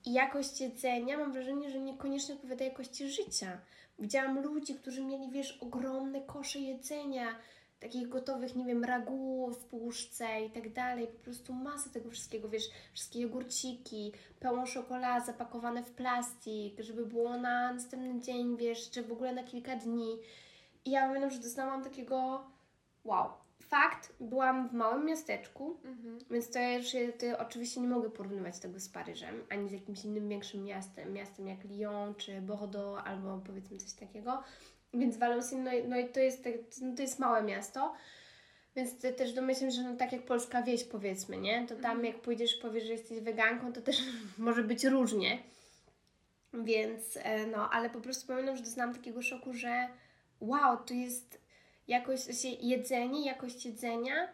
i 0.06 0.14
jakość 0.14 0.62
jedzenia 0.62 1.18
mam 1.18 1.32
wrażenie, 1.32 1.70
że 1.70 1.80
niekoniecznie 1.80 2.36
odpowiada 2.36 2.66
jakości 2.66 3.10
życia. 3.10 3.62
Widziałam 4.00 4.44
ludzi, 4.44 4.76
którzy 4.76 5.04
mieli, 5.04 5.32
wiesz, 5.32 5.58
ogromne 5.62 6.22
kosze 6.22 6.60
jedzenia, 6.60 7.36
takich 7.80 8.10
gotowych, 8.10 8.56
nie 8.56 8.66
wiem, 8.66 8.84
ragu 8.84 9.52
w 9.52 9.66
puszce 9.66 10.42
i 10.46 10.52
tak 10.52 10.74
dalej. 10.74 11.08
Po 11.08 11.24
prostu 11.24 11.54
masę 11.54 11.90
tego 11.90 12.10
wszystkiego, 12.10 12.50
wiesz, 12.50 12.70
wszystkie 12.94 13.22
jogurciki, 13.22 14.12
pełno 14.40 14.66
czekolady 14.68 15.26
zapakowane 15.26 15.84
w 15.84 15.92
plastik, 15.92 16.80
żeby 16.80 17.06
było 17.06 17.38
na 17.38 17.74
następny 17.74 18.22
dzień, 18.22 18.58
wiesz, 18.58 18.90
czy 18.90 19.04
w 19.04 19.12
ogóle 19.12 19.34
na 19.34 19.44
kilka 19.44 19.76
dni. 19.76 20.20
I 20.86 20.92
ja 20.92 21.08
pamiętam, 21.08 21.32
że 21.32 21.40
dostałam 21.40 21.84
takiego 21.84 22.44
wow. 23.04 23.30
Fakt, 23.70 24.14
byłam 24.20 24.70
w 24.70 24.74
małym 24.74 25.06
miasteczku, 25.06 25.78
Mhm. 25.86 26.20
więc 26.32 26.50
to 26.50 26.60
już 26.62 26.88
się- 26.88 27.14
to 27.14 27.38
oczywiście 27.40 27.82
nie 27.82 27.88
mogę 27.88 28.10
porównywać 28.10 28.60
tego 28.60 28.80
z 28.80 28.90
Paryżem, 28.90 29.44
ani 29.50 29.70
z 29.70 29.72
jakimś 29.72 30.06
innym 30.06 30.30
większym 30.30 30.64
miastem, 30.64 31.14
miastem 31.14 31.48
jak 31.48 31.64
Lyon 31.64 32.16
czy 32.16 32.42
Bordeaux 32.42 33.08
albo 33.08 33.42
powiedzmy 33.48 33.78
coś 33.78 33.94
takiego. 33.94 34.44
Więc 34.94 35.18
Valencien, 35.18 35.64
no, 35.64 35.72
no 35.88 35.98
i 35.98 36.10
to 36.10 36.20
jest, 36.20 36.48
no 36.82 36.96
to 36.96 37.02
jest 37.02 37.20
małe 37.20 37.44
miasto, 37.44 37.94
więc 38.76 38.98
te, 38.98 39.14
też 39.14 39.34
domyślam, 39.34 39.72
że 39.72 39.84
no 39.84 39.96
tak 39.98 40.12
jak 40.12 40.26
polska 40.26 40.64
wieś 40.64 40.84
powiedzmy, 40.84 41.38
nie? 41.38 41.68
To 41.68 41.76
tam 41.76 42.06
jak 42.06 42.22
pójdziesz 42.22 42.58
i 42.58 42.62
powiesz, 42.62 42.84
że 42.84 42.92
jesteś 42.94 43.20
weganką, 43.20 43.74
to 43.74 43.82
też 43.82 43.98
może 44.38 44.64
być 44.64 44.84
różnie. 44.86 45.40
Więc 46.54 47.18
e, 47.24 47.46
no, 47.48 47.70
ale 47.70 47.90
po 47.90 48.02
prostu 48.02 48.28
pamiętam, 48.28 48.56
że 48.58 48.64
doznałam 48.64 48.94
takiego 48.96 49.22
szoku, 49.22 49.54
że 49.54 49.88
wow, 50.40 50.78
tu 50.78 50.94
jest 50.94 51.42
sensie 52.20 52.50
jedzenie, 52.50 53.26
jakość 53.26 53.66
jedzenia, 53.66 54.28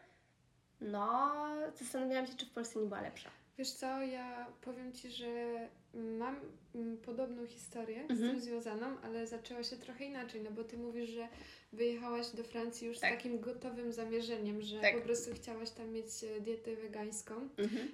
no 0.81 1.33
zastanawiałam 1.75 2.27
się, 2.27 2.35
czy 2.35 2.45
w 2.45 2.53
Polsce 2.53 2.79
nie 2.79 2.85
była 2.85 3.01
lepsza. 3.01 3.29
Wiesz 3.57 3.71
co, 3.71 4.01
ja 4.01 4.47
powiem 4.61 4.93
Ci, 4.93 5.11
że 5.11 5.55
mam 5.93 6.39
mm, 6.75 6.97
podobną 6.97 7.47
historię 7.47 8.05
z 8.07 8.11
Mhm. 8.11 8.31
tym 8.31 8.41
związaną, 8.41 8.97
ale 9.03 9.27
zaczęła 9.27 9.63
się 9.63 9.75
trochę 9.75 10.05
inaczej, 10.05 10.41
no 10.41 10.51
bo 10.51 10.63
Ty 10.63 10.77
mówisz, 10.77 11.09
że 11.09 11.27
wyjechałaś 11.73 12.29
do 12.29 12.43
Francji 12.43 12.87
już 12.87 12.99
Tak. 12.99 13.13
z 13.13 13.15
takim 13.17 13.39
gotowym 13.39 13.93
zamierzeniem, 13.93 14.61
że 14.61 14.81
Tak. 14.81 14.95
po 14.95 15.01
prostu 15.01 15.33
chciałaś 15.33 15.69
tam 15.71 15.91
mieć 15.91 16.07
e, 16.37 16.41
dietę 16.41 16.75
wegańską, 16.75 17.49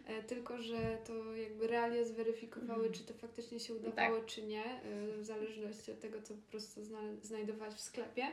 e, 0.07 0.23
tylko 0.23 0.57
że 0.61 0.97
to 1.07 1.35
jakby 1.35 1.67
realia 1.67 2.03
zweryfikowały, 2.03 2.85
Mhm. 2.85 2.93
czy 2.93 3.03
to 3.03 3.13
faktycznie 3.13 3.59
się 3.59 3.73
udawało, 3.73 4.21
czy 4.21 4.43
nie, 4.43 4.63
e, 4.65 4.81
w 5.17 5.25
zależności 5.25 5.91
od 5.91 5.99
tego, 5.99 6.21
co 6.21 6.33
po 6.33 6.51
prostu 6.51 6.83
zna- 6.83 7.15
znajdowałaś 7.23 7.73
w 7.73 7.79
sklepie, 7.81 8.27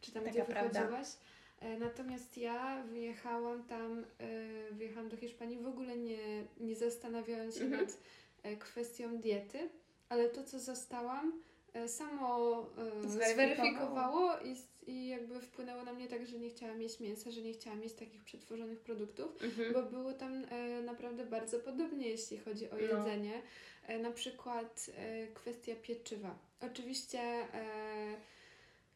czy 0.00 0.12
tam 0.12 0.24
Taka 0.24 0.34
gdzie 0.34 0.44
prawda. 0.44 0.80
wychodziłaś. 0.80 1.06
E, 1.08 1.32
Natomiast 1.78 2.36
ja 2.38 2.82
wyjechałam 2.82 3.64
tam, 3.64 4.04
e, 4.18 4.72
wyjechałam 4.72 5.08
do 5.08 5.16
Hiszpanii 5.16 5.58
w 5.58 5.66
ogóle 5.66 5.96
nie, 5.96 6.44
nie 6.60 6.76
zastanawiając 6.76 7.54
się 7.58 7.64
Mhm. 7.64 7.82
nad 7.84 7.98
e, 8.42 8.56
kwestią 8.56 9.16
diety, 9.18 9.68
ale 10.08 10.28
to, 10.28 10.44
co 10.44 10.58
zastałam, 10.58 11.42
e, 11.72 11.88
samo 11.88 12.60
e, 13.04 13.08
Zweryfikowało. 13.08 14.30
i, 14.38 14.56
i 14.90 15.08
jakby 15.08 15.40
wpłynęło 15.40 15.82
na 15.84 15.92
mnie 15.92 16.08
tak, 16.08 16.26
że 16.26 16.38
nie 16.38 16.50
chciałam 16.50 16.82
jeść 16.82 17.00
mięsa, 17.00 17.30
że 17.30 17.42
nie 17.42 17.52
chciałam 17.52 17.80
mieć 17.80 17.92
takich 17.92 18.24
przetworzonych 18.24 18.80
produktów, 18.80 19.42
Mhm. 19.42 19.72
bo 19.72 19.82
było 19.82 20.12
tam 20.12 20.44
e, 20.50 20.82
naprawdę 20.82 21.26
bardzo 21.26 21.58
podobnie, 21.60 22.08
jeśli 22.08 22.38
chodzi 22.38 22.70
o 22.70 22.74
No. 22.74 22.80
jedzenie. 22.80 23.42
E, 23.86 23.98
na 23.98 24.10
przykład 24.10 24.90
e, 24.96 25.26
kwestia 25.26 25.72
pieczywa. 25.82 26.38
Oczywiście 26.60 27.18
e, 27.20 27.46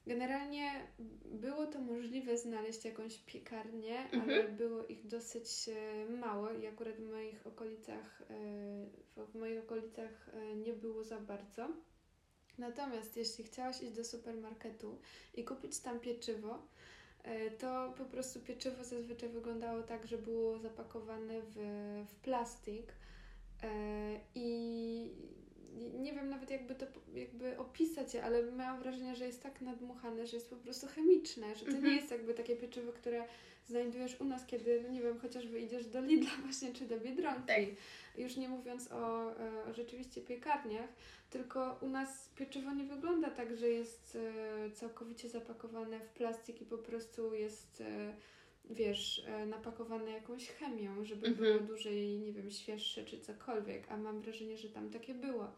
generalnie 0.06 0.86
było 1.24 1.66
to 1.66 1.80
możliwe 1.80 2.38
znaleźć 2.38 2.84
jakąś 2.84 3.18
piekarnię, 3.18 3.98
Mhm. 3.98 4.22
ale 4.22 4.48
było 4.48 4.86
ich 4.86 5.06
dosyć 5.06 5.48
e, 5.68 6.06
mało 6.10 6.52
i 6.52 6.66
akurat 6.66 6.96
w 6.96 7.10
moich 7.10 7.46
okolicach, 7.46 8.22
e, 8.22 9.24
w, 9.26 9.34
moich 9.34 9.60
okolicach 9.64 10.30
e, 10.34 10.56
nie 10.56 10.72
było 10.72 11.04
za 11.04 11.20
bardzo. 11.20 11.68
Natomiast 12.58 13.16
jeśli 13.16 13.44
chciałaś 13.44 13.82
iść 13.82 13.92
do 13.92 14.04
supermarketu 14.04 14.98
i 15.34 15.44
kupić 15.44 15.78
tam 15.78 16.00
pieczywo, 16.00 16.66
to 17.58 17.94
po 17.98 18.04
prostu 18.04 18.40
pieczywo 18.40 18.84
zazwyczaj 18.84 19.28
wyglądało 19.28 19.82
tak, 19.82 20.06
że 20.06 20.18
było 20.18 20.58
zapakowane 20.58 21.40
w, 21.42 21.54
w 22.08 22.14
plastik 22.14 22.92
i 24.34 25.10
nie 25.98 26.12
wiem 26.12 26.28
nawet 26.28 26.50
jakby 26.50 26.74
to 26.74 26.86
jakby 27.14 27.58
opisać 27.58 28.16
ale 28.16 28.52
miałam 28.52 28.78
wrażenie, 28.80 29.16
że 29.16 29.26
jest 29.26 29.42
tak 29.42 29.60
nadmuchane, 29.60 30.26
że 30.26 30.36
jest 30.36 30.50
po 30.50 30.56
prostu 30.56 30.86
chemiczne, 30.86 31.54
że 31.54 31.64
to 31.64 31.70
Mhm. 31.70 31.84
nie 31.84 31.96
jest 31.96 32.10
jakby 32.10 32.34
takie 32.34 32.56
pieczywo, 32.56 32.92
które 32.92 33.24
znajdujesz 33.66 34.20
u 34.20 34.24
nas, 34.24 34.46
kiedy, 34.46 34.80
no 34.82 34.88
nie 34.88 35.02
wiem, 35.02 35.18
chociażby 35.18 35.60
idziesz 35.60 35.86
do 35.86 36.00
Lidla 36.00 36.30
właśnie, 36.44 36.72
czy 36.72 36.84
do 36.86 37.00
Biedronki. 37.00 37.46
Tak. 37.46 37.64
Już 38.18 38.36
nie 38.36 38.48
mówiąc 38.48 38.92
o, 38.92 39.30
e, 39.40 39.64
o 39.64 39.74
rzeczywiście 39.74 40.20
piekarniach, 40.20 40.88
tylko 41.30 41.78
u 41.80 41.88
nas 41.88 42.28
pieczywo 42.36 42.72
nie 42.72 42.84
wygląda 42.84 43.30
tak, 43.30 43.56
że 43.56 43.68
jest 43.68 44.18
e, 44.66 44.70
całkowicie 44.70 45.28
zapakowane 45.28 46.00
w 46.00 46.08
plastik 46.08 46.62
i 46.62 46.64
po 46.64 46.78
prostu 46.78 47.34
jest, 47.34 47.80
e, 47.80 48.14
wiesz, 48.70 49.22
e, 49.26 49.46
napakowane 49.46 50.10
jakąś 50.10 50.48
chemią, 50.48 51.04
żeby 51.04 51.26
Mhm. 51.26 51.44
było 51.58 51.68
dłużej, 51.68 52.18
nie 52.18 52.32
wiem, 52.32 52.50
świeższe 52.50 53.04
czy 53.04 53.20
cokolwiek, 53.20 53.92
a 53.92 53.96
mam 53.96 54.20
wrażenie, 54.20 54.58
że 54.58 54.68
tam 54.68 54.90
takie 54.90 55.14
było. 55.14 55.50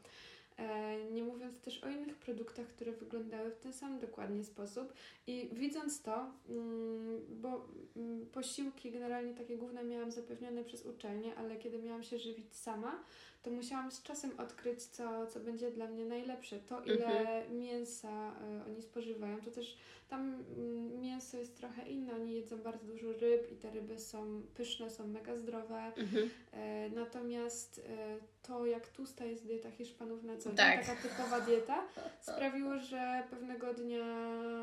E, 0.58 0.98
Nie 1.12 1.22
mówiąc 1.24 1.60
też 1.60 1.84
o 1.84 1.88
innych 1.88 2.16
produktach, 2.16 2.66
które 2.66 2.92
wyglądały 2.92 3.50
w 3.50 3.56
ten 3.58 3.72
sam 3.72 3.98
dokładnie 4.00 4.44
sposób. 4.44 4.92
I 5.26 5.48
widząc 5.52 6.02
to, 6.02 6.32
mm, 6.48 7.20
bo 7.40 7.68
mm, 7.96 8.26
posiłki 8.26 8.90
generalnie 8.90 9.34
takie 9.34 9.56
główne 9.56 9.84
miałam 9.84 10.10
zapewnione 10.10 10.64
przez 10.64 10.86
uczelnię, 10.86 11.34
ale 11.34 11.56
kiedy 11.56 11.78
miałam 11.78 12.02
się 12.02 12.18
żywić 12.18 12.56
sama, 12.56 13.04
to 13.42 13.50
musiałam 13.50 13.90
z 13.92 14.02
czasem 14.02 14.30
odkryć, 14.38 14.82
co, 14.82 15.26
co 15.26 15.40
będzie 15.40 15.70
dla 15.70 15.86
mnie 15.86 16.04
najlepsze. 16.04 16.58
To, 16.58 16.82
ile 16.82 17.44
mięsa 17.50 18.32
e, 18.40 18.64
oni 18.66 18.82
spożywają, 18.82 19.40
to 19.40 19.50
też 19.50 19.76
tam 20.08 20.44
mm, 20.56 21.00
mięso 21.00 21.36
jest 21.36 21.56
trochę 21.56 21.88
inne. 21.88 22.14
Oni 22.14 22.34
jedzą 22.34 22.58
bardzo 22.58 22.86
dużo 22.86 23.12
ryb 23.12 23.52
i 23.52 23.56
te 23.56 23.70
ryby 23.70 23.98
są 23.98 24.42
pyszne, 24.54 24.90
są 24.90 25.08
mega 25.08 25.36
zdrowe. 25.36 25.92
Mhm. 25.96 26.30
E, 26.52 26.90
natomiast 26.90 27.78
e, 27.88 28.18
to, 28.42 28.66
jak 28.66 28.88
tłusta 28.88 29.24
jest 29.24 29.46
dieta 29.46 29.70
Hiszpanów 29.70 30.24
na 30.24 30.36
co 30.36 30.48
dzień, 30.48 30.56
Tak. 30.56 30.86
taka 30.86 31.02
typowa 31.02 31.40
dieta, 31.40 31.84
sprawiło, 32.20 32.78
że 32.78 33.22
pewnego 33.30 33.74
dnia 33.74 34.04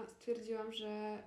stwierdziłam, 0.07 0.73
że 0.73 1.17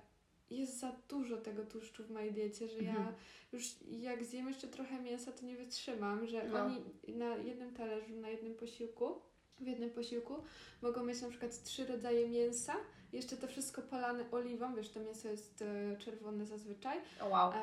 jest 0.49 0.79
za 0.79 0.91
dużo 1.09 1.37
tego 1.37 1.65
tłuszczu 1.65 2.03
w 2.03 2.11
mojej 2.11 2.31
diecie, 2.31 2.67
że 2.67 2.83
ja 2.83 2.95
Mhm. 2.95 3.15
już 3.53 3.65
jak 3.99 4.23
zjem 4.25 4.47
jeszcze 4.47 4.67
trochę 4.67 5.01
mięsa, 5.01 5.31
to 5.31 5.45
nie 5.45 5.55
wytrzymam, 5.57 6.27
że 6.27 6.47
No. 6.47 6.65
oni 6.65 6.83
na 7.07 7.35
jednym 7.35 7.73
talerzu, 7.73 8.15
na 8.15 8.29
jednym 8.29 8.55
posiłku, 8.55 9.21
w 9.59 9.67
jednym 9.67 9.89
posiłku 9.89 10.35
mogą 10.81 11.03
mieć 11.03 11.21
na 11.21 11.29
przykład 11.29 11.63
trzy 11.63 11.85
rodzaje 11.85 12.29
mięsa, 12.29 12.75
jeszcze 13.13 13.37
to 13.37 13.47
wszystko 13.47 13.81
polane 13.81 14.31
oliwą, 14.31 14.75
wiesz, 14.75 14.89
to 14.89 14.99
mięso 14.99 15.27
jest 15.27 15.61
e, 15.61 15.97
czerwone 15.97 16.45
zazwyczaj, 16.45 16.97
O 17.21 17.27
wow. 17.29 17.51
e, 17.51 17.55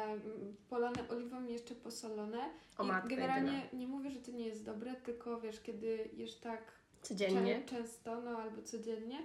polane 0.69 1.09
oliwą 1.09 1.47
i 1.47 1.53
jeszcze 1.53 1.75
posolone. 1.75 2.51
O 2.79 2.85
I 2.85 2.87
matko 2.87 3.09
generalnie 3.09 3.53
jedyna. 3.53 3.81
nie 3.81 3.89
mówię, 3.89 4.11
że 4.11 4.21
to 4.21 4.31
nie 4.31 4.47
jest 4.47 4.65
dobre, 4.65 4.95
tylko 4.95 5.41
wiesz, 5.41 5.61
kiedy 5.61 6.09
jesz 6.17 6.35
tak 6.35 6.63
Codziennie. 7.03 7.63
Czę- 7.67 7.71
często, 7.71 8.21
no 8.21 8.31
albo 8.39 8.63
codziennie, 8.63 9.19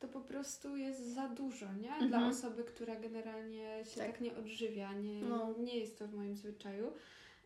to 0.00 0.08
po 0.08 0.20
prostu 0.20 0.76
jest 0.76 1.14
za 1.14 1.28
dużo, 1.28 1.66
nie? 1.72 1.88
Dla 2.08 2.18
Mhm. 2.18 2.24
osoby, 2.30 2.64
która 2.64 2.96
generalnie 2.96 3.84
się 3.84 4.00
tak, 4.00 4.10
Tak. 4.12 4.20
nie 4.20 4.36
odżywia, 4.36 4.92
nie, 4.92 5.22
No. 5.22 5.54
nie 5.58 5.78
jest 5.78 5.98
to 5.98 6.08
w 6.08 6.14
moim 6.14 6.36
zwyczaju. 6.36 6.92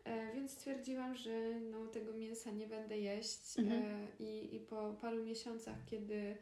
E, 0.03 0.33
więc 0.33 0.51
stwierdziłam, 0.51 1.15
że 1.15 1.59
no, 1.71 1.85
tego 1.87 2.13
mięsa 2.13 2.51
nie 2.51 2.67
będę 2.67 2.97
jeść 2.97 3.59
Mhm. 3.59 3.83
e, 3.83 4.07
i, 4.19 4.55
i 4.55 4.59
po 4.59 4.93
paru 5.01 5.23
miesiącach, 5.23 5.75
kiedy 5.85 6.37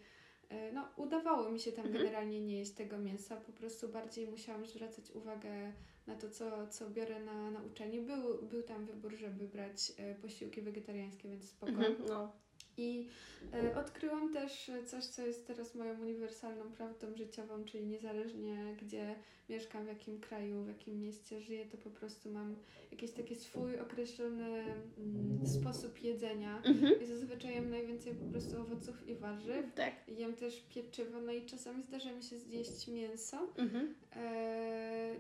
e, 0.50 0.72
no, 0.72 0.88
udawało 0.98 1.50
mi 1.52 1.60
się 1.60 1.72
tam 1.72 1.86
Mhm. 1.86 2.04
generalnie 2.06 2.42
nie 2.42 2.58
jeść 2.58 2.72
tego 2.72 2.98
mięsa, 2.98 3.38
po 3.38 3.52
prostu 3.52 3.90
bardziej 3.90 4.28
musiałam 4.28 4.66
zwracać 4.66 5.12
uwagę 5.12 5.74
na 6.08 6.16
to, 6.16 6.30
co, 6.30 6.68
co 6.68 6.90
biorę 6.90 7.20
na, 7.20 7.52
na 7.52 7.62
uczelni. 7.62 8.02
Był, 8.02 8.42
był 8.42 8.64
tam 8.64 8.86
wybór, 8.86 9.16
żeby 9.16 9.48
brać 9.48 9.92
e, 9.98 10.16
posiłki 10.16 10.62
wegetariańskie, 10.62 11.30
więc 11.30 11.50
spoko. 11.50 11.72
Mhm. 11.72 11.96
No. 12.08 12.32
I 12.80 13.08
e, 13.54 13.76
odkryłam 13.76 14.34
też 14.34 14.72
coś, 14.86 15.04
co 15.06 15.26
jest 15.26 15.48
teraz 15.48 15.76
moją 15.76 16.02
uniwersalną 16.02 16.72
prawdą 16.72 17.16
życiową, 17.16 17.64
czyli 17.66 17.86
niezależnie 17.86 18.76
gdzie 18.82 19.16
mieszkam, 19.50 19.86
w 19.86 19.88
jakim 19.88 20.20
kraju, 20.20 20.64
w 20.64 20.68
jakim 20.68 21.02
mieście 21.02 21.42
żyję, 21.42 21.66
to 21.66 21.78
po 21.78 21.90
prostu 21.90 22.32
mam 22.32 22.56
jakiś 22.92 23.12
taki 23.12 23.36
swój 23.36 23.80
określony 23.80 24.64
mm, 24.98 25.48
sposób 25.48 26.04
jedzenia. 26.04 26.62
Mhm. 26.66 27.02
I 27.02 27.06
zazwyczaj 27.06 27.54
jem 27.54 27.70
najwięcej 27.70 28.16
po 28.16 28.26
prostu 28.26 28.62
owoców 28.62 29.08
i 29.08 29.16
warzyw. 29.16 29.74
Tak. 29.76 29.94
Jem 30.08 30.34
też 30.36 30.62
pieczywo, 30.76 31.22
no 31.22 31.32
i 31.32 31.46
czasami 31.46 31.84
zdarza 31.84 32.12
mi 32.12 32.24
się 32.24 32.40
zjeść 32.40 32.88
mięso. 32.88 33.38
Mhm. 33.58 33.96
E, 34.16 35.16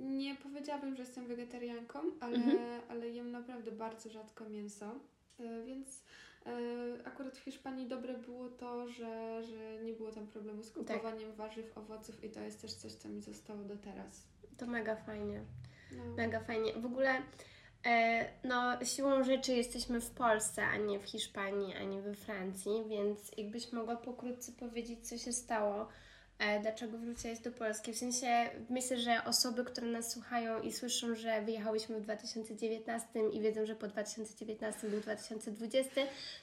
nie 0.00 0.34
powiedziałabym, 0.34 0.96
że 0.96 1.02
jestem 1.02 1.26
wegetarianką, 1.26 1.98
ale, 2.20 2.36
Mhm. 2.36 2.80
ale 2.88 3.08
jem 3.08 3.30
naprawdę 3.30 3.72
bardzo 3.72 4.10
rzadko 4.10 4.48
mięso. 4.48 4.86
E, 5.40 5.64
więc 5.64 5.88
e, 5.88 6.02
akurat 7.04 7.36
w 7.36 7.40
Hiszpanii 7.40 7.88
dobre 7.88 8.14
było 8.18 8.48
to, 8.48 8.88
że, 8.88 9.42
że 9.42 9.84
nie 9.84 9.92
było 9.92 10.12
tam 10.12 10.26
problemu 10.26 10.62
z 10.62 10.72
Tak. 10.72 10.78
kupowaniem 10.78 11.32
warzyw, 11.32 11.78
owoców 11.78 12.24
i 12.24 12.30
to 12.30 12.40
jest 12.40 12.60
też 12.62 12.74
coś, 12.74 12.92
co 12.92 13.08
mi 13.08 13.20
zostało 13.20 13.64
do 13.64 13.76
teraz. 13.76 14.26
To 14.58 14.66
mega 14.66 14.96
fajnie. 14.96 15.40
No. 15.96 16.04
Mega 16.16 16.40
fajnie. 16.40 16.72
W 16.72 16.86
ogóle, 16.86 17.22
e, 17.86 18.28
no, 18.44 18.84
siłą 18.84 19.24
rzeczy 19.24 19.52
jesteśmy 19.52 20.00
w 20.00 20.10
Polsce, 20.10 20.66
a 20.66 20.76
nie 20.76 20.98
w 20.98 21.04
Hiszpanii, 21.04 21.74
ani 21.74 22.00
we 22.00 22.14
Francji, 22.14 22.72
więc 22.88 23.38
jakbyś 23.38 23.72
mogła 23.72 23.96
pokrótce 23.96 24.52
powiedzieć, 24.52 25.08
co 25.08 25.18
się 25.18 25.32
stało, 25.32 25.82
e, 25.82 25.86
dlaczego 26.60 26.98
wróciłaś 26.98 27.38
do 27.38 27.50
Polski. 27.50 27.92
W 27.92 27.98
sensie, 27.98 28.50
myślę, 28.70 28.98
że 28.98 29.24
osoby, 29.24 29.64
które 29.64 29.86
nas 29.86 30.12
słuchają 30.12 30.62
i 30.62 30.72
słyszą, 30.72 31.14
że 31.14 31.42
wyjechałyśmy 31.42 32.00
w 32.00 32.02
2019 32.02 33.08
i 33.32 33.40
wiedzą, 33.40 33.66
że 33.66 33.74
po 33.74 33.88
2019 33.88 34.88
był 34.88 35.00
2020, 35.00 36.00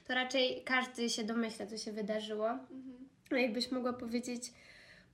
to 0.08 0.16
raczej 0.16 0.64
każdy 0.66 1.10
się 1.10 1.24
domyśla, 1.24 1.66
co 1.68 1.78
się 1.78 1.92
wydarzyło. 1.92 2.50
Mhm. 2.50 3.10
No, 3.32 3.38
jakbyś 3.38 3.72
mogła 3.72 3.94
powiedzieć 3.94 4.54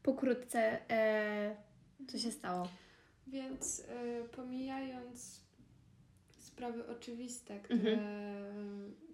pokrótce, 0.04 0.90
e, 0.90 1.56
co 2.08 2.18
się 2.18 2.32
stało. 2.32 2.68
Więc 3.28 3.80
e, 3.80 4.28
pomijając 4.28 5.45
sprawy 6.56 6.88
oczywiste, 6.88 7.60
które, 7.60 7.98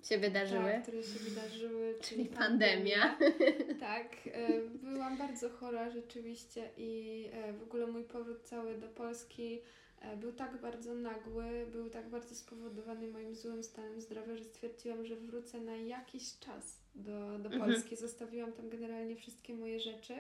Się 0.04 0.18
wydarzyły. 0.18 0.72
tak, 0.72 0.82
które 0.82 1.04
się 1.04 1.20
wydarzyły, 1.20 1.96
Czyli 2.02 2.26
pandemia. 2.26 3.18
Tak, 3.80 4.08
e, 4.26 4.62
byłam 4.84 5.18
bardzo 5.18 5.50
chora 5.50 5.90
rzeczywiście 5.90 6.70
i 6.78 7.26
e, 7.34 7.54
w 7.54 7.64
ogóle 7.64 7.88
mój 7.88 8.04
powrót 8.04 8.42
cały 8.44 8.78
do 8.78 8.88
Polski 8.88 9.62
był 10.18 10.32
tak 10.34 10.62
bardzo 10.62 10.94
nagły, 10.94 11.66
był 11.72 11.90
tak 11.90 12.10
bardzo 12.10 12.36
spowodowany 12.36 13.08
moim 13.08 13.36
złym 13.36 13.64
stanem 13.64 14.02
zdrowia, 14.02 14.36
że 14.36 14.44
stwierdziłam, 14.44 15.06
że 15.06 15.16
wrócę 15.16 15.60
na 15.62 15.76
jakiś 15.76 16.40
czas 16.40 16.80
do, 16.96 17.40
do 17.40 17.50
Mhm. 17.50 17.60
Polski. 17.62 17.96
Zostawiłam 17.96 18.52
tam 18.54 18.70
generalnie 18.70 19.16
wszystkie 19.16 19.54
moje 19.54 19.80
rzeczy 19.80 20.14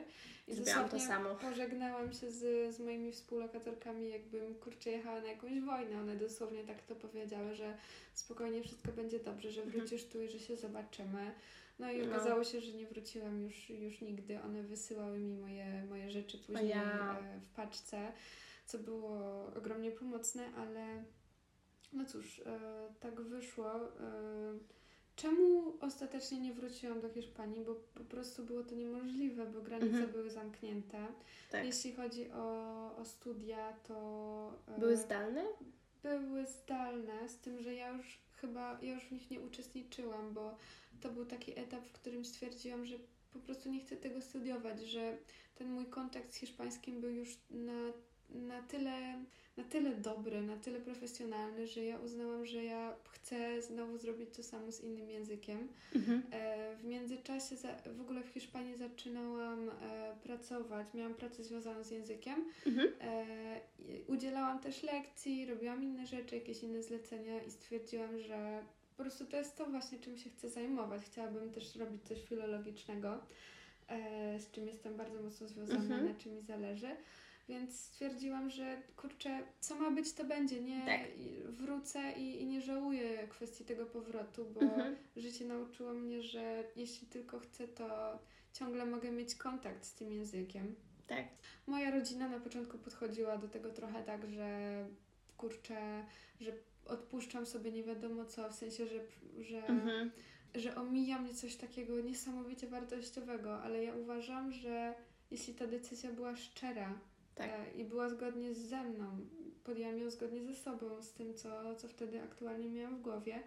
i 0.48 0.54
Zrobiłam 0.56 0.90
to 0.90 1.00
samo. 1.00 1.36
pożegnałam 1.36 2.14
się 2.14 2.32
z, 2.32 2.76
z 2.76 2.80
moimi 2.80 3.12
współlokatorkami, 3.12 4.10
jakbym 4.10 4.56
kurczę 4.56 4.90
jechała 4.90 5.22
na 5.22 5.28
jakąś 5.28 5.60
wojnę. 5.60 6.00
One 6.02 6.16
dosłownie 6.16 6.64
tak 6.64 6.82
to 6.82 6.96
powiedziały, 6.96 7.56
że 7.56 7.78
spokojnie 8.14 8.64
wszystko 8.64 8.92
będzie 8.92 9.20
dobrze, 9.20 9.52
że 9.52 9.66
wrócisz 9.66 10.06
tu 10.06 10.22
i 10.22 10.28
że 10.30 10.40
się 10.40 10.58
zobaczymy. 10.58 11.32
No 11.80 11.92
i 11.92 11.96
Mhm. 11.96 12.10
No. 12.10 12.16
okazało 12.16 12.44
się, 12.44 12.62
że 12.62 12.74
nie 12.74 12.88
wróciłam 12.88 13.42
już, 13.44 13.70
już 13.70 14.02
nigdy. 14.02 14.42
One 14.42 14.64
wysyłały 14.64 15.18
mi 15.20 15.34
moje, 15.36 15.86
moje 15.90 16.12
rzeczy 16.12 16.38
później 16.38 16.70
ja. 16.70 17.18
e, 17.20 17.40
w 17.40 17.56
paczce, 17.56 18.12
co 18.72 18.80
było 18.80 19.46
ogromnie 19.58 19.92
pomocne, 19.92 20.44
ale 20.56 21.04
no 21.94 22.06
cóż, 22.06 22.40
e, 22.40 22.60
tak 23.00 23.22
wyszło. 23.22 23.76
E, 23.76 23.92
Czemu 25.16 25.74
ostatecznie 25.82 26.40
nie 26.40 26.54
wróciłam 26.54 27.02
do 27.02 27.10
Hiszpanii? 27.10 27.62
Bo 27.66 27.76
po 27.76 28.04
prostu 28.04 28.44
było 28.46 28.64
to 28.64 28.76
niemożliwe, 28.76 29.46
bo 29.46 29.62
granice 29.62 29.88
Mhm. 29.96 30.12
były 30.12 30.30
zamknięte. 30.30 31.08
Tak. 31.52 31.66
Jeśli 31.66 31.94
chodzi 31.94 32.32
o, 32.32 32.46
o 32.98 33.06
studia, 33.06 33.74
to 33.88 34.54
e, 34.68 34.80
Były 34.80 34.98
zdalne? 34.98 35.44
były 36.04 36.46
zdalne, 36.46 37.30
z 37.30 37.38
tym, 37.38 37.60
że 37.62 37.74
ja 37.74 37.90
już 37.98 38.20
chyba, 38.34 38.80
ja 38.82 38.94
już 38.94 39.04
w 39.06 39.12
nich 39.12 39.32
nie 39.32 39.42
uczestniczyłam, 39.42 40.34
bo 40.34 40.58
to 41.02 41.10
był 41.10 41.26
taki 41.26 41.60
etap, 41.60 41.86
w 41.88 41.92
którym 41.94 42.26
stwierdziłam, 42.26 42.86
że 42.86 42.96
po 43.34 43.40
prostu 43.40 43.70
nie 43.70 43.80
chcę 43.80 43.98
tego 43.98 44.22
studiować, 44.22 44.82
że 44.82 45.18
ten 45.56 45.72
mój 45.72 45.86
kontakt 45.86 46.34
z 46.34 46.36
hiszpańskim 46.36 47.02
był 47.02 47.10
już 47.10 47.38
na, 47.50 47.92
na 48.34 48.62
tyle 48.62 49.24
na 49.58 49.64
tyle 49.64 49.92
dobry, 49.96 50.42
na 50.42 50.58
tyle 50.58 50.80
profesjonalny, 50.80 51.68
że 51.68 51.84
ja 51.84 52.00
uznałam, 52.00 52.46
że 52.46 52.64
ja 52.64 52.96
chcę 53.12 53.62
znowu 53.62 53.98
zrobić 53.98 54.30
to 54.36 54.44
samo 54.44 54.72
z 54.72 54.82
innym 54.84 55.10
językiem. 55.10 55.68
Mhm. 55.96 56.24
E, 56.32 56.76
W 56.76 56.84
międzyczasie 56.86 57.56
za, 57.56 57.70
w 57.98 58.02
ogóle 58.02 58.24
w 58.24 58.28
Hiszpanii 58.30 58.78
zaczynałam 58.78 59.70
e, 59.70 59.74
pracować, 60.24 60.88
miałam 60.94 61.14
pracę 61.16 61.44
związaną 61.44 61.84
z 61.84 61.92
językiem. 61.92 62.46
Mhm. 62.68 62.92
E, 63.02 63.26
udzielałam 64.08 64.60
też 64.60 64.84
lekcji, 64.84 65.46
robiłam 65.46 65.84
inne 65.84 66.08
rzeczy, 66.08 66.36
jakieś 66.36 66.64
inne 66.64 66.84
zlecenia 66.84 67.44
i 67.44 67.52
stwierdziłam, 67.52 68.20
że 68.20 68.64
po 68.98 69.04
prostu 69.04 69.26
to 69.26 69.38
jest 69.38 69.58
to 69.58 69.66
właśnie, 69.66 70.00
czym 70.00 70.18
się 70.18 70.30
chcę 70.30 70.50
zajmować. 70.50 71.02
Chciałabym 71.02 71.52
też 71.52 71.76
robić 71.76 72.04
coś 72.04 72.22
filologicznego, 72.22 73.20
z 74.40 74.52
czym 74.52 74.68
jestem 74.68 74.98
bardzo 74.98 75.22
mocno 75.22 75.48
związana, 75.48 75.80
Mhm. 75.82 76.06
na 76.06 76.14
czym 76.16 76.36
mi 76.36 76.42
zależy. 76.42 76.88
Więc 77.52 77.80
stwierdziłam, 77.80 78.49
że 78.49 78.82
kurczę, 78.95 79.43
co 79.60 79.76
ma 79.76 79.91
być, 79.91 80.14
to 80.14 80.26
będzie. 80.26 80.62
Nie 80.62 80.86
Tak. 80.86 81.02
wrócę 81.49 82.12
i, 82.18 82.41
i 82.41 82.45
nie 82.45 82.62
żałuję 82.62 83.28
kwestii 83.28 83.66
tego 83.66 83.86
powrotu, 83.86 84.45
bo 84.45 84.62
Mhm. 84.62 84.95
życie 85.16 85.45
nauczyło 85.45 85.93
mnie, 85.93 86.24
że 86.24 86.64
jeśli 86.76 87.08
tylko 87.08 87.39
chcę, 87.39 87.68
to 87.68 88.20
ciągle 88.54 88.86
mogę 88.86 89.12
mieć 89.12 89.36
kontakt 89.36 89.86
z 89.86 89.93
tym 89.93 90.12
językiem. 90.12 90.76
Tak. 91.08 91.26
Moja 91.68 91.91
rodzina 91.91 92.30
na 92.30 92.39
początku 92.39 92.78
podchodziła 92.78 93.38
do 93.38 93.47
tego 93.47 93.70
trochę 93.70 94.04
tak, 94.04 94.28
że 94.30 94.86
kurczę, 95.38 96.06
że 96.41 96.52
odpuszczam 96.86 97.45
sobie 97.45 97.72
nie 97.72 97.84
wiadomo 97.84 98.26
co, 98.26 98.49
w 98.49 98.56
sensie, 98.56 98.88
że, 98.88 98.99
że, 99.43 99.68
Mhm. 99.68 100.12
że 100.56 100.76
omija 100.76 101.20
mnie 101.20 101.34
coś 101.34 101.56
takiego 101.56 102.02
niesamowicie 102.02 102.68
wartościowego, 102.68 103.62
ale 103.64 103.84
ja 103.84 103.95
uważam, 103.95 104.52
że 104.52 104.95
jeśli 105.32 105.54
ta 105.54 105.68
decyzja 105.68 106.12
była 106.12 106.36
szczera 106.36 106.99
Tak. 107.36 107.50
e, 107.50 107.72
i 107.72 107.86
była 107.86 108.10
zgodnie 108.10 108.56
ze 108.56 108.84
mną, 108.84 109.18
podjęłam 109.64 109.98
ją 110.00 110.10
zgodnie 110.10 110.44
ze 110.44 110.56
sobą, 110.56 111.02
z 111.02 111.14
tym, 111.14 111.34
co, 111.34 111.76
co 111.76 111.88
wtedy 111.88 112.22
aktualnie 112.22 112.70
miałam 112.70 112.98
w 112.98 113.02
głowie, 113.02 113.44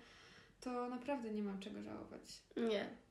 to 0.61 0.89
naprawdę 0.89 1.30
nie 1.30 1.43
mam 1.43 1.61
czego 1.61 1.82
żałować. 1.82 2.43
Nie. 2.57 3.05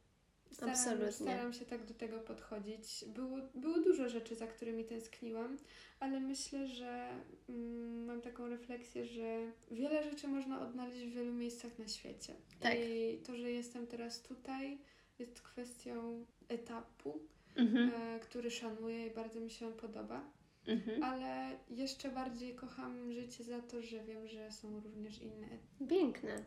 Staram, 0.51 0.75
Absolutnie. 0.75 1.11
Staram 1.11 1.53
się 1.53 1.65
tak 1.65 1.85
do 1.85 1.93
tego 1.93 2.19
podchodzić. 2.19 3.05
Było, 3.07 3.37
było 3.55 3.79
dużo 3.79 4.09
rzeczy, 4.09 4.35
za 4.35 4.47
którymi 4.47 4.85
tęskniłam, 4.85 5.57
ale 5.99 6.19
myślę, 6.19 6.67
że 6.67 7.09
mm, 7.49 8.05
mam 8.05 8.21
taką 8.21 8.47
refleksję, 8.47 9.05
że 9.05 9.51
wiele 9.71 10.03
rzeczy 10.03 10.27
można 10.27 10.61
odnaleźć 10.61 11.05
w 11.05 11.13
wielu 11.13 11.33
miejscach 11.33 11.79
na 11.79 11.87
świecie. 11.87 12.33
Tak. 12.59 12.75
I 12.79 13.17
to, 13.25 13.35
że 13.35 13.51
jestem 13.51 13.87
teraz 13.87 14.21
tutaj, 14.21 14.77
jest 15.19 15.41
kwestią 15.41 16.25
etapu, 16.47 17.19
Mhm. 17.55 17.91
e, 17.95 18.19
który 18.19 18.51
szanuję 18.51 19.07
i 19.07 19.11
bardzo 19.11 19.39
mi 19.39 19.49
się 19.49 19.67
on 19.67 19.73
podoba. 19.73 20.31
Mhm. 20.67 21.03
Ale 21.03 21.57
jeszcze 21.69 22.09
bardziej 22.09 22.55
kocham 22.55 23.11
życie 23.11 23.43
za 23.43 23.61
to, 23.61 23.81
że 23.81 24.03
wiem, 24.03 24.27
że 24.27 24.51
są 24.51 24.79
również 24.79 25.21
inne 25.21 25.47
Piękne. 25.89 26.43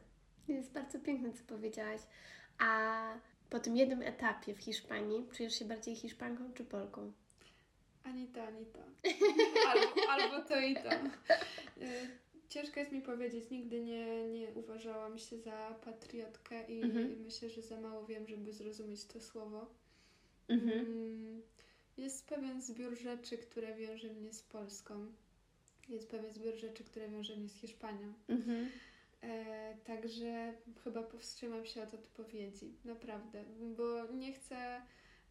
Jest 0.48 0.72
bardzo 0.72 0.98
piękne, 1.00 1.32
co 1.32 1.44
powiedziałaś. 1.44 2.00
A 2.58 3.02
po 3.50 3.60
tym 3.60 3.76
jednym 3.76 4.02
etapie 4.02 4.54
w 4.54 4.58
Hiszpanii 4.58 5.26
czujesz 5.32 5.58
się 5.58 5.64
bardziej 5.64 5.96
Hiszpanką 5.96 6.52
czy 6.54 6.64
Polką? 6.64 7.12
Ani 8.04 8.26
to, 8.28 8.42
ani 8.42 8.66
to. 8.66 8.78
Albo, 9.70 10.10
albo 10.10 10.48
to 10.48 10.60
i 10.60 10.74
to. 10.74 10.90
Y, 11.82 12.08
Ciężko 12.48 12.80
jest 12.80 12.92
mi 12.92 13.02
powiedzieć, 13.02 13.50
nigdy 13.50 13.80
nie, 13.80 14.28
nie 14.28 14.50
uważałam 14.54 15.18
się 15.18 15.38
za 15.38 15.74
patriotkę 15.84 16.64
i 16.66 16.82
Mhm. 16.82 17.22
myślę, 17.22 17.48
że 17.48 17.62
za 17.62 17.80
mało 17.80 18.06
wiem, 18.06 18.26
żeby 18.26 18.52
zrozumieć 18.52 19.04
to 19.04 19.20
słowo. 19.20 19.66
Mhm. 20.48 21.42
Jest 21.96 22.26
pewien 22.28 22.62
zbiór 22.62 22.98
rzeczy, 22.98 23.38
które 23.38 23.74
wiąże 23.74 24.12
mnie 24.12 24.32
z 24.32 24.42
Polską. 24.42 25.06
Jest 25.88 26.10
pewien 26.10 26.34
zbiór 26.34 26.54
rzeczy, 26.54 26.84
które 26.84 27.08
wiąże 27.08 27.36
mnie 27.36 27.48
z 27.48 27.54
Hiszpanią. 27.54 28.12
Mhm. 28.28 28.68
E, 29.22 29.74
także 29.84 30.54
chyba 30.84 31.02
powstrzymam 31.02 31.66
się 31.66 31.82
od 31.82 31.94
odpowiedzi, 31.94 32.74
naprawdę, 32.84 33.44
bo 33.76 34.12
nie 34.12 34.32
chcę. 34.32 34.82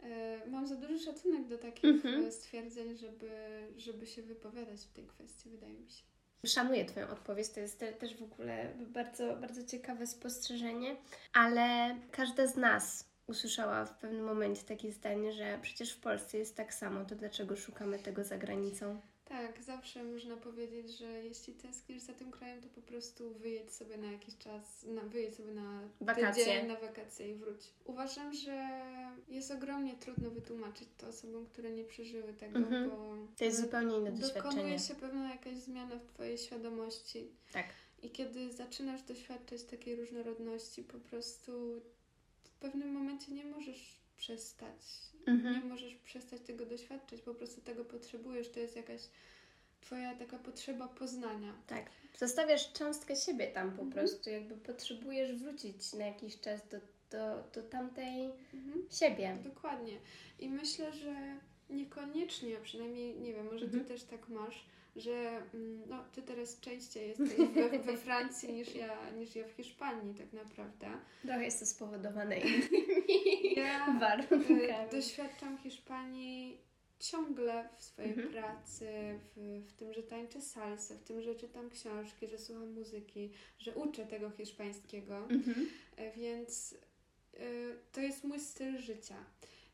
E, 0.03 0.41
mam 0.47 0.67
za 0.67 0.75
duży 0.75 0.99
szacunek 0.99 1.47
do 1.47 1.57
takich 1.57 1.85
Mhm. 1.85 2.25
e, 2.25 2.31
stwierdzeń, 2.31 2.97
żeby, 2.97 3.31
żeby 3.77 4.07
się 4.07 4.21
wypowiadać 4.21 4.81
w 4.81 4.93
tej 4.93 5.07
kwestii, 5.07 5.49
wydaje 5.49 5.79
mi 5.79 5.91
się. 5.91 6.03
Szanuję 6.45 6.85
Twoją 6.85 7.09
odpowiedź, 7.09 7.49
to 7.49 7.59
jest 7.59 7.79
te, 7.79 7.93
też 7.93 8.15
w 8.15 8.23
ogóle 8.23 8.73
bardzo, 8.77 9.35
bardzo 9.35 9.63
ciekawe 9.63 10.07
spostrzeżenie, 10.07 10.95
ale 11.33 11.95
każda 12.11 12.47
z 12.47 12.55
nas 12.55 13.09
usłyszała 13.27 13.85
w 13.85 13.97
pewnym 13.97 14.23
momencie 14.25 14.63
takie 14.63 14.91
zdanie, 14.91 15.33
że 15.33 15.59
przecież 15.61 15.91
w 15.93 15.99
Polsce 15.99 16.37
jest 16.37 16.55
tak 16.55 16.73
samo, 16.73 17.05
to 17.05 17.15
dlaczego 17.15 17.55
szukamy 17.57 17.99
tego 17.99 18.23
za 18.23 18.37
granicą? 18.37 19.01
Tak, 19.25 19.63
zawsze 19.63 20.03
można 20.03 20.37
powiedzieć, 20.37 20.97
że 20.97 21.05
jeśli 21.05 21.53
tęsknisz 21.53 22.01
za 22.01 22.13
tym 22.13 22.31
krajem, 22.31 22.61
to 22.61 22.67
po 22.69 22.81
prostu 22.81 23.33
wyjedź 23.33 23.71
sobie 23.73 23.97
na 23.97 24.11
jakiś 24.11 24.37
czas, 24.37 24.83
na, 24.83 25.01
wyjedź 25.01 25.35
sobie 25.35 25.53
na 25.53 25.81
Wakacje. 26.01 26.45
tydzień, 26.45 26.67
na 26.67 26.75
wakacje 26.79 27.29
i 27.31 27.35
wróć. 27.35 27.61
Uważam, 27.85 28.33
że 28.33 28.67
jest 29.27 29.51
ogromnie 29.51 29.95
trudno 29.95 30.29
wytłumaczyć 30.29 30.87
to 30.97 31.07
osobom, 31.07 31.45
które 31.45 31.71
nie 31.71 31.83
przeżyły 31.83 32.33
tego, 32.33 32.57
Mhm. 32.57 32.89
bo 32.89 33.15
To 33.37 33.43
jest 33.45 33.61
zupełnie 33.61 33.97
inne 33.97 34.11
doświadczenie. 34.11 34.43
dokonuje 34.55 34.79
się 34.79 34.95
pewna 34.95 35.29
jakaś 35.31 35.57
zmiana 35.57 35.95
w 35.99 36.05
Twojej 36.05 36.37
świadomości. 36.37 37.31
Tak. 37.53 37.65
I 38.03 38.09
kiedy 38.09 38.53
zaczynasz 38.53 39.01
doświadczać 39.01 39.63
takiej 39.63 39.95
różnorodności, 39.95 40.83
po 40.83 40.99
prostu 40.99 41.81
w 42.55 42.59
pewnym 42.59 42.91
momencie 42.93 43.31
nie 43.31 43.45
możesz 43.45 43.95
przestać. 44.17 44.81
Mhm. 45.27 45.53
Nie 45.63 45.69
możesz 45.69 45.95
przestać 45.95 46.41
tego 46.41 46.65
doświadczać, 46.65 47.21
po 47.21 47.33
prostu 47.33 47.61
tego 47.61 47.85
potrzebujesz. 47.85 48.49
To 48.49 48.59
jest 48.59 48.75
jakaś 48.75 49.01
Twoja 49.81 50.15
taka 50.15 50.39
potrzeba 50.39 50.87
poznania. 50.87 51.53
Tak. 51.67 51.85
Zostawiasz 52.17 52.73
cząstkę 52.73 53.15
siebie 53.15 53.47
tam 53.47 53.71
po 53.71 53.81
Mhm. 53.81 53.91
prostu, 53.91 54.29
jakby 54.29 54.55
potrzebujesz 54.55 55.33
wrócić 55.33 55.93
na 55.93 56.05
jakiś 56.05 56.39
czas 56.39 56.61
do, 56.69 56.77
do, 57.11 57.43
do 57.53 57.69
tamtej 57.69 58.25
Mhm. 58.53 58.85
siebie. 58.91 59.37
Dokładnie. 59.43 59.97
I 60.39 60.49
myślę, 60.49 60.93
że 60.93 61.15
niekoniecznie, 61.69 62.57
przynajmniej 62.63 63.19
nie 63.19 63.33
wiem, 63.33 63.45
może 63.45 63.65
Mhm. 63.65 63.83
ty 63.83 63.89
też 63.89 64.03
tak 64.03 64.29
masz, 64.29 64.65
że 64.95 65.41
mm, 65.53 65.81
no, 65.89 66.03
ty 66.13 66.21
teraz 66.21 66.59
częściej 66.59 67.07
jesteś 67.07 67.29
we, 67.37 67.79
we 67.79 67.97
Francji 68.07 68.53
niż 68.53 68.75
ja, 68.75 69.11
niż 69.11 69.35
ja 69.35 69.47
w 69.47 69.51
Hiszpanii 69.51 70.13
tak 70.15 70.33
naprawdę. 70.33 70.87
Trochę 71.21 71.43
jest 71.43 71.59
to 71.59 71.65
spowodowane 71.65 72.37
innymi 72.47 73.53
Ja 73.55 73.97
warunkami. 73.99 74.89
doświadczam 74.91 75.57
Hiszpanii 75.57 76.57
ciągle 76.99 77.69
w 77.77 77.83
swojej 77.83 78.11
Mhm. 78.11 78.29
pracy, 78.33 78.87
w, 79.35 79.61
w 79.67 79.73
tym, 79.73 79.93
że 79.93 80.03
tańczę 80.03 80.41
salsę, 80.41 80.95
w 80.95 81.03
tym, 81.03 81.21
że 81.21 81.35
czytam 81.35 81.69
książki, 81.69 82.27
że 82.27 82.37
słucham 82.37 82.71
muzyki, 82.73 83.31
że 83.59 83.75
uczę 83.75 84.05
tego 84.05 84.29
hiszpańskiego. 84.29 85.17
Mhm. 85.17 85.67
E, 85.97 86.11
Więc 86.11 86.75
y, 87.33 87.75
to 87.91 88.01
jest 88.01 88.23
mój 88.23 88.39
styl 88.39 88.77
życia. 88.77 89.15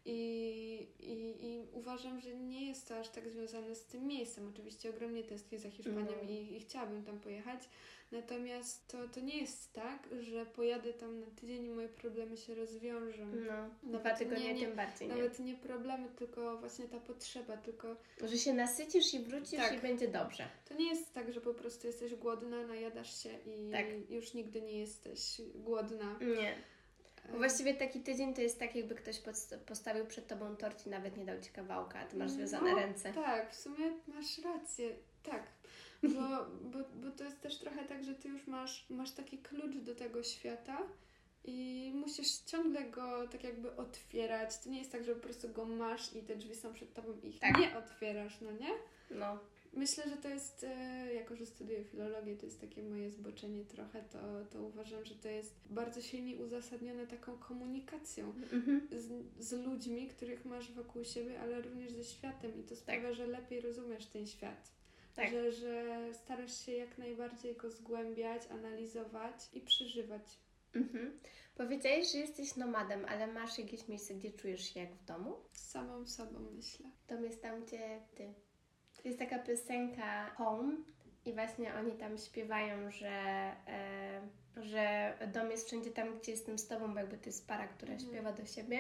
I, 0.06 0.88
i, 1.00 1.46
I 1.48 1.66
uważam, 1.74 2.22
że 2.22 2.36
nie 2.36 2.68
jest 2.68 2.88
to 2.88 2.98
aż 3.00 3.10
tak 3.10 3.30
związane 3.30 3.76
z 3.76 3.86
tym 3.86 4.08
miejscem. 4.08 4.48
Oczywiście 4.54 4.90
ogromnie 4.90 5.24
tęsknię 5.24 5.60
za 5.60 5.70
Hiszpanią 5.70 6.06
No. 6.24 6.30
i, 6.30 6.56
i 6.56 6.60
chciałabym 6.60 7.04
tam 7.04 7.20
pojechać. 7.20 7.70
Natomiast 8.12 8.88
to, 8.88 9.08
to 9.08 9.20
nie 9.20 9.38
jest 9.42 9.74
tak, 9.74 10.10
że 10.22 10.46
pojadę 10.46 10.94
tam 10.94 11.20
na 11.20 11.26
tydzień 11.28 11.66
i 11.66 11.70
moje 11.70 11.90
problemy 11.90 12.38
się 12.38 12.56
rozwiążą. 12.56 13.26
No, 13.26 13.70
Nawet 13.84 14.02
dwa 14.02 14.16
tygodnie 14.16 14.46
nie- 14.46 14.54
nie- 14.54 14.66
tym 14.68 14.76
bardziej, 14.76 15.08
nie? 15.08 15.16
Nawet 15.16 15.40
nie 15.40 15.56
problemy, 15.56 16.10
tylko 16.16 16.58
właśnie 16.58 16.88
ta 16.88 17.00
potrzeba, 17.00 17.58
tylko 17.58 17.96
Że 18.24 18.38
się 18.38 18.54
nasycisz 18.54 19.14
i 19.14 19.20
wrócisz 19.20 19.60
Tak. 19.60 19.78
i 19.78 19.82
będzie 19.82 20.08
dobrze. 20.08 20.48
to 20.70 20.74
nie 20.74 20.90
jest 20.90 21.14
tak, 21.14 21.34
że 21.34 21.42
po 21.42 21.54
prostu 21.54 21.88
jesteś 21.88 22.16
głodna, 22.16 22.68
najadasz 22.68 23.24
się 23.24 23.30
i 23.30 23.72
Tak. 23.72 23.86
już 24.10 24.34
nigdy 24.34 24.62
nie 24.62 24.80
jesteś 24.80 25.42
głodna. 25.56 26.20
Nie. 26.22 26.56
E, 27.30 27.38
Właściwie 27.38 27.74
taki 27.74 28.00
tydzień 28.00 28.34
to 28.34 28.42
jest 28.42 28.60
tak, 28.60 28.76
jakby 28.76 28.96
ktoś 28.96 29.22
postawił 29.66 30.06
przed 30.06 30.28
tobą 30.28 30.56
tort 30.56 30.88
i 30.88 30.90
nawet 30.90 31.18
nie 31.18 31.26
dał 31.26 31.42
ci 31.42 31.50
kawałka, 31.52 32.00
a 32.00 32.06
ty 32.06 32.18
masz 32.18 32.32
związane 32.32 32.70
No, 32.72 32.76
ręce. 32.78 33.14
Tak, 33.14 33.52
w 33.52 33.56
sumie 33.56 33.92
masz 34.08 34.38
rację, 34.38 34.96
tak. 35.24 35.44
Bo, 36.04 36.46
bo, 36.62 36.78
bo 36.96 37.12
to 37.18 37.24
jest 37.24 37.42
też 37.42 37.60
trochę 37.60 37.86
tak, 37.86 38.04
że 38.04 38.16
ty 38.16 38.28
już 38.30 38.48
masz, 38.48 38.86
masz 38.90 39.12
taki 39.12 39.38
klucz 39.38 39.76
do 39.78 39.96
tego 39.96 40.24
świata 40.24 40.78
i 41.46 41.92
musisz 41.96 42.38
ciągle 42.38 42.84
go 42.84 43.28
tak 43.28 43.44
jakby 43.44 43.76
otwierać. 43.76 44.58
To 44.60 44.70
nie 44.70 44.80
jest 44.80 44.92
tak, 44.92 45.04
że 45.04 45.16
po 45.16 45.22
prostu 45.22 45.50
go 45.50 45.66
masz 45.66 46.16
i 46.16 46.22
te 46.24 46.36
drzwi 46.36 46.56
są 46.56 46.74
przed 46.74 46.94
tobą 46.94 47.14
i 47.24 47.28
ich 47.28 47.40
Tak. 47.40 47.58
nie 47.60 47.78
otwierasz, 47.78 48.42
no 48.42 48.52
nie? 48.52 48.70
No, 49.12 49.40
Myślę, 49.74 50.10
że 50.10 50.18
to 50.18 50.30
jest, 50.30 50.64
e, 50.64 51.14
jako 51.14 51.36
że 51.36 51.46
studiuję 51.46 51.84
filologię, 51.84 52.38
to 52.38 52.46
jest 52.46 52.62
takie 52.62 52.84
moje 52.84 53.12
zboczenie 53.12 53.66
trochę, 53.66 54.04
to, 54.04 54.46
to 54.46 54.64
uważam, 54.64 55.06
że 55.06 55.16
to 55.16 55.30
jest 55.30 55.56
bardzo 55.70 56.02
silnie 56.02 56.36
uzasadnione 56.36 57.08
taką 57.08 57.38
komunikacją 57.38 58.28
mhm. 58.28 58.88
z, 58.92 59.10
z 59.40 59.52
ludźmi, 59.52 60.08
których 60.08 60.46
masz 60.46 60.72
wokół 60.72 61.04
siebie, 61.04 61.40
ale 61.42 61.62
również 61.62 61.92
ze 61.92 62.04
światem 62.04 62.60
i 62.60 62.64
to 62.64 62.76
sprawia, 62.76 63.14
że 63.14 63.28
lepiej 63.28 63.62
rozumiesz 63.62 64.06
ten 64.06 64.28
świat. 64.28 64.72
Tak. 65.16 65.32
Że, 65.32 65.52
że 65.52 66.00
starasz 66.14 66.66
się 66.66 66.72
jak 66.72 66.98
najbardziej 66.98 67.56
go 67.56 67.70
zgłębiać, 67.70 68.42
analizować 68.50 69.50
i 69.54 69.62
przeżywać. 69.62 70.24
Mhm. 70.76 71.20
Powiedziałeś, 71.56 72.12
że 72.12 72.18
jesteś 72.18 72.56
nomadem, 72.56 73.06
ale 73.06 73.28
masz 73.28 73.60
jakieś 73.60 73.88
miejsce, 73.88 74.14
gdzie 74.14 74.32
czujesz 74.32 74.74
się 74.74 74.80
jak 74.80 74.96
w 74.96 75.06
domu? 75.06 75.36
Z 75.52 75.70
samą 75.70 76.06
sobą 76.06 76.40
myślę. 76.56 76.90
Dom 77.08 77.24
jest 77.24 77.42
tam, 77.42 77.64
gdzie 77.66 78.02
ty. 78.16 78.34
Jest 79.04 79.20
taka 79.20 79.40
piosenka 79.40 80.30
Home 80.30 80.76
i 81.26 81.34
właśnie 81.34 81.74
oni 81.76 81.92
tam 81.92 82.18
śpiewają, 82.18 82.92
że, 82.92 83.10
e, 83.68 84.22
że 84.58 85.14
dom 85.34 85.52
jest 85.52 85.68
wszędzie 85.68 85.92
tam, 85.92 86.20
gdzie 86.20 86.32
jestem 86.32 86.60
z 86.60 86.68
tobą, 86.68 86.94
bo 86.94 87.00
jakby 87.00 87.18
to 87.18 87.26
jest 87.26 87.48
para, 87.48 87.68
która 87.68 87.94
Mhm. 87.94 88.10
śpiewa 88.12 88.34
do 88.34 88.46
siebie. 88.46 88.80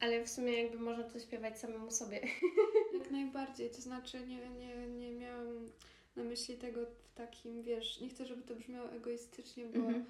Ale 0.00 0.24
w 0.24 0.28
sumie 0.28 0.62
jakby 0.62 0.78
można 0.78 1.04
to 1.04 1.18
śpiewać 1.20 1.58
samemu 1.58 1.90
sobie. 1.90 2.20
Jak 2.98 3.10
najbardziej, 3.10 3.70
to 3.70 3.80
znaczy 3.80 4.26
nie, 4.26 4.48
nie, 4.50 4.86
nie 4.88 5.12
miałam 5.12 5.68
na 6.16 6.24
myśli 6.24 6.56
tego 6.56 6.86
w 6.86 7.14
takim, 7.14 7.62
wiesz, 7.62 8.00
nie 8.00 8.08
chcę, 8.08 8.24
żeby 8.26 8.42
to 8.42 8.54
brzmiało 8.56 8.90
egoistycznie, 8.92 9.66
bo 9.66 9.78
Mhm. 9.78 10.04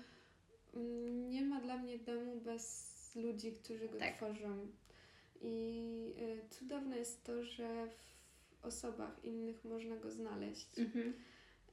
mm, 0.74 1.31
nie 1.31 1.43
ma 1.43 1.61
dla 1.61 1.77
mnie 1.77 1.99
domu 1.99 2.40
bez 2.40 2.89
ludzi, 3.16 3.53
którzy 3.53 3.89
go 3.89 3.99
Tak. 3.99 4.16
tworzą. 4.16 4.66
I 5.40 6.15
y, 6.19 6.49
cudowne 6.51 6.99
jest 6.99 7.24
to, 7.24 7.43
że 7.45 7.86
w 7.86 8.18
osobach 8.63 9.25
innych 9.25 9.65
można 9.65 9.97
go 9.97 10.11
znaleźć. 10.11 10.79
Mhm. 10.79 11.15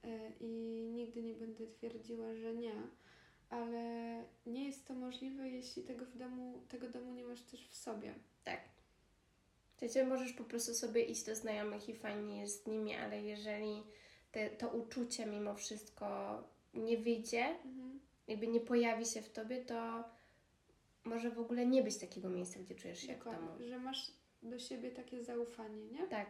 E, 0.04 0.30
i 0.40 0.46
nigdy 0.94 1.22
nie 1.22 1.34
będę 1.34 1.66
twierdziła, 1.66 2.34
że 2.34 2.54
nie, 2.54 2.72
ale 3.50 3.82
nie 4.46 4.66
jest 4.66 4.86
to 4.86 4.94
możliwe, 4.94 5.48
jeśli 5.48 5.82
tego 5.82 6.04
w 6.04 6.16
domu, 6.16 6.60
tego 6.68 6.88
domu 6.88 7.12
nie 7.12 7.24
masz 7.24 7.42
też 7.42 7.68
w 7.68 7.74
sobie. 7.76 8.14
Tak. 8.44 8.60
W 9.76 9.78
sensie 9.80 10.04
możesz 10.06 10.32
po 10.32 10.44
prostu 10.44 10.74
sobie 10.74 11.02
iść 11.04 11.24
do 11.24 11.34
znajomych 11.36 11.88
i 11.88 11.94
fajnie 11.94 12.40
jest 12.40 12.64
z 12.64 12.66
nimi, 12.66 12.94
ale 12.94 13.22
jeżeli 13.22 13.82
te, 14.32 14.50
to 14.50 14.68
uczucie 14.68 15.26
mimo 15.26 15.54
wszystko 15.54 16.06
nie 16.74 16.98
wyjdzie, 16.98 17.44
Mhm. 17.64 18.00
jakby 18.28 18.46
nie 18.46 18.60
pojawi 18.60 19.06
się 19.06 19.22
w 19.22 19.30
tobie, 19.32 19.64
to 19.64 20.04
może 21.04 21.30
w 21.30 21.38
ogóle 21.38 21.66
nie 21.66 21.82
być 21.82 21.98
takiego 21.98 22.28
miejsca, 22.28 22.60
gdzie 22.60 22.74
czujesz 22.74 23.00
się 23.00 23.08
jak 23.08 23.20
w 23.20 23.24
domu. 23.24 23.36
Dokładnie, 23.40 23.68
że 23.68 23.78
masz 23.78 24.12
do 24.42 24.58
siebie 24.58 24.90
takie 24.90 25.22
zaufanie, 25.24 25.86
nie? 25.86 26.06
Tak, 26.06 26.26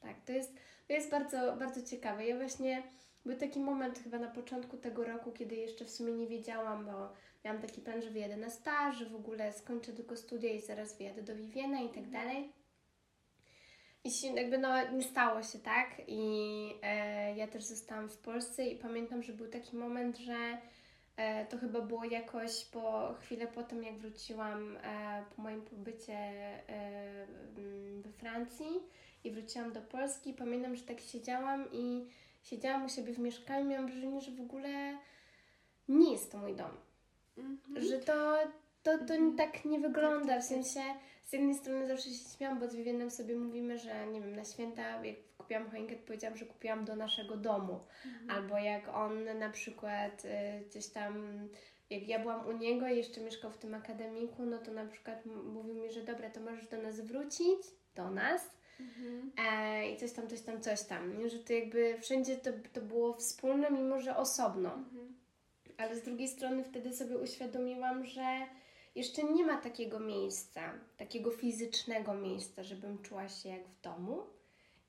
tak. 0.00 0.20
To 0.24 0.32
jest, 0.32 0.54
to 0.86 0.92
jest 0.92 1.10
bardzo, 1.10 1.56
bardzo 1.56 1.82
ciekawe. 1.82 2.26
Ja 2.26 2.36
właśnie, 2.36 2.82
był 3.26 3.36
taki 3.36 3.60
moment 3.60 3.98
chyba 3.98 4.18
na 4.18 4.28
początku 4.28 4.76
tego 4.76 5.04
roku, 5.04 5.32
kiedy 5.32 5.56
jeszcze 5.56 5.84
w 5.84 5.90
sumie 5.90 6.12
nie 6.12 6.26
wiedziałam, 6.26 6.86
bo 6.86 7.12
miałam 7.44 7.62
taki 7.62 7.80
plan, 7.80 8.02
że 8.02 8.10
wyjadę 8.10 8.36
na 8.36 8.50
staż, 8.50 8.96
że 8.96 9.06
w 9.06 9.14
ogóle 9.14 9.52
skończę 9.52 9.92
tylko 9.92 10.16
studia 10.16 10.52
i 10.52 10.60
zaraz 10.60 10.98
wyjadę 10.98 11.22
do 11.22 11.36
Viviena 11.36 11.80
i 11.80 11.88
tak 11.88 12.10
dalej. 12.10 12.52
I 14.04 14.10
się, 14.10 14.28
jakby 14.28 14.58
no 14.58 14.90
nie 14.92 15.02
stało 15.02 15.42
się 15.42 15.58
tak 15.58 16.02
i 16.06 16.22
e, 16.82 17.36
ja 17.36 17.46
też 17.46 17.64
zostałam 17.64 18.08
w 18.08 18.18
Polsce 18.18 18.66
i 18.66 18.76
pamiętam, 18.76 19.22
że 19.22 19.32
był 19.32 19.48
taki 19.48 19.76
moment, 19.76 20.18
że 20.18 20.58
to 21.50 21.58
chyba 21.58 21.80
było 21.80 22.04
jakoś 22.04 22.64
po 22.64 23.14
chwilę 23.20 23.46
po 23.46 23.62
tym, 23.62 23.82
jak 23.82 23.98
wróciłam 23.98 24.76
e, 24.76 25.24
po 25.36 25.42
moim 25.42 25.62
pobycie 25.62 26.14
e, 26.14 26.62
mm, 27.56 28.02
we 28.02 28.12
Francji 28.12 28.82
i 29.24 29.30
wróciłam 29.30 29.72
do 29.72 29.80
Polski. 29.80 30.34
Pamiętam, 30.34 30.76
że 30.76 30.82
tak 30.82 31.00
siedziałam 31.00 31.72
i 31.72 32.06
siedziałam 32.42 32.84
u 32.84 32.88
siebie 32.88 33.12
w 33.12 33.18
mieszkaniu, 33.18 33.66
miałam 33.66 33.86
wrażenie, 33.86 34.20
że 34.20 34.30
w 34.30 34.40
ogóle 34.40 34.98
nie 35.88 36.12
jest 36.12 36.32
to 36.32 36.38
mój 36.38 36.56
dom. 36.56 36.70
Mhm. 37.38 37.86
Że 37.86 37.98
to, 37.98 38.36
to, 38.82 38.98
to 38.98 39.14
Mhm. 39.14 39.36
tak 39.36 39.64
nie 39.64 39.80
wygląda, 39.80 40.26
Tak, 40.26 40.36
tak, 40.36 40.42
w 40.42 40.48
sensie 40.48 40.80
z 41.24 41.32
jednej 41.32 41.54
strony 41.54 41.88
zawsze 41.88 42.10
się 42.10 42.36
śmiałam, 42.36 42.58
bo 42.58 42.68
z 42.68 42.74
Vivienem 42.74 43.10
sobie 43.10 43.36
mówimy, 43.36 43.78
że 43.78 44.06
nie 44.06 44.20
wiem, 44.20 44.36
na 44.36 44.44
święta 44.44 44.82
jak 45.06 45.16
kupiłam 45.50 45.70
choinkę, 45.70 45.96
to 45.96 46.06
powiedziałam, 46.06 46.36
że 46.36 46.46
kupiłam 46.46 46.84
do 46.84 46.96
naszego 46.96 47.36
domu. 47.36 47.80
Mhm. 48.06 48.30
Albo 48.30 48.58
jak 48.58 48.88
on 48.88 49.38
na 49.38 49.50
przykład 49.50 50.24
y, 50.24 50.28
gdzieś 50.66 50.86
tam, 50.86 51.48
jak 51.90 52.08
ja 52.08 52.18
byłam 52.18 52.46
u 52.46 52.52
niego 52.52 52.88
i 52.88 52.96
jeszcze 52.96 53.20
mieszkał 53.20 53.50
w 53.50 53.58
tym 53.58 53.74
akademiku, 53.74 54.46
no 54.46 54.58
to 54.58 54.72
na 54.72 54.86
przykład 54.86 55.26
mówił 55.26 55.74
mi, 55.74 55.90
że 55.92 56.02
dobra, 56.02 56.30
to 56.30 56.40
możesz 56.40 56.68
do 56.68 56.82
nas 56.82 57.00
wrócić, 57.00 57.58
do 57.94 58.10
nas 58.10 58.50
Mhm. 58.80 59.32
e, 59.38 59.92
i 59.92 59.96
coś 59.96 60.12
tam, 60.12 60.28
coś 60.28 60.40
tam, 60.40 60.60
coś 60.60 60.82
tam. 60.82 61.28
Że 61.28 61.38
to 61.38 61.52
jakby 61.52 61.98
wszędzie 62.00 62.36
to, 62.36 62.50
to 62.72 62.80
było 62.80 63.14
wspólne, 63.14 63.70
mimo 63.70 64.00
że 64.00 64.16
osobno. 64.16 64.74
Mhm. 64.74 65.14
Ale 65.76 65.96
z 65.96 66.02
drugiej 66.02 66.28
strony 66.28 66.64
wtedy 66.64 66.96
sobie 66.96 67.18
uświadomiłam, 67.18 68.04
że 68.04 68.46
jeszcze 68.94 69.24
nie 69.24 69.46
ma 69.46 69.56
takiego 69.56 70.00
miejsca, 70.00 70.72
takiego 70.96 71.30
fizycznego 71.30 72.14
miejsca, 72.14 72.62
żebym 72.62 73.02
czuła 73.02 73.28
się 73.28 73.48
jak 73.48 73.68
w 73.68 73.80
domu. 73.80 74.22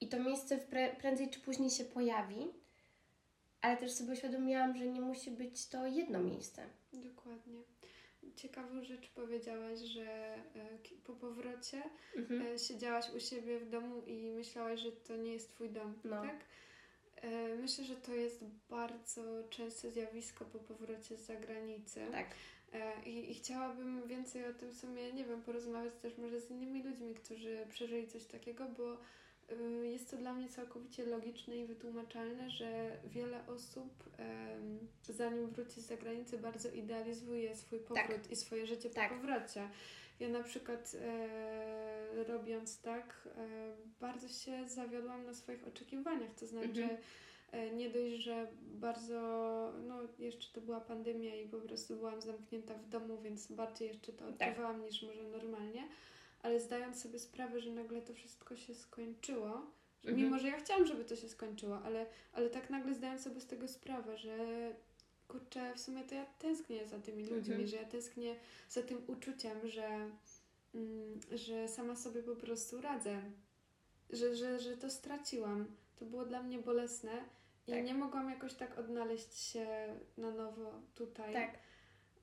I 0.02 0.08
to 0.08 0.20
miejsce 0.20 0.58
prędzej 1.00 1.30
czy 1.30 1.40
później 1.40 1.70
się 1.70 1.86
pojawi, 1.86 2.48
ale 3.62 3.78
też 3.78 3.92
sobie 3.92 4.14
uświadomiłam, 4.14 4.78
że 4.78 4.86
nie 4.88 5.02
musi 5.02 5.32
być 5.32 5.68
to 5.68 5.88
jedno 5.88 6.20
miejsce. 6.20 6.66
Dokładnie. 6.94 7.62
ciekawą 8.36 8.84
rzecz 8.84 9.10
powiedziałaś, 9.10 9.80
że 9.80 10.36
e, 10.36 10.44
po 11.04 11.14
powrocie 11.14 11.84
Mhm. 12.16 12.42
e, 12.42 12.60
siedziałaś 12.60 13.06
u 13.16 13.20
siebie 13.20 13.60
w 13.60 13.70
domu 13.70 14.02
i 14.08 14.32
myślałaś, 14.32 14.80
że 14.80 14.92
to 14.92 15.16
nie 15.16 15.34
jest 15.34 15.50
twój 15.50 15.70
dom, 15.70 15.94
No. 16.04 16.22
tak? 16.22 16.36
E, 17.22 17.56
Myślę, 17.56 17.84
że 17.84 17.96
to 17.96 18.14
jest 18.14 18.44
bardzo 18.70 19.44
częste 19.50 19.92
zjawisko 19.92 20.46
po 20.46 20.60
powrocie 20.60 21.18
z 21.18 21.26
zagranicy. 21.26 22.02
Tak. 22.12 22.28
I, 23.06 23.32
I 23.32 23.34
chciałabym 23.34 24.08
więcej 24.08 24.46
o 24.46 24.54
tym 24.54 24.70
w 24.70 24.78
sumie, 24.78 25.14
nie 25.14 25.26
wiem, 25.26 25.42
porozmawiać 25.42 25.94
też 26.02 26.18
może 26.18 26.42
z 26.42 26.52
innymi 26.52 26.84
ludźmi, 26.84 27.14
którzy 27.16 27.66
przeżyli 27.70 28.08
coś 28.08 28.26
takiego, 28.26 28.66
bo 28.78 28.98
jest 29.84 30.12
to 30.12 30.18
dla 30.18 30.34
mnie 30.34 30.50
całkowicie 30.50 31.06
logiczne 31.06 31.58
i 31.58 31.66
wytłumaczalne, 31.66 32.50
że 32.50 32.98
wiele 33.06 33.48
osób 33.48 34.04
zanim 35.10 35.48
wróci 35.50 35.82
z 35.82 35.86
zagranicy 35.88 36.38
bardzo 36.38 36.70
idealizuje 36.72 37.56
swój 37.56 37.80
powrót 37.80 38.32
i 38.32 38.36
swoje 38.36 38.68
życie 38.68 38.90
po 38.90 38.96
Tak. 38.96 39.10
powrocie. 39.10 39.70
Ja 40.20 40.30
na 40.30 40.44
przykład 40.44 40.96
e, 41.02 42.24
robiąc 42.24 42.82
tak, 42.82 43.28
e, 43.38 43.48
bardzo 44.00 44.28
się 44.28 44.70
zawiodłam 44.70 45.26
na 45.26 45.34
swoich 45.34 45.68
oczekiwaniach, 45.68 46.34
to 46.40 46.48
znaczy 46.48 46.68
Mhm. 46.84 46.98
e, 47.52 47.70
nie 47.76 47.90
dość, 47.90 48.24
że 48.24 48.48
bardzo, 48.62 49.20
no 49.88 50.00
jeszcze 50.20 50.54
to 50.54 50.62
była 50.62 50.82
pandemia 50.82 51.36
i 51.36 51.48
po 51.50 51.58
prostu 51.58 51.96
byłam 51.96 52.22
zamknięta 52.22 52.74
w 52.74 52.90
domu, 52.90 53.22
więc 53.22 53.52
bardziej 53.52 53.88
jeszcze 53.88 54.14
to 54.14 54.32
Tak. 54.32 54.50
odczuwałam 54.50 54.82
niż 54.86 55.04
może 55.04 55.24
normalnie, 55.24 55.88
ale 56.44 56.60
zdając 56.60 57.02
sobie 57.02 57.20
sprawę, 57.20 57.62
że 57.62 57.72
nagle 57.72 58.02
to 58.02 58.14
wszystko 58.14 58.56
się 58.56 58.76
skończyło, 58.76 59.62
Mhm. 60.06 60.18
mimo, 60.24 60.40
że 60.40 60.48
ja 60.48 60.58
chciałam, 60.60 60.86
żeby 60.86 61.06
to 61.06 61.16
się 61.16 61.30
skończyło, 61.30 61.80
ale, 61.84 62.06
ale 62.34 62.50
tak 62.50 62.70
nagle 62.70 62.96
zdając 62.96 63.22
sobie 63.22 63.42
z 63.42 63.48
tego 63.48 63.68
sprawę, 63.68 64.18
że 64.18 64.36
kurczę, 65.28 65.74
w 65.76 65.80
sumie 65.80 66.04
to 66.04 66.16
ja 66.16 66.26
tęsknię 66.26 66.88
za 66.88 67.00
tymi 67.00 67.24
ludźmi, 67.24 67.54
Mhm. 67.54 67.68
że 67.68 67.78
ja 67.78 67.86
tęsknię 67.86 68.36
za 68.70 68.82
tym 68.84 69.02
uczuciem, 69.08 69.68
że, 69.68 70.10
mm, 70.76 71.20
że 71.32 71.68
sama 71.68 71.96
sobie 71.96 72.24
po 72.24 72.36
prostu 72.36 72.82
radzę, 72.82 73.22
że, 74.10 74.36
że, 74.36 74.60
że 74.60 74.78
to 74.78 74.90
straciłam. 74.90 75.66
To 76.00 76.06
było 76.06 76.26
dla 76.26 76.44
mnie 76.44 76.60
bolesne 76.60 77.12
i 77.68 77.72
Tak. 77.72 77.86
nie 77.86 77.94
mogłam 77.94 78.30
jakoś 78.30 78.54
tak 78.54 78.78
odnaleźć 78.78 79.34
się 79.40 79.68
na 80.18 80.32
nowo 80.32 80.74
tutaj. 80.96 81.34
Tak. 81.34 81.60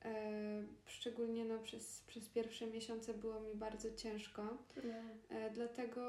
E, 0.05 0.63
szczególnie 0.85 1.45
no, 1.45 1.59
przez, 1.59 2.03
przez 2.07 2.29
pierwsze 2.29 2.67
miesiące 2.67 3.15
było 3.15 3.41
mi 3.41 3.55
bardzo 3.55 3.95
ciężko. 3.95 4.59
No. 4.85 5.37
E, 5.37 5.51
dlatego 5.51 6.03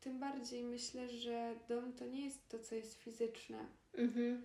tym 0.00 0.18
bardziej 0.18 0.64
myślę, 0.64 1.08
że 1.08 1.54
dom 1.68 1.92
to 1.92 2.06
nie 2.06 2.24
jest 2.24 2.48
to, 2.48 2.58
co 2.58 2.74
jest 2.74 2.94
fizyczne. 2.94 3.66
Mhm. 3.94 4.42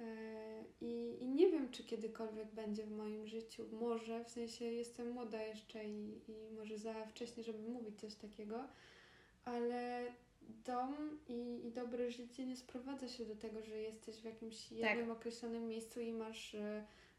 E, 0.00 0.64
I, 0.80 1.16
I 1.20 1.28
nie 1.28 1.50
wiem, 1.50 1.70
czy 1.70 1.84
kiedykolwiek 1.84 2.54
będzie 2.54 2.84
w 2.84 2.90
moim 2.90 3.26
życiu. 3.26 3.64
Może, 3.72 4.24
w 4.24 4.30
sensie 4.30 4.64
jestem 4.64 5.10
młoda 5.10 5.42
jeszcze 5.42 5.84
i, 5.84 6.20
i 6.28 6.50
może 6.56 6.78
za 6.78 7.06
wcześnie, 7.06 7.42
żeby 7.42 7.68
mówić 7.68 8.00
coś 8.00 8.14
takiego, 8.14 8.68
ale 9.44 10.12
dom 10.64 11.18
i, 11.28 11.66
i 11.66 11.72
dobre 11.72 12.10
życie 12.10 12.46
nie 12.46 12.56
sprowadza 12.56 13.08
się 13.08 13.24
do 13.24 13.36
tego, 13.36 13.62
że 13.62 13.78
jesteś 13.78 14.16
w 14.16 14.24
jakimś 14.24 14.72
jednym 14.72 15.10
określonym 15.10 15.68
miejscu 15.68 16.00
i 16.00 16.12
masz 16.12 16.56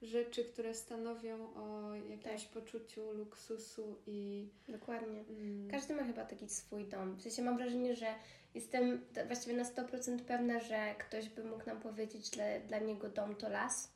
rzeczy, 0.02 0.46
które 0.46 0.74
stanowią 0.74 1.54
o 1.56 1.96
jakimś 1.96 2.46
poczuciu 2.46 3.12
luksusu 3.12 3.96
i. 4.08 4.48
Dokładnie. 4.68 5.24
Mm, 5.30 5.70
Każdy 5.72 5.96
ma 5.96 6.04
chyba 6.04 6.26
taki 6.26 6.50
swój 6.50 6.88
dom. 6.88 7.16
W 7.16 7.22
sensie 7.22 7.42
mam 7.42 7.58
wrażenie, 7.58 7.96
że 7.96 8.16
jestem 8.54 9.06
właściwie 9.28 9.58
na 9.58 9.64
100% 9.64 10.20
pewna, 10.20 10.60
że 10.60 10.96
ktoś 11.00 11.30
by 11.30 11.44
mógł 11.44 11.66
nam 11.66 11.80
powiedzieć, 11.80 12.36
że 12.36 12.62
dla 12.68 12.80
niego 12.80 13.10
dom 13.10 13.36
to 13.36 13.50
las. 13.50 13.92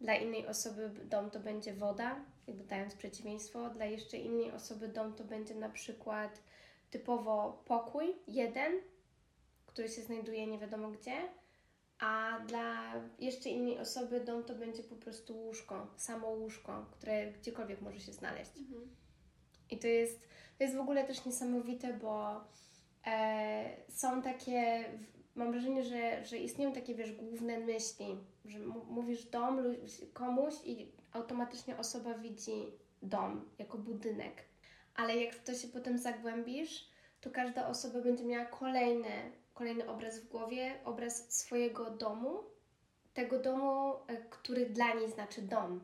Dla 0.00 0.16
innej 0.16 0.46
osoby 0.46 0.90
dom 1.04 1.30
to 1.30 1.40
będzie 1.40 1.72
woda, 1.72 2.24
jakby 2.46 2.64
dając 2.64 2.94
przeciwieństwo. 2.94 3.70
Dla 3.70 3.84
jeszcze 3.84 4.16
innej 4.16 4.52
osoby 4.52 4.88
dom 4.88 5.14
to 5.14 5.24
będzie 5.24 5.54
na 5.54 5.68
przykład 5.68 6.42
typowo 6.90 7.62
pokój, 7.64 8.14
jeden, 8.28 8.72
który 9.66 9.88
się 9.88 10.02
znajduje 10.02 10.46
nie 10.46 10.58
wiadomo 10.58 10.90
gdzie. 10.90 11.12
A 12.02 12.40
dla 12.46 12.94
jeszcze 13.18 13.48
innej 13.48 13.78
osoby 13.78 14.20
dom 14.20 14.44
to 14.44 14.54
będzie 14.54 14.82
po 14.82 14.96
prostu 14.96 15.36
łóżko, 15.36 15.86
samo 15.96 16.28
łóżko, 16.28 16.86
które 16.90 17.32
gdziekolwiek 17.32 17.80
może 17.80 18.00
się 18.00 18.12
znaleźć. 18.12 18.50
mhm. 18.58 18.96
I 19.70 19.78
to 19.78 19.86
jest, 19.86 20.20
to 20.58 20.64
jest 20.64 20.76
w 20.76 20.80
ogóle 20.80 21.04
też 21.04 21.24
niesamowite, 21.24 21.92
bo 21.92 22.44
e, 23.06 23.76
są 23.88 24.22
takie, 24.22 24.84
mam 25.34 25.52
wrażenie, 25.52 25.84
że, 25.84 26.24
że 26.24 26.38
istnieją 26.38 26.72
takie, 26.72 26.94
wiesz, 26.94 27.12
główne 27.12 27.58
myśli, 27.58 28.16
że 28.44 28.58
mówisz 28.88 29.24
dom 29.24 29.60
komuś 30.12 30.54
i 30.64 30.92
automatycznie 31.12 31.78
osoba 31.78 32.14
widzi 32.14 32.72
dom 33.02 33.50
jako 33.58 33.78
budynek. 33.78 34.44
Ale 34.94 35.16
jak 35.16 35.34
w 35.34 35.44
to 35.44 35.54
się 35.54 35.68
potem 35.68 35.98
zagłębisz, 35.98 36.88
to 37.20 37.30
każda 37.30 37.68
osoba 37.68 38.00
będzie 38.00 38.24
miała 38.24 38.44
kolejny, 38.44 39.32
kolejny 39.62 39.88
obraz 39.88 40.18
w 40.18 40.28
głowie, 40.28 40.74
obraz 40.84 41.32
swojego 41.38 41.90
domu, 41.90 42.38
tego 43.14 43.38
domu, 43.38 43.94
e, 44.06 44.16
który 44.30 44.66
dla 44.66 44.94
niej 44.94 45.10
znaczy 45.10 45.42
dom. 45.42 45.80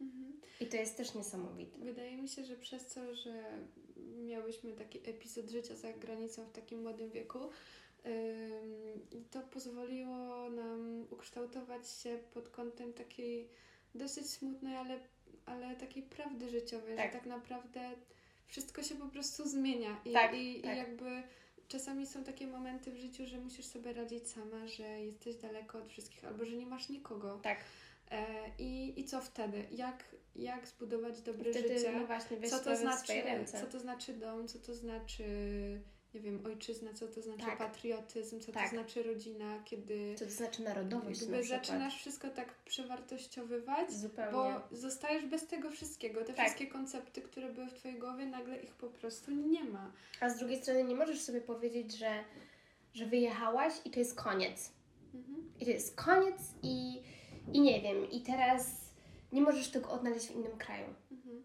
Mhm. 0.00 0.40
I 0.60 0.66
to 0.66 0.76
jest 0.76 0.96
też 0.96 1.14
niesamowite. 1.14 1.78
Wydaje 1.78 2.16
mi 2.16 2.28
się, 2.28 2.44
że 2.44 2.56
przez 2.56 2.94
to, 2.94 3.14
że 3.14 3.42
miałyśmy 4.22 4.72
taki 4.72 4.98
epizod 5.10 5.50
życia 5.50 5.76
za 5.76 5.92
granicą 5.92 6.44
w 6.44 6.52
takim 6.52 6.82
młodym 6.82 7.10
wieku, 7.10 7.38
to 9.30 9.40
pozwoliło 9.40 10.50
nam 10.50 11.06
ukształtować 11.10 11.90
się 11.90 12.18
pod 12.34 12.48
kątem 12.48 12.92
takiej 12.92 13.48
dosyć 13.94 14.30
smutnej, 14.30 14.76
ale, 14.76 15.00
ale 15.46 15.76
takiej 15.76 16.02
prawdy 16.02 16.48
życiowej, 16.48 16.96
Tak. 16.96 17.06
że 17.06 17.18
tak 17.18 17.26
naprawdę 17.26 17.90
wszystko 18.46 18.82
się 18.82 18.94
po 18.94 19.06
prostu 19.06 19.48
zmienia 19.48 20.00
i, 20.04 20.12
Tak, 20.12 20.34
i, 20.34 20.60
tak. 20.62 20.74
i 20.74 20.78
jakby 20.78 21.22
czasami 21.70 22.06
są 22.06 22.24
takie 22.24 22.46
momenty 22.46 22.92
w 22.92 22.96
życiu, 22.96 23.26
że 23.26 23.38
musisz 23.38 23.66
sobie 23.66 23.92
radzić 23.92 24.28
sama, 24.28 24.66
że 24.66 25.00
jesteś 25.00 25.36
daleko 25.36 25.78
od 25.78 25.88
wszystkich 25.88 26.24
albo 26.24 26.44
że 26.44 26.56
nie 26.56 26.66
masz 26.66 26.88
nikogo. 26.88 27.40
Tak. 27.42 27.58
E, 28.10 28.24
i, 28.58 29.00
I 29.00 29.04
co 29.04 29.20
wtedy? 29.20 29.64
Jak, 29.70 30.04
jak 30.36 30.68
zbudować 30.68 31.20
dobre 31.20 31.50
Wtedy, 31.50 31.78
życie? 31.78 31.92
no 31.92 32.06
właśnie, 32.06 32.50
co 32.50 32.58
to 32.58 32.76
znaczy, 32.76 33.22
co 33.46 33.66
to 33.66 33.80
znaczy 33.80 34.14
dom, 34.14 34.48
co 34.48 34.58
to 34.58 34.74
znaczy, 34.74 35.24
nie 36.14 36.20
wiem, 36.20 36.46
ojczyzna, 36.46 36.92
co 36.94 37.08
to 37.08 37.22
znaczy 37.22 37.44
Tak. 37.46 37.58
patriotyzm, 37.58 38.40
co 38.40 38.52
Tak. 38.52 38.62
to 38.64 38.70
znaczy 38.70 39.02
rodzina, 39.02 39.62
kiedy 39.64 40.14
Co 40.18 40.24
to 40.24 40.30
znaczy 40.30 40.62
narodowość 40.62 41.20
na 41.26 41.36
jakby 41.36 41.48
zaczynasz 41.48 41.96
wszystko 41.96 42.28
tak 42.30 42.54
przewartościowywać, 42.54 43.92
Zupełnie. 43.92 44.32
bo 44.32 44.76
zostajesz 44.76 45.26
bez 45.26 45.46
tego 45.46 45.70
wszystkiego. 45.70 46.24
Te 46.24 46.32
Tak. 46.34 46.46
wszystkie 46.46 46.66
koncepty, 46.66 47.22
które 47.22 47.52
były 47.52 47.66
w 47.66 47.74
Twojej 47.74 47.98
głowie, 47.98 48.26
nagle 48.26 48.62
ich 48.62 48.74
po 48.74 48.86
prostu 48.88 49.30
nie 49.30 49.64
ma. 49.64 49.92
A 50.20 50.30
z 50.30 50.38
drugiej 50.38 50.62
strony 50.62 50.84
nie 50.84 50.94
możesz 50.94 51.20
sobie 51.20 51.40
powiedzieć, 51.40 51.96
że, 51.98 52.24
że 52.94 53.06
wyjechałaś 53.06 53.72
i 53.84 53.90
to 53.90 53.98
jest 53.98 54.14
koniec. 54.14 54.72
Mhm. 55.14 55.52
I 55.60 55.64
to 55.64 55.70
jest 55.70 55.96
koniec 55.96 56.36
i, 56.62 57.02
i 57.52 57.60
nie 57.60 57.80
wiem, 57.80 58.10
i 58.10 58.20
teraz 58.20 58.66
nie 59.32 59.42
możesz 59.42 59.70
tego 59.70 59.90
odnaleźć 59.90 60.26
w 60.26 60.30
innym 60.34 60.58
kraju. 60.58 60.86
Mhm. 61.12 61.42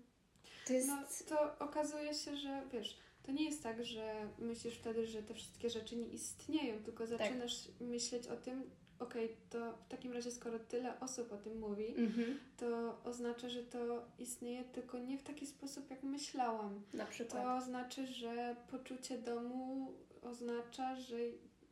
To 0.68 0.74
jest... 0.74 0.88
No 0.88 0.98
to 1.28 1.60
okazuje 1.66 2.14
się, 2.14 2.38
że 2.38 2.62
wiesz, 2.74 2.98
to 3.26 3.31
nie 3.31 3.43
jest 3.43 3.64
tak, 3.64 3.85
że 3.85 4.27
myślisz 4.39 4.76
wtedy, 4.76 5.07
że 5.07 5.23
te 5.23 5.34
wszystkie 5.34 5.69
rzeczy 5.69 5.95
nie 5.95 6.07
istnieją, 6.07 6.84
tylko 6.84 7.07
Tak. 7.07 7.18
zaczynasz 7.18 7.68
myśleć 7.80 8.27
o 8.27 8.35
tym, 8.38 8.69
okej, 8.99 9.38
to 9.49 9.73
w 9.77 9.88
takim 9.88 10.14
razie 10.14 10.31
skoro 10.31 10.60
tyle 10.60 10.99
osób 10.99 11.31
o 11.31 11.38
tym 11.38 11.60
mówi, 11.60 11.88
Mhm. 11.97 12.39
to 12.57 12.97
oznacza, 13.03 13.49
że 13.49 13.64
to 13.64 14.06
istnieje 14.19 14.64
tylko 14.64 14.97
nie 14.99 15.18
w 15.18 15.23
taki 15.23 15.47
sposób, 15.47 15.89
jak 15.89 16.03
myślałam. 16.03 16.81
Na 16.93 17.06
przykład. 17.06 17.43
To 17.43 17.65
znaczy, 17.65 18.07
że 18.07 18.56
poczucie 18.72 19.18
domu 19.18 19.91
oznacza, 20.22 20.95
że, 20.95 21.18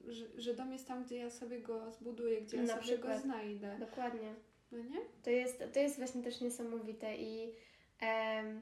że, 0.07 0.25
że 0.41 0.53
dom 0.53 0.73
jest 0.73 0.87
tam, 0.87 1.03
gdzie 1.05 1.17
ja 1.17 1.29
sobie 1.29 1.59
go 1.61 1.91
zbuduję, 1.91 2.41
gdzie 2.41 2.57
ja 2.57 2.63
Na 2.63 2.69
sobie 2.69 2.81
przykład. 2.81 3.17
go 3.17 3.21
znajdę. 3.23 3.77
Dokładnie. 3.79 4.33
No 4.71 4.77
nie? 4.83 4.99
To 5.23 5.29
jest, 5.29 5.63
to 5.73 5.79
jest 5.79 5.97
właśnie 5.97 6.23
też 6.23 6.41
niesamowite 6.41 7.17
i 7.17 7.53
em, 7.99 8.61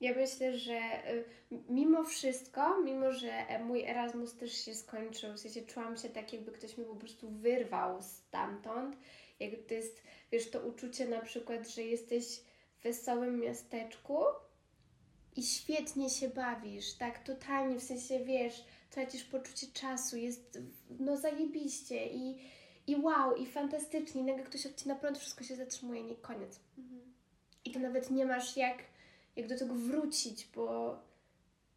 ja 0.00 0.14
myślę, 0.14 0.58
że 0.58 0.80
y, 1.12 1.24
mimo 1.68 2.04
wszystko, 2.04 2.82
mimo 2.82 3.12
że 3.12 3.30
mój 3.64 3.84
Erasmus 3.84 4.36
też 4.36 4.64
się 4.64 4.74
skończył, 4.74 5.32
w 5.32 5.38
sensie 5.38 5.62
czułam 5.62 5.96
się 5.96 6.08
tak, 6.08 6.32
jakby 6.32 6.52
ktoś 6.52 6.76
mnie 6.76 6.86
po 6.86 6.96
prostu 6.96 7.30
wyrwał 7.30 8.02
stamtąd. 8.02 8.96
Jak 9.40 9.50
to 9.68 9.74
jest, 9.74 10.02
wiesz, 10.32 10.50
to 10.50 10.60
uczucie 10.60 11.08
na 11.08 11.20
przykład, 11.20 11.68
że 11.68 11.82
jesteś 11.82 12.24
w 12.78 12.82
wesołym 12.82 13.40
miasteczku 13.40 14.18
i 15.36 15.42
świetnie 15.42 16.10
się 16.10 16.28
bawisz, 16.28 16.92
tak, 16.92 17.24
totalnie, 17.24 17.80
w 17.80 17.82
sensie, 17.82 18.24
wiesz, 18.24 18.64
tracisz 18.90 19.24
poczucie 19.24 19.66
czasu, 19.66 20.16
jest, 20.16 20.58
no, 20.98 21.16
zajebiście 21.16 22.06
i, 22.06 22.38
i 22.86 22.96
wow, 22.96 23.36
i 23.36 23.46
fantastycznie, 23.46 24.20
i 24.20 24.24
nagle 24.24 24.44
ktoś 24.44 24.66
odcina 24.66 24.94
prąd, 24.94 25.18
wszystko 25.18 25.44
się 25.44 25.56
zatrzymuje, 25.56 26.02
nie, 26.02 26.16
koniec. 26.16 26.60
Mhm. 26.78 27.00
I 27.64 27.70
to 27.70 27.78
nawet 27.78 28.10
nie 28.10 28.26
masz 28.26 28.56
jak, 28.56 28.78
jak 29.38 29.48
do 29.48 29.58
tego 29.58 29.74
wrócić, 29.74 30.48
bo, 30.54 30.98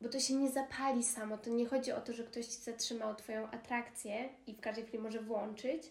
bo 0.02 0.10
to 0.10 0.20
się 0.20 0.34
nie 0.34 0.50
zapali 0.50 1.04
samo. 1.04 1.38
To 1.38 1.50
nie 1.50 1.66
chodzi 1.66 1.92
o 1.92 2.02
to, 2.02 2.14
że 2.14 2.24
ktoś 2.24 2.46
ci 2.46 2.62
zatrzymał 2.62 3.16
Twoją 3.16 3.52
atrakcję 3.52 4.30
i 4.48 4.54
w 4.54 4.60
każdej 4.62 4.86
chwili 4.86 5.04
może 5.04 5.22
włączyć, 5.22 5.84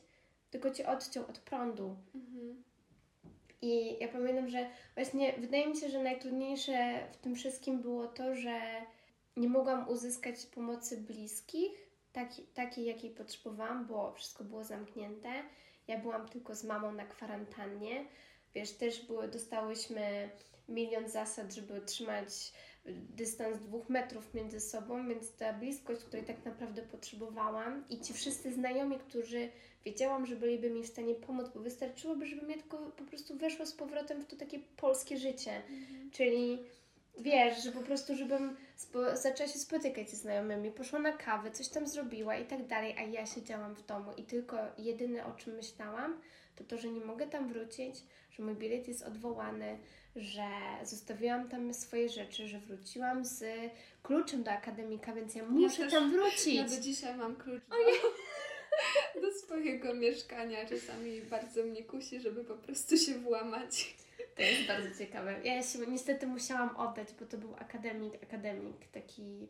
tylko 0.51 0.70
cię 0.70 0.88
odciął 0.88 1.24
od 1.26 1.38
prądu. 1.38 1.97
Mhm. 2.14 2.62
I 3.62 3.98
ja 4.01 4.09
pamiętam, 4.09 4.48
że 4.48 4.70
właśnie 4.94 5.32
wydaje 5.32 5.66
mi 5.66 5.76
się, 5.76 5.88
że 5.88 6.02
najtrudniejsze 6.02 7.01
w 7.12 7.16
tym 7.16 7.34
wszystkim 7.34 7.82
było 7.82 8.06
to, 8.06 8.34
że 8.34 8.60
nie 9.36 9.48
mogłam 9.48 9.88
uzyskać 9.88 10.47
pomocy 10.47 10.97
bliskich, 10.97 11.90
taki, 12.12 12.42
takiej 12.42 12.84
jakiej 12.84 13.10
potrzebowałam, 13.10 13.86
bo 13.86 14.12
wszystko 14.12 14.44
było 14.44 14.64
zamknięte. 14.64 15.28
Ja 15.88 15.98
byłam 15.98 16.28
tylko 16.28 16.55
z 16.55 16.64
mamą 16.64 16.92
na 16.92 17.05
kwarantannie. 17.05 18.05
Wiesz, 18.55 18.72
też 18.72 19.06
były, 19.06 19.28
dostałyśmy 19.28 20.30
milion 20.70 21.09
zasad, 21.09 21.55
żeby 21.55 21.80
trzymać 21.80 22.52
dystans 22.86 23.59
dwóch 23.59 23.88
metrów 23.88 24.34
między 24.34 24.60
sobą, 24.60 25.09
więc 25.09 25.32
ta 25.36 25.52
bliskość, 25.52 26.05
której 26.05 26.24
tak 26.26 26.44
naprawdę 26.44 26.82
potrzebowałam 26.82 27.84
i 27.90 28.01
ci 28.01 28.12
wszyscy 28.12 28.52
znajomi, 28.52 28.98
którzy 28.98 29.48
wiedziałam, 29.84 30.26
że 30.26 30.36
byliby 30.36 30.70
mi 30.70 30.82
w 30.82 30.86
stanie 30.86 31.14
pomóc, 31.14 31.47
bo 31.55 31.60
wystarczyłoby, 31.60 32.26
żebym 32.26 32.51
ja 32.51 32.56
tylko 32.56 32.78
po 32.78 33.05
prostu 33.05 33.36
weszła 33.36 33.66
z 33.66 33.72
powrotem 33.72 34.22
w 34.22 34.26
to 34.26 34.36
takie 34.36 34.59
polskie 34.76 35.16
życie, 35.16 35.56
mhm. 35.56 36.10
czyli 36.10 36.59
wiesz, 37.18 37.62
że 37.62 37.72
po 37.72 37.80
prostu, 37.80 38.16
żebym 38.16 38.56
spo- 38.76 39.16
zaczęła 39.16 39.48
się 39.48 39.59
spotykać 39.59 40.10
ze 40.10 40.16
znajomymi, 40.16 40.70
poszła 40.70 40.98
na 40.98 41.12
kawę, 41.12 41.51
coś 41.51 41.68
tam 41.68 41.86
zrobiła 41.86 42.36
i 42.36 42.47
tak 42.47 42.66
dalej, 42.66 42.94
a 42.98 43.02
ja 43.02 43.26
siedziałam 43.26 43.74
w 43.74 43.86
domu 43.86 44.12
i 44.16 44.22
tylko 44.22 44.56
jedyne 44.78 45.26
o 45.26 45.32
czym 45.32 45.55
myślałam, 45.55 46.20
to 46.56 46.64
to, 46.64 46.78
że 46.78 46.88
nie 46.88 47.01
mogę 47.01 47.26
tam 47.26 47.48
wrócić, 47.48 47.94
że 48.30 48.42
mój 48.42 48.55
bilet 48.55 48.88
jest 48.88 49.02
odwołany, 49.02 49.78
że 50.16 50.49
zostawiłam 50.85 51.49
tam 51.49 51.74
swoje 51.74 52.09
rzeczy, 52.09 52.49
że 52.49 52.59
wróciłam 52.59 53.24
z 53.24 53.45
kluczem 54.03 54.43
do 54.43 54.51
akademika, 54.51 55.12
więc 55.12 55.35
ja 55.35 55.45
muszę 55.45 55.82
ja 55.82 55.91
tam 55.91 56.11
wrócić. 56.11 56.55
Ja 56.55 56.69
do 56.69 56.81
dzisiaj 56.81 57.16
mam 57.16 57.37
klucz 57.37 57.62
do, 57.69 57.77
do 59.20 59.32
swojego 59.32 59.95
mieszkania. 59.95 60.66
Czasami 60.66 61.23
bardzo 61.23 61.62
mnie 61.62 61.85
kusi, 61.85 62.20
żeby 62.20 62.45
po 62.45 62.55
prostu 62.55 62.97
się 62.97 63.15
włamać. 63.15 63.97
To 64.37 64.43
jest 64.43 64.66
bardzo 64.66 64.99
ciekawe. 64.99 65.41
Ja 65.45 65.62
się 65.62 65.78
niestety 65.78 66.27
musiałam 66.27 66.77
oddać, 66.77 67.09
bo 67.20 67.27
to 67.27 67.39
był 67.39 67.55
akademik, 67.55 68.15
akademik, 68.23 68.89
taki 68.93 69.49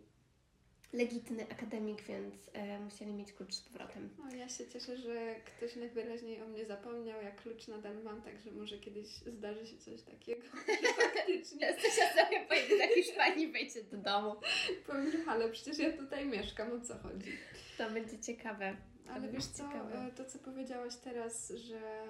legitny 0.93 1.47
akademik, 1.51 2.03
więc 2.03 2.35
e, 2.53 2.81
musieli 2.81 3.13
mieć 3.13 3.33
klucz 3.33 3.55
z 3.55 3.61
powrotem. 3.61 4.11
No, 4.19 4.37
ja 4.37 4.49
się 4.49 4.67
cieszę, 4.67 4.97
że 4.97 5.35
ktoś 5.45 5.77
najwyraźniej 5.77 6.43
o 6.43 6.47
mnie 6.47 6.67
zapomniał. 6.67 7.23
Ja 7.23 7.31
klucz 7.31 7.69
nadal 7.69 8.03
mam, 8.03 8.23
także 8.23 8.51
może 8.51 8.79
kiedyś 8.79 9.07
zdarzy 9.07 9.67
się 9.67 9.79
coś 9.79 10.03
takiego, 10.03 10.43
że 10.83 11.03
faktycznie... 11.03 11.67
ja 11.67 12.25
sobie 12.25 12.47
pojedę 12.49 12.89
do 12.89 12.95
Hiszpanii 12.95 13.53
wejdzie 13.53 13.85
do 13.85 13.97
domu. 13.97 14.41
Powiem, 14.87 15.29
ale 15.29 15.51
przecież 15.51 15.79
ja 15.79 15.93
tutaj 15.93 16.27
mieszkam, 16.27 16.73
o 16.73 16.81
co 16.81 16.99
chodzi? 16.99 17.33
To 17.79 17.91
będzie 17.91 18.19
ciekawe. 18.19 18.77
Ale 19.15 19.29
wiesz 19.29 19.47
co, 19.47 19.65
ciekawe. 19.65 20.11
to 20.17 20.25
co 20.25 20.39
powiedziałaś 20.39 20.97
teraz, 20.97 21.49
że 21.51 22.05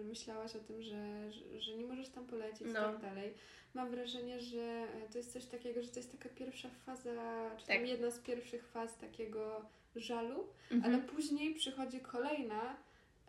y, 0.00 0.04
myślałaś 0.04 0.56
o 0.56 0.58
tym, 0.58 0.82
że, 0.82 1.32
że, 1.32 1.60
że, 1.60 1.74
nie 1.74 1.84
możesz 1.86 2.08
tam 2.08 2.26
polecieć 2.26 2.68
no. 2.72 2.80
i 2.80 2.92
tak 2.92 2.98
dalej. 2.98 3.34
Mam 3.74 3.90
wrażenie, 3.90 4.40
że 4.40 4.60
e, 4.60 5.08
to 5.12 5.18
jest 5.18 5.32
coś 5.32 5.44
takiego, 5.44 5.82
że 5.82 5.88
to 5.88 5.98
jest 5.98 6.12
taka 6.12 6.28
pierwsza 6.28 6.68
faza, 6.86 7.50
czy 7.58 7.66
tak. 7.66 7.76
tam 7.76 7.86
jedna 7.86 8.10
z 8.10 8.18
pierwszych 8.18 8.66
faz 8.66 8.98
takiego 8.98 9.64
żalu, 9.96 10.46
mhm. 10.70 10.94
ale 10.94 11.02
później 11.02 11.54
przychodzi 11.54 12.00
kolejna, 12.00 12.76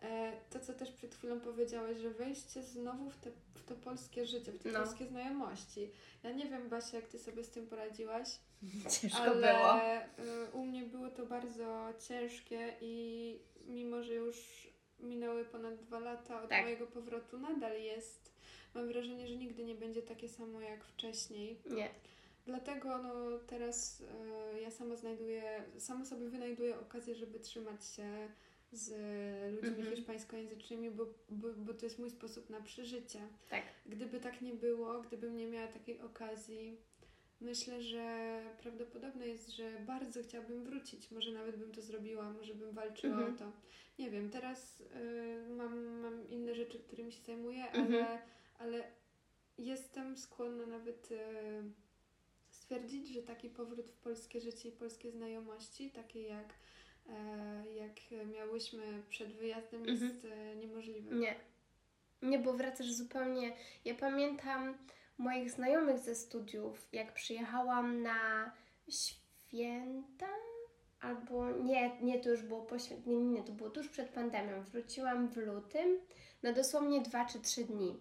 e, 0.02 0.32
to 0.50 0.60
co 0.60 0.74
też 0.74 0.92
przed 0.92 1.14
chwilą 1.14 1.40
powiedziałaś, 1.40 1.96
że 1.96 2.10
wejście 2.10 2.62
znowu 2.62 3.10
w, 3.10 3.16
te, 3.16 3.30
w 3.54 3.64
to 3.64 3.74
polskie 3.74 4.26
życie, 4.26 4.52
w 4.52 4.58
te 4.58 4.72
no. 4.72 4.78
polskie 4.78 5.06
znajomości. 5.06 5.90
Ja 6.22 6.32
nie 6.32 6.48
wiem, 6.48 6.68
Basia, 6.68 6.96
jak 6.96 7.08
Ty 7.08 7.18
sobie 7.18 7.44
z 7.44 7.50
tym 7.50 7.66
poradziłaś, 7.66 8.28
Ciężko 9.00 9.18
ale 9.18 9.52
było. 9.54 9.80
Y, 10.46 10.50
u 10.52 10.64
mnie 10.64 10.82
było 10.82 11.10
to 11.10 11.26
bardzo 11.26 11.92
ciężkie 12.08 12.76
i 12.80 13.38
mimo, 13.66 14.02
że 14.02 14.14
już 14.14 14.68
minęły 15.00 15.44
ponad 15.44 15.76
dwa 15.76 15.98
lata 15.98 16.42
od 16.42 16.50
tak. 16.50 16.62
mojego 16.62 16.86
powrotu, 16.86 17.38
nadal 17.38 17.80
jest. 17.82 18.32
Mam 18.74 18.88
wrażenie, 18.88 19.28
że 19.28 19.36
nigdy 19.36 19.64
nie 19.64 19.74
będzie 19.74 20.02
takie 20.02 20.28
samo 20.28 20.60
jak 20.60 20.84
wcześniej. 20.84 21.60
Nie. 21.70 21.90
Dlatego 22.46 22.98
no, 22.98 23.38
teraz 23.38 24.00
y, 24.56 24.60
ja 24.60 24.70
sama 24.70 24.96
znajduję, 24.96 25.62
sama 25.78 26.04
sobie 26.04 26.28
wynajduję 26.28 26.80
okazję, 26.80 27.14
żeby 27.14 27.40
trzymać 27.40 27.86
się 27.86 28.28
z 28.72 28.90
ludźmi 29.54 29.68
mm 29.68 29.92
-hmm. 29.92 29.96
hiszpańskojęzycznymi, 29.96 30.90
bo, 30.90 31.06
bo, 31.28 31.48
bo 31.56 31.74
to 31.74 31.86
jest 31.86 31.98
mój 31.98 32.10
sposób 32.10 32.50
na 32.50 32.60
przeżycie. 32.60 33.20
Tak. 33.50 33.62
Gdyby 33.86 34.20
tak 34.20 34.42
nie 34.42 34.54
było, 34.54 35.00
gdybym 35.00 35.36
nie 35.36 35.46
miała 35.46 35.66
takiej 35.66 36.00
okazji, 36.00 36.80
Myślę, 37.40 37.82
że 37.82 38.40
prawdopodobne 38.60 39.28
jest, 39.28 39.48
że 39.48 39.70
bardzo 39.86 40.22
chciałabym 40.22 40.64
wrócić. 40.64 41.10
Może 41.10 41.32
nawet 41.32 41.56
bym 41.56 41.72
to 41.72 41.82
zrobiła, 41.82 42.30
może 42.30 42.54
bym 42.54 42.72
walczyła 42.72 43.16
mhm. 43.16 43.34
o 43.34 43.38
to. 43.38 43.52
Nie 43.98 44.10
wiem, 44.10 44.30
teraz 44.30 44.80
y, 44.80 45.50
mam, 45.50 46.00
mam 46.00 46.28
inne 46.28 46.54
rzeczy, 46.54 46.78
którymi 46.78 47.12
się 47.12 47.22
zajmuję, 47.22 47.70
mhm. 47.72 48.04
ale, 48.04 48.18
ale 48.58 48.84
jestem 49.58 50.16
skłonna 50.16 50.66
nawet 50.66 51.10
y, 51.10 51.16
stwierdzić, 52.50 53.08
że 53.08 53.22
taki 53.22 53.50
powrót 53.50 53.86
w 53.90 53.96
polskie 53.96 54.40
życie 54.40 54.68
i 54.68 54.72
polskie 54.72 55.10
znajomości, 55.10 55.90
takie 55.90 56.22
jak, 56.22 56.54
y, 57.06 57.10
jak 57.74 58.26
miałyśmy 58.34 59.02
przed 59.08 59.32
wyjazdem, 59.32 59.80
mhm. 59.80 60.10
jest 60.10 60.24
y, 60.24 60.56
niemożliwe. 60.56 61.16
Nie. 61.16 61.34
Nie, 62.22 62.38
bo 62.38 62.52
wracasz 62.52 62.92
zupełnie. 62.92 63.56
Ja 63.84 63.94
pamiętam 63.94 64.74
moich 65.18 65.50
znajomych 65.50 65.98
ze 65.98 66.14
studiów, 66.14 66.88
jak 66.92 67.14
przyjechałam 67.14 68.02
na 68.02 68.52
święta, 68.88 70.26
albo 71.00 71.50
nie, 71.50 72.02
nie, 72.02 72.20
to 72.20 72.30
już 72.30 72.42
było 72.42 72.62
po 72.62 72.76
nie, 73.06 73.16
nie, 73.16 73.42
to 73.42 73.52
było 73.52 73.70
tuż 73.70 73.88
przed 73.88 74.08
pandemią. 74.08 74.62
Wróciłam 74.62 75.28
w 75.28 75.36
lutym 75.36 75.98
na 76.42 76.52
dosłownie 76.52 77.00
dwa 77.00 77.24
czy 77.24 77.40
trzy 77.40 77.64
dni. 77.64 78.00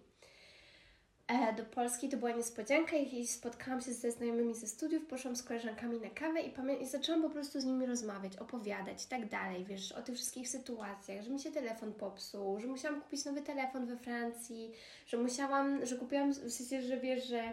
E, 1.28 1.54
do 1.54 1.64
Polski. 1.64 2.10
To 2.10 2.18
była 2.18 2.32
niespodzianka 2.32 2.96
i 2.96 3.28
spotkałam 3.28 3.82
się 3.82 3.94
ze 3.94 4.12
znajomymi 4.12 4.56
ze 4.56 4.68
studiów, 4.68 5.06
poszłam 5.06 5.36
z 5.36 5.44
koleżankami 5.44 6.00
na 6.00 6.10
kawę 6.10 6.42
i, 6.42 6.52
pamię- 6.52 6.82
i 6.82 6.86
zaczęłam 6.88 7.22
po 7.22 7.30
prostu 7.30 7.62
z 7.62 7.66
nimi 7.66 7.86
rozmawiać, 7.86 8.38
opowiadać 8.38 9.06
i 9.06 9.08
tak 9.08 9.30
dalej, 9.30 9.66
wiesz, 9.66 9.92
o 9.92 10.02
tych 10.02 10.16
wszystkich 10.16 10.50
sytuacjach, 10.50 11.24
że 11.24 11.30
mi 11.30 11.40
się 11.40 11.52
telefon 11.52 11.94
popsuł, 11.94 12.60
że 12.60 12.68
musiałam 12.68 13.02
kupić 13.02 13.26
nowy 13.26 13.42
telefon 13.42 13.86
we 13.86 13.98
Francji, 13.98 14.72
że 15.08 15.18
musiałam, 15.18 15.86
że 15.86 15.96
kupiłam, 15.96 16.32
w 16.32 16.52
sensie, 16.52 16.82
że 16.82 16.98
wiesz, 16.98 17.28
że 17.28 17.44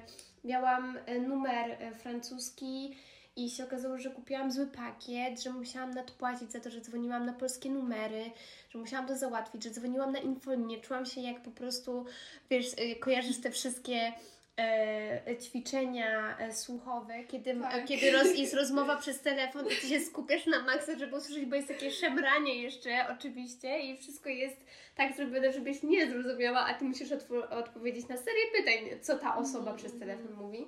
miałam 0.45 0.99
e, 1.07 1.19
numer 1.19 1.71
e, 1.71 1.95
francuski 1.95 2.97
i 3.37 3.51
się 3.51 3.65
okazało, 3.65 3.99
że 3.99 4.11
kupiłam 4.11 4.53
zły 4.53 4.67
pakiet, 4.67 5.43
że 5.43 5.51
musiałam 5.51 5.91
nadpłacić 5.91 6.53
za 6.53 6.61
to, 6.61 6.71
że 6.71 6.81
dzwoniłam 6.81 7.27
na 7.27 7.33
polskie 7.33 7.71
numery, 7.71 8.31
że 8.71 8.79
musiałam 8.79 9.07
to 9.09 9.17
załatwić, 9.17 9.65
że 9.65 9.71
dzwoniłam 9.71 10.13
na 10.13 10.19
infolinię. 10.19 10.81
Czułam 10.81 11.07
się 11.07 11.21
jak 11.21 11.43
po 11.43 11.51
prostu, 11.51 12.05
wiesz, 12.51 12.73
y, 12.73 12.97
kojarzysz 12.97 13.41
te 13.41 13.51
wszystkie 13.51 14.13
e, 14.57 15.37
ćwiczenia 15.37 16.39
e, 16.39 16.53
słuchowe, 16.55 17.25
kiedy, 17.25 17.61
tak. 17.61 17.87
kiedy 17.87 18.11
roz, 18.11 18.39
jest 18.39 18.55
rozmowa 18.63 18.97
przez 18.97 19.21
telefon 19.21 19.67
i 19.67 19.81
ty 19.81 19.87
się 19.87 20.01
skupiasz 20.01 20.47
na 20.47 20.63
maksa, 20.63 20.99
żeby 20.99 21.17
usłyszeć, 21.17 21.47
bo 21.47 21.57
jest 21.57 21.69
takie 21.69 21.91
szemranie 21.91 22.63
jeszcze 22.63 23.07
oczywiście 23.19 23.79
i 23.81 23.97
wszystko 23.97 24.29
jest 24.29 24.57
tak 24.95 25.17
zrobione, 25.17 25.53
żebyś 25.53 25.83
nie 25.83 26.11
zrozumiała, 26.11 26.67
a 26.67 26.75
ty 26.75 26.85
musisz 26.85 27.09
odpowiedzieć 27.51 28.09
na 28.09 28.17
serię 28.17 28.45
pytań, 28.57 29.01
co 29.01 29.19
ta 29.19 29.37
osoba 29.37 29.71
mm. 29.71 29.77
przez 29.77 29.99
telefon 29.99 30.35
mówi. 30.35 30.67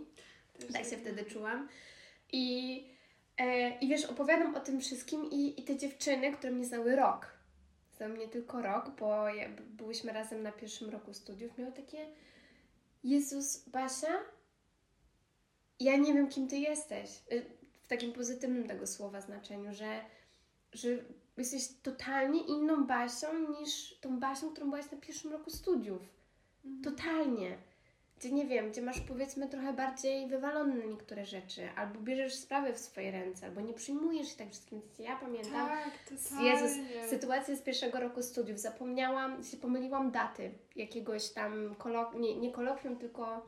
Tak 0.72 0.84
się 0.84 0.96
wtedy 0.96 1.24
czułam. 1.24 1.68
I, 2.34 2.84
e, 3.38 3.78
I 3.78 3.88
wiesz, 3.88 4.04
opowiadam 4.04 4.54
o 4.54 4.60
tym 4.60 4.80
wszystkim 4.80 5.30
i, 5.30 5.60
i 5.60 5.64
te 5.64 5.76
dziewczyny, 5.76 6.32
które 6.32 6.52
mnie 6.52 6.64
znały 6.64 6.96
rok, 6.96 7.32
znały 7.96 8.12
mnie 8.12 8.28
tylko 8.28 8.62
rok, 8.62 8.90
bo 8.90 9.28
ja, 9.28 9.48
byłyśmy 9.70 10.12
razem 10.12 10.42
na 10.42 10.52
pierwszym 10.52 10.90
roku 10.90 11.14
studiów, 11.14 11.58
miały 11.58 11.72
takie 11.72 12.06
Jezus, 13.04 13.68
Basia, 13.68 14.12
ja 15.80 15.96
nie 15.96 16.14
wiem, 16.14 16.28
kim 16.28 16.48
Ty 16.48 16.56
jesteś. 16.56 17.10
Y, 17.32 17.44
w 17.82 17.88
takim 17.88 18.12
pozytywnym 18.12 18.68
tego 18.68 18.86
słowa 18.86 19.20
znaczeniu, 19.20 19.74
że, 19.74 20.00
że 20.72 20.88
jesteś 21.36 21.68
totalnie 21.82 22.40
inną 22.40 22.86
Basią 22.86 23.60
niż 23.60 23.98
tą 24.00 24.20
Basią, 24.20 24.52
którą 24.52 24.70
byłaś 24.70 24.90
na 24.90 24.98
pierwszym 24.98 25.32
roku 25.32 25.50
studiów. 25.50 26.02
Mhm. 26.64 26.96
Totalnie 26.96 27.58
gdzie 28.24 28.34
nie 28.34 28.46
wiem, 28.46 28.70
gdzie 28.70 28.82
masz 28.82 29.00
powiedzmy 29.00 29.48
trochę 29.48 29.72
bardziej 29.72 30.28
wywalone 30.28 30.86
niektóre 30.86 31.26
rzeczy, 31.26 31.68
albo 31.76 32.00
bierzesz 32.00 32.34
sprawy 32.34 32.72
w 32.72 32.78
swoje 32.78 33.10
ręce, 33.10 33.46
albo 33.46 33.60
nie 33.60 33.74
przyjmujesz 33.74 34.28
się 34.28 34.36
tak 34.36 34.50
wszystkim. 34.50 34.82
Ja 34.98 35.16
pamiętam 35.16 35.68
tak, 35.68 35.90
Jezus, 36.42 36.70
sytuację 37.10 37.56
z 37.56 37.62
pierwszego 37.62 38.00
roku 38.00 38.22
studiów. 38.22 38.58
Zapomniałam, 38.58 39.44
się 39.44 39.56
pomyliłam 39.56 40.10
daty 40.10 40.50
jakiegoś 40.76 41.30
tam, 41.30 41.74
kolok 41.78 42.14
nie, 42.14 42.36
nie 42.36 42.52
kolokwium, 42.52 42.96
tylko 42.96 43.46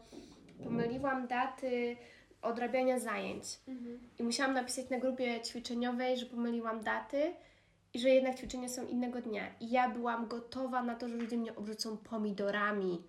pomyliłam 0.65 1.27
daty 1.27 1.97
odrabiania 2.43 2.98
zajęć. 2.98 3.44
Mhm. 3.69 3.98
I 4.19 4.23
musiałam 4.23 4.55
napisać 4.55 4.90
na 4.90 4.98
grupie 4.98 5.40
ćwiczeniowej, 5.40 6.16
że 6.16 6.27
pomyliłam 6.27 6.81
daty 6.81 7.35
i 7.94 7.98
że 7.98 8.09
jednak 8.09 8.36
ćwiczenia 8.36 8.69
są 8.69 8.86
innego 8.86 9.20
dnia. 9.20 9.43
I 9.61 9.70
ja 9.70 9.89
byłam 9.89 10.28
gotowa 10.28 10.82
na 10.82 10.94
to, 10.94 11.09
że 11.09 11.15
ludzie 11.15 11.36
mnie 11.36 11.57
obrzucą 11.57 11.97
pomidorami 11.97 13.03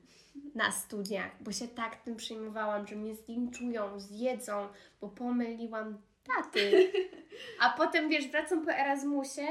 na 0.55 0.72
studiach, 0.72 1.43
bo 1.43 1.51
się 1.51 1.68
tak 1.68 1.95
tym 1.95 2.15
przejmowałam, 2.15 2.88
że 2.88 2.95
mnie 2.95 3.15
zlinczują, 3.15 3.99
zjedzą, 3.99 4.68
bo 5.01 5.09
pomyliłam 5.09 5.97
daty. 6.27 6.91
A 7.61 7.69
potem, 7.69 8.09
wiesz, 8.09 8.27
wracam 8.27 8.65
po 8.65 8.72
Erasmusie 8.72 9.47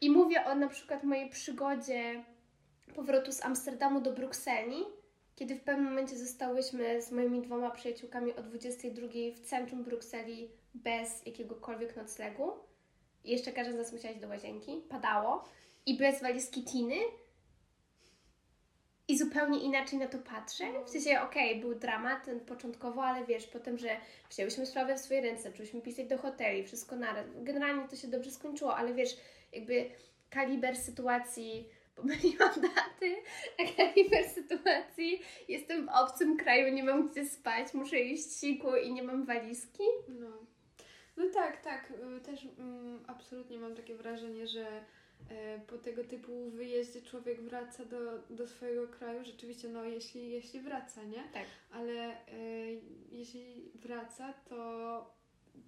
i 0.00 0.10
mówię 0.10 0.44
o 0.44 0.54
na 0.54 0.68
przykład 0.68 1.04
mojej 1.04 1.30
przygodzie 1.30 2.24
powrotu 2.94 3.32
z 3.32 3.44
Amsterdamu 3.44 4.00
do 4.00 4.12
Brukseli 4.12 4.84
kiedy 5.36 5.54
w 5.54 5.62
pewnym 5.62 5.84
momencie 5.84 6.16
zostałyśmy 6.16 7.02
z 7.02 7.12
moimi 7.12 7.42
dwoma 7.42 7.70
przyjaciółkami 7.70 8.32
o 8.34 8.42
22 8.42 9.06
w 9.34 9.40
centrum 9.40 9.84
Brukseli 9.84 10.50
bez 10.74 11.26
jakiegokolwiek 11.26 11.96
noclegu. 11.96 12.52
I 13.24 13.30
jeszcze 13.30 13.52
każda 13.52 13.72
z 13.72 13.76
nas 13.76 13.92
musiała 13.92 14.12
iść 14.12 14.22
do 14.22 14.28
łazienki, 14.28 14.82
padało 14.88 15.44
i 15.86 15.96
bez 15.96 16.22
walizki 16.22 16.64
Tiny. 16.64 16.96
I 19.08 19.18
zupełnie 19.18 19.60
inaczej 19.60 19.98
na 19.98 20.06
to 20.06 20.18
patrzę. 20.18 20.64
W 20.86 20.90
sensie, 20.90 21.20
okej, 21.20 21.60
był 21.60 21.74
dramat 21.74 22.24
ten 22.24 22.40
początkowo, 22.40 23.04
ale 23.04 23.26
wiesz, 23.26 23.46
potem, 23.46 23.78
że 23.78 23.88
wzięłyśmy 24.30 24.66
sprawę 24.66 24.96
w 24.96 25.00
swoje 25.00 25.20
ręce, 25.20 25.42
zaczęłyśmy 25.42 25.80
pisać 25.80 26.06
do 26.06 26.18
hoteli, 26.18 26.64
wszystko 26.64 26.96
naraz. 26.96 27.26
Generalnie 27.34 27.88
to 27.88 27.96
się 27.96 28.08
dobrze 28.08 28.30
skończyło, 28.30 28.76
ale 28.76 28.94
wiesz, 28.94 29.16
jakby 29.52 29.90
kaliber 30.30 30.76
sytuacji, 30.76 31.68
pomyliłam 31.96 32.50
daty, 32.54 33.16
a 33.58 33.76
kaliber 33.76 34.24
sytuacji, 34.24 35.22
jestem 35.48 35.86
w 35.86 35.88
obcym 35.88 36.36
kraju, 36.36 36.74
nie 36.74 36.84
mam 36.84 37.08
gdzie 37.08 37.26
spać, 37.26 37.74
muszę 37.74 38.00
iść 38.00 38.40
siku 38.40 38.76
i 38.76 38.92
nie 38.92 39.02
mam 39.02 39.24
walizki. 39.24 39.82
No. 40.08 40.30
No 41.16 41.24
tak, 41.34 41.60
tak. 41.60 41.92
Y, 42.16 42.20
Też 42.20 42.48
mm, 42.58 43.04
absolutnie 43.06 43.58
mam 43.58 43.74
takie 43.74 43.94
wrażenie, 43.94 44.46
że 44.46 44.84
po 45.66 45.78
tego 45.78 46.04
typu 46.04 46.50
wyjeździe 46.50 47.02
człowiek 47.02 47.40
wraca 47.40 47.84
do, 47.84 47.98
do 48.30 48.48
swojego 48.48 48.88
kraju. 48.88 49.24
Rzeczywiście, 49.24 49.68
no 49.68 49.84
jeśli, 49.84 50.30
jeśli 50.30 50.60
wraca, 50.60 51.02
nie? 51.02 51.24
Tak. 51.32 51.46
Ale 51.72 51.92
e, 51.92 52.26
jeśli 53.10 53.70
wraca, 53.74 54.32
to 54.48 55.14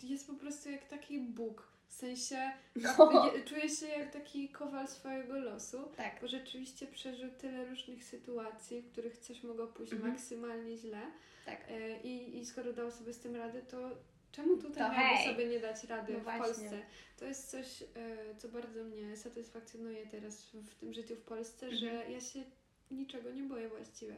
jest 0.03 0.27
po 0.27 0.35
prostu 0.35 0.70
jak 0.70 0.85
taki 0.89 1.20
Bóg. 1.20 1.69
W 1.89 1.95
sensie 1.95 2.51
No. 2.77 3.33
je, 3.35 3.43
czuje 3.45 3.69
się 3.69 3.87
jak 3.87 4.12
taki 4.12 4.49
kowal 4.49 4.89
swojego 4.89 5.39
losu, 5.39 5.79
Tak. 5.97 6.19
bo 6.20 6.29
rzeczywiście 6.29 6.87
przeżył 6.87 7.31
tyle 7.31 7.65
różnych 7.65 8.05
sytuacji, 8.05 8.83
w 8.83 8.93
których 8.93 9.19
coś 9.19 9.43
mogło 9.43 9.66
pójść 9.66 9.93
Mhm. 9.93 10.11
maksymalnie 10.12 10.77
źle. 10.77 11.03
Tak. 11.47 11.65
E, 11.69 12.01
I, 12.03 12.39
I 12.39 12.47
skoro 12.47 12.73
dał 12.73 12.91
sobie 12.91 13.12
z 13.12 13.19
tym 13.20 13.37
radę, 13.37 13.62
to 13.62 13.91
czemu 14.32 14.56
tutaj 14.56 14.90
miałby 14.92 15.24
sobie 15.24 15.46
nie 15.46 15.60
dać 15.60 15.84
rady 15.84 16.12
No 16.12 16.18
w 16.18 16.22
właśnie. 16.22 16.44
Polsce? 16.44 16.82
To 17.16 17.24
jest 17.24 17.50
coś, 17.50 17.82
e, 17.82 17.86
co 18.38 18.48
bardzo 18.48 18.84
mnie 18.84 19.16
satysfakcjonuje 19.16 20.06
teraz 20.06 20.50
w, 20.55 20.74
tym 20.74 20.92
życiu 20.92 21.16
w 21.16 21.22
Polsce, 21.22 21.66
Mhm. 21.66 21.80
że 21.80 22.10
ja 22.10 22.20
się 22.20 22.44
niczego 22.90 23.30
nie 23.30 23.42
boję 23.42 23.68
właściwie. 23.68 24.16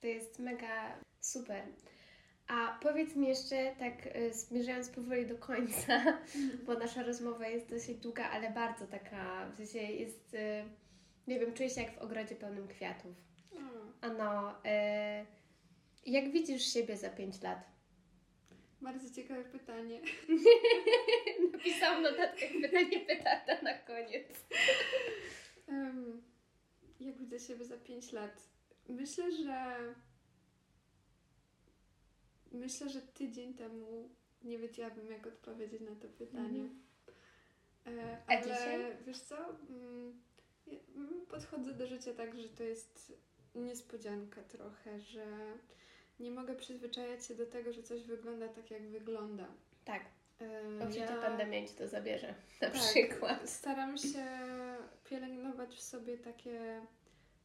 To 0.00 0.06
jest 0.06 0.38
mega 0.38 0.98
super. 1.20 1.62
A 2.48 2.78
powiedz 2.82 3.16
mi 3.16 3.28
jeszcze, 3.28 3.76
tak 3.78 4.16
y, 4.16 4.32
zmierzając 4.34 4.88
powoli 4.88 5.26
do 5.26 5.38
końca, 5.38 6.18
bo 6.66 6.74
nasza 6.74 7.02
rozmowa 7.02 7.48
jest 7.48 7.68
dosyć 7.70 7.98
długa, 7.98 8.30
ale 8.30 8.50
bardzo 8.50 8.86
taka, 8.86 9.50
w 9.50 9.56
sensie 9.56 9.78
jest, 9.78 10.34
y, 10.34 10.64
nie 11.26 11.40
wiem, 11.40 11.54
czuję 11.54 11.70
się 11.70 11.82
jak 11.82 11.94
w 11.94 11.98
ogrodzie 11.98 12.34
pełnym 12.34 12.68
kwiatów. 12.68 13.12
Ano, 14.00 14.54
jak 16.06 16.30
widzisz 16.30 16.72
siebie 16.72 16.96
za 16.96 17.10
5 17.10 17.42
lat? 17.42 17.75
Bardzo 18.86 19.10
ciekawe 19.10 19.44
pytanie. 19.44 20.00
Napisałam 21.52 22.02
notatkę 22.02 22.46
pytanie 22.62 23.00
pytata 23.00 23.62
na 23.62 23.74
koniec. 23.78 24.28
Em, 25.68 26.22
jak 27.00 27.18
widzę 27.18 27.40
siebie 27.40 27.64
za 27.64 27.76
5 27.76 28.12
lat? 28.12 28.48
Myślę, 28.88 29.32
że 29.32 29.76
myślę, 32.52 32.88
że 32.88 33.02
tydzień 33.02 33.54
temu 33.54 34.10
nie 34.44 34.58
wiedziałabym, 34.58 35.10
jak 35.10 35.26
odpowiedzieć 35.26 35.80
na 35.80 35.94
to 35.94 36.08
pytanie. 36.08 36.68
Mhm. 37.84 37.98
E, 37.98 38.18
A 38.26 38.32
ale 38.32 38.42
dzisiaj? 38.42 38.96
wiesz 39.06 39.20
co? 39.20 39.36
Mm, 39.68 40.20
mm, 40.96 41.26
Podchodzę 41.26 41.72
do 41.72 41.86
życia 41.86 42.14
tak, 42.14 42.38
że 42.38 42.48
to 42.48 42.62
jest 42.62 43.12
niespodzianka 43.54 44.42
trochę, 44.42 45.00
że 45.00 45.26
nie 46.20 46.30
mogę 46.30 46.54
przyzwyczajać 46.54 47.26
się 47.26 47.34
do 47.34 47.46
tego, 47.46 47.72
że 47.72 47.82
coś 47.82 48.02
wygląda 48.02 48.48
tak, 48.48 48.70
jak 48.70 48.82
wygląda. 48.88 49.46
Tak, 49.84 50.02
oczywiście 50.82 51.00
ja- 51.14 51.20
pandemia 51.22 51.66
Ci 51.66 51.74
to 51.74 51.88
zabierze, 51.88 52.34
na 52.60 52.70
tak, 52.70 52.72
przykład. 52.80 53.50
Staram 53.50 53.98
się 53.98 54.24
pielęgnować 55.10 55.74
w 55.76 55.82
sobie 55.82 56.18
takie 56.18 56.80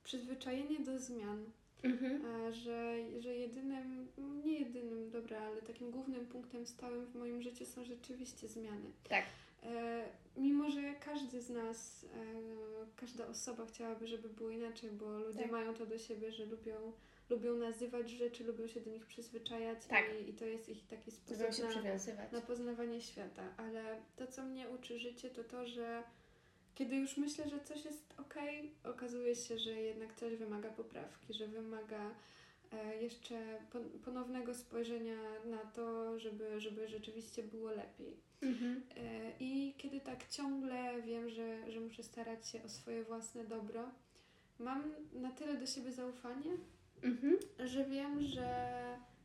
przyzwyczajenie 0.03 0.79
do 0.79 0.99
zmian, 0.99 1.45
Mhm. 1.83 2.25
e, 2.25 2.53
że, 2.53 2.95
że 3.19 3.35
jedynym, 3.35 4.07
nie 4.43 4.59
jedynym, 4.59 5.11
dobra, 5.11 5.39
ale 5.41 5.61
takim 5.61 5.91
głównym 5.91 6.25
punktem 6.27 6.65
stałym 6.65 7.05
w 7.05 7.15
moim 7.15 7.41
życiu 7.41 7.65
są 7.65 7.83
rzeczywiście 7.85 8.47
zmiany. 8.47 8.91
Tak. 9.09 9.25
E, 9.63 10.03
mimo, 10.37 10.69
że 10.71 10.93
każdy 11.05 11.41
z 11.41 11.49
nas, 11.49 12.05
e, 12.13 12.17
każda 12.95 13.27
osoba 13.27 13.65
chciałaby, 13.65 14.07
żeby 14.07 14.29
było 14.29 14.49
inaczej, 14.49 14.89
bo 14.91 15.19
ludzie 15.19 15.39
Tak. 15.41 15.51
mają 15.51 15.73
to 15.73 15.85
do 15.85 15.97
siebie, 15.97 16.31
że 16.31 16.45
lubią, 16.45 16.91
lubią 17.31 17.55
nazywać 17.55 18.09
rzeczy, 18.09 18.43
lubią 18.43 18.67
się 18.67 18.81
do 18.81 18.91
nich 18.91 19.05
przyzwyczajać 19.05 19.85
Tak. 19.85 20.05
i, 20.21 20.29
i 20.29 20.33
to 20.33 20.45
jest 20.45 20.69
ich 20.69 20.87
taki 20.87 21.11
sposób 21.11 21.37
na, 22.31 22.39
na 22.39 22.41
poznawanie 22.41 23.01
świata, 23.01 23.53
ale 23.57 24.01
to, 24.15 24.27
co 24.27 24.43
mnie 24.43 24.69
uczy 24.69 24.99
życie, 24.99 25.29
to 25.29 25.43
to, 25.43 25.67
że 25.67 26.03
kiedy 26.75 26.95
już 26.95 27.17
myślę, 27.17 27.49
że 27.49 27.59
coś 27.59 27.85
jest 27.85 28.13
ok, 28.17 28.35
okazuje 28.83 29.35
się, 29.35 29.57
że 29.59 29.71
jednak 29.71 30.13
coś 30.15 30.35
wymaga 30.35 30.69
poprawki, 30.69 31.33
że 31.33 31.47
wymaga 31.47 32.15
e, 32.73 33.03
jeszcze 33.03 33.59
pon- 33.71 33.99
ponownego 34.05 34.53
spojrzenia 34.53 35.17
na 35.45 35.57
to, 35.57 36.19
żeby, 36.19 36.61
żeby 36.61 36.87
rzeczywiście 36.87 37.43
było 37.43 37.71
lepiej. 37.71 38.17
Mhm. 38.41 38.83
E, 38.97 39.31
I 39.39 39.73
kiedy 39.77 39.99
tak 40.01 40.27
ciągle 40.29 41.01
wiem, 41.01 41.29
że, 41.29 41.71
że 41.71 41.79
muszę 41.79 42.03
starać 42.03 42.47
się 42.47 42.63
o 42.63 42.69
swoje 42.69 43.03
własne 43.03 43.43
dobro, 43.45 43.91
mam 44.59 44.83
na 45.13 45.31
tyle 45.31 45.57
do 45.57 45.65
siebie 45.65 45.91
zaufanie, 45.91 46.51
Mhm. 47.03 47.37
że 47.65 47.85
wiem, 47.85 48.21
że 48.21 48.71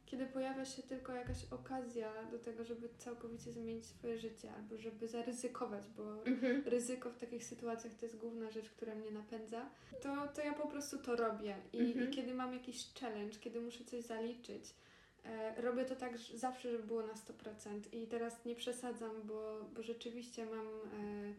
kiedy 0.06 0.26
pojawia 0.26 0.64
się 0.64 0.82
tylko 0.82 1.12
jakaś 1.12 1.44
okazja 1.50 2.12
do 2.30 2.38
tego, 2.38 2.64
żeby 2.64 2.88
całkowicie 2.98 3.52
zmienić 3.52 3.86
swoje 3.86 4.18
życie 4.18 4.52
albo 4.56 4.76
żeby 4.78 5.08
zaryzykować, 5.08 5.84
bo 5.96 6.24
Mhm. 6.26 6.62
ryzyko 6.66 7.10
w 7.10 7.16
takich 7.18 7.44
sytuacjach 7.44 7.94
to 7.94 8.06
jest 8.06 8.16
główna 8.18 8.50
rzecz, 8.50 8.70
która 8.70 8.94
mnie 8.94 9.10
napędza, 9.10 9.68
to, 10.02 10.28
to 10.34 10.40
ja 10.42 10.52
po 10.54 10.68
prostu 10.68 10.98
to 10.98 11.16
robię. 11.16 11.56
I, 11.72 11.78
Mhm. 11.80 12.08
I 12.08 12.14
kiedy 12.14 12.34
mam 12.34 12.52
jakiś 12.54 12.94
challenge, 13.00 13.38
kiedy 13.40 13.60
muszę 13.60 13.84
coś 13.84 14.02
zaliczyć, 14.04 14.74
e, 15.24 15.62
robię 15.62 15.84
to 15.84 15.96
tak 15.96 16.18
że 16.18 16.38
zawsze, 16.38 16.70
żeby 16.70 16.84
było 16.84 17.06
na 17.06 17.14
100%. 17.14 17.94
I 17.94 18.06
teraz 18.06 18.44
nie 18.44 18.54
przesadzam, 18.54 19.22
bo, 19.24 19.64
bo 19.74 19.82
rzeczywiście 19.82 20.46
mam, 20.46 20.66
e, 20.66 21.34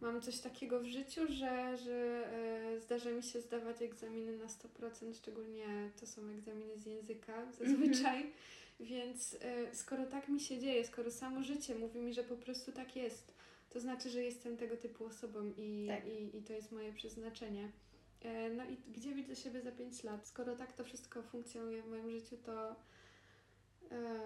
mam 0.00 0.20
coś 0.20 0.38
takiego 0.40 0.80
w 0.80 0.84
życiu, 0.84 1.20
że, 1.28 1.76
że 1.76 2.26
e, 2.32 2.80
zdarza 2.80 3.10
mi 3.10 3.22
się 3.22 3.40
zdawać 3.40 3.82
egzaminy 3.82 4.36
na 4.36 4.46
100%, 4.46 5.14
szczególnie 5.14 5.90
to 6.00 6.06
są 6.06 6.28
egzaminy 6.28 6.78
z 6.78 6.86
języka 6.86 7.52
zazwyczaj. 7.52 8.32
Więc 8.80 9.36
e, 9.40 9.74
skoro 9.74 10.06
tak 10.06 10.28
mi 10.28 10.40
się 10.40 10.58
dzieje, 10.58 10.84
skoro 10.86 11.10
samo 11.10 11.42
życie 11.42 11.74
mówi 11.74 12.00
mi, 12.00 12.14
że 12.14 12.24
po 12.24 12.36
prostu 12.36 12.72
tak 12.72 12.96
jest, 12.96 13.34
to 13.70 13.80
znaczy, 13.80 14.10
że 14.10 14.22
jestem 14.22 14.56
tego 14.56 14.76
typu 14.76 15.04
osobą 15.04 15.52
i, 15.56 15.86
Tak. 15.88 16.06
i, 16.06 16.36
i 16.36 16.42
to 16.42 16.52
jest 16.52 16.72
moje 16.72 16.92
przeznaczenie. 16.92 17.72
E, 18.22 18.50
No 18.50 18.64
i 18.64 18.76
gdzie 18.92 19.14
widzę 19.14 19.36
siebie 19.36 19.60
za 19.60 19.72
5 19.72 20.04
lat? 20.04 20.28
Skoro 20.28 20.56
tak 20.56 20.72
to 20.72 20.84
wszystko 20.84 21.22
funkcjonuje 21.22 21.82
w 21.82 21.90
moim 21.90 22.10
życiu, 22.10 22.36
to 22.44 22.76
e, 23.90 24.20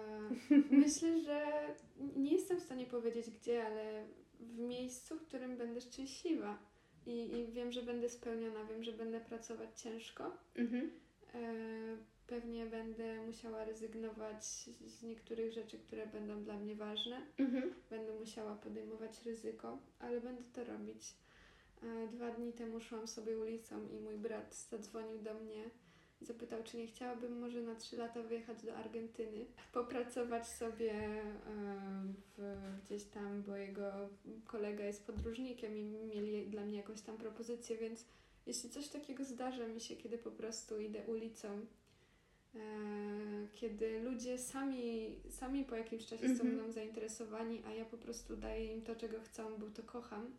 myślę, 0.71 1.21
że 1.21 1.45
nie 2.15 2.33
jestem 2.33 2.59
w 2.59 2.63
stanie 2.63 2.85
powiedzieć 2.85 3.29
gdzie, 3.29 3.65
ale 3.65 4.07
w 4.39 4.59
miejscu, 4.59 5.15
w 5.15 5.27
którym 5.27 5.57
będę 5.57 5.81
szczęśliwa. 5.81 6.57
I, 7.05 7.37
I 7.37 7.51
wiem, 7.51 7.71
że 7.71 7.83
będę 7.83 8.09
spełniona, 8.09 8.65
wiem, 8.65 8.83
że 8.83 8.93
będę 8.93 9.19
pracować 9.21 9.81
ciężko. 9.81 10.37
Mhm. 10.55 10.91
E, 11.33 12.19
Pewnie 12.27 12.65
będę 12.65 13.25
musiała 13.25 13.65
rezygnować 13.65 14.45
z 14.85 15.03
niektórych 15.03 15.53
rzeczy, 15.53 15.79
które 15.79 16.07
będą 16.07 16.43
dla 16.43 16.59
mnie 16.59 16.75
ważne. 16.75 17.21
Mhm. 17.37 17.73
Będę 17.89 18.13
musiała 18.13 18.55
podejmować 18.55 19.25
ryzyko, 19.25 19.79
ale 19.99 20.21
będę 20.21 20.43
to 20.53 20.63
robić. 20.63 21.13
E, 21.83 22.07
Dwa 22.07 22.31
dni 22.31 22.53
temu 22.53 22.79
szłam 22.79 23.07
sobie 23.07 23.37
ulicą 23.37 23.87
i 23.89 23.99
mój 23.99 24.17
brat 24.17 24.55
zadzwonił 24.55 25.19
do 25.19 25.33
mnie 25.33 25.69
zapytał, 26.21 26.63
czy 26.63 26.77
nie 26.77 26.87
chciałabym 26.87 27.39
może 27.39 27.61
na 27.61 27.75
trzy 27.75 27.97
lata 27.97 28.23
wyjechać 28.23 28.63
do 28.63 28.75
Argentyny, 28.75 29.45
popracować 29.73 30.47
sobie 30.47 30.93
w, 32.37 32.57
gdzieś 32.85 33.03
tam, 33.03 33.43
bo 33.43 33.55
jego 33.55 34.09
kolega 34.45 34.83
jest 34.85 35.05
podróżnikiem 35.07 35.77
i 35.77 35.83
mieli 35.83 36.47
dla 36.47 36.65
mnie 36.65 36.77
jakąś 36.77 37.01
tam 37.01 37.17
propozycję, 37.17 37.77
więc 37.77 38.05
jeśli 38.45 38.69
coś 38.69 38.87
takiego 38.87 39.25
zdarza 39.25 39.67
mi 39.67 39.79
się, 39.81 39.95
kiedy 39.95 40.17
po 40.17 40.31
prostu 40.31 40.79
idę 40.79 41.05
ulicą, 41.07 41.65
e, 42.55 42.59
kiedy 43.53 43.99
ludzie 43.99 44.37
sami, 44.37 45.15
sami 45.29 45.65
po 45.65 45.75
jakimś 45.75 46.05
czasie 46.05 46.27
są 46.27 46.43
Mhm. 46.43 46.53
mną 46.53 46.71
zainteresowani, 46.71 47.63
a 47.67 47.71
ja 47.73 47.85
po 47.85 47.97
prostu 47.97 48.37
daję 48.37 48.73
im 48.73 48.81
to, 48.81 48.95
czego 48.95 49.19
chcą, 49.21 49.57
bo 49.57 49.69
to 49.69 49.83
kocham, 49.83 50.31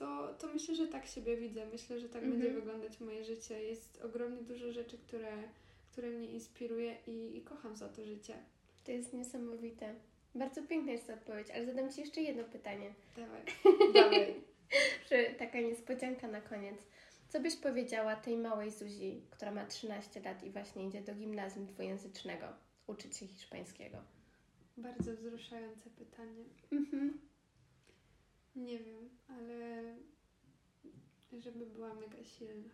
to, 0.00 0.34
to 0.38 0.46
myślę, 0.46 0.74
że 0.74 0.88
tak 0.88 1.06
siebie 1.06 1.36
widzę. 1.36 1.66
Myślę, 1.66 2.00
że 2.00 2.08
tak 2.08 2.22
Mhm. 2.22 2.40
będzie 2.40 2.54
wyglądać 2.54 3.00
moje 3.00 3.24
życie. 3.24 3.62
Jest 3.62 4.02
ogromnie 4.02 4.42
dużo 4.42 4.72
rzeczy, 4.72 4.98
które, 4.98 5.32
które 5.92 6.10
mnie 6.10 6.26
inspiruje 6.26 6.96
i, 7.06 7.36
i 7.36 7.42
kocham 7.42 7.76
za 7.76 7.88
to 7.88 8.04
życie. 8.04 8.34
To 8.84 8.92
jest 8.92 9.12
niesamowite. 9.12 9.94
Bardzo 10.34 10.62
piękna 10.62 10.92
jest 10.92 11.06
ta 11.06 11.14
odpowiedź, 11.14 11.50
ale 11.50 11.66
zadam 11.66 11.92
Ci 11.92 12.00
jeszcze 12.00 12.20
jedno 12.20 12.44
pytanie. 12.44 12.94
Dawaj, 13.16 13.42
dawaj. 13.94 14.34
Taka 15.38 15.60
niespodzianka 15.60 16.28
na 16.28 16.40
koniec. 16.40 16.86
Co 17.28 17.40
byś 17.40 17.56
powiedziała 17.56 18.16
tej 18.16 18.36
małej 18.36 18.70
Zuzi, 18.70 19.22
która 19.30 19.50
ma 19.52 19.66
13 19.66 20.20
lat 20.20 20.44
i 20.44 20.50
właśnie 20.50 20.86
idzie 20.86 21.00
do 21.00 21.14
gimnazjum 21.14 21.66
dwujęzycznego, 21.66 22.46
uczyć 22.86 23.16
się 23.16 23.26
hiszpańskiego? 23.26 23.98
Bardzo 24.76 25.16
wzruszające 25.16 25.90
pytanie. 25.90 26.44
Mhm. 26.72 27.20
Nie 28.56 28.78
wiem, 28.78 29.10
ale 29.28 29.82
żeby 31.38 31.66
była 31.66 31.94
mega 31.94 32.24
silna. 32.24 32.70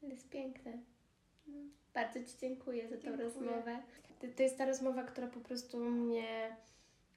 To 0.00 0.06
jest 0.06 0.28
piękne. 0.30 0.78
Bardzo 1.94 2.24
Ci 2.24 2.38
dziękuję 2.40 2.88
za 2.88 2.96
tę 2.96 3.02
Dziękuję. 3.02 3.24
rozmowę. 3.24 3.82
To, 4.20 4.26
to 4.36 4.42
jest 4.42 4.58
ta 4.58 4.66
rozmowa, 4.66 5.02
która 5.04 5.26
po 5.26 5.40
prostu 5.40 5.78
mnie 5.84 6.56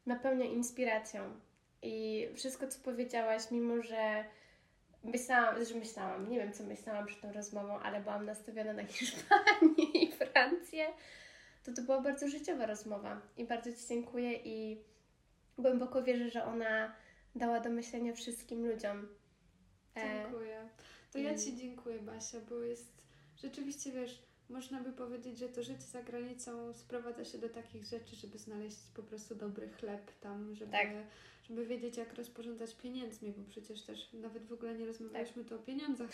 napełnia 0.06 0.45
inspiracją. 0.45 1.39
I 1.81 2.27
wszystko, 2.35 2.68
co 2.68 2.80
powiedziałaś, 2.80 3.52
mimo 3.52 3.81
że 3.81 4.26
myślałam, 5.03 5.65
że 5.65 5.76
myślałam, 5.76 6.30
nie 6.30 6.39
wiem, 6.39 6.53
co 6.53 6.64
myślałam 6.64 7.06
przed 7.06 7.22
tą 7.22 7.34
rozmową, 7.34 7.80
ale 7.80 8.02
byłam 8.02 8.26
nastawiona 8.26 8.73
na 8.73 8.84
Hiszpanię 8.94 9.85
i 9.94 10.11
Francję, 10.11 10.88
to 11.64 11.73
to 11.73 11.81
była 11.81 12.02
bardzo 12.02 12.27
życiowa 12.27 12.65
rozmowa. 12.65 13.22
I 13.38 13.45
bardzo 13.45 13.73
Ci 13.73 13.88
dziękuję 13.88 14.34
i 14.34 14.81
głęboko 15.57 16.03
wierzę, 16.03 16.30
że 16.30 16.45
ona 16.45 16.95
dała 17.35 17.59
do 17.59 17.69
myślenia 17.69 18.13
wszystkim 18.13 18.67
ludziom. 18.67 19.07
E, 19.95 20.23
Dziękuję. 20.23 20.69
To 21.11 21.19
ja 21.19 21.37
Ci 21.37 21.55
dziękuję, 21.57 21.99
Basia, 21.99 22.39
bo 22.49 22.55
jest 22.55 22.91
rzeczywiście, 23.37 23.91
wiesz, 23.91 24.23
można 24.49 24.81
by 24.81 24.91
powiedzieć, 24.93 25.37
że 25.39 25.49
to 25.49 25.63
życie 25.63 25.81
za 25.91 26.03
granicą 26.03 26.73
sprowadza 26.73 27.25
się 27.25 27.37
do 27.37 27.49
takich 27.49 27.85
rzeczy, 27.85 28.15
żeby 28.15 28.37
znaleźć 28.37 28.77
po 28.95 29.03
prostu 29.03 29.35
dobry 29.35 29.69
chleb 29.69 30.11
tam, 30.19 30.55
żeby, 30.55 30.71
Tak. 30.71 30.87
żeby 31.43 31.65
wiedzieć, 31.65 31.97
jak 31.97 32.13
rozporządzać 32.13 32.75
pieniędzmi, 32.75 33.31
bo 33.37 33.43
przecież 33.49 33.83
też 33.83 34.13
nawet 34.13 34.45
w 34.45 34.53
ogóle 34.53 34.75
nie 34.75 34.85
rozmawialiśmy 34.85 35.45
tu 35.45 35.55
o 35.55 35.59
pieniądzach. 35.59 36.09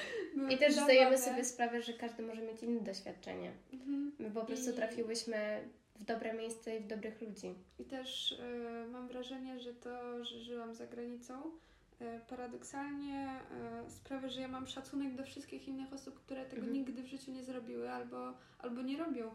I 0.52 0.58
też 0.58 0.72
zdajemy 0.74 1.18
sobie 1.18 1.44
sprawę, 1.44 1.82
że 1.82 1.92
każdy 1.92 2.22
może 2.22 2.42
mieć 2.42 2.62
inne 2.62 2.80
doświadczenie. 2.80 3.52
Mhm. 3.72 4.12
My 4.18 4.30
po 4.30 4.44
prostu 4.44 4.70
I- 4.70 4.74
trafiłyśmy 4.74 5.68
w 6.00 6.04
dobre 6.04 6.34
miejsce 6.34 6.76
i 6.76 6.80
w 6.80 6.86
dobrych 6.86 7.20
ludzi. 7.22 7.54
I 7.78 7.84
też 7.84 8.32
y, 8.32 8.88
mam 8.92 9.08
wrażenie, 9.08 9.60
że 9.60 9.74
to, 9.74 10.24
że 10.24 10.40
żyłam 10.40 10.74
za 10.74 10.86
granicą, 10.86 11.42
y, 11.42 12.20
paradoksalnie 12.28 13.40
y, 13.86 13.90
sprawia, 13.90 14.28
że 14.28 14.40
ja 14.40 14.48
mam 14.48 14.66
szacunek 14.66 15.14
do 15.14 15.24
wszystkich 15.24 15.68
innych 15.68 15.92
osób, 15.92 16.20
które 16.20 16.44
tego 16.44 16.62
Mhm. 16.66 16.72
nigdy 16.72 17.02
w 17.02 17.06
życiu 17.06 17.30
nie 17.30 17.44
zrobiły 17.44 17.90
albo, 17.90 18.34
albo 18.58 18.82
nie 18.82 18.96
robią. 18.98 19.30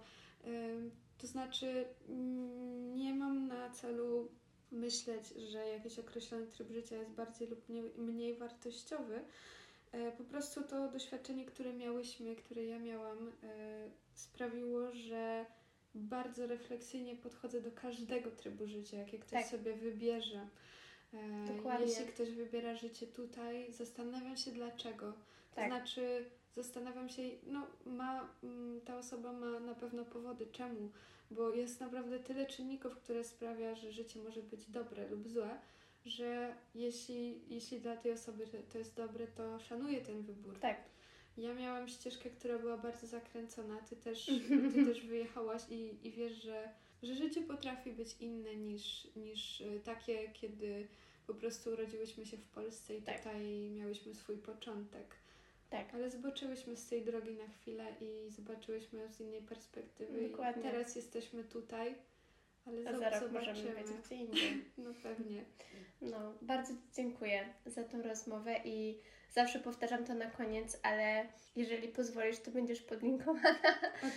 To 1.18 1.28
znaczy, 1.28 1.86
nie 2.96 3.14
mam 3.14 3.48
na 3.48 3.70
celu 3.70 4.32
myśleć, 4.72 5.28
że 5.28 5.68
jakiś 5.68 6.00
określony 6.00 6.48
tryb 6.48 6.72
życia 6.72 6.96
jest 6.96 7.12
bardziej 7.12 7.48
lub 7.48 7.70
mniej, 7.70 7.84
mniej 7.98 8.36
wartościowy. 8.36 9.20
Po 10.18 10.24
prostu 10.24 10.64
to 10.64 10.92
doświadczenie, 10.92 11.46
które 11.46 11.74
miałyśmy, 11.74 12.36
które 12.36 12.66
ja 12.66 12.80
miałam, 12.80 13.32
sprawiło, 14.14 14.92
że 14.92 15.46
bardzo 15.96 16.48
refleksyjnie 16.48 17.16
podchodzę 17.16 17.62
do 17.62 17.72
każdego 17.72 18.32
trybu 18.32 18.68
życia, 18.68 18.98
jakie 18.98 19.20
ktoś 19.20 19.32
Tak. 19.42 19.46
sobie 19.46 19.74
wybierze. 19.74 20.48
E, 21.14 21.46
Dokładnie. 21.58 21.86
Jeśli 21.88 22.06
ktoś 22.06 22.30
wybiera 22.32 22.76
życie 22.76 23.08
tutaj, 23.08 23.74
zastanawiam 23.74 24.38
się 24.38 24.52
dlaczego. 24.52 25.12
To 25.50 25.56
Tak. 25.56 25.68
znaczy, 25.68 26.26
zastanawiam 26.56 27.10
się, 27.10 27.22
no 27.48 27.68
ma, 27.86 28.30
mm, 28.44 28.82
ta 28.82 28.98
osoba 28.98 29.34
ma 29.34 29.60
na 29.60 29.76
pewno 29.76 30.06
powody, 30.06 30.46
czemu, 30.52 30.92
bo 31.32 31.50
jest 31.54 31.80
naprawdę 31.80 32.20
tyle 32.20 32.46
czynników, 32.46 32.96
które 32.96 33.24
sprawia, 33.24 33.76
że 33.76 33.92
życie 33.92 34.20
może 34.20 34.42
być 34.44 34.70
dobre 34.70 35.08
lub 35.10 35.28
złe, 35.28 35.60
że 36.06 36.56
jeśli, 36.76 37.42
jeśli 37.54 37.80
dla 37.80 37.98
tej 37.98 38.12
osoby 38.12 38.48
to- 38.48 38.72
to 38.72 38.78
jest 38.78 38.96
dobre, 38.96 39.28
to 39.28 39.60
szanuję 39.60 40.02
ten 40.02 40.22
wybór. 40.22 40.60
Tak, 40.60 40.78
Ja 41.38 41.54
miałam 41.54 41.88
ścieżkę, 41.88 42.30
która 42.30 42.60
była 42.60 42.78
bardzo 42.78 43.08
zakręcona. 43.08 43.78
Ty 43.90 43.96
też, 43.96 44.26
ty 44.74 44.86
też 44.86 45.02
wyjechałaś 45.06 45.62
i, 45.70 46.08
i 46.08 46.12
wiesz, 46.12 46.44
że, 46.44 46.70
że 47.04 47.16
życie 47.16 47.42
potrafi 47.42 47.92
być 47.94 48.16
inne 48.20 48.56
niż, 48.56 49.08
niż 49.16 49.62
y, 49.62 49.82
takie, 49.84 50.30
kiedy 50.34 50.88
po 51.28 51.34
prostu 51.34 51.70
urodziłyśmy 51.72 52.26
się 52.26 52.38
w 52.38 52.46
Polsce 52.48 52.98
i 52.98 53.02
Tak. 53.02 53.18
tutaj 53.18 53.70
miałyśmy 53.70 54.16
swój 54.16 54.38
początek. 54.38 55.16
tak. 55.70 55.94
Ale 55.94 56.10
zboczyłyśmy 56.10 56.78
z 56.78 56.88
tej 56.88 57.06
drogi 57.06 57.34
na 57.34 57.48
chwilę 57.48 57.96
i 58.02 58.30
zobaczyłyśmy 58.32 59.00
ją 59.00 59.12
z 59.14 59.20
innej 59.22 59.42
perspektywy. 59.42 60.30
Dokładnie. 60.30 60.62
I 60.62 60.66
teraz 60.66 60.96
jesteśmy 60.96 61.44
tutaj, 61.44 61.96
ale 62.66 62.90
A 62.90 62.98
za 63.00 63.10
rok 63.10 63.20
zobaczymy. 63.20 63.54
możemy 63.54 63.76
być 63.76 63.92
gdzie 64.06 64.16
indziej. 64.16 64.66
No 64.78 64.94
pewnie. 65.04 65.46
No, 66.02 66.34
bardzo 66.42 66.74
Ci 66.74 66.80
dziękuję 66.96 67.54
za 67.66 67.84
tą 67.84 68.02
rozmowę 68.02 68.56
i 68.66 68.98
zawsze 69.32 69.60
powtarzam 69.60 70.06
to 70.06 70.14
na 70.14 70.26
koniec, 70.26 70.80
ale 70.84 71.26
jeżeli 71.56 71.88
pozwolisz, 71.88 72.40
to 72.40 72.52
będziesz 72.52 72.82
podlinkowana. 72.82 73.56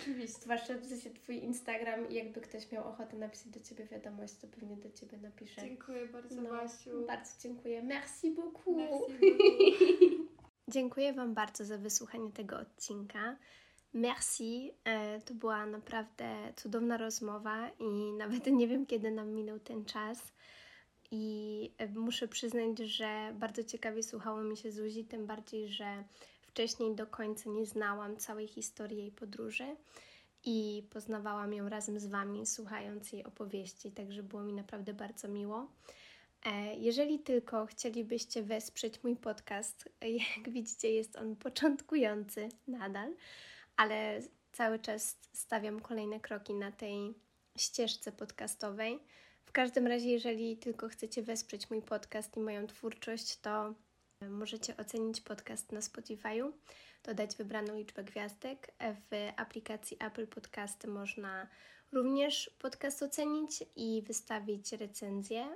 Oczywiście. 0.01 0.41
Zwłaszcza 0.41 0.73
w 0.77 0.85
sensie 0.85 1.09
Twój 1.09 1.43
Instagram 1.43 2.09
i 2.09 2.13
jakby 2.13 2.41
ktoś 2.41 2.71
miał 2.71 2.87
ochotę 2.87 3.17
napisać 3.17 3.47
do 3.47 3.59
Ciebie 3.59 3.85
wiadomość, 3.85 4.33
to 4.41 4.47
pewnie 4.47 4.77
do 4.77 4.91
Ciebie 4.91 5.17
napiszę. 5.17 5.61
Dziękuję 5.61 6.07
bardzo, 6.07 6.41
No, 6.41 6.49
Basiu. 6.49 7.05
Bardzo 7.07 7.31
dziękuję. 7.43 7.83
Merci 7.83 8.31
beaucoup. 8.31 8.77
Merci 8.77 9.15
beaucoup. 9.23 10.35
Dziękuję 10.67 11.13
Wam 11.13 11.33
bardzo 11.33 11.65
za 11.65 11.77
wysłuchanie 11.77 12.31
tego 12.31 12.59
odcinka. 12.59 13.37
Merci. 13.93 14.71
E, 14.85 15.21
To 15.21 15.33
była 15.33 15.65
naprawdę 15.65 16.53
cudowna 16.55 16.97
rozmowa 16.97 17.69
i 17.79 18.13
nawet 18.13 18.47
nie 18.47 18.67
wiem, 18.67 18.85
kiedy 18.85 19.11
nam 19.11 19.29
minął 19.29 19.59
ten 19.59 19.85
czas. 19.85 20.19
I 21.11 21.71
muszę 21.95 22.27
przyznać, 22.27 22.79
że 22.79 23.33
bardzo 23.39 23.63
ciekawie 23.63 24.03
słuchało 24.03 24.43
mi 24.43 24.57
się 24.57 24.71
Zuzi, 24.71 25.05
tym 25.05 25.25
bardziej, 25.25 25.67
że 25.69 26.03
wcześniej 26.41 26.95
do 26.95 27.07
końca 27.07 27.49
nie 27.49 27.65
znałam 27.65 28.17
całej 28.17 28.47
historii 28.47 28.97
jej 28.97 29.11
podróży 29.11 29.75
i 30.45 30.83
poznawałam 30.89 31.53
ją 31.53 31.69
razem 31.69 31.99
z 31.99 32.07
Wami, 32.07 32.45
słuchając 32.45 33.11
jej 33.11 33.23
opowieści, 33.23 33.91
także 33.91 34.23
było 34.23 34.43
mi 34.43 34.53
naprawdę 34.53 34.93
bardzo 34.93 35.27
miło. 35.27 35.67
E, 36.45 36.75
Jeżeli 36.75 37.19
tylko 37.19 37.65
chcielibyście 37.65 38.43
wesprzeć 38.43 39.03
mój 39.03 39.15
podcast, 39.15 39.89
jak 40.35 40.49
widzicie, 40.49 40.91
jest 40.91 41.15
on 41.15 41.35
początkujący 41.35 42.49
nadal, 42.67 43.13
ale 43.77 44.21
cały 44.51 44.79
czas 44.79 45.17
stawiam 45.33 45.79
kolejne 45.79 46.19
kroki 46.19 46.53
na 46.53 46.71
tej 46.71 47.13
ścieżce 47.57 48.11
podcastowej. 48.11 48.99
Każdym 49.55 49.87
razie, 49.87 50.09
jeżeli 50.09 50.57
tylko 50.57 50.87
chcecie 50.87 51.23
wesprzeć 51.23 51.69
mój 51.69 51.81
podcast 51.81 52.37
i 52.37 52.39
moją 52.39 52.67
twórczość, 52.67 53.37
to 53.39 53.73
możecie 54.29 54.77
ocenić 54.77 55.21
podcast 55.21 55.71
na 55.71 55.79
Spotify'u, 55.79 56.51
dodać 57.03 57.35
wybraną 57.35 57.75
liczbę 57.77 58.03
gwiazdek. 58.03 58.73
W 58.79 59.31
aplikacji 59.37 59.97
Apple 59.99 60.27
Podcasty 60.27 60.87
można 60.87 61.47
również 61.91 62.51
podcast 62.59 63.03
ocenić 63.03 63.63
i 63.75 64.01
wystawić 64.07 64.71
recenzję 64.71 65.41
e, 65.41 65.51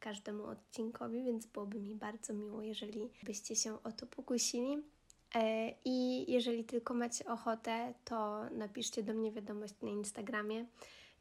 każdemu 0.00 0.44
odcinkowi, 0.44 1.24
więc 1.24 1.46
byłoby 1.46 1.80
mi 1.80 1.94
bardzo 1.94 2.34
miło, 2.34 2.62
jeżeli 2.62 3.10
byście 3.22 3.56
się 3.56 3.82
o 3.82 3.92
to 3.92 4.06
pokusili. 4.06 4.82
E, 5.34 5.74
I 5.84 6.32
jeżeli 6.32 6.64
tylko 6.64 6.94
macie 6.94 7.24
ochotę, 7.24 7.94
to 8.04 8.50
napiszcie 8.50 9.02
do 9.02 9.14
mnie 9.14 9.32
wiadomość 9.32 9.74
na 9.82 9.88
Instagramie. 9.90 10.66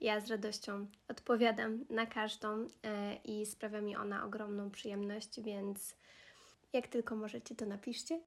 Ja 0.04 0.20
z 0.20 0.28
radością 0.28 0.88
odpowiadam 1.08 1.86
na 1.90 2.06
każdą 2.06 2.68
e, 2.84 3.16
i 3.16 3.46
sprawia 3.46 3.82
mi 3.82 3.96
ona 3.96 4.26
ogromną 4.26 4.72
przyjemność, 4.72 5.42
więc 5.42 5.96
jak 6.74 6.88
tylko 6.88 7.16
możecie, 7.16 7.56
to 7.56 7.66
napiszcie. 7.66 8.20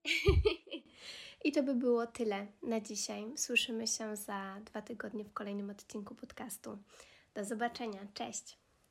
I 1.44 1.52
to 1.52 1.62
by 1.62 1.74
było 1.74 2.06
tyle 2.06 2.46
na 2.62 2.80
dzisiaj. 2.80 3.32
Słyszymy 3.36 3.86
się 3.86 4.16
za 4.16 4.60
dwa 4.64 4.82
tygodnie 4.82 5.24
w 5.24 5.32
kolejnym 5.32 5.70
odcinku 5.70 6.14
podcastu. 6.14 6.78
Do 7.34 7.44
zobaczenia. 7.44 8.00
Cześć! 8.14 8.65